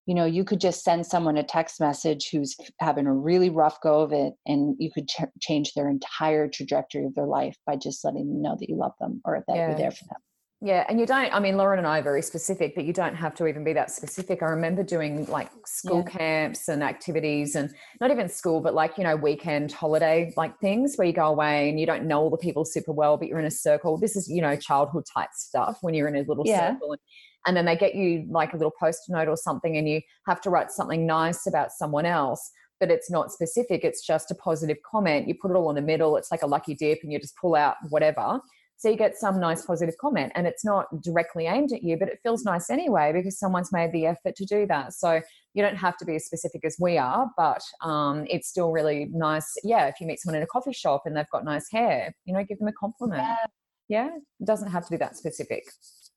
you 0.06 0.14
know 0.14 0.26
you 0.26 0.44
could 0.44 0.60
just 0.60 0.84
send 0.84 1.06
someone 1.06 1.38
a 1.38 1.44
text 1.44 1.80
message 1.80 2.30
who's 2.32 2.56
having 2.80 3.06
a 3.06 3.14
really 3.14 3.50
rough 3.50 3.80
go 3.82 4.02
of 4.02 4.12
it 4.12 4.34
and 4.46 4.76
you 4.80 4.92
could 4.92 5.08
ch- 5.08 5.22
change 5.40 5.74
their 5.74 5.90
entire 5.90 6.48
trajectory 6.48 7.06
of 7.06 7.14
their 7.16 7.26
life 7.26 7.56
by 7.66 7.76
just 7.76 8.04
letting 8.04 8.28
them 8.28 8.42
know 8.42 8.56
that 8.60 8.70
you 8.70 8.76
love 8.76 8.94
them 9.00 9.22
or 9.26 9.44
that 9.48 9.56
yeah. 9.56 9.68
you're 9.68 9.78
there 9.78 9.92
for 9.92 10.06
them 10.06 10.22
yeah, 10.62 10.86
and 10.88 11.00
you 11.00 11.06
don't, 11.06 11.34
I 11.34 11.40
mean, 11.40 11.58
Lauren 11.58 11.80
and 11.80 11.88
I 11.88 12.00
are 12.00 12.02
very 12.02 12.22
specific, 12.22 12.76
but 12.76 12.86
you 12.86 12.94
don't 12.94 13.16
have 13.16 13.36
to 13.36 13.48
even 13.48 13.64
be 13.64 13.74
that 13.74 13.92
specific. 13.92 14.42
I 14.42 14.46
remember 14.46 14.84
doing 14.84 15.26
like 15.26 15.50
school 15.66 16.04
yeah. 16.08 16.18
camps 16.18 16.70
and 16.70 16.82
activities, 16.82 17.56
and 17.56 17.74
not 18.00 18.10
even 18.10 18.30
school, 18.30 18.62
but 18.62 18.74
like, 18.74 18.98
you 18.98 19.04
know, 19.04 19.18
weekend 19.18 19.74
holiday 19.74 20.34
like 20.38 20.58
things 20.60 20.96
where 20.96 21.06
you 21.06 21.14
go 21.14 21.28
away 21.28 21.70
and 21.70 21.80
you 21.80 21.86
don't 21.86 22.06
know 22.06 22.22
all 22.22 22.30
the 22.30 22.38
people 22.38 22.64
super 22.64 22.94
well, 22.94 23.18
but 23.18 23.28
you're 23.28 23.40
in 23.40 23.46
a 23.46 23.52
circle. 23.52 23.98
This 23.98 24.16
is, 24.16 24.30
you 24.30 24.42
know, 24.42 24.56
childhood 24.56 25.04
type 25.14 25.30
stuff 25.34 25.78
when 25.82 25.94
you're 25.94 26.08
in 26.08 26.16
a 26.16 26.24
little 26.28 26.48
yeah. 26.48 26.72
circle. 26.72 26.94
And, 26.94 27.02
and 27.48 27.58
then 27.58 27.66
they 27.66 27.76
get 27.76 27.94
you 27.94 28.26
like 28.30 28.54
a 28.54 28.58
little 28.58 28.74
post 28.80 29.02
note 29.10 29.28
or 29.28 29.38
something, 29.38 29.76
and 29.76 29.88
you 29.90 30.02
have 30.26 30.40
to 30.42 30.50
write 30.50 30.72
something 30.72 31.06
nice 31.06 31.46
about 31.48 31.72
someone 31.72 32.06
else 32.06 32.52
but 32.80 32.92
it's 32.92 33.10
not 33.10 33.32
specific. 33.32 33.86
It's 33.86 34.06
just 34.06 34.32
a 34.32 34.36
positive 34.36 34.76
comment. 34.90 35.30
You 35.30 35.36
put 35.42 35.50
it 35.50 35.54
all 35.56 35.70
in 35.70 35.78
the 35.78 35.82
middle. 35.82 36.18
It's 36.18 36.30
like 36.30 36.42
a 36.42 36.46
lucky 36.46 36.76
dip, 36.76 37.00
and 37.04 37.12
you 37.14 37.20
just 37.20 37.38
pull 37.38 37.56
out 37.56 37.76
whatever. 37.90 38.42
So 38.78 38.90
you 38.90 38.98
get 38.98 39.16
some 39.18 39.40
nice 39.40 39.66
positive 39.66 39.96
comment 40.00 40.34
and 40.36 40.46
it's 40.46 40.66
not 40.66 41.02
directly 41.02 41.48
aimed 41.48 41.72
at 41.72 41.84
you, 41.84 41.98
but 41.98 42.10
it 42.10 42.20
feels 42.24 42.44
nice 42.44 42.70
anyway 42.70 43.14
because 43.14 43.40
someone's 43.40 43.72
made 43.72 43.92
the 43.94 44.06
effort 44.06 44.36
to 44.36 44.46
do 44.46 44.68
that. 44.68 44.94
So 44.94 45.22
you 45.54 45.64
don't 45.64 45.78
have 45.78 45.98
to 45.98 46.06
be 46.06 46.16
as 46.16 46.26
specific 46.26 46.66
as 46.66 46.76
we 46.80 46.98
are, 46.98 47.28
but 47.38 47.62
um, 47.82 48.26
it's 48.30 48.50
still 48.50 48.72
really 48.72 49.08
nice. 49.12 49.50
Yeah, 49.64 49.88
if 49.88 49.96
you 50.02 50.08
meet 50.08 50.20
someone 50.20 50.38
in 50.38 50.44
a 50.44 50.48
coffee 50.48 50.74
shop 50.74 51.04
and 51.06 51.16
they've 51.16 51.30
got 51.32 51.46
nice 51.46 51.70
hair, 51.72 52.14
you 52.26 52.34
know, 52.34 52.44
give 52.44 52.60
them 52.60 52.68
a 52.68 52.74
compliment. 52.74 53.22
Yeah. 53.22 53.46
yeah? 53.88 54.16
It 54.40 54.46
doesn't 54.46 54.72
have 54.72 54.86
to 54.86 54.92
be 54.92 54.98
that 54.98 55.16
specific. 55.16 55.64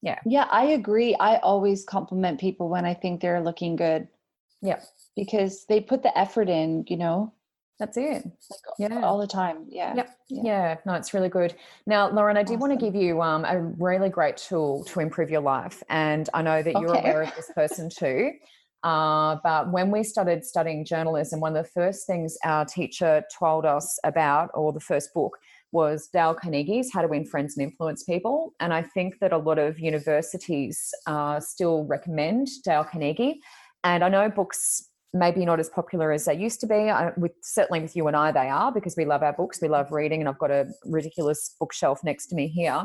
Yeah. 0.03 0.19
Yeah, 0.27 0.47
I 0.51 0.65
agree. 0.67 1.17
I 1.21 1.37
always 1.39 1.85
compliment 1.85 2.41
people 2.41 2.69
when 2.69 2.85
I 2.85 2.95
think 2.95 3.21
they're 3.21 3.43
looking 3.43 3.77
good. 3.77 4.09
Yeah. 4.63 4.81
Because 5.15 5.65
they 5.67 5.81
put 5.81 6.03
the 6.03 6.17
effort 6.19 6.49
in, 6.49 6.85
you 6.89 6.97
know, 6.97 7.33
that's 7.79 7.97
it. 7.97 8.25
Like 8.25 8.61
yeah. 8.79 9.03
All 9.03 9.19
the 9.19 9.27
time. 9.27 9.67
Yeah. 9.69 9.95
Yep. 9.95 10.19
Yeah. 10.29 10.43
yeah. 10.43 10.77
No, 10.85 10.95
it's 10.95 11.15
really 11.15 11.29
good. 11.29 11.55
Now, 11.87 12.11
Lauren, 12.11 12.37
I 12.37 12.43
did 12.43 12.61
want 12.61 12.79
to 12.79 12.85
give 12.85 12.95
you 12.95 13.23
um, 13.23 13.45
a 13.45 13.61
really 13.61 14.09
great 14.09 14.37
tool 14.37 14.85
to 14.85 15.01
improve 15.01 15.31
your 15.31 15.41
life. 15.41 15.83
And 15.89 16.29
I 16.35 16.43
know 16.43 16.63
that 16.63 16.73
you're 16.73 16.91
okay. 16.91 17.01
aware 17.01 17.23
of 17.23 17.35
this 17.37 17.51
person 17.55 17.89
too. 17.97 18.33
Uh, 18.83 19.37
but 19.43 19.73
when 19.73 19.91
we 19.91 20.03
started 20.03 20.45
studying 20.45 20.85
journalism, 20.85 21.41
one 21.41 21.57
of 21.57 21.65
the 21.65 21.71
first 21.71 22.07
things 22.07 22.37
our 22.45 22.65
teacher 22.65 23.23
told 23.37 23.65
us 23.65 23.99
about, 24.05 24.51
or 24.55 24.73
the 24.73 24.81
first 24.81 25.13
book, 25.15 25.37
was 25.73 26.09
Dale 26.09 26.35
Carnegie's 26.35 26.93
How 26.93 27.03
to 27.03 27.09
Win 27.09 27.27
Friends 27.27 27.57
and 27.57 27.65
Influence 27.69 28.05
People. 28.05 28.55
And 28.61 28.73
I 28.73 28.83
think 28.83 29.19
that 29.21 29.33
a 29.33 29.39
lot 29.39 29.59
of 29.59 29.79
universities 29.79 30.93
uh, 31.07 31.41
still 31.41 31.85
recommend 31.85 32.49
Dale 32.65 32.85
Carnegie. 32.85 33.41
And 33.85 34.03
I 34.03 34.09
know 34.09 34.31
books 34.31 34.89
maybe 35.15 35.45
not 35.45 35.61
as 35.61 35.69
popular 35.69 36.13
as 36.13 36.25
they 36.27 36.35
used 36.35 36.61
to 36.61 36.67
be. 36.67 36.75
I, 36.75 37.13
with 37.17 37.33
certainly 37.43 37.81
with 37.81 37.97
you 37.97 38.07
and 38.09 38.17
I, 38.17 38.33
they 38.33 38.49
are 38.49 38.73
because 38.73 38.97
we 38.97 39.05
love 39.05 39.23
our 39.23 39.33
books, 39.33 39.61
we 39.61 39.69
love 39.69 39.93
reading, 39.93 40.21
and 40.21 40.29
I've 40.29 40.39
got 40.39 40.51
a 40.51 40.67
ridiculous 40.85 41.55
bookshelf 41.59 42.05
next 42.05 42.27
to 42.29 42.35
me 42.35 42.49
here. 42.49 42.85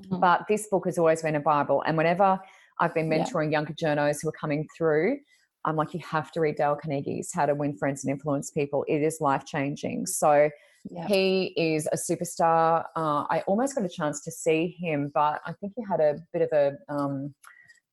Mm-hmm. 0.00 0.20
But 0.20 0.44
this 0.48 0.68
book 0.70 0.86
has 0.86 0.98
always 0.98 1.22
been 1.22 1.36
a 1.36 1.40
Bible, 1.40 1.82
and 1.86 1.96
whenever 1.96 2.40
I've 2.80 2.94
been 2.94 3.08
mentoring 3.08 3.46
yeah. 3.52 3.58
younger 3.58 3.74
journos 3.74 4.22
who 4.22 4.28
are 4.28 4.38
coming 4.40 4.66
through, 4.76 5.18
I'm 5.64 5.76
like, 5.76 5.94
you 5.94 6.00
have 6.00 6.32
to 6.32 6.40
read 6.40 6.56
Dale 6.56 6.76
Carnegie's 6.82 7.32
How 7.32 7.46
to 7.46 7.54
Win 7.54 7.76
Friends 7.76 8.04
and 8.04 8.10
Influence 8.10 8.50
People. 8.50 8.84
It 8.88 9.02
is 9.02 9.20
life 9.20 9.44
changing. 9.44 10.06
So 10.06 10.50
yeah. 10.90 11.06
he 11.06 11.54
is 11.56 11.88
a 11.92 11.96
superstar. 11.96 12.84
Uh, 12.96 13.24
I 13.30 13.44
almost 13.46 13.76
got 13.76 13.84
a 13.84 13.88
chance 13.88 14.20
to 14.22 14.30
see 14.30 14.76
him, 14.80 15.12
but 15.14 15.40
I 15.46 15.52
think 15.60 15.74
he 15.76 15.84
had 15.88 16.00
a 16.00 16.18
bit 16.32 16.42
of 16.42 16.48
a 16.52 16.92
um, 16.92 17.34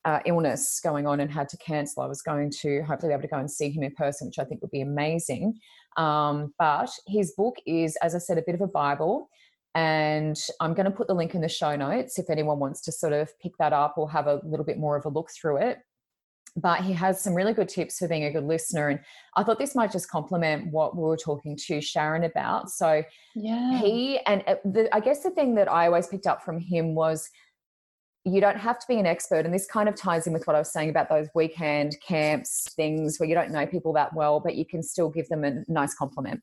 uh, 0.06 0.20
illness 0.26 0.80
going 0.84 1.06
on 1.06 1.20
and 1.20 1.32
had 1.32 1.50
to 1.50 1.58
cancel. 1.58 2.04
I 2.04 2.08
was 2.08 2.22
going 2.22 2.52
to 2.62 2.82
hopefully 2.84 3.10
be 3.10 3.14
able 3.14 3.24
to 3.24 3.28
go 3.28 3.38
and 3.38 3.52
see 3.52 3.70
him 3.70 3.84
in 3.84 3.92
person, 3.96 4.28
which 4.28 4.40
I 4.40 4.46
think 4.46 4.62
would 4.62 4.72
be 4.72 4.82
amazing. 4.82 5.60
Um, 5.98 6.54
but 6.58 6.90
his 7.08 7.34
book 7.36 7.56
is, 7.66 7.98
as 8.02 8.16
I 8.16 8.20
said, 8.20 8.38
a 8.38 8.44
bit 8.46 8.56
of 8.56 8.62
a 8.62 8.68
Bible. 8.68 9.30
And 9.76 10.38
I'm 10.60 10.74
going 10.74 10.86
to 10.86 10.92
put 10.92 11.08
the 11.08 11.14
link 11.14 11.36
in 11.36 11.42
the 11.42 11.50
show 11.50 11.76
notes 11.76 12.18
if 12.18 12.30
anyone 12.30 12.60
wants 12.60 12.82
to 12.82 12.92
sort 12.92 13.14
of 13.14 13.30
pick 13.40 13.52
that 13.60 13.74
up 13.74 13.96
or 13.98 14.10
have 14.10 14.28
a 14.28 14.42
little 14.44 14.66
bit 14.66 14.80
more 14.80 14.98
of 14.98 15.06
a 15.06 15.10
look 15.10 15.30
through 15.32 15.58
it. 15.58 15.80
But 16.56 16.82
he 16.82 16.94
has 16.94 17.22
some 17.22 17.36
really 17.36 17.54
good 17.54 17.70
tips 17.70 18.00
for 18.00 18.08
being 18.08 18.24
a 18.24 18.32
good 18.32 18.46
listener. 18.46 18.90
And 18.90 19.00
I 19.36 19.44
thought 19.44 19.60
this 19.60 19.76
might 19.76 19.92
just 19.92 20.10
complement 20.10 20.72
what 20.72 20.98
we 20.98 21.04
were 21.04 21.18
talking 21.18 21.56
to 21.68 21.80
Sharon 21.80 22.24
about. 22.24 22.72
So, 22.72 23.04
yeah. 23.36 23.78
he, 23.78 24.20
and 24.26 24.44
uh, 24.48 24.56
the, 24.66 24.94
I 24.94 25.00
guess 25.00 25.22
the 25.22 25.30
thing 25.30 25.54
that 25.56 25.72
I 25.72 25.86
always 25.86 26.08
picked 26.08 26.26
up 26.26 26.44
from 26.44 26.60
him 26.60 26.96
was 26.96 27.30
you 28.26 28.42
don't 28.42 28.58
have 28.58 28.80
to 28.80 28.86
be 28.88 29.00
an 29.00 29.06
expert. 29.06 29.46
And 29.46 29.54
this 29.54 29.66
kind 29.66 29.88
of 29.88 29.96
ties 29.96 30.28
in 30.28 30.34
with 30.34 30.46
what 30.46 30.56
I 30.56 30.60
was 30.60 30.72
saying 30.72 30.90
about 30.90 31.10
those 31.10 31.28
weekend 31.34 31.96
camps, 32.06 32.68
things 32.76 33.20
where 33.20 33.30
you 33.30 33.36
don't 33.36 33.52
know 33.52 33.66
people 33.66 33.94
that 33.94 34.14
well, 34.14 34.40
but 34.40 34.56
you 34.56 34.66
can 34.66 34.84
still 34.84 35.10
give 35.10 35.30
them 35.30 35.44
a 35.44 35.64
nice 35.68 35.96
compliment. 35.96 36.42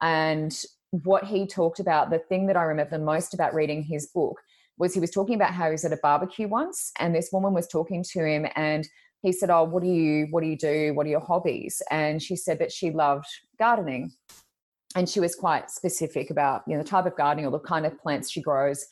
And 0.00 0.52
what 0.90 1.24
he 1.24 1.46
talked 1.46 1.80
about, 1.80 2.10
the 2.10 2.18
thing 2.18 2.46
that 2.46 2.56
I 2.56 2.62
remember 2.62 2.98
the 2.98 3.04
most 3.04 3.34
about 3.34 3.54
reading 3.54 3.82
his 3.82 4.08
book 4.08 4.40
was 4.78 4.94
he 4.94 5.00
was 5.00 5.10
talking 5.10 5.36
about 5.36 5.52
how 5.52 5.66
he 5.66 5.72
was 5.72 5.84
at 5.84 5.92
a 5.92 5.98
barbecue 6.02 6.48
once 6.48 6.92
and 6.98 7.14
this 7.14 7.30
woman 7.32 7.54
was 7.54 7.68
talking 7.68 8.02
to 8.12 8.24
him 8.24 8.46
and 8.56 8.88
he 9.22 9.32
said, 9.32 9.50
Oh, 9.50 9.62
what 9.62 9.82
do 9.82 9.88
you 9.88 10.26
what 10.30 10.42
do 10.42 10.48
you 10.48 10.56
do? 10.56 10.92
What 10.94 11.06
are 11.06 11.10
your 11.10 11.20
hobbies? 11.20 11.80
And 11.90 12.20
she 12.20 12.34
said 12.34 12.58
that 12.58 12.72
she 12.72 12.90
loved 12.90 13.26
gardening. 13.58 14.12
And 14.94 15.08
she 15.08 15.20
was 15.20 15.34
quite 15.34 15.70
specific 15.70 16.28
about, 16.28 16.62
you 16.66 16.76
know, 16.76 16.82
the 16.82 16.88
type 16.88 17.06
of 17.06 17.16
gardening 17.16 17.46
or 17.46 17.50
the 17.50 17.60
kind 17.60 17.86
of 17.86 17.98
plants 17.98 18.30
she 18.30 18.42
grows 18.42 18.84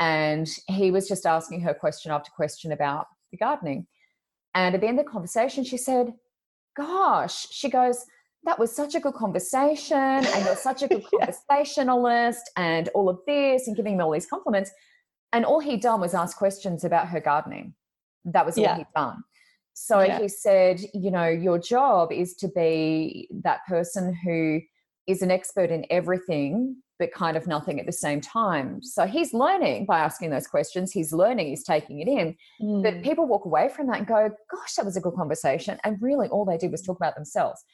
and 0.00 0.48
he 0.66 0.90
was 0.90 1.06
just 1.06 1.26
asking 1.26 1.60
her 1.60 1.74
question 1.74 2.10
after 2.10 2.30
question 2.30 2.72
about 2.72 3.06
the 3.30 3.36
gardening. 3.36 3.86
And 4.54 4.74
at 4.74 4.80
the 4.80 4.88
end 4.88 4.98
of 4.98 5.04
the 5.04 5.10
conversation, 5.10 5.62
she 5.62 5.76
said, 5.76 6.12
Gosh, 6.76 7.46
she 7.50 7.68
goes, 7.68 8.04
that 8.44 8.58
was 8.58 8.74
such 8.74 8.94
a 8.94 9.00
good 9.00 9.14
conversation, 9.14 9.96
and 9.98 10.44
you're 10.44 10.56
such 10.56 10.82
a 10.82 10.88
good 10.88 11.04
conversationalist, 11.10 12.50
and 12.56 12.88
all 12.94 13.08
of 13.08 13.18
this, 13.26 13.66
and 13.66 13.76
giving 13.76 13.98
me 13.98 14.02
all 14.02 14.12
these 14.12 14.26
compliments. 14.26 14.70
And 15.32 15.44
all 15.44 15.60
he'd 15.60 15.82
done 15.82 16.00
was 16.00 16.14
ask 16.14 16.36
questions 16.36 16.82
about 16.82 17.08
her 17.08 17.20
gardening. 17.20 17.74
That 18.24 18.46
was 18.46 18.56
all 18.56 18.64
yeah. 18.64 18.78
he'd 18.78 18.86
done. 18.96 19.22
So 19.74 20.00
yeah. 20.00 20.20
he 20.20 20.28
said, 20.28 20.80
you 20.94 21.10
know, 21.10 21.28
your 21.28 21.58
job 21.58 22.12
is 22.12 22.34
to 22.36 22.48
be 22.48 23.28
that 23.42 23.60
person 23.68 24.16
who 24.24 24.60
is 25.06 25.22
an 25.22 25.30
expert 25.30 25.70
in 25.70 25.84
everything 25.90 26.76
but 27.00 27.12
kind 27.12 27.36
of 27.36 27.48
nothing 27.48 27.80
at 27.80 27.86
the 27.86 27.92
same 27.92 28.20
time. 28.20 28.80
So 28.82 29.06
he's 29.06 29.34
learning 29.34 29.86
by 29.86 29.98
asking 29.98 30.30
those 30.30 30.46
questions. 30.46 30.92
He's 30.92 31.12
learning, 31.12 31.48
he's 31.48 31.64
taking 31.64 32.00
it 32.00 32.06
in. 32.06 32.36
Mm. 32.62 32.82
But 32.84 33.02
people 33.02 33.26
walk 33.26 33.46
away 33.46 33.70
from 33.70 33.88
that 33.88 33.98
and 33.98 34.06
go, 34.06 34.30
gosh, 34.50 34.74
that 34.76 34.84
was 34.84 34.96
a 34.96 35.00
good 35.00 35.14
conversation. 35.14 35.78
And 35.82 35.96
really, 36.00 36.28
all 36.28 36.44
they 36.44 36.58
did 36.58 36.70
was 36.70 36.82
talk 36.82 36.98
about 36.98 37.16
themselves. 37.16 37.64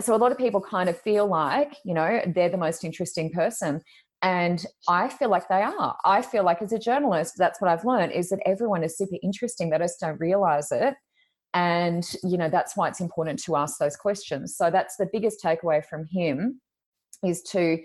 So 0.00 0.14
a 0.14 0.18
lot 0.18 0.30
of 0.30 0.38
people 0.38 0.60
kind 0.60 0.88
of 0.88 1.00
feel 1.00 1.26
like, 1.26 1.74
you 1.84 1.94
know, 1.94 2.20
they're 2.32 2.50
the 2.50 2.58
most 2.58 2.84
interesting 2.84 3.32
person. 3.32 3.80
And 4.20 4.64
I 4.88 5.08
feel 5.08 5.30
like 5.30 5.48
they 5.48 5.62
are. 5.62 5.96
I 6.04 6.22
feel 6.22 6.44
like 6.44 6.60
as 6.60 6.72
a 6.72 6.78
journalist, 6.78 7.34
that's 7.38 7.60
what 7.60 7.70
I've 7.70 7.84
learned 7.84 8.12
is 8.12 8.28
that 8.28 8.40
everyone 8.44 8.84
is 8.84 8.98
super 8.98 9.16
interesting. 9.22 9.70
They 9.70 9.78
just 9.78 9.98
don't 9.98 10.20
realize 10.20 10.70
it. 10.70 10.94
And, 11.54 12.04
you 12.22 12.36
know, 12.36 12.50
that's 12.50 12.76
why 12.76 12.88
it's 12.88 13.00
important 13.00 13.42
to 13.44 13.56
ask 13.56 13.78
those 13.78 13.96
questions. 13.96 14.56
So 14.56 14.70
that's 14.70 14.96
the 14.96 15.08
biggest 15.10 15.42
takeaway 15.42 15.84
from 15.84 16.04
him 16.12 16.60
is 17.24 17.42
to 17.42 17.78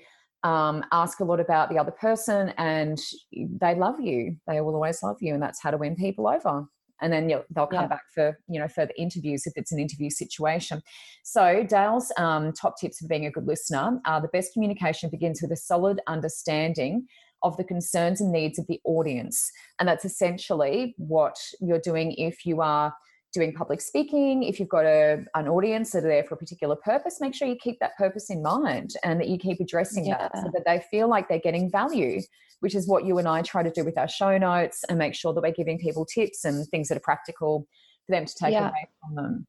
um, 0.44 0.84
ask 0.92 1.20
a 1.20 1.24
lot 1.24 1.40
about 1.40 1.70
the 1.70 1.78
other 1.78 1.92
person 1.92 2.54
and 2.58 3.00
they 3.32 3.76
love 3.76 4.00
you. 4.00 4.36
They 4.48 4.62
will 4.62 4.76
always 4.76 5.02
love 5.02 5.18
you 5.22 5.34
and 5.34 5.42
that's 5.42 5.62
how 5.62 5.72
to 5.72 5.78
win 5.78 5.96
people 5.96 6.28
over. 6.28 6.66
And 7.02 7.12
then 7.12 7.28
they'll 7.28 7.68
come 7.68 7.82
yeah. 7.82 7.88
back 7.88 8.04
for 8.14 8.38
you 8.48 8.60
know 8.60 8.68
further 8.68 8.94
interviews 8.98 9.46
if 9.46 9.54
it's 9.56 9.72
an 9.72 9.80
interview 9.80 10.10
situation. 10.10 10.82
So 11.24 11.64
dale's 11.64 12.12
um, 12.18 12.54
top 12.54 12.76
tips 12.80 13.00
for 13.00 13.08
being 13.08 13.26
a 13.26 13.32
good 13.32 13.48
listener 13.48 14.00
are 14.06 14.22
the 14.22 14.30
best 14.30 14.54
communication 14.54 15.10
begins 15.10 15.42
with 15.42 15.52
a 15.52 15.58
solid 15.58 16.00
understanding 16.08 17.08
of 17.42 17.58
the 17.58 17.64
concerns 17.64 18.22
and 18.22 18.32
needs 18.32 18.58
of 18.58 18.68
the 18.68 18.80
audience. 18.86 19.52
And 19.80 19.88
that's 19.88 20.06
essentially 20.06 20.96
what 20.98 21.38
you're 21.60 21.80
doing 21.80 22.14
if 22.14 22.46
you 22.46 22.62
are 22.62 22.94
doing 23.34 23.54
public 23.54 23.82
speaking, 23.82 24.44
if 24.44 24.60
you've 24.60 24.70
got 24.70 24.86
a, 24.86 25.26
an 25.36 25.48
audience 25.48 25.92
that 25.92 26.06
are 26.06 26.08
there 26.08 26.24
for 26.24 26.36
a 26.36 26.38
particular 26.38 26.76
purpose, 26.76 27.20
make 27.20 27.34
sure 27.34 27.48
you 27.48 27.56
keep 27.56 27.80
that 27.80 27.98
purpose 27.98 28.30
in 28.30 28.42
mind 28.42 28.94
and 29.04 29.20
that 29.20 29.28
you 29.28 29.38
keep 29.38 29.60
addressing 29.60 30.06
yeah. 30.06 30.18
that 30.18 30.38
so 30.38 30.52
that 30.54 30.64
they 30.66 30.84
feel 30.92 31.08
like 31.08 31.28
they're 31.28 31.40
getting 31.40 31.70
value, 31.70 32.22
which 32.60 32.76
is 32.76 32.88
what 32.88 33.06
you 33.06 33.18
and 33.18 33.28
I 33.28 33.42
try 33.42 33.64
to 33.64 33.72
do 33.72 33.84
with 33.84 33.98
our 33.98 34.08
show 34.08 34.38
notes 34.38 34.84
and 34.88 34.98
make 35.00 35.16
sure 35.16 35.34
that 35.34 35.42
we're 35.42 35.52
giving 35.52 35.80
people 35.80 36.06
tips 36.06 36.46
and 36.46 36.68
things 36.68 36.90
that 36.90 36.98
are 36.98 37.02
practical 37.02 37.68
for 38.06 38.12
them 38.12 38.26
to 38.26 38.36
take 38.36 38.54
yeah. 38.54 38.70
away 38.70 38.88
from 39.02 39.16
them. 39.16 39.48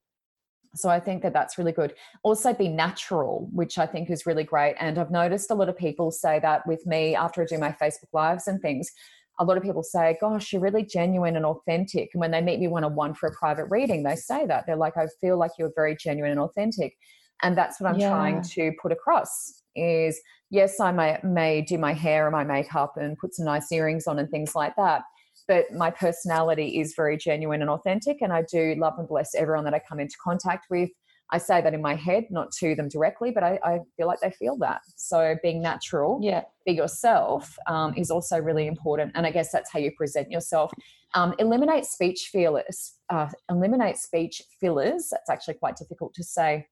So 0.77 0.89
I 0.89 0.99
think 0.99 1.23
that 1.23 1.33
that's 1.33 1.57
really 1.57 1.73
good. 1.73 1.95
Also, 2.23 2.53
be 2.53 2.69
natural, 2.69 3.49
which 3.53 3.79
I 3.79 3.87
think 3.87 4.11
is 4.11 4.27
really 4.27 4.43
great. 4.43 4.75
And 4.81 4.99
I've 4.99 5.11
noticed 5.11 5.51
a 5.51 5.55
lot 5.55 5.69
of 5.69 5.77
people 5.77 6.11
say 6.11 6.41
that 6.41 6.67
with 6.67 6.85
me 6.85 7.15
after 7.15 7.43
I 7.43 7.47
do 7.47 7.59
my 7.59 7.71
Facebook 7.71 8.13
Lives 8.13 8.49
and 8.49 8.61
things 8.61 8.91
a 9.39 9.45
lot 9.45 9.57
of 9.57 9.63
people 9.63 9.83
say, 9.83 10.17
Gosh, 10.21 10.53
you're 10.53 10.63
really 10.63 10.85
genuine 10.85 11.37
and 11.37 11.45
authentic. 11.45 12.11
And 12.13 12.21
when 12.21 12.31
they 12.31 12.41
meet 12.41 12.61
me 12.61 12.69
one 12.69 12.85
on 12.85 12.95
one 12.95 13.15
for 13.15 13.29
a 13.29 13.33
private 13.33 13.67
reading, 13.67 14.03
they 14.03 14.17
say 14.17 14.47
that. 14.47 14.65
They're 14.67 14.77
like, 14.77 14.97
I 14.97 15.07
feel 15.21 15.39
like 15.39 15.53
you're 15.59 15.73
very 15.75 15.97
genuine 15.97 16.31
and 16.31 16.41
authentic. 16.41 16.97
And 17.43 17.59
that's 17.59 17.81
what 17.81 17.91
I'm 17.91 17.99
yeah. 17.99 18.11
trying 18.11 18.43
to 18.43 18.73
put 18.81 18.93
across 18.93 19.63
is 19.75 20.21
yes, 20.51 20.79
I 20.79 20.93
may, 20.93 21.19
may 21.25 21.63
do 21.63 21.79
my 21.79 21.93
hair 21.93 22.27
and 22.27 22.33
my 22.33 22.45
makeup 22.45 22.95
and 22.97 23.19
put 23.19 23.35
some 23.35 23.45
nice 23.45 23.71
earrings 23.73 24.07
on 24.07 24.19
and 24.19 24.31
things 24.31 24.55
like 24.55 24.77
that. 24.77 25.03
But 25.49 25.73
my 25.73 25.91
personality 25.91 26.81
is 26.81 26.95
very 26.95 27.19
genuine 27.19 27.61
and 27.61 27.71
authentic. 27.71 28.23
And 28.23 28.33
I 28.33 28.45
do 28.51 28.75
love 28.79 28.95
and 28.99 29.09
bless 29.09 29.35
everyone 29.35 29.65
that 29.65 29.75
I 29.75 29.81
come 29.81 30.01
into 30.01 30.17
contact 30.23 30.67
with. 30.71 30.91
I 31.31 31.39
say 31.39 31.61
that 31.61 31.75
in 31.75 31.81
my 31.81 31.95
head, 31.95 32.27
not 32.31 32.53
to 32.53 32.75
them 32.75 32.89
directly, 32.89 33.31
but 33.31 33.43
I, 33.43 33.59
I 33.65 33.81
feel 33.97 34.07
like 34.07 34.21
they 34.21 34.31
feel 34.31 34.57
that. 34.59 34.83
So 34.97 35.37
being 35.43 35.63
natural, 35.63 36.21
yeah, 36.23 36.43
be 36.67 36.73
yourself 36.73 37.57
um, 37.67 37.95
is 37.97 38.11
also 38.11 38.39
really 38.39 38.67
important. 38.67 39.13
And 39.15 39.27
I 39.27 39.31
guess 39.31 39.51
that's 39.51 39.73
how 39.73 39.79
you 39.79 39.91
present 39.97 40.31
yourself. 40.31 40.73
Um, 41.15 41.35
eliminate 41.39 41.87
speech 41.87 42.29
fillers. 42.31 42.95
Uh, 43.11 43.29
eliminate 43.51 43.97
speech 43.97 44.43
fillers. 44.61 45.09
That's 45.11 45.31
actually 45.31 45.55
quite 45.55 45.77
difficult 45.77 46.15
to 46.15 46.23
say. 46.23 46.67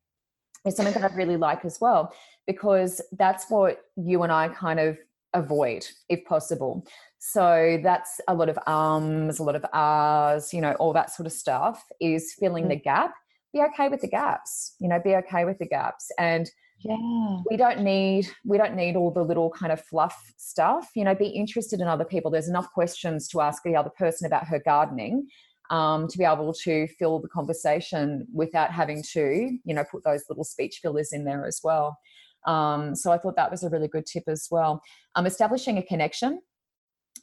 It's 0.65 0.77
something 0.77 0.95
that 0.95 1.11
I 1.11 1.15
really 1.15 1.37
like 1.37 1.65
as 1.65 1.81
well 1.81 2.15
because 2.47 3.01
that's 3.19 3.51
what 3.51 3.81
you 3.97 4.23
and 4.23 4.31
I 4.31 4.49
kind 4.49 4.79
of 4.79 4.99
avoid 5.35 5.87
if 6.09 6.25
possible. 6.25 6.87
So 7.19 7.81
that's 7.83 8.21
a 8.29 8.35
lot 8.35 8.49
of 8.49 8.59
ums, 8.67 9.39
a 9.39 9.43
lot 9.43 9.57
of 9.57 9.65
ahs, 9.73 10.53
you 10.53 10.61
know, 10.61 10.73
all 10.75 10.93
that 10.93 11.11
sort 11.11 11.27
of 11.27 11.33
stuff 11.33 11.85
is 12.01 12.35
filling 12.39 12.67
mm. 12.67 12.71
the 12.71 12.77
gap 12.77 13.15
be 13.53 13.61
okay 13.61 13.89
with 13.89 14.01
the 14.01 14.09
gaps 14.09 14.75
you 14.81 14.89
know 14.89 15.01
be 15.03 15.15
okay 15.15 15.45
with 15.45 15.59
the 15.59 15.67
gaps. 15.67 16.11
And 16.19 16.51
yeah. 16.81 17.39
we 17.49 17.57
don't 17.57 17.81
need 17.81 18.29
we 18.45 18.59
don't 18.59 18.75
need 18.75 18.97
all 18.97 19.11
the 19.11 19.23
little 19.23 19.51
kind 19.51 19.73
of 19.73 19.81
fluff 19.81 20.33
stuff 20.37 20.91
you 20.97 21.05
know 21.05 21.15
be 21.15 21.29
interested 21.29 21.81
in 21.81 21.87
other 21.87 22.05
people. 22.05 22.31
There's 22.31 22.49
enough 22.49 22.71
questions 22.73 23.29
to 23.29 23.41
ask 23.41 23.63
the 23.63 23.77
other 23.77 23.91
person 23.91 24.27
about 24.27 24.47
her 24.49 24.59
gardening 24.59 25.29
um, 25.71 26.09
to 26.09 26.19
be 26.19 26.25
able 26.25 26.53
to 26.65 26.87
fill 26.99 27.21
the 27.21 27.29
conversation 27.29 28.27
without 28.33 28.71
having 28.73 29.03
to 29.13 29.59
you 29.65 29.75
know 29.75 29.85
put 29.91 30.05
those 30.05 30.25
little 30.29 30.45
speech 30.45 30.81
fillers 30.83 31.13
in 31.13 31.25
there 31.25 31.47
as 31.47 31.61
well. 31.63 31.99
Um, 32.45 32.97
so 32.97 33.13
i 33.13 33.19
thought 33.19 33.37
that 33.37 33.53
was 33.53 33.63
a 33.63 33.71
really 33.71 33.87
good 33.87 34.07
tip 34.07 34.25
as 34.27 34.49
well. 34.51 34.83
Um, 35.15 35.27
establishing 35.27 35.79
a 35.79 35.83
connection. 35.83 36.41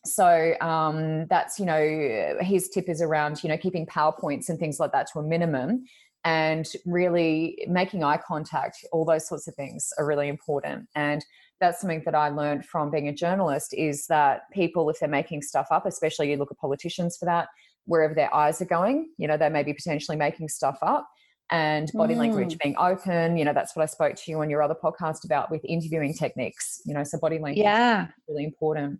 So 0.05 0.53
um, 0.61 1.27
that's 1.27 1.59
you 1.59 1.65
know 1.65 2.37
his 2.39 2.69
tip 2.69 2.87
is 2.87 3.01
around 3.01 3.43
you 3.43 3.49
know 3.49 3.57
keeping 3.57 3.85
powerpoints 3.85 4.47
and 4.47 4.57
things 4.57 4.79
like 4.79 4.93
that 4.93 5.07
to 5.11 5.19
a 5.19 5.23
minimum 5.23 5.83
and 6.25 6.67
really 6.85 7.65
making 7.67 8.03
eye 8.03 8.17
contact 8.17 8.77
all 8.91 9.05
those 9.05 9.27
sorts 9.27 9.47
of 9.47 9.55
things 9.55 9.89
are 9.97 10.05
really 10.05 10.27
important 10.27 10.87
and 10.95 11.23
that's 11.61 11.79
something 11.81 12.01
that 12.05 12.15
i 12.15 12.29
learned 12.29 12.65
from 12.65 12.91
being 12.91 13.07
a 13.07 13.13
journalist 13.13 13.73
is 13.73 14.05
that 14.07 14.41
people 14.51 14.89
if 14.89 14.99
they're 14.99 15.07
making 15.09 15.41
stuff 15.41 15.67
up 15.71 15.85
especially 15.85 16.29
you 16.29 16.37
look 16.37 16.51
at 16.51 16.57
politicians 16.57 17.15
for 17.17 17.25
that 17.25 17.47
wherever 17.85 18.13
their 18.13 18.33
eyes 18.35 18.61
are 18.61 18.65
going 18.65 19.09
you 19.17 19.27
know 19.27 19.37
they 19.37 19.49
may 19.49 19.63
be 19.63 19.73
potentially 19.73 20.17
making 20.17 20.47
stuff 20.49 20.77
up 20.81 21.07
and 21.51 21.89
body 21.95 22.13
Mm. 22.13 22.17
language 22.19 22.57
being 22.61 22.75
open. 22.77 23.35
You 23.35 23.43
know, 23.43 23.53
that's 23.53 23.75
what 23.75 23.81
I 23.81 23.87
spoke 23.87 24.15
to 24.15 24.29
you 24.29 24.39
on 24.39 24.51
your 24.51 24.61
other 24.61 24.75
podcast 24.75 25.25
about 25.25 25.49
with 25.49 25.65
interviewing 25.65 26.13
techniques. 26.13 26.79
You 26.85 26.93
know, 26.93 27.03
so 27.03 27.17
body 27.17 27.39
language 27.39 27.63
Yeah. 27.63 28.03
is 28.03 28.09
really 28.27 28.43
important. 28.43 28.99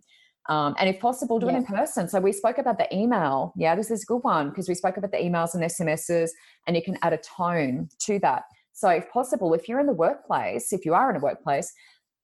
Um, 0.50 0.74
and 0.80 0.88
if 0.88 0.98
possible, 0.98 1.38
do 1.38 1.48
it 1.48 1.54
in 1.54 1.64
person. 1.64 2.08
So 2.08 2.18
we 2.18 2.32
spoke 2.32 2.58
about 2.58 2.76
the 2.76 2.92
email. 2.92 3.52
Yeah, 3.56 3.76
this 3.76 3.88
is 3.88 4.02
a 4.02 4.06
good 4.06 4.24
one 4.24 4.48
because 4.50 4.68
we 4.68 4.74
spoke 4.74 4.96
about 4.96 5.12
the 5.12 5.18
emails 5.18 5.54
and 5.54 5.62
SMSs, 5.62 6.30
and 6.66 6.74
you 6.74 6.82
can 6.82 6.98
add 7.02 7.12
a 7.12 7.18
tone 7.18 7.88
to 8.00 8.18
that. 8.18 8.42
So 8.72 8.88
if 8.88 9.08
possible, 9.10 9.54
if 9.54 9.68
you're 9.68 9.78
in 9.78 9.86
the 9.86 9.92
workplace, 9.92 10.72
if 10.72 10.84
you 10.84 10.92
are 10.92 11.08
in 11.08 11.16
a 11.16 11.20
workplace, 11.20 11.72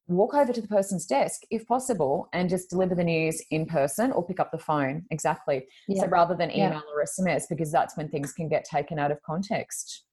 walk 0.09 0.35
over 0.35 0.53
to 0.53 0.61
the 0.61 0.66
person's 0.66 1.07
desk 1.07 1.43
if 1.51 1.66
possible 1.66 2.28
and 2.32 2.51
just 2.51 2.69
deliver 2.69 2.97
the 2.97 3.05
news 3.05 3.40
in 3.51 3.65
person 3.65 4.11
or 4.11 4.27
pick 4.27 4.40
up 4.40 4.51
the 4.51 4.59
phone. 4.59 5.05
Exactly. 5.11 5.65
Yeah. 5.86 6.03
So 6.03 6.09
rather 6.09 6.35
than 6.35 6.51
Yeah. 6.51 6.69
email 6.69 6.82
or 6.93 7.05
SMS, 7.05 7.48
because 7.48 7.70
that's 7.70 7.97
when 7.97 8.09
things 8.09 8.32
can 8.32 8.48
get 8.48 8.65
taken 8.65 8.98
out 8.98 9.12
of 9.12 9.23
context. 9.23 10.05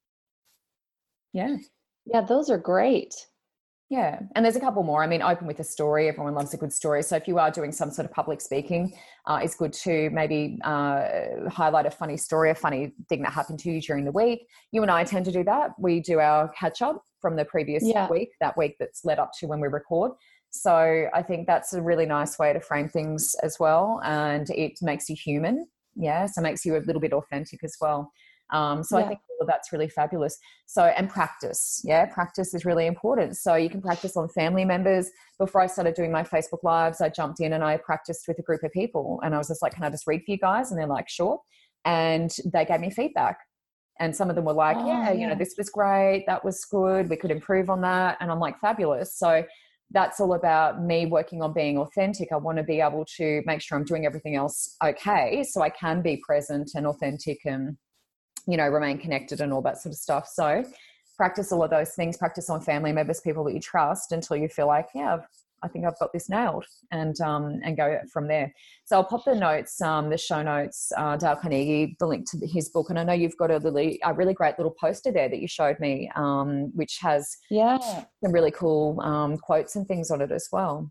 Yeah. 1.32 1.56
Yeah, 2.06 2.20
those 2.20 2.48
are 2.48 2.58
great. 2.58 3.14
Yeah. 3.94 4.18
And 4.34 4.44
there's 4.44 4.56
a 4.56 4.60
couple 4.60 4.82
more. 4.82 5.04
I 5.04 5.06
mean, 5.06 5.22
open 5.22 5.46
with 5.46 5.60
a 5.60 5.64
story. 5.64 6.08
Everyone 6.08 6.34
loves 6.34 6.52
a 6.52 6.56
good 6.56 6.72
story. 6.72 7.00
So 7.04 7.14
if 7.14 7.28
you 7.28 7.38
are 7.38 7.52
doing 7.52 7.70
some 7.70 7.92
sort 7.92 8.06
of 8.06 8.12
public 8.12 8.40
speaking, 8.40 8.92
uh, 9.26 9.38
it's 9.40 9.54
good 9.54 9.72
to 9.84 10.10
maybe 10.10 10.58
uh, 10.64 11.48
highlight 11.48 11.86
a 11.86 11.92
funny 11.92 12.16
story, 12.16 12.50
a 12.50 12.56
funny 12.56 12.92
thing 13.08 13.22
that 13.22 13.32
happened 13.32 13.60
to 13.60 13.70
you 13.70 13.80
during 13.80 14.04
the 14.04 14.10
week. 14.10 14.48
You 14.72 14.82
and 14.82 14.90
I 14.90 15.04
tend 15.04 15.26
to 15.26 15.30
do 15.32 15.44
that. 15.44 15.70
We 15.78 16.00
do 16.00 16.18
our 16.18 16.48
catch 16.48 16.82
up 16.82 17.04
from 17.20 17.36
the 17.36 17.44
previous 17.44 17.84
Yeah. 17.84 18.08
week, 18.10 18.30
that 18.40 18.56
week 18.56 18.74
that's 18.80 19.04
led 19.04 19.20
up 19.20 19.30
to 19.38 19.46
when 19.46 19.60
we 19.60 19.68
record. 19.68 20.10
So 20.50 21.08
I 21.14 21.22
think 21.22 21.46
that's 21.46 21.72
a 21.72 21.80
really 21.80 22.06
nice 22.06 22.36
way 22.36 22.52
to 22.52 22.58
frame 22.58 22.88
things 22.88 23.36
as 23.44 23.60
well. 23.60 24.00
And 24.02 24.50
it 24.50 24.72
makes 24.82 25.08
you 25.08 25.14
human. 25.14 25.68
Yeah. 25.94 26.26
So 26.26 26.40
it 26.40 26.42
makes 26.42 26.64
you 26.64 26.76
a 26.76 26.78
little 26.78 27.00
bit 27.00 27.12
authentic 27.12 27.62
as 27.62 27.76
well. 27.80 28.10
Um, 28.52 28.82
so 28.82 28.98
I 28.98 29.08
think 29.08 29.20
all 29.30 29.42
of 29.42 29.46
that's 29.48 29.72
really 29.72 29.88
fabulous. 29.88 30.36
So, 30.66 30.84
and 30.84 31.08
practice. 31.08 31.80
Yeah, 31.84 32.06
practice 32.06 32.54
is 32.54 32.64
really 32.64 32.86
important. 32.86 33.36
So 33.36 33.54
you 33.54 33.70
can 33.70 33.80
practice 33.80 34.16
on 34.16 34.28
family 34.28 34.64
members. 34.64 35.10
Before 35.38 35.60
I 35.60 35.66
started 35.66 35.94
doing 35.94 36.12
my 36.12 36.22
Facebook 36.22 36.62
Lives, 36.62 37.00
I 37.00 37.08
jumped 37.08 37.40
in 37.40 37.54
and 37.54 37.64
I 37.64 37.78
practiced 37.78 38.28
with 38.28 38.38
a 38.38 38.42
group 38.42 38.62
of 38.62 38.70
people. 38.72 39.20
And 39.24 39.34
I 39.34 39.38
was 39.38 39.48
just 39.48 39.62
like, 39.62 39.74
can 39.74 39.84
I 39.84 39.90
just 39.90 40.06
read 40.06 40.22
for 40.24 40.30
you 40.30 40.38
guys? 40.38 40.70
And 40.70 40.78
they're 40.78 40.86
like, 40.86 41.08
sure. 41.08 41.40
And 41.84 42.30
they 42.52 42.64
gave 42.64 42.80
me 42.80 42.90
feedback. 42.90 43.38
And 44.00 44.14
some 44.14 44.28
of 44.28 44.36
them 44.36 44.44
were 44.44 44.52
like, 44.52 44.76
Oh, 44.76 44.86
yeah, 44.86 45.12
you 45.12 45.26
know, 45.26 45.36
this 45.36 45.54
was 45.56 45.70
great. 45.70 46.24
That 46.26 46.44
was 46.44 46.64
good. 46.64 47.08
We 47.08 47.16
could 47.16 47.30
improve 47.30 47.70
on 47.70 47.80
that. 47.82 48.16
And 48.20 48.30
I'm 48.30 48.40
like, 48.40 48.58
fabulous. 48.60 49.16
So 49.16 49.44
that's 49.90 50.18
all 50.18 50.34
about 50.34 50.82
me 50.82 51.06
working 51.06 51.42
on 51.42 51.52
being 51.52 51.78
authentic. 51.78 52.32
I 52.32 52.36
want 52.36 52.58
to 52.58 52.64
be 52.64 52.80
able 52.80 53.04
to 53.16 53.42
make 53.46 53.60
sure 53.60 53.78
I'm 53.78 53.84
doing 53.84 54.06
everything 54.06 54.34
else 54.34 54.76
okay 54.82 55.44
so 55.44 55.62
I 55.62 55.68
can 55.68 56.02
be 56.02 56.20
present 56.26 56.72
and 56.74 56.86
authentic 56.86 57.38
and 57.44 57.76
you 58.46 58.56
know 58.56 58.68
remain 58.68 58.98
connected 58.98 59.40
and 59.40 59.52
all 59.52 59.62
that 59.62 59.78
sort 59.78 59.92
of 59.92 59.98
stuff 59.98 60.28
so 60.28 60.64
practice 61.16 61.52
all 61.52 61.62
of 61.62 61.70
those 61.70 61.90
things 61.90 62.16
practice 62.16 62.50
on 62.50 62.60
family 62.60 62.92
members 62.92 63.20
people 63.20 63.44
that 63.44 63.54
you 63.54 63.60
trust 63.60 64.12
until 64.12 64.36
you 64.36 64.48
feel 64.48 64.66
like 64.66 64.88
yeah 64.94 65.14
I've, 65.62 65.70
think 65.72 65.86
i've 65.86 65.98
got 65.98 66.12
this 66.12 66.28
nailed 66.28 66.66
and 66.90 67.18
um 67.22 67.60
and 67.64 67.74
go 67.76 67.98
from 68.12 68.28
there 68.28 68.52
so 68.84 68.96
i'll 68.96 69.04
pop 69.04 69.24
the 69.24 69.34
notes 69.34 69.80
um 69.80 70.10
the 70.10 70.18
show 70.18 70.42
notes 70.42 70.92
uh 70.98 71.16
dale 71.16 71.36
carnegie 71.36 71.96
the 71.98 72.06
link 72.06 72.28
to 72.32 72.46
his 72.46 72.68
book 72.68 72.90
and 72.90 72.98
i 72.98 73.04
know 73.04 73.14
you've 73.14 73.36
got 73.38 73.50
a 73.50 73.58
really 73.60 73.98
a 74.04 74.12
really 74.12 74.34
great 74.34 74.58
little 74.58 74.74
poster 74.78 75.10
there 75.10 75.28
that 75.30 75.38
you 75.40 75.48
showed 75.48 75.80
me 75.80 76.10
um 76.16 76.70
which 76.74 76.98
has 77.00 77.38
Yeah. 77.50 77.78
some 78.22 78.32
really 78.32 78.50
cool 78.50 79.00
um 79.00 79.38
quotes 79.38 79.74
and 79.76 79.88
things 79.88 80.10
on 80.10 80.20
it 80.20 80.32
as 80.32 80.48
well 80.52 80.90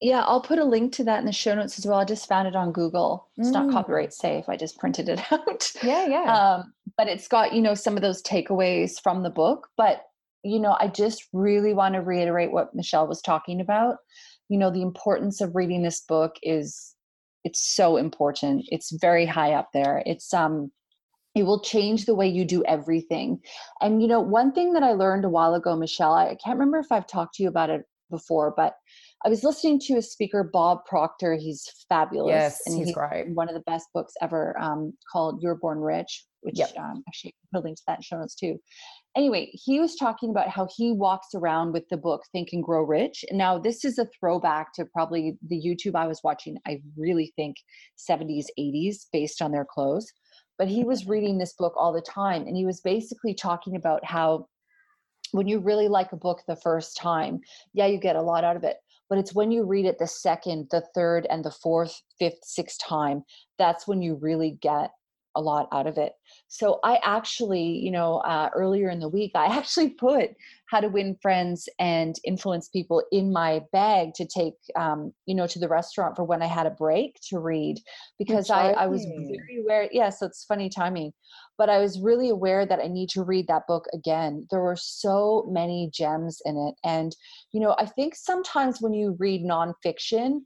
Yeah, 0.00 0.22
I'll 0.30 0.40
put 0.42 0.60
a 0.60 0.64
link 0.64 0.92
to 0.94 1.04
that 1.04 1.18
in 1.20 1.26
the 1.26 1.32
show 1.32 1.54
notes 1.56 1.76
as 1.78 1.84
well. 1.84 1.98
I 1.98 2.04
just 2.04 2.28
found 2.28 2.46
it 2.46 2.54
on 2.54 2.70
Google. 2.70 3.26
It's 3.36 3.50
not 3.50 3.66
Mm. 3.66 3.72
copyright 3.72 4.12
safe. 4.14 4.44
I 4.48 4.56
just 4.56 4.78
printed 4.78 5.08
it 5.08 5.20
out. 5.32 5.72
yeah 5.82 6.06
yeah 6.06 6.26
Um, 6.34 6.72
but 6.98 7.08
it's 7.08 7.28
got, 7.28 7.54
you 7.54 7.62
know, 7.62 7.74
some 7.74 7.96
of 7.96 8.02
those 8.02 8.20
takeaways 8.22 9.00
from 9.00 9.22
the 9.22 9.30
book. 9.30 9.68
But, 9.76 10.02
you 10.42 10.58
know, 10.58 10.76
I 10.80 10.88
just 10.88 11.26
really 11.32 11.72
want 11.72 11.94
to 11.94 12.00
reiterate 12.00 12.52
what 12.52 12.74
Michelle 12.74 13.06
was 13.06 13.22
talking 13.22 13.60
about. 13.60 13.96
You 14.48 14.58
know, 14.58 14.70
the 14.70 14.82
importance 14.82 15.40
of 15.40 15.54
reading 15.54 15.82
this 15.82 16.00
book 16.00 16.34
is 16.42 16.96
it's 17.44 17.74
so 17.74 17.96
important. 17.96 18.64
It's 18.68 18.90
very 19.00 19.24
high 19.24 19.52
up 19.52 19.68
there. 19.72 20.02
It's 20.04 20.34
um 20.34 20.72
it 21.34 21.44
will 21.44 21.60
change 21.60 22.04
the 22.04 22.16
way 22.16 22.26
you 22.26 22.44
do 22.44 22.64
everything. 22.64 23.40
And 23.80 24.02
you 24.02 24.08
know, 24.08 24.20
one 24.20 24.52
thing 24.52 24.72
that 24.72 24.82
I 24.82 24.92
learned 24.92 25.24
a 25.24 25.28
while 25.28 25.54
ago, 25.54 25.76
Michelle, 25.76 26.14
I 26.14 26.36
can't 26.44 26.58
remember 26.58 26.78
if 26.78 26.90
I've 26.90 27.06
talked 27.06 27.34
to 27.34 27.42
you 27.44 27.48
about 27.48 27.70
it 27.70 27.82
before, 28.10 28.52
but 28.56 28.74
I 29.24 29.28
was 29.28 29.44
listening 29.44 29.78
to 29.80 29.98
a 29.98 30.02
speaker, 30.02 30.48
Bob 30.52 30.84
Proctor. 30.86 31.34
He's 31.34 31.68
fabulous. 31.88 32.32
yes 32.32 32.62
and 32.66 32.76
he's 32.76 32.88
he- 32.88 32.92
great 32.94 33.28
one 33.34 33.48
of 33.48 33.54
the 33.54 33.60
best 33.60 33.86
books 33.94 34.14
ever 34.20 34.58
um, 34.60 34.92
called 35.12 35.40
You're 35.42 35.56
Born 35.56 35.78
Rich, 35.78 36.24
which 36.42 36.58
Yep. 36.58 36.72
um, 36.78 37.02
actually 37.08 37.34
I'll 37.54 37.62
link 37.62 37.76
to 37.78 37.82
that 37.86 37.98
in 37.98 38.02
show 38.02 38.18
notes 38.18 38.34
too. 38.34 38.58
Anyway, 39.16 39.50
he 39.52 39.80
was 39.80 39.96
talking 39.96 40.30
about 40.30 40.48
how 40.48 40.68
he 40.76 40.92
walks 40.92 41.28
around 41.34 41.72
with 41.72 41.88
the 41.88 41.96
book 41.96 42.22
Think 42.32 42.50
and 42.52 42.62
Grow 42.62 42.82
Rich. 42.82 43.24
Now, 43.32 43.58
this 43.58 43.84
is 43.84 43.98
a 43.98 44.06
throwback 44.18 44.72
to 44.74 44.84
probably 44.84 45.36
the 45.48 45.60
YouTube 45.60 45.96
I 45.96 46.06
was 46.06 46.20
watching, 46.22 46.56
I 46.66 46.80
really 46.96 47.32
think 47.36 47.56
70s, 47.96 48.46
80s, 48.58 49.06
based 49.12 49.42
on 49.42 49.50
their 49.50 49.66
clothes. 49.68 50.06
But 50.58 50.68
he 50.68 50.84
was 50.84 51.06
reading 51.06 51.38
this 51.38 51.54
book 51.58 51.72
all 51.76 51.92
the 51.92 52.02
time, 52.02 52.46
and 52.46 52.56
he 52.56 52.66
was 52.66 52.80
basically 52.80 53.34
talking 53.34 53.76
about 53.76 54.04
how 54.04 54.46
when 55.32 55.46
you 55.46 55.58
really 55.58 55.88
like 55.88 56.12
a 56.12 56.16
book 56.16 56.42
the 56.46 56.56
first 56.56 56.96
time, 56.96 57.40
yeah, 57.72 57.86
you 57.86 57.98
get 57.98 58.16
a 58.16 58.22
lot 58.22 58.44
out 58.44 58.56
of 58.56 58.64
it. 58.64 58.76
But 59.08 59.18
it's 59.18 59.34
when 59.34 59.50
you 59.50 59.64
read 59.64 59.86
it 59.86 59.98
the 59.98 60.06
second, 60.06 60.68
the 60.70 60.84
third, 60.94 61.26
and 61.30 61.44
the 61.44 61.50
fourth, 61.50 62.02
fifth, 62.18 62.40
sixth 62.42 62.78
time, 62.86 63.22
that's 63.58 63.86
when 63.86 64.02
you 64.02 64.18
really 64.20 64.58
get 64.60 64.90
a 65.38 65.40
lot 65.40 65.68
out 65.72 65.86
of 65.86 65.96
it. 65.96 66.14
So 66.48 66.80
I 66.82 66.98
actually, 67.04 67.62
you 67.62 67.92
know, 67.92 68.16
uh, 68.18 68.50
earlier 68.54 68.90
in 68.90 68.98
the 68.98 69.08
week, 69.08 69.32
I 69.34 69.46
actually 69.56 69.90
put 69.90 70.30
how 70.66 70.80
to 70.80 70.88
win 70.88 71.16
friends 71.22 71.68
and 71.78 72.16
influence 72.24 72.68
people 72.68 73.02
in 73.12 73.32
my 73.32 73.62
bag 73.72 74.12
to 74.14 74.26
take, 74.26 74.54
um, 74.76 75.12
you 75.24 75.34
know, 75.34 75.46
to 75.46 75.58
the 75.58 75.68
restaurant 75.68 76.16
for 76.16 76.24
when 76.24 76.42
I 76.42 76.46
had 76.46 76.66
a 76.66 76.70
break 76.70 77.18
to 77.28 77.38
read 77.38 77.78
because 78.18 78.50
I, 78.50 78.72
I 78.72 78.86
was 78.86 79.04
very 79.04 79.62
aware. 79.62 79.88
Yeah, 79.92 80.10
so 80.10 80.26
it's 80.26 80.44
funny 80.44 80.68
timing, 80.68 81.12
but 81.56 81.70
I 81.70 81.78
was 81.78 82.00
really 82.00 82.28
aware 82.28 82.66
that 82.66 82.80
I 82.80 82.88
need 82.88 83.08
to 83.10 83.22
read 83.22 83.46
that 83.46 83.66
book 83.66 83.86
again. 83.94 84.46
There 84.50 84.60
were 84.60 84.76
so 84.76 85.48
many 85.50 85.90
gems 85.94 86.42
in 86.44 86.56
it. 86.58 86.74
And, 86.84 87.16
you 87.52 87.60
know, 87.60 87.74
I 87.78 87.86
think 87.86 88.14
sometimes 88.14 88.82
when 88.82 88.92
you 88.92 89.16
read 89.18 89.44
nonfiction, 89.44 90.40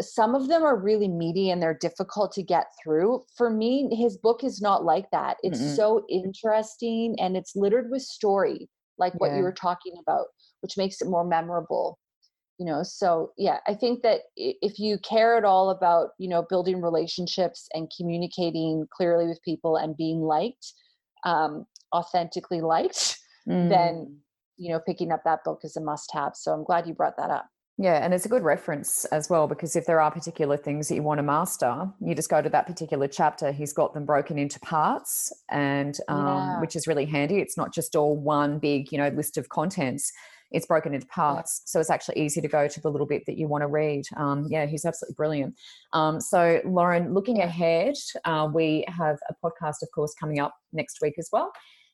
some 0.00 0.34
of 0.34 0.48
them 0.48 0.62
are 0.62 0.76
really 0.76 1.08
meaty 1.08 1.50
and 1.50 1.62
they're 1.62 1.74
difficult 1.74 2.32
to 2.32 2.42
get 2.42 2.66
through. 2.82 3.24
For 3.36 3.50
me, 3.50 3.94
his 3.94 4.16
book 4.16 4.44
is 4.44 4.60
not 4.60 4.84
like 4.84 5.10
that. 5.10 5.36
It's 5.42 5.58
Mm-mm. 5.58 5.76
so 5.76 6.04
interesting 6.08 7.16
and 7.18 7.36
it's 7.36 7.56
littered 7.56 7.90
with 7.90 8.02
story, 8.02 8.68
like 8.98 9.14
what 9.20 9.30
Yeah. 9.30 9.38
you 9.38 9.42
were 9.44 9.52
talking 9.52 9.94
about, 10.00 10.26
which 10.60 10.76
makes 10.76 11.00
it 11.00 11.08
more 11.08 11.24
memorable. 11.24 11.98
You 12.58 12.66
know, 12.66 12.82
so 12.82 13.32
yeah, 13.38 13.60
I 13.66 13.74
think 13.74 14.02
that 14.02 14.20
if 14.36 14.78
you 14.78 14.98
care 14.98 15.36
at 15.36 15.44
all 15.46 15.70
about, 15.70 16.10
you 16.18 16.28
know, 16.28 16.42
building 16.42 16.82
relationships 16.82 17.66
and 17.72 17.90
communicating 17.96 18.86
clearly 18.94 19.26
with 19.26 19.40
people 19.42 19.76
and 19.76 19.96
being 19.96 20.20
liked, 20.20 20.74
um, 21.24 21.66
authentically 21.94 22.60
liked, 22.60 23.18
Mm. 23.48 23.68
then, 23.70 24.20
you 24.58 24.70
know, 24.70 24.80
picking 24.86 25.10
up 25.10 25.22
that 25.24 25.42
book 25.44 25.60
is 25.64 25.76
a 25.76 25.80
must 25.80 26.12
have. 26.12 26.36
So 26.36 26.52
I'm 26.52 26.64
glad 26.64 26.86
you 26.86 26.92
brought 26.94 27.16
that 27.16 27.30
up. 27.30 27.48
Yeah, 27.82 28.04
and 28.04 28.12
it's 28.12 28.26
a 28.26 28.28
good 28.28 28.42
reference 28.42 29.06
as 29.06 29.30
well 29.30 29.46
because 29.48 29.74
if 29.74 29.86
there 29.86 30.02
are 30.02 30.10
particular 30.10 30.58
things 30.58 30.88
that 30.88 30.96
you 30.96 31.02
want 31.02 31.16
to 31.16 31.22
master, 31.22 31.90
you 31.98 32.14
just 32.14 32.28
go 32.28 32.42
to 32.42 32.50
that 32.50 32.66
particular 32.66 33.08
chapter. 33.08 33.52
He's 33.52 33.72
got 33.72 33.94
them 33.94 34.04
broken 34.04 34.38
into 34.38 34.60
parts, 34.60 35.32
and 35.50 35.96
um, 36.08 36.26
Yeah. 36.26 36.60
which 36.60 36.76
is 36.76 36.86
really 36.86 37.06
handy. 37.06 37.38
It's 37.38 37.56
not 37.56 37.72
just 37.72 37.96
all 37.96 38.18
one 38.18 38.58
big, 38.58 38.92
you 38.92 38.98
know, 38.98 39.08
list 39.08 39.38
of 39.38 39.48
contents. 39.48 40.12
It's 40.50 40.66
broken 40.66 40.92
into 40.92 41.06
parts, 41.06 41.62
so 41.64 41.80
it's 41.80 41.88
actually 41.88 42.18
easy 42.20 42.42
to 42.42 42.48
go 42.48 42.68
to 42.68 42.80
the 42.82 42.90
little 42.90 43.06
bit 43.06 43.22
that 43.24 43.38
you 43.38 43.48
want 43.48 43.62
to 43.62 43.68
read. 43.68 44.02
Um, 44.14 44.46
yeah, 44.50 44.66
he's 44.66 44.84
absolutely 44.84 45.14
brilliant. 45.14 45.54
Um, 45.94 46.20
so, 46.20 46.60
Lauren, 46.66 47.14
looking 47.14 47.40
ahead, 47.40 47.94
uh, 48.26 48.46
we 48.52 48.84
have 48.88 49.18
a 49.30 49.34
podcast, 49.42 49.80
of 49.82 49.88
course, 49.94 50.12
coming 50.20 50.38
up 50.38 50.52
next 50.74 50.98
week 51.00 51.14
as 51.18 51.30
well. 51.32 51.50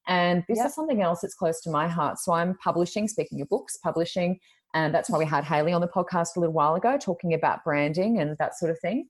And 0.08 0.44
this 0.48 0.58
Yep. 0.58 0.66
is 0.66 0.74
something 0.74 1.02
else 1.02 1.20
that's 1.20 1.34
close 1.34 1.60
to 1.62 1.70
my 1.70 1.88
heart. 1.88 2.18
So 2.18 2.32
I'm 2.32 2.56
publishing, 2.58 3.08
speaking 3.08 3.40
of 3.40 3.48
books, 3.48 3.76
publishing 3.76 4.38
and 4.76 4.94
that's 4.94 5.08
why 5.08 5.16
we 5.16 5.24
had 5.24 5.42
Haley 5.42 5.72
on 5.72 5.80
the 5.80 5.88
podcast 5.88 6.36
a 6.36 6.40
little 6.40 6.52
while 6.52 6.74
ago 6.74 6.98
talking 7.00 7.32
about 7.32 7.64
branding 7.64 8.20
and 8.20 8.36
that 8.36 8.58
sort 8.58 8.70
of 8.70 8.78
thing. 8.78 9.08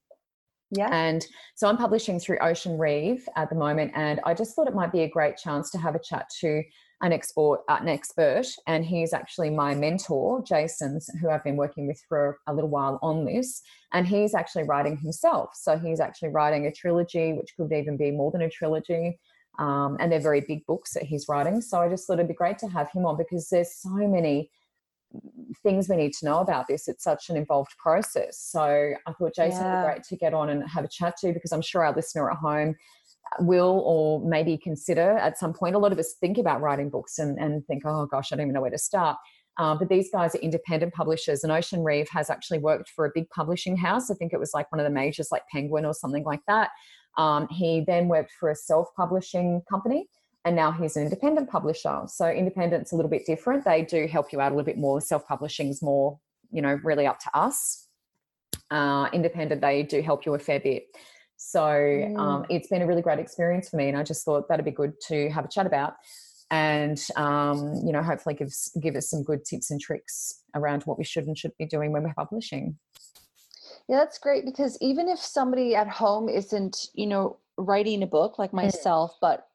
Yeah. 0.71 0.89
And 0.93 1.27
so 1.57 1.69
I'm 1.69 1.77
publishing 1.77 2.21
through 2.21 2.39
Ocean 2.39 2.79
Reeve 2.79 3.29
at 3.35 3.51
the 3.51 3.57
moment. 3.57 3.91
And 3.97 4.21
I 4.25 4.33
just 4.33 4.55
thought 4.55 4.69
it 4.69 4.77
might 4.77 4.93
be 4.93 5.03
a 5.03 5.09
great 5.09 5.37
chance 5.37 5.71
to 5.71 5.79
have 5.79 5.97
a 5.97 5.99
chat 5.99 6.29
to 6.41 6.63
an 7.03 7.13
export, 7.13 7.63
uh, 7.69 7.79
an 7.81 7.89
expert. 7.89 8.47
And 8.69 8.85
he's 8.85 9.13
actually 9.13 9.51
my 9.51 9.75
mentor, 9.75 10.41
Jason's, 10.45 11.11
who 11.21 11.31
I've 11.31 11.43
been 11.43 11.57
working 11.57 11.89
with 11.89 12.01
for 12.09 12.39
a 12.47 12.55
little 12.55 12.71
while 12.71 13.01
on 13.03 13.25
this. 13.25 13.61
And 13.93 14.07
he's 14.07 14.35
actually 14.35 14.65
writing 14.65 14.97
himself. 14.97 15.51
So 15.55 15.77
he's 15.77 15.99
actually 15.99 16.29
writing 16.29 16.67
a 16.67 16.73
trilogy, 16.73 17.33
which 17.33 17.55
could 17.57 17.73
even 17.73 17.97
be 17.97 18.13
more 18.13 18.31
than 18.31 18.43
a 18.43 18.51
trilogy. 18.51 19.19
Um, 19.59 19.97
and 19.99 20.13
they're 20.13 20.21
very 20.21 20.43
big 20.43 20.65
books 20.67 20.95
that 20.95 21.03
he's 21.03 21.27
writing. 21.29 21.61
So 21.61 21.81
I 21.81 21.89
just 21.89 22.07
thought 22.07 22.21
it'd 22.21 22.29
be 22.29 22.35
great 22.35 22.59
to 22.59 22.69
have 22.69 22.89
him 22.93 23.05
on 23.05 23.17
because 23.17 23.49
there's 23.49 23.75
so 23.75 23.91
many 23.91 24.49
things 25.63 25.89
we 25.89 25.97
need 25.97 26.13
to 26.13 26.25
know 26.25 26.39
about 26.39 26.67
this. 26.69 26.89
It's 26.89 27.05
such 27.05 27.29
an 27.31 27.37
involved 27.37 27.73
process. 27.79 28.39
So 28.39 28.61
I 28.61 29.13
thought 29.13 29.35
Jason 29.35 29.65
would 29.65 29.81
be 29.81 29.85
great 29.85 30.03
to 30.05 30.17
get 30.17 30.35
on 30.35 30.51
and 30.51 30.69
have 30.69 30.85
a 30.85 30.89
chat 30.89 31.15
to 31.19 31.33
because 31.33 31.53
I'm 31.53 31.63
sure 31.63 31.85
our 31.85 31.95
listener 31.95 32.31
at 32.31 32.37
home 32.37 32.75
will 33.41 33.83
or 33.85 34.21
maybe 34.29 34.57
consider 34.57 35.17
at 35.19 35.39
some 35.39 35.53
point. 35.53 35.75
A 35.75 35.79
lot 35.79 35.93
of 35.93 35.99
us 35.99 36.15
think 36.21 36.39
about 36.39 36.61
writing 36.61 36.91
books 36.91 37.19
and, 37.19 37.39
and 37.39 37.65
think, 37.67 37.83
oh 37.85 38.07
gosh, 38.07 38.33
I 38.33 38.37
don't 38.37 38.47
even 38.47 38.55
know 38.55 38.61
where 38.61 38.71
to 38.71 38.79
start. 38.79 39.17
Uh, 39.59 39.75
but 39.75 39.89
these 39.89 40.11
guys 40.13 40.35
are 40.35 40.41
independent 40.41 40.93
publishers, 40.93 41.43
and 41.43 41.51
Ocean 41.51 41.83
Reeve 41.83 42.09
has 42.11 42.29
actually 42.29 42.59
worked 42.59 42.91
for 42.91 43.07
a 43.07 43.11
big 43.15 43.29
publishing 43.31 43.75
house. 43.75 44.11
I 44.11 44.15
think 44.15 44.35
it 44.35 44.39
was 44.39 44.51
like 44.53 44.71
one 44.71 44.81
of 44.81 44.85
the 44.85 44.91
majors, 44.91 45.29
like 45.33 45.45
Penguin 45.51 45.87
or 45.87 45.95
something 45.95 46.25
like 46.25 46.43
that. 46.47 46.71
Um, 47.17 47.49
he 47.51 47.83
then 47.87 48.09
worked 48.09 48.33
for 48.39 48.51
a 48.51 48.55
self 48.55 48.89
publishing 48.97 49.63
company 49.71 50.09
and 50.47 50.55
now 50.55 50.71
he's 50.71 50.97
an 50.97 51.03
independent 51.03 51.51
publisher. 51.51 52.03
So 52.07 52.31
independent's 52.31 52.93
a 52.93 52.97
little 52.97 53.11
bit 53.11 53.27
different. 53.27 53.65
They 53.65 53.83
do 53.83 54.07
help 54.07 54.33
you 54.33 54.41
out 54.41 54.53
a 54.53 54.55
little 54.55 54.65
bit 54.65 54.79
more. 54.79 55.01
Self 55.01 55.27
publishing 55.27 55.69
is 55.69 55.83
more, 55.83 56.19
you 56.53 56.63
know, 56.63 56.79
really 56.85 57.05
up 57.05 57.19
to 57.19 57.37
us. 57.37 57.89
Uh, 58.71 59.09
independent, 59.13 59.61
they 59.61 59.83
do 59.83 60.01
help 60.01 60.25
you 60.25 60.35
a 60.35 60.39
fair 60.39 60.61
bit. 60.61 60.85
So 61.37 61.61
mm. 61.61 62.17
um, 62.17 62.47
it's 62.49 62.69
been 62.69 62.81
a 62.81 62.87
really 62.87 63.03
great 63.03 63.19
experience 63.19 63.69
for 63.69 63.77
me, 63.77 63.89
and 63.89 63.99
I 63.99 64.05
just 64.05 64.25
thought 64.25 64.49
that'd 64.49 64.65
be 64.65 64.71
good 64.71 64.95
to 65.09 65.29
have 65.31 65.45
a 65.45 65.49
chat 65.49 65.67
about, 65.67 65.95
and 66.51 66.99
um, 67.17 67.83
you 67.85 67.93
know, 67.93 68.03
hopefully 68.03 68.37
give 68.37 68.55
give 68.81 68.95
us 68.95 69.11
some 69.11 69.25
good 69.25 69.45
tips 69.45 69.71
and 69.71 69.81
tricks 69.81 70.43
around 70.55 70.85
what 70.85 70.97
we 70.97 71.05
should 71.05 71.27
and 71.27 71.37
should 71.37 71.53
be 71.59 71.67
doing 71.67 71.93
when 71.93 72.05
we're 72.05 72.15
publishing. 72.15 72.79
Yeah, 73.89 73.97
that's 73.97 74.19
great 74.19 74.45
because 74.45 74.79
even 74.81 75.09
if 75.09 75.19
somebody 75.19 75.75
at 75.75 75.89
home 75.89 76.29
isn't, 76.29 76.89
you 76.95 77.07
know, 77.07 77.37
writing 77.59 78.03
a 78.03 78.07
book 78.07 78.39
like 78.39 78.53
mm. 78.53 78.63
myself, 78.63 79.13
mm. 79.13 79.19
but 79.21 79.47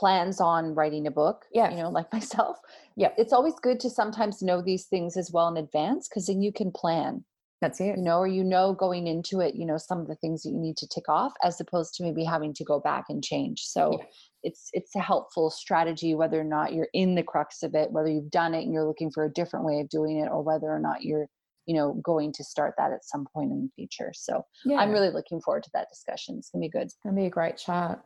plans 0.00 0.40
on 0.40 0.74
writing 0.74 1.06
a 1.06 1.10
book, 1.10 1.44
yeah, 1.52 1.70
you 1.70 1.76
know, 1.76 1.90
like 1.90 2.10
myself, 2.12 2.56
yeah, 2.96 3.10
it's 3.18 3.32
always 3.32 3.54
good 3.62 3.78
to 3.80 3.90
sometimes 3.90 4.42
know 4.42 4.62
these 4.62 4.86
things 4.86 5.16
as 5.16 5.30
well 5.30 5.48
in 5.48 5.58
advance 5.58 6.08
because 6.08 6.26
then 6.26 6.42
you 6.42 6.52
can 6.52 6.72
plan. 6.72 7.24
That's 7.60 7.78
it. 7.78 7.98
You 7.98 8.02
know, 8.02 8.20
or 8.20 8.26
you 8.26 8.42
know 8.42 8.72
going 8.72 9.06
into 9.06 9.40
it, 9.40 9.54
you 9.54 9.66
know, 9.66 9.76
some 9.76 10.00
of 10.00 10.08
the 10.08 10.14
things 10.14 10.42
that 10.42 10.48
you 10.48 10.58
need 10.58 10.78
to 10.78 10.88
tick 10.88 11.10
off 11.10 11.34
as 11.44 11.60
opposed 11.60 11.94
to 11.94 12.02
maybe 12.02 12.24
having 12.24 12.54
to 12.54 12.64
go 12.64 12.80
back 12.80 13.04
and 13.10 13.22
change. 13.22 13.60
So 13.60 13.98
yeah. 13.98 14.06
it's 14.44 14.70
it's 14.72 14.96
a 14.96 15.00
helpful 15.00 15.50
strategy 15.50 16.14
whether 16.14 16.40
or 16.40 16.44
not 16.44 16.72
you're 16.72 16.88
in 16.94 17.14
the 17.14 17.22
crux 17.22 17.62
of 17.62 17.74
it, 17.74 17.92
whether 17.92 18.08
you've 18.08 18.30
done 18.30 18.54
it 18.54 18.62
and 18.62 18.72
you're 18.72 18.86
looking 18.86 19.10
for 19.10 19.26
a 19.26 19.32
different 19.32 19.66
way 19.66 19.80
of 19.80 19.90
doing 19.90 20.20
it, 20.20 20.30
or 20.30 20.42
whether 20.42 20.68
or 20.68 20.80
not 20.80 21.02
you're 21.02 21.26
you 21.66 21.74
know 21.74 22.00
going 22.02 22.32
to 22.32 22.42
start 22.42 22.72
that 22.78 22.90
at 22.90 23.04
some 23.04 23.26
point 23.34 23.52
in 23.52 23.60
the 23.60 23.70
future 23.76 24.12
so 24.14 24.42
yeah. 24.64 24.78
i'm 24.78 24.90
really 24.90 25.10
looking 25.10 25.42
forward 25.42 25.62
to 25.62 25.70
that 25.74 25.90
discussion 25.90 26.36
it's 26.38 26.48
gonna 26.48 26.62
be 26.62 26.70
good 26.70 26.84
it's 26.84 26.96
gonna 27.04 27.14
be 27.14 27.26
a 27.26 27.30
great 27.30 27.58
chat 27.58 28.00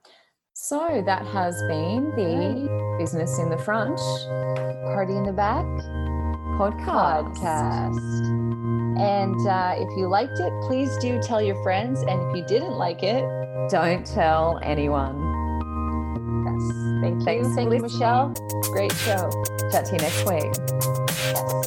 so 0.54 1.02
that 1.04 1.26
has 1.26 1.60
been 1.64 2.10
the 2.14 2.96
business 2.98 3.38
in 3.40 3.50
the 3.50 3.58
front 3.58 3.98
party 4.94 5.16
in 5.16 5.24
the 5.24 5.32
back 5.32 5.64
podcast, 6.56 7.34
podcast. 7.34 7.98
and 9.00 9.48
uh, 9.48 9.74
if 9.76 9.88
you 9.98 10.06
liked 10.06 10.38
it 10.38 10.52
please 10.68 10.96
do 10.98 11.20
tell 11.20 11.42
your 11.42 11.60
friends. 11.64 12.02
And 12.02 12.22
if 12.30 12.36
you 12.36 12.44
didn't 12.44 12.74
like 12.74 13.02
it 13.02 13.24
don't 13.68 14.06
tell 14.06 14.60
anyone. 14.62 15.18
Yes. 16.46 17.02
Thank 17.02 17.18
you. 17.18 17.24
Thanks 17.24 17.54
thank 17.56 17.72
you 17.72 17.80
michelle. 17.80 18.32
Great 18.72 18.92
show. 18.92 19.28
Chat 19.72 19.86
to 19.86 19.92
you 19.92 19.98
next 19.98 20.24
week 20.24 21.60